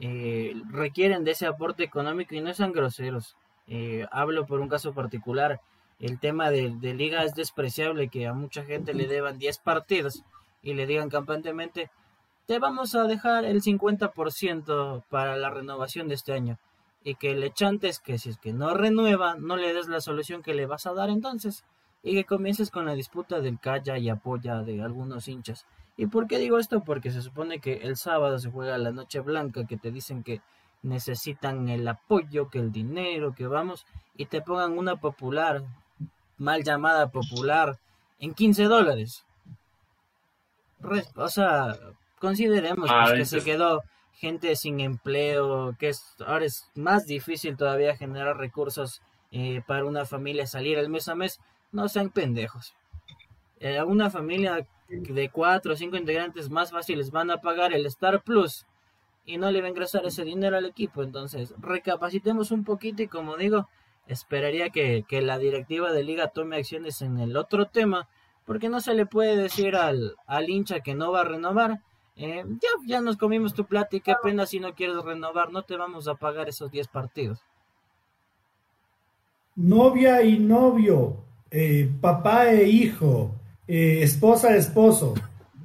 eh, 0.00 0.54
requieren 0.70 1.24
de 1.24 1.32
ese 1.32 1.46
aporte 1.46 1.84
económico 1.84 2.34
y 2.34 2.40
no 2.40 2.52
sean 2.54 2.72
groseros. 2.72 3.36
Eh, 3.66 4.06
hablo 4.10 4.46
por 4.46 4.60
un 4.60 4.68
caso 4.68 4.92
particular 4.92 5.60
el 6.02 6.18
tema 6.18 6.50
de, 6.50 6.70
liga 6.94 7.22
es 7.22 7.36
despreciable 7.36 8.08
que 8.08 8.26
a 8.26 8.34
mucha 8.34 8.64
gente 8.64 8.92
le 8.92 9.06
deban 9.06 9.38
10 9.38 9.58
partidos 9.58 10.24
y 10.60 10.74
le 10.74 10.84
digan 10.84 11.08
campantemente, 11.08 11.90
te 12.46 12.58
vamos 12.58 12.96
a 12.96 13.04
dejar 13.04 13.44
el 13.44 13.62
50% 13.62 15.04
para 15.08 15.36
la 15.36 15.50
renovación 15.50 16.08
de 16.08 16.16
este 16.16 16.32
año. 16.32 16.58
Y 17.04 17.14
que 17.14 17.34
le 17.34 17.52
chantes 17.52 18.00
que 18.00 18.18
si 18.18 18.30
es 18.30 18.38
que 18.38 18.52
no 18.52 18.74
renueva, 18.74 19.36
no 19.36 19.56
le 19.56 19.72
des 19.72 19.86
la 19.86 20.00
solución 20.00 20.42
que 20.42 20.54
le 20.54 20.66
vas 20.66 20.86
a 20.86 20.92
dar 20.92 21.08
entonces. 21.08 21.64
y 22.04 22.14
que 22.14 22.24
comiences 22.24 22.72
con 22.72 22.84
la 22.84 22.94
disputa 22.96 23.40
del 23.40 23.60
calla 23.60 23.96
y 23.96 24.08
apoya 24.08 24.62
de 24.62 24.82
algunos 24.82 25.28
hinchas. 25.28 25.66
¿Y 25.96 26.06
por 26.06 26.26
qué 26.26 26.38
digo 26.38 26.58
esto? 26.58 26.82
Porque 26.82 27.10
se 27.10 27.22
supone 27.22 27.60
que 27.60 27.74
el 27.74 27.96
sábado 27.96 28.38
se 28.38 28.50
juega 28.50 28.78
la 28.78 28.92
Noche 28.92 29.20
Blanca, 29.20 29.66
que 29.66 29.76
te 29.76 29.90
dicen 29.90 30.22
que 30.22 30.40
necesitan 30.82 31.68
el 31.68 31.86
apoyo, 31.86 32.48
que 32.50 32.58
el 32.58 32.72
dinero, 32.72 33.34
que 33.34 33.46
vamos, 33.46 33.86
y 34.16 34.26
te 34.26 34.40
pongan 34.40 34.76
una 34.78 34.96
popular, 34.96 35.62
mal 36.38 36.64
llamada 36.64 37.10
popular, 37.10 37.78
en 38.18 38.34
15 38.34 38.64
dólares. 38.64 39.24
o 41.14 41.28
sea, 41.28 41.76
consideremos 42.18 42.88
Ah, 42.90 43.04
pues, 43.08 43.18
que 43.18 43.24
se 43.40 43.44
quedó 43.44 43.82
gente 44.14 44.54
sin 44.56 44.80
empleo, 44.80 45.76
que 45.78 45.88
es, 45.88 46.14
ahora 46.26 46.44
es 46.44 46.70
más 46.74 47.06
difícil 47.06 47.56
todavía 47.56 47.96
generar 47.96 48.36
recursos 48.36 49.02
eh, 49.30 49.62
para 49.66 49.84
una 49.84 50.04
familia 50.04 50.46
salir 50.46 50.78
el 50.78 50.88
mes 50.88 51.08
a 51.08 51.14
mes. 51.14 51.40
No 51.72 51.88
sean 51.88 52.10
pendejos. 52.10 52.74
Eh, 53.60 53.82
una 53.82 54.10
familia 54.10 54.66
de 55.00 55.30
cuatro 55.30 55.72
o 55.72 55.76
cinco 55.76 55.96
integrantes 55.96 56.50
más 56.50 56.70
fáciles 56.70 57.10
van 57.10 57.30
a 57.30 57.38
pagar 57.40 57.72
el 57.72 57.86
Star 57.86 58.22
Plus 58.22 58.66
y 59.24 59.38
no 59.38 59.50
le 59.50 59.60
va 59.60 59.66
a 59.66 59.70
ingresar 59.70 60.04
ese 60.06 60.24
dinero 60.24 60.56
al 60.56 60.66
equipo. 60.66 61.02
Entonces, 61.02 61.54
recapacitemos 61.58 62.50
un 62.50 62.64
poquito 62.64 63.02
y 63.02 63.08
como 63.08 63.36
digo, 63.36 63.68
esperaría 64.06 64.70
que, 64.70 65.04
que 65.08 65.22
la 65.22 65.38
directiva 65.38 65.92
de 65.92 66.04
liga 66.04 66.28
tome 66.28 66.56
acciones 66.56 67.02
en 67.02 67.18
el 67.18 67.36
otro 67.36 67.66
tema, 67.66 68.08
porque 68.44 68.68
no 68.68 68.80
se 68.80 68.94
le 68.94 69.06
puede 69.06 69.36
decir 69.36 69.76
al, 69.76 70.16
al 70.26 70.50
hincha 70.50 70.80
que 70.80 70.94
no 70.94 71.12
va 71.12 71.20
a 71.22 71.24
renovar. 71.24 71.80
eh, 72.16 72.44
ya, 72.60 72.68
ya 72.86 73.00
nos 73.00 73.16
comimos 73.16 73.54
tu 73.54 73.64
plata 73.66 73.96
y 73.96 74.00
qué 74.00 74.14
pena 74.22 74.46
si 74.46 74.60
no 74.60 74.74
quieres 74.74 74.98
renovar, 75.04 75.50
no 75.52 75.62
te 75.62 75.76
vamos 75.76 76.08
a 76.08 76.14
pagar 76.16 76.48
esos 76.48 76.70
10 76.70 76.88
partidos. 76.88 77.40
Novia 79.56 80.22
y 80.22 80.38
novio, 80.38 81.16
eh, 81.50 81.90
papá 82.00 82.50
e 82.52 82.68
hijo, 82.68 83.34
eh, 83.66 84.02
esposa 84.02 84.54
esposo. 84.56 85.14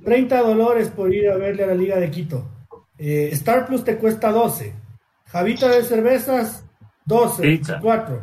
30 0.03 0.41
dólares 0.41 0.89
por 0.89 1.13
ir 1.13 1.29
a 1.29 1.35
verle 1.37 1.63
a 1.63 1.67
la 1.67 1.73
Liga 1.75 1.97
de 1.97 2.09
Quito. 2.09 2.45
Eh, 2.97 3.29
Star 3.33 3.65
Plus 3.67 3.83
te 3.83 3.97
cuesta 3.97 4.31
12. 4.31 4.73
Javita 5.25 5.67
de 5.69 5.83
cervezas, 5.83 6.65
12, 7.05 7.41
Pizza. 7.43 7.73
24. 7.73 8.21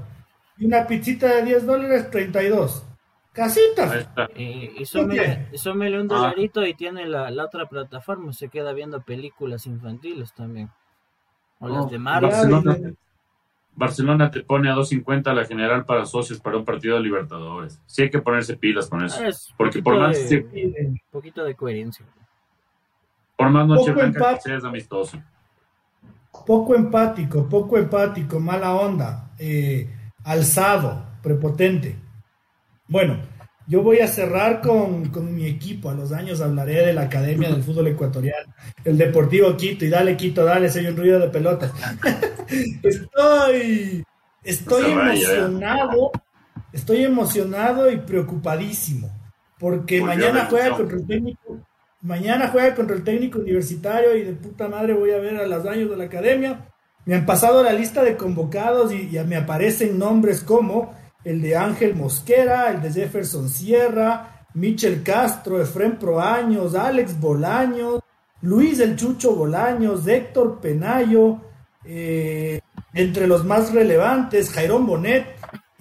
Y 0.58 0.66
una 0.66 0.86
pizzita 0.86 1.34
de 1.36 1.42
10 1.44 1.66
dólares, 1.66 2.10
32. 2.10 2.84
Ahí 2.86 2.90
Casitas. 3.32 4.08
Y, 4.36 4.70
y 4.80 4.86
súmele, 4.86 5.48
y 5.52 5.58
súmele 5.58 6.00
un 6.00 6.06
Ah. 6.12 6.16
dolarito 6.16 6.64
y 6.64 6.74
tiene 6.74 7.04
la, 7.06 7.30
la 7.30 7.44
otra 7.44 7.66
plataforma, 7.66 8.32
se 8.32 8.48
queda 8.48 8.72
viendo 8.72 9.02
películas 9.02 9.66
infantiles 9.66 10.32
también. 10.32 10.70
O 11.58 11.68
las 11.68 11.90
de 11.90 11.98
Marvel. 11.98 12.96
Barcelona. 13.76 14.30
Te 14.30 14.40
pone 14.42 14.70
a 14.70 14.74
2.50 14.74 15.32
la 15.34 15.44
general 15.44 15.84
para 15.84 16.04
socios 16.06 16.40
para 16.40 16.56
un 16.56 16.64
partido 16.64 16.96
de 16.96 17.02
Libertadores. 17.02 17.80
Sí 17.86 18.02
hay 18.02 18.10
que 18.10 18.20
ponerse 18.20 18.56
pilas 18.56 18.88
con 18.88 19.04
eso. 19.04 19.22
Es 19.24 19.52
Porque 19.56 19.82
por 19.82 19.98
más, 19.98 20.28
de- 20.28 20.46
y- 20.54 21.00
poquito 21.10 21.44
de 21.44 21.54
coherencia. 21.54 22.04
por 23.36 23.50
más 23.50 23.66
noche 23.66 23.92
Poco 23.92 24.00
blanca 24.00 24.34
que 24.34 24.40
sea 24.40 24.56
es 24.56 24.64
amistoso. 24.64 25.20
poco 26.46 26.74
empático, 26.74 27.48
poco 27.48 27.78
empático, 27.78 28.40
mala 28.40 28.74
onda, 28.74 29.30
eh, 29.38 29.88
alzado, 30.24 31.04
prepotente. 31.22 31.96
Bueno, 32.88 33.18
yo 33.66 33.82
voy 33.82 33.98
a 33.98 34.08
cerrar 34.08 34.60
con, 34.60 35.08
con 35.10 35.34
mi 35.34 35.46
equipo. 35.46 35.90
A 35.90 35.94
los 35.94 36.12
años 36.12 36.40
hablaré 36.40 36.86
de 36.86 36.92
la 36.92 37.02
Academia 37.02 37.50
del 37.50 37.62
Fútbol 37.62 37.88
Ecuatoriano, 37.88 38.52
el 38.84 38.98
Deportivo 38.98 39.56
Quito. 39.56 39.84
Y 39.84 39.88
dale, 39.88 40.16
Quito, 40.16 40.44
dale, 40.44 40.70
soy 40.70 40.86
un 40.86 40.96
ruido 40.96 41.18
de 41.18 41.28
pelotas. 41.28 41.72
estoy 42.82 44.04
estoy 44.42 44.92
emocionado, 44.92 46.12
estoy 46.72 47.04
emocionado 47.04 47.90
y 47.90 47.96
preocupadísimo. 47.98 49.10
Porque 49.58 50.02
mañana 50.02 50.46
juega 50.50 50.76
contra 50.76 50.96
el 50.96 51.06
técnico 51.06 51.64
Mañana 52.04 52.48
juega 52.48 52.74
contra 52.74 52.94
el 52.94 53.02
técnico 53.02 53.38
universitario 53.38 54.14
y 54.14 54.24
de 54.24 54.34
puta 54.34 54.68
madre 54.68 54.92
voy 54.92 55.12
a 55.12 55.16
ver 55.16 55.38
a 55.38 55.46
los 55.46 55.64
años 55.64 55.88
de 55.88 55.96
la 55.96 56.04
academia. 56.04 56.68
Me 57.06 57.14
han 57.14 57.24
pasado 57.24 57.62
la 57.62 57.72
lista 57.72 58.04
de 58.04 58.18
convocados 58.18 58.92
y, 58.92 59.16
y 59.16 59.24
me 59.24 59.36
aparecen 59.36 59.98
nombres 59.98 60.42
como 60.42 60.92
el 61.24 61.40
de 61.42 61.56
Ángel 61.56 61.94
Mosquera, 61.94 62.70
el 62.70 62.82
de 62.82 62.92
Jefferson 62.92 63.48
Sierra, 63.48 64.46
Michel 64.54 65.02
Castro, 65.02 65.60
Efren 65.60 65.98
Proaños, 65.98 66.74
Alex 66.74 67.18
Bolaños, 67.18 68.00
Luis 68.42 68.78
el 68.80 68.94
Chucho 68.96 69.34
Bolaños, 69.34 70.06
Héctor 70.06 70.60
Penayo, 70.60 71.38
eh, 71.84 72.60
entre 72.92 73.26
los 73.26 73.44
más 73.44 73.72
relevantes, 73.72 74.50
Jairón 74.50 74.86
Bonet. 74.86 75.26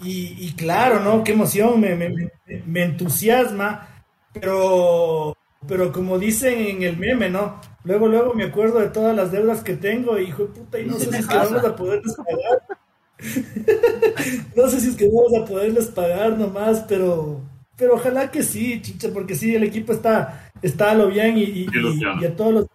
Y, 0.01 0.47
y 0.47 0.53
claro, 0.53 0.99
¿no? 0.99 1.23
Qué 1.23 1.33
emoción, 1.33 1.79
me, 1.79 1.95
me- 1.95 2.31
me- 2.65 2.83
entusiasma, 2.83 3.87
pero 4.33 5.35
pero 5.67 5.93
como 5.93 6.19
dicen 6.19 6.59
en 6.59 6.83
el 6.83 6.97
meme, 6.97 7.29
¿no? 7.29 7.61
Luego, 7.85 8.07
luego 8.07 8.33
me 8.33 8.45
acuerdo 8.45 8.79
de 8.79 8.89
todas 8.89 9.15
las 9.15 9.31
deudas 9.31 9.63
que 9.63 9.75
tengo 9.75 10.17
y 10.19 10.23
hijo 10.25 10.43
de 10.43 10.49
puta, 10.49 10.79
y 10.79 10.85
no 10.85 10.95
sé 10.95 11.09
si 11.09 11.17
es 11.19 11.27
que 11.27 11.37
vamos 11.37 11.63
a 11.63 11.75
poderles 11.75 12.15
pagar. 12.15 12.79
no 14.55 14.67
sé 14.69 14.79
si 14.79 14.89
es 14.89 14.95
que 14.95 15.07
vamos 15.07 15.33
a 15.35 15.45
poderles 15.45 15.87
pagar 15.87 16.37
nomás, 16.37 16.85
pero 16.87 17.41
pero 17.75 17.95
ojalá 17.95 18.29
que 18.29 18.43
sí, 18.43 18.81
chicha, 18.81 19.09
porque 19.11 19.35
sí, 19.35 19.55
el 19.55 19.63
equipo 19.63 19.93
está, 19.93 20.51
está 20.61 20.91
a 20.91 20.95
lo 20.95 21.07
bien 21.07 21.37
y, 21.37 21.43
y- 21.43 21.67
a 22.25 22.35
todos 22.35 22.53
los 22.53 22.65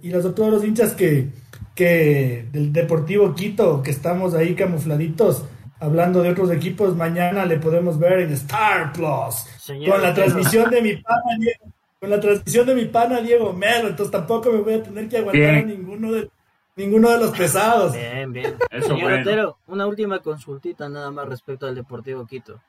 y 0.00 0.10
los, 0.10 0.24
a 0.24 0.34
todos 0.34 0.50
los 0.52 0.64
hinchas 0.64 0.92
que, 0.92 1.28
que 1.74 2.46
del 2.52 2.72
Deportivo 2.72 3.34
Quito, 3.34 3.82
que 3.82 3.90
estamos 3.90 4.34
ahí 4.34 4.54
camufladitos, 4.54 5.44
hablando 5.80 6.22
de 6.22 6.30
otros 6.30 6.50
equipos, 6.52 6.94
mañana 6.94 7.44
le 7.44 7.58
podemos 7.58 7.98
ver 7.98 8.20
en 8.20 8.32
Star 8.34 8.92
Plus. 8.92 9.34
Señor 9.60 9.90
con 9.94 10.02
la 10.02 10.14
transmisión 10.14 10.70
de 10.70 10.80
mi 10.80 10.96
pana 10.96 11.36
Diego, 11.40 11.64
con 11.98 12.10
la 12.10 12.20
transmisión 12.20 12.66
de 12.66 12.74
mi 12.76 12.84
pana 12.84 13.20
Diego 13.20 13.52
Melo, 13.52 13.88
entonces 13.88 14.12
tampoco 14.12 14.52
me 14.52 14.58
voy 14.60 14.74
a 14.74 14.82
tener 14.82 15.08
que 15.08 15.16
aguantar 15.18 15.40
Bien. 15.40 15.56
a 15.56 15.62
ninguno 15.62 16.12
de 16.12 16.30
ninguno 16.76 17.10
de 17.10 17.18
los 17.18 17.36
pesados. 17.36 17.92
Bien, 17.96 18.32
bien. 18.32 18.56
Eso 18.70 18.88
Señor 18.88 19.02
bueno. 19.02 19.22
Otero, 19.22 19.58
una 19.66 19.86
última 19.86 20.20
consultita 20.20 20.88
nada 20.88 21.10
más 21.10 21.28
respecto 21.28 21.66
al 21.66 21.74
Deportivo 21.74 22.26
Quito. 22.26 22.60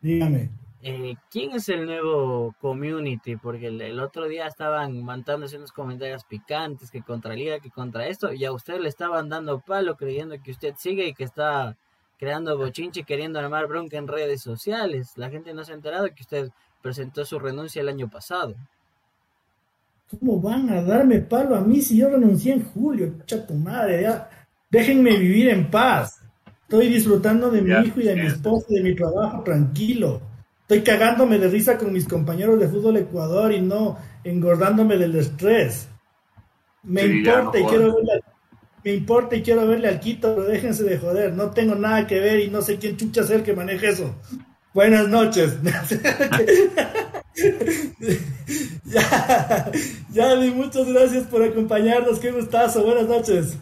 Dígame. 0.00 0.50
Eh, 0.82 1.14
¿Quién 1.30 1.52
es 1.52 1.68
el 1.68 1.84
nuevo 1.84 2.54
community? 2.58 3.36
Porque 3.36 3.66
el, 3.66 3.82
el 3.82 4.00
otro 4.00 4.26
día 4.26 4.46
estaban 4.46 5.04
mandándose 5.04 5.58
unos 5.58 5.72
comentarios 5.72 6.24
picantes 6.24 6.90
que 6.90 7.02
contra 7.02 7.34
Liga, 7.34 7.60
que 7.60 7.70
contra 7.70 8.06
esto, 8.06 8.32
y 8.32 8.46
a 8.46 8.52
usted 8.52 8.80
le 8.80 8.88
estaban 8.88 9.28
dando 9.28 9.60
palo 9.60 9.96
creyendo 9.96 10.40
que 10.42 10.50
usted 10.50 10.74
sigue 10.78 11.06
y 11.06 11.12
que 11.12 11.24
está 11.24 11.76
creando 12.18 12.56
bochinche 12.56 13.02
queriendo 13.04 13.38
armar 13.38 13.66
bronca 13.66 13.98
en 13.98 14.08
redes 14.08 14.42
sociales. 14.42 15.12
La 15.16 15.28
gente 15.28 15.52
no 15.52 15.64
se 15.64 15.72
ha 15.72 15.74
enterado 15.74 16.06
que 16.14 16.22
usted 16.22 16.50
presentó 16.82 17.24
su 17.26 17.38
renuncia 17.38 17.82
el 17.82 17.88
año 17.88 18.08
pasado. 18.08 18.54
¿Cómo 20.10 20.40
van 20.40 20.68
a 20.70 20.82
darme 20.82 21.20
palo 21.20 21.54
a 21.56 21.60
mí 21.60 21.80
si 21.80 21.96
yo 21.98 22.10
renuncié 22.10 22.52
en 22.54 22.64
julio? 22.64 23.14
Chato 23.26 23.54
madre, 23.54 24.02
ya. 24.02 24.28
Déjenme 24.70 25.16
vivir 25.16 25.48
en 25.50 25.70
paz. 25.70 26.20
Estoy 26.62 26.88
disfrutando 26.88 27.50
de 27.50 27.62
mi 27.62 27.72
Ya, 27.72 27.84
hijo 27.84 28.00
y 28.00 28.04
de 28.04 28.16
mi 28.16 28.26
ya. 28.26 28.26
esposa 28.26 28.66
y 28.70 28.74
de 28.76 28.82
mi 28.82 28.94
trabajo 28.96 29.42
tranquilo. 29.42 30.20
Estoy 30.62 30.82
cagándome 30.82 31.38
de 31.38 31.48
risa 31.48 31.76
con 31.78 31.92
mis 31.92 32.06
compañeros 32.08 32.58
de 32.60 32.68
fútbol 32.68 32.96
Ecuador 32.96 33.52
y 33.52 33.60
no 33.60 33.98
engordándome 34.24 34.96
del 34.96 35.16
estrés. 35.16 35.88
Me 36.82 37.02
Sí, 37.02 37.06
importa 37.06 37.58
no 37.58 37.60
y 37.60 37.66
quiero 37.66 37.94
verle 37.94 38.12
al, 38.14 38.22
me 38.84 38.94
importa 38.94 39.36
y 39.36 39.42
quiero 39.42 39.66
verle 39.66 39.88
al 39.88 40.00
Quito, 40.00 40.34
pero 40.36 40.48
déjense 40.48 40.84
de 40.84 40.98
joder. 40.98 41.34
No 41.34 41.50
tengo 41.52 41.74
nada 41.76 42.06
que 42.06 42.20
ver 42.20 42.40
y 42.40 42.50
no 42.50 42.62
sé 42.62 42.78
quién 42.78 42.96
chucha 42.96 43.22
es 43.22 43.30
el 43.30 43.42
que 43.44 43.54
maneje 43.54 43.88
eso. 43.90 44.16
Buenas 44.74 45.08
noches. 45.08 45.58
ya, 48.90 49.70
Yadi, 50.12 50.50
muchas 50.50 50.86
gracias 50.86 51.26
por 51.26 51.42
acompañarnos. 51.42 52.18
Qué 52.18 52.30
gustazo. 52.30 52.84
Buenas 52.84 53.06
noches. 53.06 53.56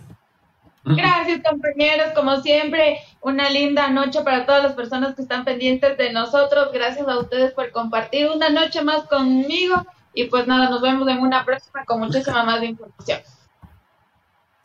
Gracias 0.85 1.43
compañeros, 1.43 2.13
como 2.15 2.41
siempre, 2.41 2.99
una 3.21 3.51
linda 3.51 3.91
noche 3.91 4.23
para 4.23 4.47
todas 4.47 4.63
las 4.63 4.73
personas 4.73 5.15
que 5.15 5.23
están 5.23 5.45
pendientes 5.45 5.99
de 5.99 6.13
nosotros. 6.13 6.71
Gracias 6.73 7.07
a 7.07 7.19
ustedes 7.19 7.53
por 7.53 7.71
compartir 7.73 8.29
una 8.31 8.49
noche 8.49 8.81
más 8.83 9.05
conmigo 9.05 9.85
y 10.15 10.25
pues 10.25 10.47
nada, 10.47 10.71
nos 10.71 10.81
vemos 10.81 11.07
en 11.09 11.19
una 11.19 11.45
próxima 11.45 11.85
con 11.85 12.01
muchísima 12.01 12.43
más 12.43 12.63
información. 12.63 13.21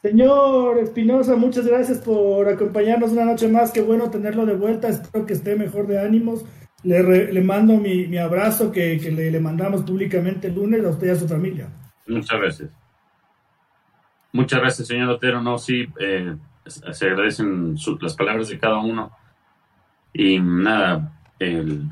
Señor 0.01 0.79
Espinosa, 0.79 1.35
muchas 1.35 1.65
gracias 1.65 1.99
por 1.99 2.47
acompañarnos 2.49 3.11
una 3.11 3.25
noche 3.25 3.47
más. 3.47 3.71
Qué 3.71 3.81
bueno 3.81 4.09
tenerlo 4.09 4.45
de 4.45 4.55
vuelta. 4.55 4.89
Espero 4.89 5.25
que 5.25 5.33
esté 5.33 5.55
mejor 5.55 5.87
de 5.87 5.99
ánimos. 5.99 6.43
Le, 6.83 7.01
re- 7.01 7.31
le 7.31 7.41
mando 7.41 7.77
mi, 7.77 8.17
abrazo 8.17 8.71
que, 8.71 8.95
le 8.97 9.39
mandamos 9.39 9.83
públicamente 9.83 10.47
el 10.47 10.55
lunes 10.55 10.83
a 10.83 10.89
usted 10.89 11.07
y 11.07 11.09
a 11.11 11.15
su 11.15 11.27
familia. 11.27 11.69
Muchas 12.07 12.39
gracias. 12.39 12.69
Muchas 14.31 14.59
gracias, 14.59 14.87
señor 14.87 15.09
Otero. 15.09 15.41
No, 15.41 15.57
sí, 15.57 15.87
eh, 15.99 16.35
se 16.65 17.05
agradecen 17.07 17.77
su- 17.77 17.97
las 18.01 18.15
palabras 18.15 18.49
de 18.49 18.59
cada 18.59 18.79
uno. 18.79 19.11
Y 20.13 20.39
nada, 20.39 21.13
el, 21.39 21.83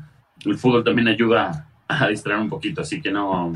el 0.44 0.58
fútbol 0.58 0.84
también 0.84 1.08
ayuda 1.08 1.68
a 1.88 2.08
distraer 2.08 2.40
un 2.40 2.48
poquito, 2.48 2.82
así 2.82 3.00
que 3.00 3.10
no. 3.10 3.52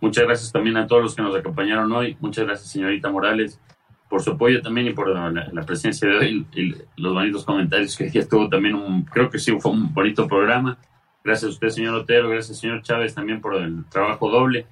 Muchas 0.00 0.24
gracias 0.24 0.52
también 0.52 0.76
a 0.76 0.86
todos 0.86 1.02
los 1.02 1.14
que 1.14 1.22
nos 1.22 1.34
acompañaron 1.36 1.90
hoy. 1.92 2.16
Muchas 2.20 2.46
gracias, 2.46 2.70
señorita 2.70 3.10
Morales. 3.10 3.60
Por 4.08 4.22
su 4.22 4.30
apoyo 4.30 4.62
también 4.62 4.88
y 4.88 4.92
por 4.92 5.08
la, 5.08 5.62
presencia 5.62 6.08
de 6.08 6.16
hoy 6.16 6.46
y 6.54 6.74
los 6.96 7.14
bonitos 7.14 7.44
comentarios 7.44 7.96
que 7.96 8.10
ya 8.10 8.20
estuvo 8.20 8.48
también 8.48 8.74
un, 8.74 9.04
creo 9.04 9.28
que 9.28 9.38
sí 9.38 9.54
fue 9.60 9.72
un 9.72 9.92
bonito 9.92 10.26
programa. 10.26 10.78
Gracias 11.22 11.50
a 11.50 11.52
usted, 11.52 11.68
señor 11.68 11.94
Otero, 11.94 12.30
gracias, 12.30 12.58
señor 12.58 12.82
Chávez, 12.82 13.14
también 13.14 13.40
por 13.40 13.56
el 13.56 13.84
trabajo 13.86 14.30
doble. 14.30 14.66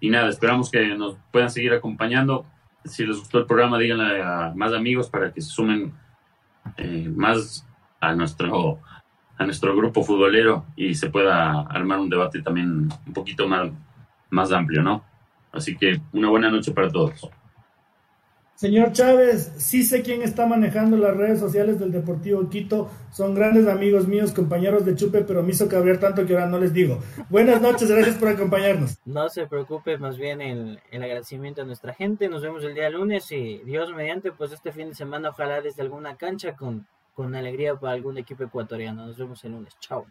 Y 0.00 0.10
nada, 0.10 0.30
esperamos 0.30 0.70
que 0.70 0.86
nos 0.96 1.16
puedan 1.30 1.50
seguir 1.50 1.72
acompañando. 1.72 2.46
Si 2.84 3.04
les 3.04 3.18
gustó 3.18 3.40
el 3.40 3.46
programa, 3.46 3.78
díganle 3.78 4.22
a 4.22 4.52
más 4.54 4.72
amigos 4.72 5.10
para 5.10 5.32
que 5.32 5.42
se 5.42 5.50
sumen 5.50 5.92
eh, 6.76 7.10
más 7.14 7.66
a 8.00 8.14
nuestro 8.14 8.80
a 9.38 9.44
nuestro 9.44 9.74
grupo 9.76 10.02
futbolero 10.02 10.66
y 10.74 10.94
se 10.96 11.10
pueda 11.10 11.60
armar 11.62 12.00
un 12.00 12.10
debate 12.10 12.42
también 12.42 12.88
un 13.06 13.12
poquito 13.14 13.46
más, 13.46 13.70
más 14.30 14.50
amplio, 14.50 14.82
¿no? 14.82 15.04
Así 15.52 15.76
que 15.76 16.00
una 16.12 16.28
buena 16.28 16.50
noche 16.50 16.72
para 16.72 16.90
todos. 16.90 17.30
Señor 18.58 18.90
Chávez, 18.90 19.52
sí 19.58 19.84
sé 19.84 20.02
quién 20.02 20.20
está 20.20 20.44
manejando 20.44 20.96
las 20.96 21.16
redes 21.16 21.38
sociales 21.38 21.78
del 21.78 21.92
Deportivo 21.92 22.48
Quito. 22.48 22.90
Son 23.12 23.32
grandes 23.32 23.68
amigos 23.68 24.08
míos, 24.08 24.32
compañeros 24.32 24.84
de 24.84 24.96
Chupe, 24.96 25.20
pero 25.20 25.44
me 25.44 25.52
hizo 25.52 25.68
cabrear 25.68 25.98
tanto 25.98 26.26
que 26.26 26.32
ahora 26.32 26.46
no 26.48 26.58
les 26.58 26.72
digo. 26.72 26.98
Buenas 27.28 27.62
noches, 27.62 27.88
gracias 27.88 28.16
por 28.16 28.26
acompañarnos. 28.26 28.98
No 29.04 29.28
se 29.28 29.46
preocupe, 29.46 29.96
más 29.96 30.18
bien 30.18 30.40
el, 30.40 30.80
el 30.90 31.02
agradecimiento 31.04 31.62
a 31.62 31.66
nuestra 31.66 31.94
gente. 31.94 32.28
Nos 32.28 32.42
vemos 32.42 32.64
el 32.64 32.74
día 32.74 32.90
lunes 32.90 33.30
y 33.30 33.58
Dios 33.58 33.94
mediante, 33.94 34.32
pues 34.32 34.50
este 34.50 34.72
fin 34.72 34.88
de 34.88 34.96
semana 34.96 35.28
ojalá 35.28 35.60
desde 35.60 35.82
alguna 35.82 36.16
cancha 36.16 36.56
con, 36.56 36.84
con 37.14 37.36
alegría 37.36 37.76
para 37.76 37.92
algún 37.92 38.18
equipo 38.18 38.42
ecuatoriano. 38.42 39.06
Nos 39.06 39.16
vemos 39.16 39.44
el 39.44 39.52
lunes. 39.52 39.76
Chao. 39.78 40.04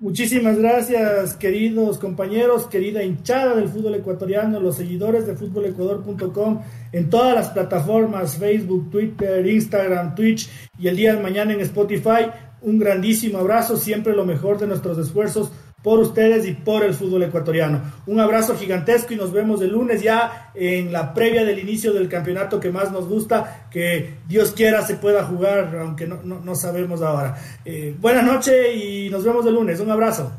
Muchísimas 0.00 0.56
gracias, 0.56 1.34
queridos 1.34 1.98
compañeros, 1.98 2.68
querida 2.68 3.02
hinchada 3.02 3.56
del 3.56 3.68
fútbol 3.68 3.96
ecuatoriano, 3.96 4.60
los 4.60 4.76
seguidores 4.76 5.26
de 5.26 5.34
futbolecuador.com 5.34 6.62
en 6.92 7.10
todas 7.10 7.34
las 7.34 7.48
plataformas, 7.48 8.36
Facebook, 8.36 8.92
Twitter, 8.92 9.44
Instagram, 9.44 10.14
Twitch 10.14 10.48
y 10.78 10.86
el 10.86 10.94
día 10.94 11.16
de 11.16 11.20
mañana 11.20 11.52
en 11.52 11.62
Spotify. 11.62 12.30
Un 12.62 12.78
grandísimo 12.78 13.38
abrazo, 13.38 13.76
siempre 13.76 14.14
lo 14.14 14.24
mejor 14.24 14.60
de 14.60 14.68
nuestros 14.68 14.98
esfuerzos 14.98 15.50
por 15.88 16.00
ustedes 16.00 16.46
y 16.46 16.52
por 16.52 16.84
el 16.84 16.92
fútbol 16.92 17.22
ecuatoriano. 17.22 17.80
Un 18.06 18.20
abrazo 18.20 18.54
gigantesco 18.54 19.14
y 19.14 19.16
nos 19.16 19.32
vemos 19.32 19.62
el 19.62 19.70
lunes 19.70 20.02
ya 20.02 20.50
en 20.54 20.92
la 20.92 21.14
previa 21.14 21.46
del 21.46 21.58
inicio 21.58 21.94
del 21.94 22.10
campeonato 22.10 22.60
que 22.60 22.70
más 22.70 22.92
nos 22.92 23.08
gusta, 23.08 23.68
que 23.70 24.18
Dios 24.28 24.52
quiera 24.52 24.82
se 24.82 24.96
pueda 24.96 25.24
jugar, 25.24 25.74
aunque 25.80 26.06
no, 26.06 26.20
no, 26.22 26.54
sabemos 26.54 27.00
ahora. 27.00 27.38
Eh, 27.64 27.96
buenas 27.98 28.22
noches 28.22 28.76
y 28.76 29.08
nos 29.08 29.24
vemos 29.24 29.46
el 29.46 29.54
lunes. 29.54 29.80
Un 29.80 29.90
abrazo. 29.90 30.30